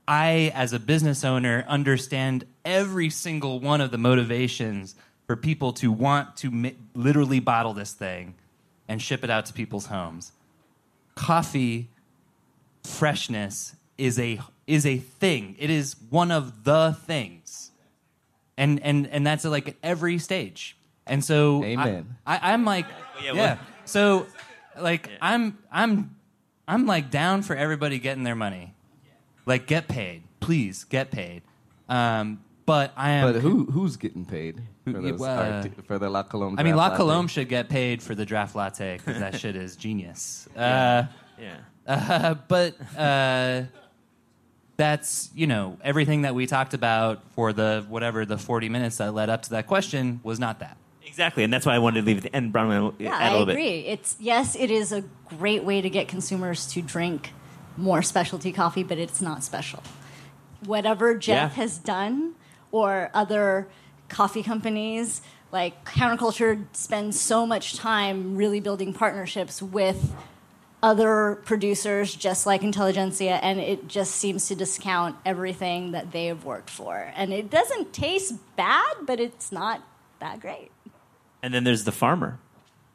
I 0.06 0.52
as 0.54 0.72
a 0.72 0.78
business 0.80 1.22
owner 1.24 1.64
understand 1.68 2.44
every 2.68 3.08
single 3.10 3.58
one 3.60 3.80
of 3.80 3.90
the 3.90 3.98
motivations 3.98 4.94
for 5.26 5.36
people 5.36 5.72
to 5.74 5.90
want 5.90 6.36
to 6.36 6.50
mi- 6.50 6.76
literally 6.94 7.40
bottle 7.40 7.72
this 7.74 7.92
thing 7.92 8.34
and 8.88 9.00
ship 9.02 9.24
it 9.24 9.30
out 9.30 9.46
to 9.46 9.52
people's 9.52 9.86
homes. 9.86 10.32
Coffee 11.14 11.88
freshness 12.84 13.74
is 13.96 14.18
a 14.18 14.40
is 14.66 14.84
a 14.86 14.98
thing. 14.98 15.56
It 15.58 15.70
is 15.70 15.96
one 16.10 16.30
of 16.30 16.64
the 16.64 16.96
things, 17.06 17.70
and 18.56 18.80
and 18.82 19.06
and 19.08 19.26
that's 19.26 19.44
like 19.44 19.68
at 19.68 19.74
every 19.82 20.18
stage. 20.18 20.76
And 21.06 21.24
so, 21.24 21.62
I- 21.62 21.66
Amen. 21.68 22.16
I, 22.26 22.52
I'm 22.52 22.66
like, 22.66 22.84
Yeah, 23.24 23.32
yeah. 23.32 23.50
what- 23.54 23.58
So, 23.86 24.26
like, 24.78 25.08
I'm 25.22 25.56
I'm 25.72 26.14
I'm 26.68 26.86
like 26.86 27.10
down 27.10 27.42
for 27.42 27.56
everybody 27.56 27.98
getting 27.98 28.24
their 28.24 28.36
money. 28.36 28.74
Like, 29.46 29.66
get 29.66 29.88
paid, 29.88 30.24
please, 30.40 30.84
get 30.84 31.10
paid. 31.10 31.40
Um, 31.88 32.44
but 32.68 32.92
I 32.96 33.10
am. 33.10 33.32
But 33.32 33.40
who 33.40 33.64
who's 33.64 33.96
getting 33.96 34.24
paid 34.24 34.62
for, 34.84 34.90
Who- 34.92 35.10
those 35.12 35.22
uh, 35.22 35.62
RT 35.66 35.84
for 35.86 35.98
the 35.98 36.08
La 36.08 36.22
Colombe? 36.22 36.56
I 36.58 36.62
mean, 36.62 36.76
La 36.76 36.88
draft 36.88 37.00
latte? 37.00 37.10
Colombe 37.10 37.28
should 37.28 37.48
get 37.48 37.68
paid 37.68 38.02
for 38.02 38.14
the 38.14 38.24
draft 38.24 38.54
latte 38.54 38.98
because 38.98 39.18
that 39.18 39.40
shit 39.40 39.56
is 39.56 39.74
genius. 39.76 40.48
Uh, 40.56 41.04
Yeah. 41.40 41.56
uh, 41.86 42.34
but 42.48 42.74
uh, 42.96 43.62
that's 44.76 45.30
you 45.34 45.46
know 45.46 45.76
everything 45.82 46.22
that 46.22 46.34
we 46.34 46.46
talked 46.46 46.74
about 46.74 47.22
for 47.34 47.52
the 47.52 47.84
whatever 47.88 48.24
the 48.24 48.38
forty 48.38 48.68
minutes 48.68 48.98
that 48.98 49.12
led 49.14 49.28
up 49.30 49.42
to 49.42 49.50
that 49.50 49.66
question 49.66 50.20
was 50.22 50.38
not 50.38 50.60
that. 50.60 50.76
Exactly, 51.06 51.42
and 51.42 51.52
that's 51.52 51.64
why 51.66 51.74
I 51.74 51.78
wanted 51.78 52.02
to 52.02 52.06
leave 52.06 52.18
it 52.18 52.26
at 52.26 52.32
the 52.32 52.36
end. 52.36 52.52
Brown, 52.52 52.94
Yeah, 52.98 53.14
add 53.14 53.22
a 53.22 53.24
I 53.24 53.32
little 53.38 53.48
agree. 53.50 53.80
It's 53.86 54.16
yes, 54.20 54.54
it 54.54 54.70
is 54.70 54.92
a 54.92 55.02
great 55.38 55.64
way 55.64 55.80
to 55.80 55.88
get 55.90 56.06
consumers 56.06 56.66
to 56.74 56.82
drink 56.82 57.32
more 57.76 58.02
specialty 58.02 58.52
coffee, 58.52 58.82
but 58.82 58.98
it's 58.98 59.20
not 59.20 59.42
special. 59.42 59.82
Whatever 60.64 61.14
Jeff 61.16 61.52
Yeah. 61.52 61.62
has 61.62 61.78
done, 61.78 62.34
or 62.70 63.10
other 63.14 63.68
coffee 64.08 64.42
companies 64.42 65.20
like 65.50 65.84
Counterculture 65.84 66.64
spends 66.72 67.18
so 67.18 67.46
much 67.46 67.76
time 67.76 68.36
really 68.36 68.60
building 68.60 68.92
partnerships 68.92 69.62
with 69.62 70.14
other 70.82 71.40
producers, 71.44 72.14
just 72.14 72.46
like 72.46 72.62
Intelligentsia, 72.62 73.40
and 73.42 73.58
it 73.58 73.88
just 73.88 74.14
seems 74.14 74.46
to 74.48 74.54
discount 74.54 75.16
everything 75.24 75.92
that 75.92 76.12
they 76.12 76.26
have 76.26 76.44
worked 76.44 76.70
for. 76.70 77.12
And 77.16 77.32
it 77.32 77.50
doesn't 77.50 77.92
taste 77.92 78.34
bad, 78.56 78.94
but 79.02 79.18
it's 79.18 79.50
not 79.50 79.82
that 80.20 80.40
great. 80.40 80.70
And 81.42 81.52
then 81.52 81.64
there's 81.64 81.84
the 81.84 81.92
farmer. 81.92 82.38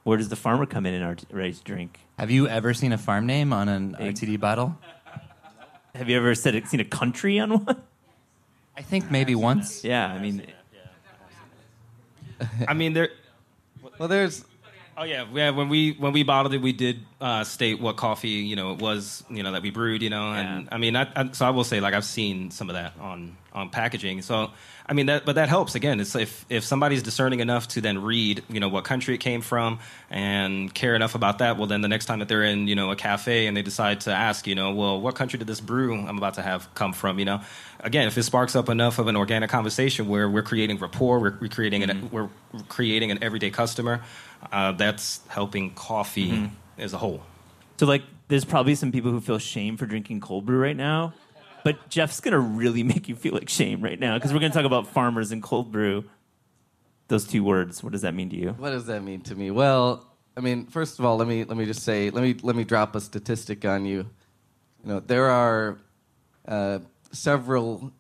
Where 0.04 0.18
does 0.18 0.30
the 0.30 0.36
farmer 0.36 0.66
come 0.66 0.86
in 0.86 0.94
in 0.94 1.02
our 1.02 1.16
ready 1.32 1.54
to 1.54 1.64
drink? 1.64 2.00
Have 2.20 2.30
you 2.30 2.48
ever 2.48 2.74
seen 2.74 2.92
a 2.92 2.98
farm 2.98 3.26
name 3.26 3.52
on 3.52 3.68
an 3.68 3.96
RTD 4.00 4.40
bottle? 4.40 4.78
Have 5.96 6.10
you 6.10 6.18
ever 6.18 6.36
said, 6.36 6.68
seen 6.68 6.80
a 6.80 6.86
country 6.86 7.40
on 7.40 7.66
one? 7.66 7.82
I 8.76 8.82
think 8.82 9.12
maybe 9.12 9.36
once. 9.36 9.84
Yeah, 9.84 10.08
I 10.08 10.20
mean, 10.20 10.48
I 12.68 12.74
mean 12.74 12.94
there 12.94 13.10
Well, 14.00 14.10
there's 14.10 14.46
Oh 14.96 15.04
yeah, 15.04 15.26
yeah. 15.34 15.50
When 15.50 15.70
we 15.70 15.94
when 15.94 16.14
we 16.14 16.22
bottled 16.22 16.54
it, 16.54 16.62
we 16.62 16.72
did 16.72 17.00
uh, 17.20 17.44
state 17.44 17.80
what 17.82 17.98
coffee 17.98 18.30
you 18.30 18.56
know 18.56 18.74
it 18.74 18.80
was 18.80 19.24
you 19.30 19.42
know 19.42 19.52
that 19.54 19.64
we 19.64 19.72
brewed. 19.72 20.04
You 20.04 20.12
know, 20.12 20.34
and 20.34 20.66
Yeah. 20.66 20.70
I 20.72 20.78
mean, 20.78 20.96
I, 20.96 21.08
I, 21.16 21.32
so 21.32 21.48
I 21.48 21.50
will 21.50 21.64
say 21.64 21.80
like 21.80 21.96
I've 21.96 22.06
seen 22.06 22.52
some 22.52 22.70
of 22.70 22.76
that 22.76 22.94
on 23.00 23.36
on 23.54 23.70
packaging. 23.70 24.22
So 24.22 24.52
I 24.86 24.94
mean 24.94 25.06
that, 25.06 25.26
but 25.26 25.36
that 25.36 25.48
helps. 25.48 25.76
Again, 25.76 26.00
it's 26.00 26.16
if 26.16 26.46
if 26.50 26.64
somebody's 26.64 27.04
discerning 27.04 27.40
enough 27.40 27.68
to 27.70 27.82
then 27.82 28.02
read 28.02 28.44
you 28.50 28.60
know 28.60 28.70
what 28.70 28.84
country 28.84 29.16
it 29.16 29.20
came 29.20 29.42
from 29.42 29.80
and 30.10 30.74
care 30.74 30.96
enough 30.96 31.16
about 31.16 31.38
that, 31.38 31.58
well 31.58 31.68
then 31.68 31.82
the 31.82 31.88
next 31.88 32.06
time 32.06 32.20
that 32.20 32.28
they're 32.28 32.44
in 32.44 32.68
you 32.68 32.76
know 32.76 32.92
a 32.92 32.96
cafe 32.96 33.48
and 33.48 33.56
they 33.56 33.62
decide 33.62 34.02
to 34.02 34.12
ask 34.12 34.48
you 34.48 34.56
know 34.56 34.74
well 34.74 35.00
what 35.00 35.16
country 35.16 35.38
did 35.40 35.48
this 35.48 35.62
brew 35.62 35.96
I'm 35.96 36.18
about 36.18 36.36
to 36.36 36.42
have 36.42 36.74
come 36.74 36.94
from 36.94 37.20
you 37.20 37.26
know. 37.26 37.42
Again, 37.80 38.08
if 38.08 38.18
it 38.18 38.24
sparks 38.24 38.56
up 38.56 38.70
enough 38.70 38.98
of 38.98 39.08
an 39.08 39.18
organic 39.18 39.50
conversation 39.50 40.08
where 40.08 40.30
we're 40.30 40.44
creating 40.44 40.78
rapport, 40.78 41.20
we're, 41.20 41.38
we're 41.40 41.50
creating 41.50 41.84
an 41.84 42.10
we're 42.12 42.30
creating 42.70 43.12
an 43.12 43.24
everyday 43.24 43.50
customer, 43.50 44.02
uh, 44.52 44.72
that's 44.72 45.22
helping 45.28 45.74
coffee 45.74 46.50
as 46.78 46.94
a 46.94 46.98
whole. 46.98 47.24
so 47.78 47.86
like, 47.86 48.04
there's 48.28 48.46
probably 48.46 48.76
some 48.76 48.92
people 48.92 49.12
who 49.12 49.22
feel 49.22 49.38
shame 49.38 49.78
for 49.78 49.86
drinking 49.86 50.22
cold 50.22 50.46
brew 50.46 50.60
right 50.60 50.78
now. 50.78 51.14
But 51.64 51.90
Jeff's 51.90 52.20
gonna 52.20 52.40
really 52.40 52.84
make 52.94 53.08
you 53.08 53.16
feel 53.16 53.34
like 53.34 53.50
shame 53.50 53.82
right 53.82 54.00
now 54.00 54.16
because 54.16 54.34
we're 54.34 54.40
gonna 54.40 54.54
talk 54.54 54.66
about 54.66 54.88
farmers 54.88 55.32
and 55.32 55.42
cold 55.42 55.72
brew. 55.72 56.06
Those 57.10 57.26
two 57.26 57.44
words. 57.44 57.84
What 57.84 57.92
does 57.92 58.02
that 58.02 58.14
mean 58.14 58.30
to 58.30 58.36
you? 58.36 58.52
What 58.52 58.72
does 58.72 58.86
that 58.86 59.04
mean 59.04 59.22
to 59.22 59.36
me? 59.36 59.52
Well, 59.52 60.06
I 60.36 60.40
mean, 60.40 60.66
first 60.66 61.00
of 61.00 61.06
all, 61.06 61.18
let 61.18 61.28
me 61.28 61.44
let 61.44 61.58
me 61.58 61.66
just 61.66 61.84
say, 61.84 62.10
let 62.10 62.24
me 62.24 62.36
let 62.42 62.56
me 62.56 62.64
drop 62.64 62.96
a 62.96 63.02
statistic 63.02 63.66
on 63.66 63.86
you. 63.86 64.10
You 64.84 64.90
know, 64.94 65.00
there 65.00 65.30
are 65.30 65.78
uh, 66.48 66.80
several 67.12 67.92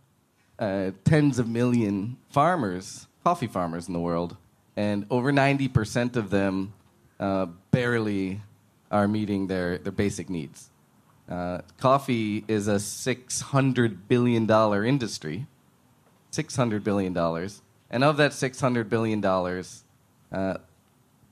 uh, 0.57 0.91
tens 1.05 1.38
of 1.38 1.47
million 1.47 2.18
farmers, 2.30 3.07
coffee 3.24 3.47
farmers 3.47 3.88
in 3.88 3.93
the 3.93 3.99
world, 3.99 4.36
and 4.76 5.05
over 5.11 5.32
ninety 5.32 5.68
percent 5.68 6.16
of 6.16 6.30
them 6.30 6.74
uh, 7.20 7.45
barely 7.72 8.41
are 8.89 9.07
meeting 9.07 9.47
their 9.47 9.78
their 9.78 9.91
basic 9.91 10.30
needs. 10.30 10.70
Uh, 11.34 11.61
coffee 11.79 12.45
is 12.47 12.67
a 12.67 12.79
six 12.79 13.41
hundred 13.41 14.07
billion 14.07 14.45
dollar 14.45 14.86
industry. 14.86 15.47
$600 16.34 16.84
billion. 16.84 17.15
And 17.89 18.03
of 18.03 18.17
that 18.17 18.31
$600 18.31 18.89
billion, 18.89 19.23
uh, 20.31 20.57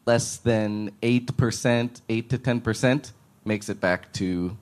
less 0.06 0.38
than 0.38 0.91
8%, 1.02 2.02
8 2.08 2.30
to 2.30 2.38
10% 2.38 3.12
makes 3.43 3.70
it 3.70 3.82
back 3.82 4.14
to 4.14 4.56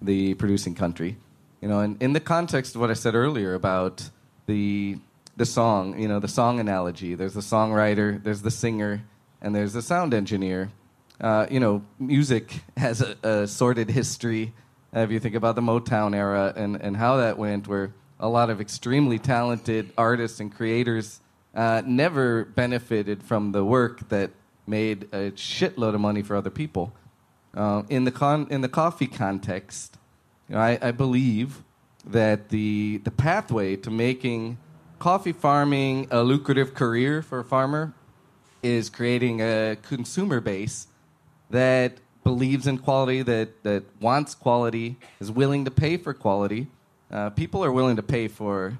the 0.00 0.34
producing 0.34 0.74
country. 0.74 1.16
You 1.60 1.68
know, 1.68 1.80
and 1.80 2.00
in 2.02 2.12
the 2.12 2.20
context 2.20 2.74
of 2.74 2.80
what 2.80 2.90
I 2.90 2.94
said 2.94 3.14
earlier 3.14 3.54
about 3.54 4.10
the, 4.46 4.98
the 5.36 5.46
song, 5.46 5.98
you 5.98 6.06
know, 6.06 6.20
the 6.20 6.28
song 6.28 6.60
analogy, 6.60 7.14
there's 7.14 7.34
the 7.34 7.40
songwriter, 7.40 8.22
there's 8.22 8.42
the 8.42 8.50
singer, 8.50 9.02
and 9.40 9.54
there's 9.54 9.72
the 9.72 9.82
sound 9.82 10.14
engineer. 10.14 10.70
Uh, 11.20 11.46
you 11.50 11.58
know, 11.58 11.82
music 11.98 12.60
has 12.76 13.00
a, 13.00 13.16
a 13.22 13.46
sordid 13.48 13.90
history. 13.90 14.52
If 14.92 15.10
you 15.10 15.20
think 15.20 15.34
about 15.34 15.54
the 15.54 15.60
Motown 15.60 16.14
era 16.14 16.52
and, 16.56 16.76
and 16.76 16.96
how 16.96 17.18
that 17.18 17.36
went, 17.36 17.68
where 17.68 17.92
a 18.18 18.28
lot 18.28 18.50
of 18.50 18.60
extremely 18.60 19.18
talented 19.18 19.92
artists 19.98 20.40
and 20.40 20.54
creators 20.54 21.20
uh, 21.54 21.82
never 21.84 22.44
benefited 22.44 23.22
from 23.22 23.52
the 23.52 23.64
work 23.64 24.08
that 24.08 24.30
made 24.66 25.04
a 25.12 25.30
shitload 25.32 25.94
of 25.94 26.00
money 26.00 26.22
for 26.22 26.36
other 26.36 26.50
people. 26.50 26.92
Uh, 27.54 27.82
in 27.88 28.04
the 28.04 28.10
con- 28.10 28.46
in 28.50 28.60
the 28.60 28.68
coffee 28.68 29.06
context, 29.06 29.98
you 30.48 30.54
know, 30.54 30.60
I, 30.60 30.78
I 30.80 30.90
believe 30.90 31.62
that 32.06 32.50
the 32.50 33.00
the 33.04 33.10
pathway 33.10 33.76
to 33.76 33.90
making 33.90 34.58
coffee 34.98 35.32
farming 35.32 36.08
a 36.10 36.22
lucrative 36.22 36.74
career 36.74 37.22
for 37.22 37.40
a 37.40 37.44
farmer 37.44 37.94
is 38.62 38.90
creating 38.90 39.40
a 39.40 39.76
consumer 39.82 40.40
base 40.40 40.88
that 41.50 41.98
believes 42.28 42.66
in 42.66 42.76
quality, 42.76 43.22
that, 43.22 43.62
that 43.62 43.82
wants 44.02 44.34
quality, 44.34 44.96
is 45.18 45.30
willing 45.30 45.64
to 45.64 45.70
pay 45.70 45.96
for 45.96 46.12
quality. 46.12 46.66
Uh, 47.10 47.30
people 47.30 47.64
are 47.64 47.72
willing 47.72 47.96
to 47.96 48.02
pay 48.02 48.28
for 48.28 48.78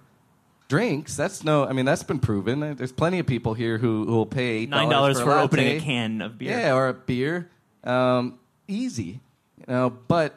drinks. 0.69 1.17
That's 1.17 1.43
no, 1.43 1.65
I 1.65 1.73
mean, 1.73 1.87
that's 1.87 2.03
been 2.03 2.19
proven. 2.19 2.77
There's 2.77 2.93
plenty 2.93 3.19
of 3.21 3.27
people 3.27 3.55
here 3.55 3.79
who, 3.79 4.05
who 4.05 4.13
will 4.13 4.27
pay 4.27 4.67
$8 4.67 4.69
Nine 4.69 4.91
dollars 4.91 5.19
for, 5.19 5.25
for 5.25 5.39
a 5.39 5.43
opening 5.43 5.79
a 5.79 5.81
can 5.81 6.21
of 6.21 6.37
beer. 6.37 6.51
Yeah, 6.51 6.75
or 6.75 6.89
a 6.89 6.93
beer. 6.93 7.49
Um, 7.85 8.39
easy. 8.67 9.21
You 9.57 9.65
know, 9.67 9.91
but 10.09 10.35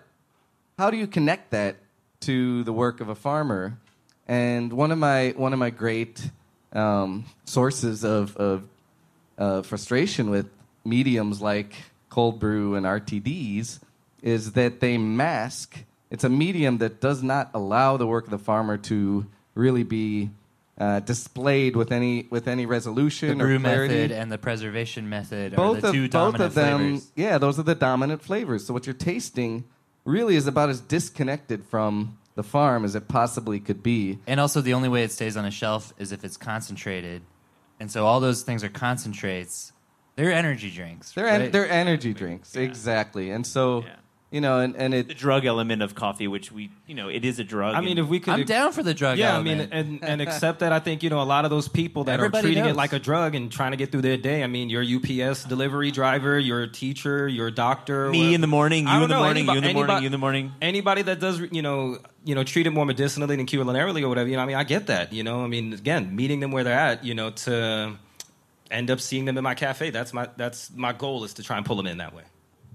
how 0.79 0.89
do 0.89 0.95
you 0.95 1.05
connect 1.05 1.51
that 1.51 1.75
to 2.21 2.63
the 2.63 2.71
work 2.71 3.01
of 3.01 3.09
a 3.09 3.15
farmer? 3.15 3.77
And 4.25 4.71
one 4.71 4.93
of 4.93 4.97
my 4.97 5.33
one 5.35 5.51
of 5.51 5.59
my 5.59 5.69
great 5.69 6.31
um, 6.71 7.25
sources 7.43 8.05
of, 8.05 8.37
of 8.37 8.63
uh, 9.37 9.63
frustration 9.63 10.29
with 10.29 10.47
mediums 10.85 11.41
like 11.41 11.75
cold 12.11 12.39
brew 12.39 12.75
and 12.75 12.85
RTDs 12.85 13.79
is 14.21 14.51
that 14.51 14.79
they 14.81 14.99
mask. 14.99 15.79
It's 16.11 16.23
a 16.23 16.29
medium 16.29 16.77
that 16.77 17.01
does 17.01 17.23
not 17.23 17.49
allow 17.55 17.97
the 17.97 18.05
work 18.05 18.25
of 18.25 18.31
the 18.31 18.37
farmer 18.37 18.77
to 18.77 19.25
really 19.55 19.81
be 19.83 20.29
uh, 20.77 20.99
displayed 20.99 21.75
with 21.75 21.91
any 21.91 22.27
with 22.29 22.47
any 22.47 22.63
The 22.65 22.69
resolution 22.69 23.37
brew 23.39 23.55
or 23.55 23.59
clarity 23.59 23.95
method 23.95 24.11
and 24.11 24.31
the 24.31 24.37
preservation 24.37 25.09
method 25.09 25.53
are 25.53 25.55
both 25.55 25.81
the 25.81 25.87
of 25.89 25.93
two 25.93 26.03
both 26.03 26.11
dominant 26.11 26.43
of 26.43 26.53
them 26.53 26.79
flavors. 26.79 27.11
yeah 27.15 27.37
those 27.37 27.59
are 27.59 27.63
the 27.63 27.75
dominant 27.75 28.21
flavors 28.23 28.65
so 28.65 28.73
what 28.73 28.87
you're 28.87 28.93
tasting 28.95 29.63
really 30.05 30.35
is 30.35 30.47
about 30.47 30.69
as 30.69 30.81
disconnected 30.81 31.63
from 31.65 32.17
the 32.35 32.41
farm 32.41 32.83
as 32.85 32.95
it 32.95 33.07
possibly 33.07 33.59
could 33.59 33.83
be 33.83 34.17
And 34.25 34.39
also, 34.39 34.61
the 34.61 34.73
only 34.73 34.89
way 34.89 35.03
it 35.03 35.11
stays 35.11 35.35
on 35.37 35.45
a 35.45 35.51
shelf 35.51 35.93
is 35.99 36.11
if 36.11 36.23
it's 36.23 36.37
concentrated. 36.37 37.21
And 37.79 37.91
so, 37.91 38.05
all 38.05 38.19
those 38.19 38.41
things 38.43 38.63
are 38.63 38.69
concentrates. 38.69 39.73
They're 40.15 40.31
energy 40.31 40.69
drinks. 40.69 41.11
they're 41.13 41.27
en- 41.27 41.41
right? 41.41 41.51
they're 41.51 41.69
energy 41.69 42.13
drinks 42.13 42.55
exactly 42.55 43.31
and 43.31 43.45
so 43.47 43.83
Yeah. 43.83 43.95
you 44.29 44.41
know 44.41 44.59
and, 44.59 44.75
and 44.75 44.93
the 44.93 45.03
drug 45.03 45.45
element 45.45 45.81
of 45.81 45.95
coffee, 45.95 46.27
which 46.27 46.51
we, 46.51 46.69
you 46.87 46.95
know, 46.95 47.07
it 47.09 47.23
is 47.25 47.39
a 47.39 47.43
drug. 47.43 47.75
I 47.75 47.81
mean, 47.81 47.97
if 47.97 48.07
we 48.07 48.19
could, 48.19 48.33
I'm 48.33 48.43
down 48.45 48.71
for 48.71 48.83
the 48.83 48.93
drug. 48.93 49.17
yeah, 49.17 49.37
I 49.37 49.41
mean, 49.41 49.59
and, 49.71 50.03
and 50.03 50.21
accept 50.25 50.59
that. 50.59 50.71
I 50.71 50.79
think 50.79 51.01
you 51.03 51.09
know 51.09 51.21
a 51.21 51.23
lot 51.35 51.43
of 51.45 51.51
those 51.51 51.67
people 51.67 52.03
that 52.05 52.13
Everybody 52.13 52.39
are 52.39 52.41
treating 52.47 52.63
knows. 52.63 52.73
it 52.73 52.77
like 52.77 52.93
a 52.93 52.99
drug 52.99 53.35
and 53.35 53.51
trying 53.51 53.71
to 53.71 53.77
get 53.77 53.91
through 53.91 54.03
their 54.03 54.17
day. 54.17 54.43
I 54.43 54.47
mean, 54.47 54.69
your 54.69 54.83
UPS 54.83 55.43
delivery 55.53 55.91
driver, 55.91 56.37
your 56.39 56.67
teacher, 56.67 57.27
your 57.27 57.49
doctor, 57.51 58.09
me 58.09 58.27
wha- 58.29 58.35
in 58.35 58.41
the 58.41 58.47
morning, 58.47 58.87
you 58.87 58.93
in 58.93 59.01
the 59.01 59.07
know, 59.07 59.19
morning, 59.19 59.45
you 59.47 59.51
in 59.57 59.63
the 59.63 59.69
anybo- 59.69 59.73
morning, 59.73 59.89
anybody- 59.89 60.01
you 60.03 60.05
in 60.07 60.11
the 60.11 60.17
morning. 60.17 60.51
Anybody 60.61 61.01
that 61.03 61.19
does, 61.19 61.39
you 61.51 61.61
know, 61.61 61.97
you 62.23 62.35
know, 62.35 62.43
treat 62.43 62.67
it 62.67 62.71
more 62.71 62.85
medicinally 62.85 63.35
than 63.35 63.45
culinarily 63.47 64.01
or 64.03 64.09
whatever. 64.09 64.29
You 64.29 64.35
know, 64.37 64.43
I 64.43 64.45
mean, 64.45 64.55
I 64.57 64.63
get 64.65 64.87
that. 64.87 65.11
You 65.13 65.23
know, 65.23 65.43
I 65.43 65.47
mean, 65.47 65.73
again, 65.73 66.15
meeting 66.15 66.39
them 66.41 66.51
where 66.51 66.63
they're 66.63 66.73
at. 66.77 67.03
You 67.03 67.15
know, 67.15 67.31
to 67.31 67.97
end 68.71 68.89
up 68.89 68.99
seeing 68.99 69.25
them 69.25 69.37
in 69.37 69.43
my 69.43 69.55
cafe. 69.55 69.89
That's 69.89 70.13
my 70.13 70.29
that's 70.37 70.71
my 70.75 70.93
goal 70.93 71.23
is 71.23 71.33
to 71.35 71.43
try 71.43 71.57
and 71.57 71.65
pull 71.65 71.75
them 71.75 71.87
in 71.87 71.97
that 71.97 72.13
way. 72.15 72.23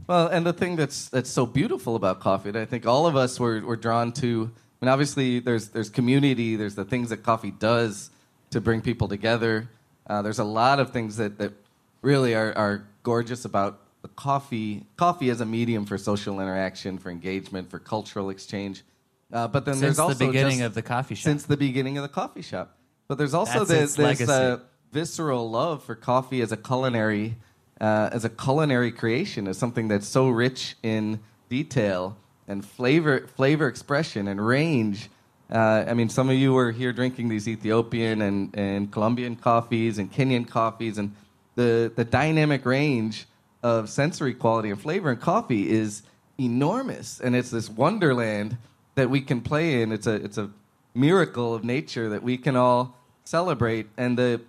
Well, 0.07 0.28
and 0.28 0.47
the 0.47 0.53
thing 0.53 0.76
that's 0.76 1.09
that's 1.09 1.30
so 1.30 1.47
beautiful 1.47 1.97
about 1.97 2.20
coffee, 2.20 2.51
that 2.53 2.62
I 2.62 2.64
think 2.66 2.86
all 2.86 3.07
of 3.07 3.16
us 3.16 3.40
were, 3.40 3.61
were 3.61 3.76
drawn 3.76 4.12
to. 4.12 4.51
I 4.80 4.84
mean, 4.84 4.92
obviously, 4.92 5.40
there's 5.40 5.68
there's 5.68 5.90
community, 5.90 6.55
there's 6.57 6.74
the 6.76 6.84
things 6.84 7.11
that 7.11 7.22
coffee 7.24 7.51
does 7.51 8.11
to 8.51 8.61
bring 8.61 8.82
people 8.82 9.09
together. 9.09 9.68
Uh, 10.07 10.22
there's 10.22 10.38
a 10.38 10.44
lot 10.44 10.78
of 10.78 10.92
things 10.92 11.16
that, 11.16 11.38
that 11.38 11.53
really 12.01 12.34
are, 12.36 12.53
are 12.57 12.86
gorgeous 13.03 13.44
about 13.44 13.80
the 14.03 14.09
coffee. 14.09 14.86
Coffee 14.97 15.30
as 15.30 15.40
a 15.40 15.44
medium 15.44 15.84
for 15.84 15.99
social 15.99 16.40
interaction, 16.40 16.99
for 16.99 17.11
engagement, 17.11 17.68
for 17.68 17.80
cultural 17.80 18.30
exchange. 18.30 18.84
Uh, 19.32 19.49
but 19.49 19.64
then 19.64 19.74
Since 19.74 19.80
there's 19.80 19.97
the 19.97 20.03
also 20.05 20.26
beginning 20.26 20.59
just- 20.59 20.66
of 20.66 20.74
the 20.74 20.82
coffee 20.82 21.16
shop. 21.16 21.24
since 21.24 21.42
the 21.47 21.57
beginning 21.57 21.99
of 21.99 22.03
the 22.03 22.09
coffee 22.09 22.42
shop. 22.42 22.76
But 23.09 23.18
there's 23.18 23.34
also 23.34 23.64
That's 23.64 23.70
this, 23.70 23.82
its 23.82 23.97
this 23.97 24.28
uh, 24.28 24.32
legacy. 24.32 24.62
Visceral 24.97 25.51
love 25.51 25.82
for 25.82 25.94
coffee 25.94 26.40
as 26.40 26.53
a 26.53 26.57
culinary, 26.57 27.36
uh, 27.82 28.09
as 28.12 28.24
a 28.24 28.30
culinary 28.30 28.90
creation, 28.90 29.47
as 29.47 29.59
something 29.59 29.88
that's 29.88 30.09
so 30.09 30.30
rich 30.30 30.74
in 30.82 31.20
detail 31.51 32.16
and 32.49 32.64
flavor, 32.64 33.26
flavor 33.36 33.68
expression 33.68 34.26
and 34.26 34.40
range. 34.40 35.11
Uh, 35.53 35.84
I 35.86 35.92
mean, 35.92 36.09
some 36.09 36.30
of 36.30 36.36
you 36.36 36.55
were 36.55 36.72
here 36.72 36.94
drinking 36.94 37.28
these 37.28 37.47
Ethiopian 37.47 38.22
and, 38.22 38.57
and 38.57 38.90
Colombian 38.90 39.36
coffees 39.36 39.99
and 39.99 40.11
Kenyan 40.11 40.49
coffees, 40.49 40.97
and 40.97 41.14
the, 41.57 41.92
the 41.94 42.05
dynamic 42.05 42.64
range 42.64 43.26
of 43.62 43.90
sensory 43.90 44.32
quality 44.32 44.70
and 44.70 44.80
flavor 44.80 45.11
in 45.11 45.18
coffee 45.18 45.68
is 45.68 46.05
enormous. 46.38 47.20
And 47.20 47.36
it's 47.36 47.51
this 47.51 47.68
wonderland 47.68 48.57
that 48.94 49.11
we 49.11 49.20
can 49.20 49.42
play 49.42 49.82
in. 49.82 49.92
It's 49.92 50.07
a, 50.07 50.14
it's 50.14 50.38
a 50.38 50.49
miracle 50.94 51.55
of 51.55 51.64
nature 51.64 52.09
that 52.09 52.22
we 52.22 52.38
can 52.38 52.57
all 52.57 52.97
celebrate. 53.24 53.88
And 53.99 54.16
the, 54.16 54.40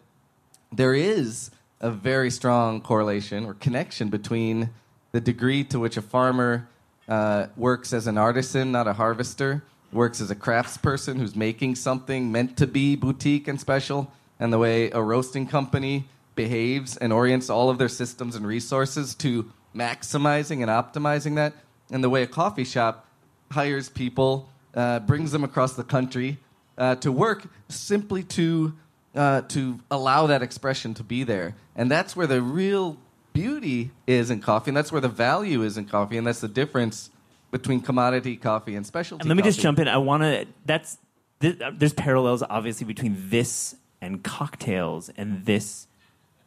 there 0.72 0.94
is 0.94 1.52
a 1.80 1.92
very 1.92 2.30
strong 2.30 2.82
correlation 2.82 3.46
or 3.46 3.54
connection 3.56 4.10
between 4.10 4.70
the 5.12 5.22
degree 5.22 5.64
to 5.66 5.80
which 5.80 5.98
a 5.98 6.02
farmer 6.02 6.68
uh, 7.08 7.48
works 7.56 7.94
as 7.94 8.08
an 8.08 8.18
artisan, 8.18 8.72
not 8.72 8.88
a 8.88 8.94
harvester, 8.94 9.64
works 9.92 10.20
as 10.20 10.30
a 10.30 10.36
craftsperson 10.36 11.18
who's 11.18 11.36
making 11.36 11.76
something 11.76 12.32
meant 12.32 12.58
to 12.58 12.68
be 12.68 12.96
boutique 12.96 13.48
and 13.48 13.60
special, 13.60 14.12
and 14.40 14.52
the 14.52 14.58
way 14.58 14.92
a 14.92 15.02
roasting 15.02 15.48
company 15.48 16.06
behaves 16.36 16.98
and 16.98 17.14
orients 17.14 17.50
all 17.50 17.70
of 17.70 17.78
their 17.78 17.90
systems 17.90 18.36
and 18.36 18.46
resources 18.46 19.16
to 19.16 19.52
maximizing 19.76 20.62
and 20.62 20.70
optimizing 20.70 21.36
that, 21.36 21.54
and 21.90 22.04
the 22.04 22.10
way 22.10 22.24
a 22.24 22.28
coffee 22.28 22.66
shop 22.66 23.08
hires 23.52 23.90
people, 23.90 24.50
uh, 24.76 25.00
brings 25.00 25.32
them 25.32 25.44
across 25.44 25.74
the 25.74 25.84
country 25.84 26.38
uh, 26.78 26.96
to 26.96 27.12
work 27.12 27.48
simply 27.70 28.22
to 28.22 28.74
uh, 29.18 29.42
to 29.50 29.80
allow 29.92 30.28
that 30.28 30.42
expression 30.42 30.94
to 30.94 31.04
be 31.04 31.24
there, 31.24 31.56
and 31.76 31.90
that's 31.92 32.16
where 32.16 32.28
the 32.28 32.42
real 32.42 32.98
beauty 33.34 33.92
is 34.06 34.30
in 34.30 34.42
coffee, 34.42 34.70
and 34.70 34.78
that's 34.78 34.92
where 34.92 35.02
the 35.02 35.10
value 35.10 35.64
is 35.64 35.78
in 35.78 35.86
coffee, 35.86 36.18
and 36.18 36.26
that's 36.26 36.42
the 36.42 36.48
difference 36.48 37.10
between 37.52 37.82
commodity 37.82 38.36
coffee 38.38 38.76
and 38.76 38.86
specialty. 38.86 39.22
And 39.22 39.30
let 39.30 39.38
me 39.38 39.44
just 39.44 39.60
jump 39.60 39.80
in. 39.80 39.88
I 39.88 39.98
want 39.98 40.24
to. 40.24 40.46
That's 40.66 40.98
th- 41.40 41.60
there's 41.74 41.94
parallels 41.94 42.44
obviously 42.48 42.86
between 42.86 43.30
this 43.30 43.76
and 44.02 44.24
cocktails 44.24 45.10
and 45.10 45.46
this 45.46 45.88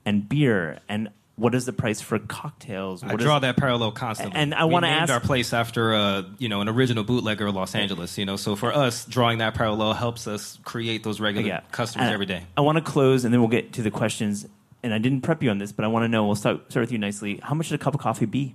and 0.05 0.29
beer 0.29 0.79
and 0.89 1.11
what 1.41 1.55
is 1.55 1.64
the 1.64 1.72
price 1.72 2.01
for 2.01 2.18
cocktails? 2.18 3.03
I 3.03 3.07
What 3.12 3.20
is- 3.20 3.24
draw 3.24 3.38
that 3.38 3.57
parallel 3.57 3.93
constantly. 3.93 4.38
And 4.38 4.55
I 4.55 4.64
wanna 4.64 4.88
ask- 4.88 5.12
our 5.12 5.20
place 5.20 5.53
after 5.53 5.95
uh, 5.95 6.22
you 6.38 6.49
know 6.49 6.61
an 6.61 6.68
original 6.68 7.03
bootlegger 7.03 7.47
of 7.47 7.55
Los 7.55 7.74
Angeles. 7.74 8.18
You 8.18 8.26
know, 8.26 8.36
so 8.36 8.57
for 8.57 8.72
us, 8.72 9.05
drawing 9.07 9.38
that 9.38 9.55
parallel 9.55 9.95
helps 9.95 10.26
us 10.26 10.59
create 10.64 11.03
those 11.03 11.18
regular 11.20 11.47
Yeah. 11.49 11.61
customers 11.72 12.07
And 12.07 12.14
every 12.14 12.26
day. 12.26 12.43
I 12.57 12.61
want 12.61 12.76
to 12.76 12.82
close, 12.84 13.24
and 13.24 13.32
then 13.32 13.41
we'll 13.41 13.49
get 13.49 13.72
to 13.74 13.82
the 13.82 13.91
questions. 13.91 14.47
And 14.82 14.95
I 14.95 14.99
didn't 14.99 15.22
prep 15.22 15.43
you 15.43 15.51
on 15.51 15.59
this, 15.59 15.72
but 15.72 15.84
I 15.84 15.88
want 15.88 16.05
to 16.05 16.09
know. 16.09 16.24
We'll 16.26 16.34
start 16.36 16.70
start 16.70 16.82
with 16.84 16.93
you 16.93 16.99
Nicely. 16.99 17.41
How 17.43 17.55
much 17.55 17.66
should 17.66 17.80
a 17.80 17.82
cup 17.84 17.95
of 17.95 18.01
coffee 18.01 18.26
be? 18.26 18.55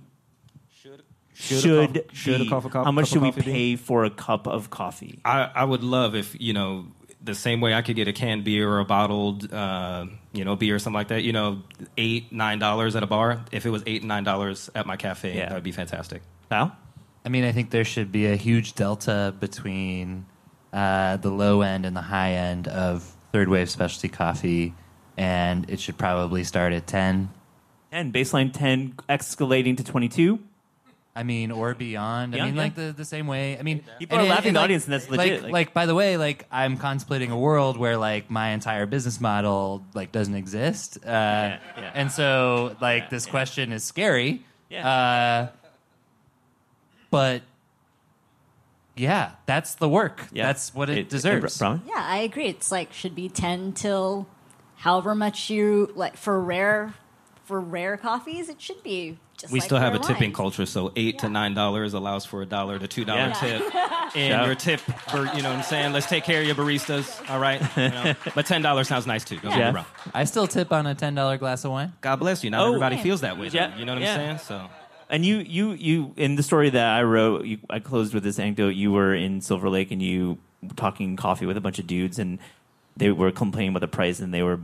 should 0.74 1.00
a 1.00 1.60
Should, 1.60 1.94
cup- 1.94 2.14
should 2.14 2.40
a 2.40 2.44
be. 2.44 2.48
cup 2.50 2.64
of 2.64 2.72
co- 2.72 2.84
How 2.84 2.90
much 2.92 3.08
should 3.08 3.20
we 3.22 3.28
coffee 3.30 3.42
be? 3.42 3.52
pay 3.52 3.76
for 3.76 4.04
a 4.04 4.10
cup 4.10 4.46
of 4.46 4.70
coffee? 4.70 5.18
I, 5.24 5.50
I 5.54 5.64
would 5.64 5.82
love 5.84 6.14
if 6.14 6.34
you 6.40 6.52
know 6.52 6.86
the 7.26 7.34
same 7.34 7.60
way 7.60 7.74
I 7.74 7.82
could 7.82 7.96
get 7.96 8.08
a 8.08 8.12
canned 8.12 8.44
beer 8.44 8.68
or 8.68 8.78
a 8.80 8.84
bottled 8.84 9.52
uh, 9.52 10.06
you 10.32 10.44
know 10.44 10.56
beer 10.56 10.76
or 10.76 10.78
something 10.78 10.94
like 10.96 11.08
that. 11.08 11.22
You 11.22 11.32
know, 11.32 11.62
eight 11.98 12.32
nine 12.32 12.58
dollars 12.58 12.96
at 12.96 13.02
a 13.02 13.06
bar. 13.06 13.44
If 13.52 13.66
it 13.66 13.70
was 13.70 13.82
eight 13.86 14.02
nine 14.04 14.24
dollars 14.24 14.70
at 14.74 14.86
my 14.86 14.96
cafe, 14.96 15.36
Yeah. 15.36 15.48
that 15.50 15.54
would 15.54 15.62
be 15.64 15.72
fantastic. 15.72 16.22
Kyle? 16.48 16.74
I 17.24 17.28
mean, 17.28 17.44
I 17.44 17.52
think 17.52 17.70
there 17.70 17.84
should 17.84 18.10
be 18.12 18.26
a 18.26 18.36
huge 18.36 18.74
delta 18.74 19.34
between 19.40 20.26
uh, 20.72 21.16
the 21.18 21.30
low 21.30 21.60
end 21.62 21.84
and 21.84 21.96
the 21.96 22.00
high 22.02 22.32
end 22.34 22.68
of 22.68 23.02
third 23.32 23.48
wave 23.48 23.68
specialty 23.68 24.08
coffee, 24.08 24.74
and 25.16 25.68
it 25.68 25.80
should 25.80 25.98
probably 25.98 26.44
start 26.44 26.72
at 26.72 26.86
10. 26.86 27.30
And 27.92 28.12
baseline 28.14 28.52
ten 28.52 28.94
escalating 29.08 29.76
to 29.78 29.84
twenty 29.84 30.08
two. 30.08 30.38
I 31.16 31.22
mean, 31.22 31.50
or 31.50 31.74
beyond. 31.74 32.34
I 32.34 32.36
Beyond, 32.36 32.48
mean, 32.50 32.56
yeah. 32.56 32.62
like 32.62 32.74
the, 32.74 32.92
the 32.96 33.04
same 33.06 33.26
way. 33.26 33.58
I 33.58 33.62
mean, 33.62 33.82
People 33.98 34.18
are 34.18 34.24
laughing 34.24 34.48
in 34.48 34.54
the 34.54 34.60
audience, 34.60 34.84
and 34.84 34.92
that's 34.92 35.08
legit, 35.08 35.32
Like, 35.36 35.42
like- 35.44 35.52
like, 35.52 35.74
by 35.74 35.86
the 35.86 35.94
way, 35.94 36.16
like 36.18 36.46
I'm 36.52 36.76
contemplating 36.76 37.30
a 37.30 37.38
world 37.38 37.78
where 37.78 37.96
like 37.96 38.30
my 38.30 38.50
entire 38.50 38.84
business 38.84 39.20
model 39.20 39.82
like 39.94 40.12
doesn't 40.12 40.34
exist, 40.34 40.98
uh, 41.04 41.08
yeah. 41.08 41.58
and 41.94 42.12
so 42.12 42.76
like 42.82 43.08
this 43.10 43.24
question 43.26 43.72
is 43.72 43.82
scary. 43.82 44.44
Yeah. 44.68 44.86
Uh, 44.88 45.48
but 47.10 47.42
yeah, 48.96 49.32
that's 49.46 49.74
the 49.74 49.88
work. 49.88 50.26
Yeah. 50.32 50.46
That's 50.46 50.74
what 50.74 50.90
it, 50.90 51.08
deserves. 51.08 51.58
Bra- 51.58 51.68
Brahma? 51.76 51.82
Yeah, 51.86 52.02
I 52.04 52.18
agree. 52.18 52.46
It's 52.46 52.70
like 52.72 52.92
should 52.92 53.14
be 53.14 53.28
ten 53.28 53.72
till 53.72 54.26
however 54.76 55.14
much 55.14 55.50
you 55.50 55.92
like 55.94 56.16
for 56.16 56.40
rare 56.40 56.94
for 57.46 57.60
rare 57.60 57.96
coffees, 57.96 58.48
it 58.48 58.60
should 58.60 58.82
be 58.82 59.16
just 59.38 59.52
we 59.52 59.60
like 59.60 59.66
still 59.66 59.78
have 59.78 59.94
a 59.94 59.98
rare 59.98 60.02
tipping 60.08 60.28
wines. 60.30 60.36
culture, 60.36 60.66
so 60.66 60.92
eight 60.96 61.18
to 61.20 61.28
nine 61.28 61.54
dollars 61.54 61.94
allows 61.94 62.24
for 62.26 62.42
a 62.42 62.46
dollar 62.46 62.78
to 62.78 62.86
two 62.86 63.04
dollar 63.04 63.20
Yeah. 63.28 63.32
tip, 63.32 63.62
and 63.74 64.30
Yeah. 64.30 64.44
your 64.46 64.54
tip 64.54 64.80
for 64.80 65.18
you 65.34 65.42
know 65.42 65.50
what 65.50 65.58
I'm 65.58 65.62
saying. 65.62 65.92
Let's 65.92 66.06
take 66.06 66.24
care 66.24 66.40
of 66.40 66.46
your 66.46 66.54
baristas, 66.56 67.28
all 67.30 67.38
right? 67.40 67.60
You 67.76 67.88
know? 67.88 68.14
But 68.34 68.46
ten 68.46 68.62
dollars 68.62 68.88
sounds 68.88 69.06
nice 69.06 69.24
too. 69.24 69.38
Don't 69.38 69.52
get 69.56 69.72
me 69.72 69.76
wrong. 69.76 69.86
I 70.14 70.24
still 70.24 70.46
tip 70.46 70.72
on 70.72 70.86
a 70.86 70.94
ten 70.94 71.14
dollar 71.14 71.38
glass 71.38 71.64
of 71.64 71.70
wine. 71.70 71.92
God 72.00 72.16
bless 72.16 72.44
you. 72.44 72.50
Not 72.50 72.62
Oh. 72.62 72.68
everybody 72.68 72.96
feels 72.98 73.22
that 73.22 73.38
way. 73.38 73.48
Yeah. 73.48 73.76
You 73.78 73.84
know 73.84 73.94
what 73.94 74.02
Yeah. 74.02 74.12
I'm 74.14 74.18
saying? 74.18 74.38
So 74.38 74.68
And 75.08 75.24
you, 75.24 75.36
you, 75.36 75.70
you, 75.72 76.14
in 76.16 76.34
the 76.34 76.42
story 76.42 76.68
that 76.70 76.84
I 76.96 77.02
wrote, 77.04 77.44
you, 77.44 77.58
I 77.70 77.78
closed 77.78 78.12
with 78.12 78.24
this 78.24 78.40
anecdote. 78.40 78.70
You 78.70 78.90
were 78.90 79.14
in 79.14 79.40
Silver 79.40 79.70
Lake 79.70 79.92
and 79.92 80.02
you 80.02 80.38
were 80.62 80.74
talking 80.74 81.14
coffee 81.14 81.46
with 81.46 81.56
a 81.56 81.60
bunch 81.60 81.78
of 81.78 81.86
dudes, 81.86 82.18
and 82.18 82.40
they 82.96 83.12
were 83.12 83.30
complaining 83.30 83.68
about 83.70 83.82
the 83.82 83.86
price, 83.88 84.18
and 84.18 84.34
they 84.34 84.42
were 84.42 84.58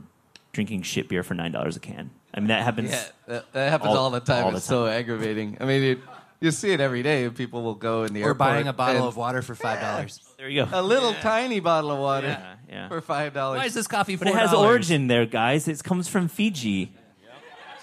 drinking 0.53 0.83
shit 0.83 1.09
beer 1.09 1.23
for 1.23 1.35
nine 1.35 1.53
dollars 1.53 1.77
a 1.77 1.81
can. 1.81 2.11
I 2.35 2.41
mean, 2.41 2.49
that 2.49 2.63
happens. 2.63 2.91
Yeah, 2.91 3.05
that, 3.27 3.53
that 3.53 3.71
happens 3.71 3.91
All- 3.91 4.05
all, 4.05 4.11
the 4.11 4.21
time. 4.21 4.45
all 4.45 4.51
the 4.51 4.57
it's 4.59 4.67
so 4.67 4.87
aggravating. 4.87 5.59
I 5.61 5.65
mean, 5.67 5.83
it, 5.83 5.99
you 6.41 6.51
see 6.51 6.73
it 6.73 6.81
every 6.81 7.03
day. 7.03 7.29
People 7.31 7.63
will 7.63 7.75
go 7.75 8.05
in 8.05 8.15
the 8.15 8.23
Or 8.23 8.29
airport 8.29 8.39
buying 8.39 8.69
a 8.69 8.73
bottle 8.73 9.03
and 9.03 9.09
of 9.09 9.17
water 9.17 9.43
for 9.43 9.55
five 9.55 9.81
dollars. 9.81 10.21
There 10.39 10.49
you 10.49 10.65
go. 10.65 10.71
a 10.73 10.83
little 10.83 11.15
tiny 11.15 11.61
bottle 11.61 11.91
of 11.93 11.99
water 11.99 12.27
Yeah, 12.29 12.55
yeah. 12.69 12.89
for 12.89 13.01
five 13.01 13.33
dollars. 13.35 13.59
Why 13.59 13.67
is 13.67 13.75
this 13.75 13.87
coffee 13.87 14.17
$4? 14.17 14.21
But 14.21 14.29
it 14.29 14.35
has 14.35 14.53
origin 14.53 15.07
there, 15.07 15.25
guys. 15.27 15.69
It 15.69 15.83
comes 15.85 16.09
from 16.09 16.29
Fiji. 16.29 16.93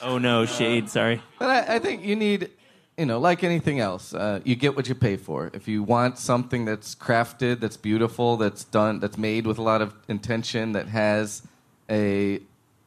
Oh 0.02 0.18
no, 0.18 0.46
shade. 0.46 0.90
Sorry. 0.90 1.22
But 1.38 1.50
I, 1.70 1.76
I 1.76 1.80
think 1.80 2.04
you 2.04 2.16
need, 2.16 2.50
you 2.98 3.06
know, 3.06 3.20
like 3.20 3.44
anything 3.44 3.80
else, 3.82 4.14
uh, 4.14 4.40
you 4.46 4.56
get 4.56 4.76
what 4.76 4.88
you 4.88 4.96
pay 4.96 5.18
for. 5.18 5.52
If 5.54 5.68
you 5.68 5.84
want 5.84 6.18
something 6.18 6.64
that's 6.66 6.96
crafted, 6.96 7.60
that's 7.60 7.76
beautiful, 7.78 8.38
that's 8.38 8.64
done, 8.64 9.00
that's 9.00 9.18
made 9.18 9.46
with 9.46 9.58
a 9.58 9.62
lot 9.62 9.82
of 9.82 9.94
intention, 10.08 10.72
that 10.74 10.88
has 10.88 11.44
a, 11.90 12.40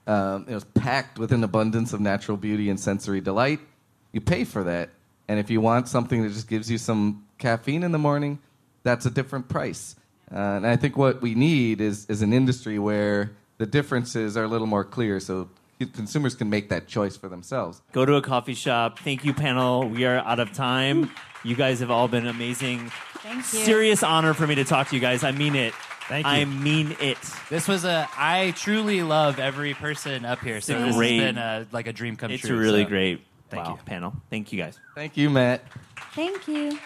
um, 0.07 0.44
you 0.48 0.55
know, 0.55 0.61
packed 0.74 1.18
with 1.18 1.32
an 1.32 1.44
abundance 1.44 1.92
of 1.92 2.00
natural 2.00 2.36
beauty 2.36 2.70
and 2.70 2.78
sensory 2.78 3.20
delight, 3.20 3.61
you 4.12 4.20
pay 4.20 4.44
for 4.44 4.64
that. 4.64 4.90
And 5.28 5.38
if 5.38 5.50
you 5.50 5.61
want 5.61 5.88
something 5.88 6.22
that 6.22 6.32
just 6.32 6.48
gives 6.48 6.70
you 6.70 6.78
some 6.78 7.24
caffeine 7.38 7.82
in 7.82 7.92
the 7.92 7.98
morning, 7.98 8.38
that's 8.82 9.07
a 9.07 9.11
different 9.11 9.48
price. 9.48 9.96
Uh, 10.30 10.36
and 10.38 10.66
I 10.66 10.76
think 10.76 10.96
what 10.96 11.20
we 11.20 11.34
need 11.34 11.80
is 11.80 12.07
is 12.07 12.22
an 12.22 12.32
industry 12.32 12.78
where 12.78 13.32
the 13.59 13.66
differences 13.66 14.36
are 14.36 14.44
a 14.44 14.48
little 14.48 14.66
more 14.66 14.84
clear, 14.84 15.20
so 15.20 15.48
consumers 15.92 16.34
can 16.34 16.48
make 16.48 16.68
that 16.70 16.86
choice 16.86 17.16
for 17.16 17.28
themselves. 17.28 17.82
Go 17.92 18.05
to 18.05 18.14
a 18.14 18.22
coffee 18.22 18.55
shop. 18.55 18.98
Thank 18.98 19.24
you, 19.24 19.34
panel. 19.34 19.88
We 19.88 20.05
are 20.05 20.18
out 20.18 20.40
of 20.40 20.53
time. 20.53 21.11
You 21.44 21.55
guys 21.55 21.80
have 21.80 21.90
all 21.90 22.09
been 22.09 22.26
amazing. 22.26 22.90
Thank 23.18 23.36
you. 23.36 23.42
Serious 23.42 24.03
honor 24.03 24.34
for 24.34 24.46
me 24.46 24.55
to 24.57 24.64
talk 24.64 24.88
to 24.88 24.94
you 24.94 25.00
guys. 25.00 25.22
I 25.22 25.32
mean 25.32 25.55
it. 25.55 25.74
Thank 26.12 26.26
you. 26.26 26.32
I 26.32 26.44
mean 26.44 26.94
it. 27.00 27.16
This 27.48 27.66
was 27.66 27.86
a. 27.86 28.06
I 28.18 28.52
truly 28.54 29.02
love 29.02 29.38
every 29.38 29.72
person 29.72 30.26
up 30.26 30.40
here. 30.40 30.60
So 30.60 30.74
It's 30.74 30.88
this 30.88 30.96
great. 30.96 31.16
has 31.16 31.24
been 31.24 31.38
a, 31.38 31.66
like 31.72 31.86
a 31.86 31.92
dream 31.94 32.16
come 32.16 32.28
true. 32.28 32.34
It's 32.34 32.46
true. 32.46 32.58
really 32.58 32.82
so. 32.82 32.90
great. 32.90 33.22
Thank 33.48 33.64
wow, 33.64 33.72
you. 33.76 33.78
panel. 33.86 34.14
Thank 34.28 34.52
you 34.52 34.58
guys. 34.58 34.78
Thank 34.94 35.16
you, 35.16 35.30
Matt. 35.30 35.64
Thank 36.14 36.46
you. 36.46 36.78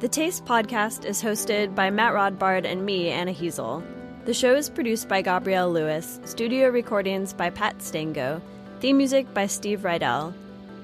The 0.00 0.08
Taste 0.08 0.44
podcast 0.44 1.06
is 1.06 1.22
hosted 1.22 1.74
by 1.74 1.88
Matt 1.88 2.12
Rodbard 2.12 2.66
and 2.66 2.84
me, 2.84 3.08
Anna 3.08 3.32
Hezel. 3.32 3.82
The 4.26 4.34
show 4.34 4.54
is 4.54 4.68
produced 4.68 5.08
by 5.08 5.22
Gabrielle 5.22 5.72
Lewis, 5.72 6.20
studio 6.26 6.68
recordings 6.68 7.32
by 7.32 7.48
Pat 7.48 7.80
Stango, 7.80 8.42
theme 8.80 8.98
music 8.98 9.32
by 9.32 9.46
Steve 9.46 9.80
Rydell. 9.80 10.34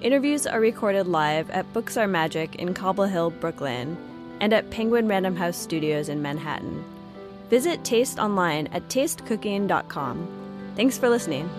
Interviews 0.00 0.46
are 0.46 0.60
recorded 0.60 1.08
live 1.08 1.50
at 1.50 1.72
Books 1.72 1.96
Are 1.96 2.06
Magic 2.06 2.54
in 2.54 2.72
Cobble 2.72 3.06
Hill, 3.06 3.30
Brooklyn, 3.30 3.96
and 4.38 4.52
at 4.52 4.70
Penguin 4.70 5.08
Random 5.08 5.34
House 5.34 5.56
Studios 5.56 6.08
in 6.08 6.22
Manhattan. 6.22 6.84
Visit 7.50 7.82
Taste 7.82 8.20
online 8.20 8.68
at 8.68 8.88
tastecooking.com. 8.88 10.28
Thanks 10.76 10.98
for 10.98 11.08
listening. 11.08 11.50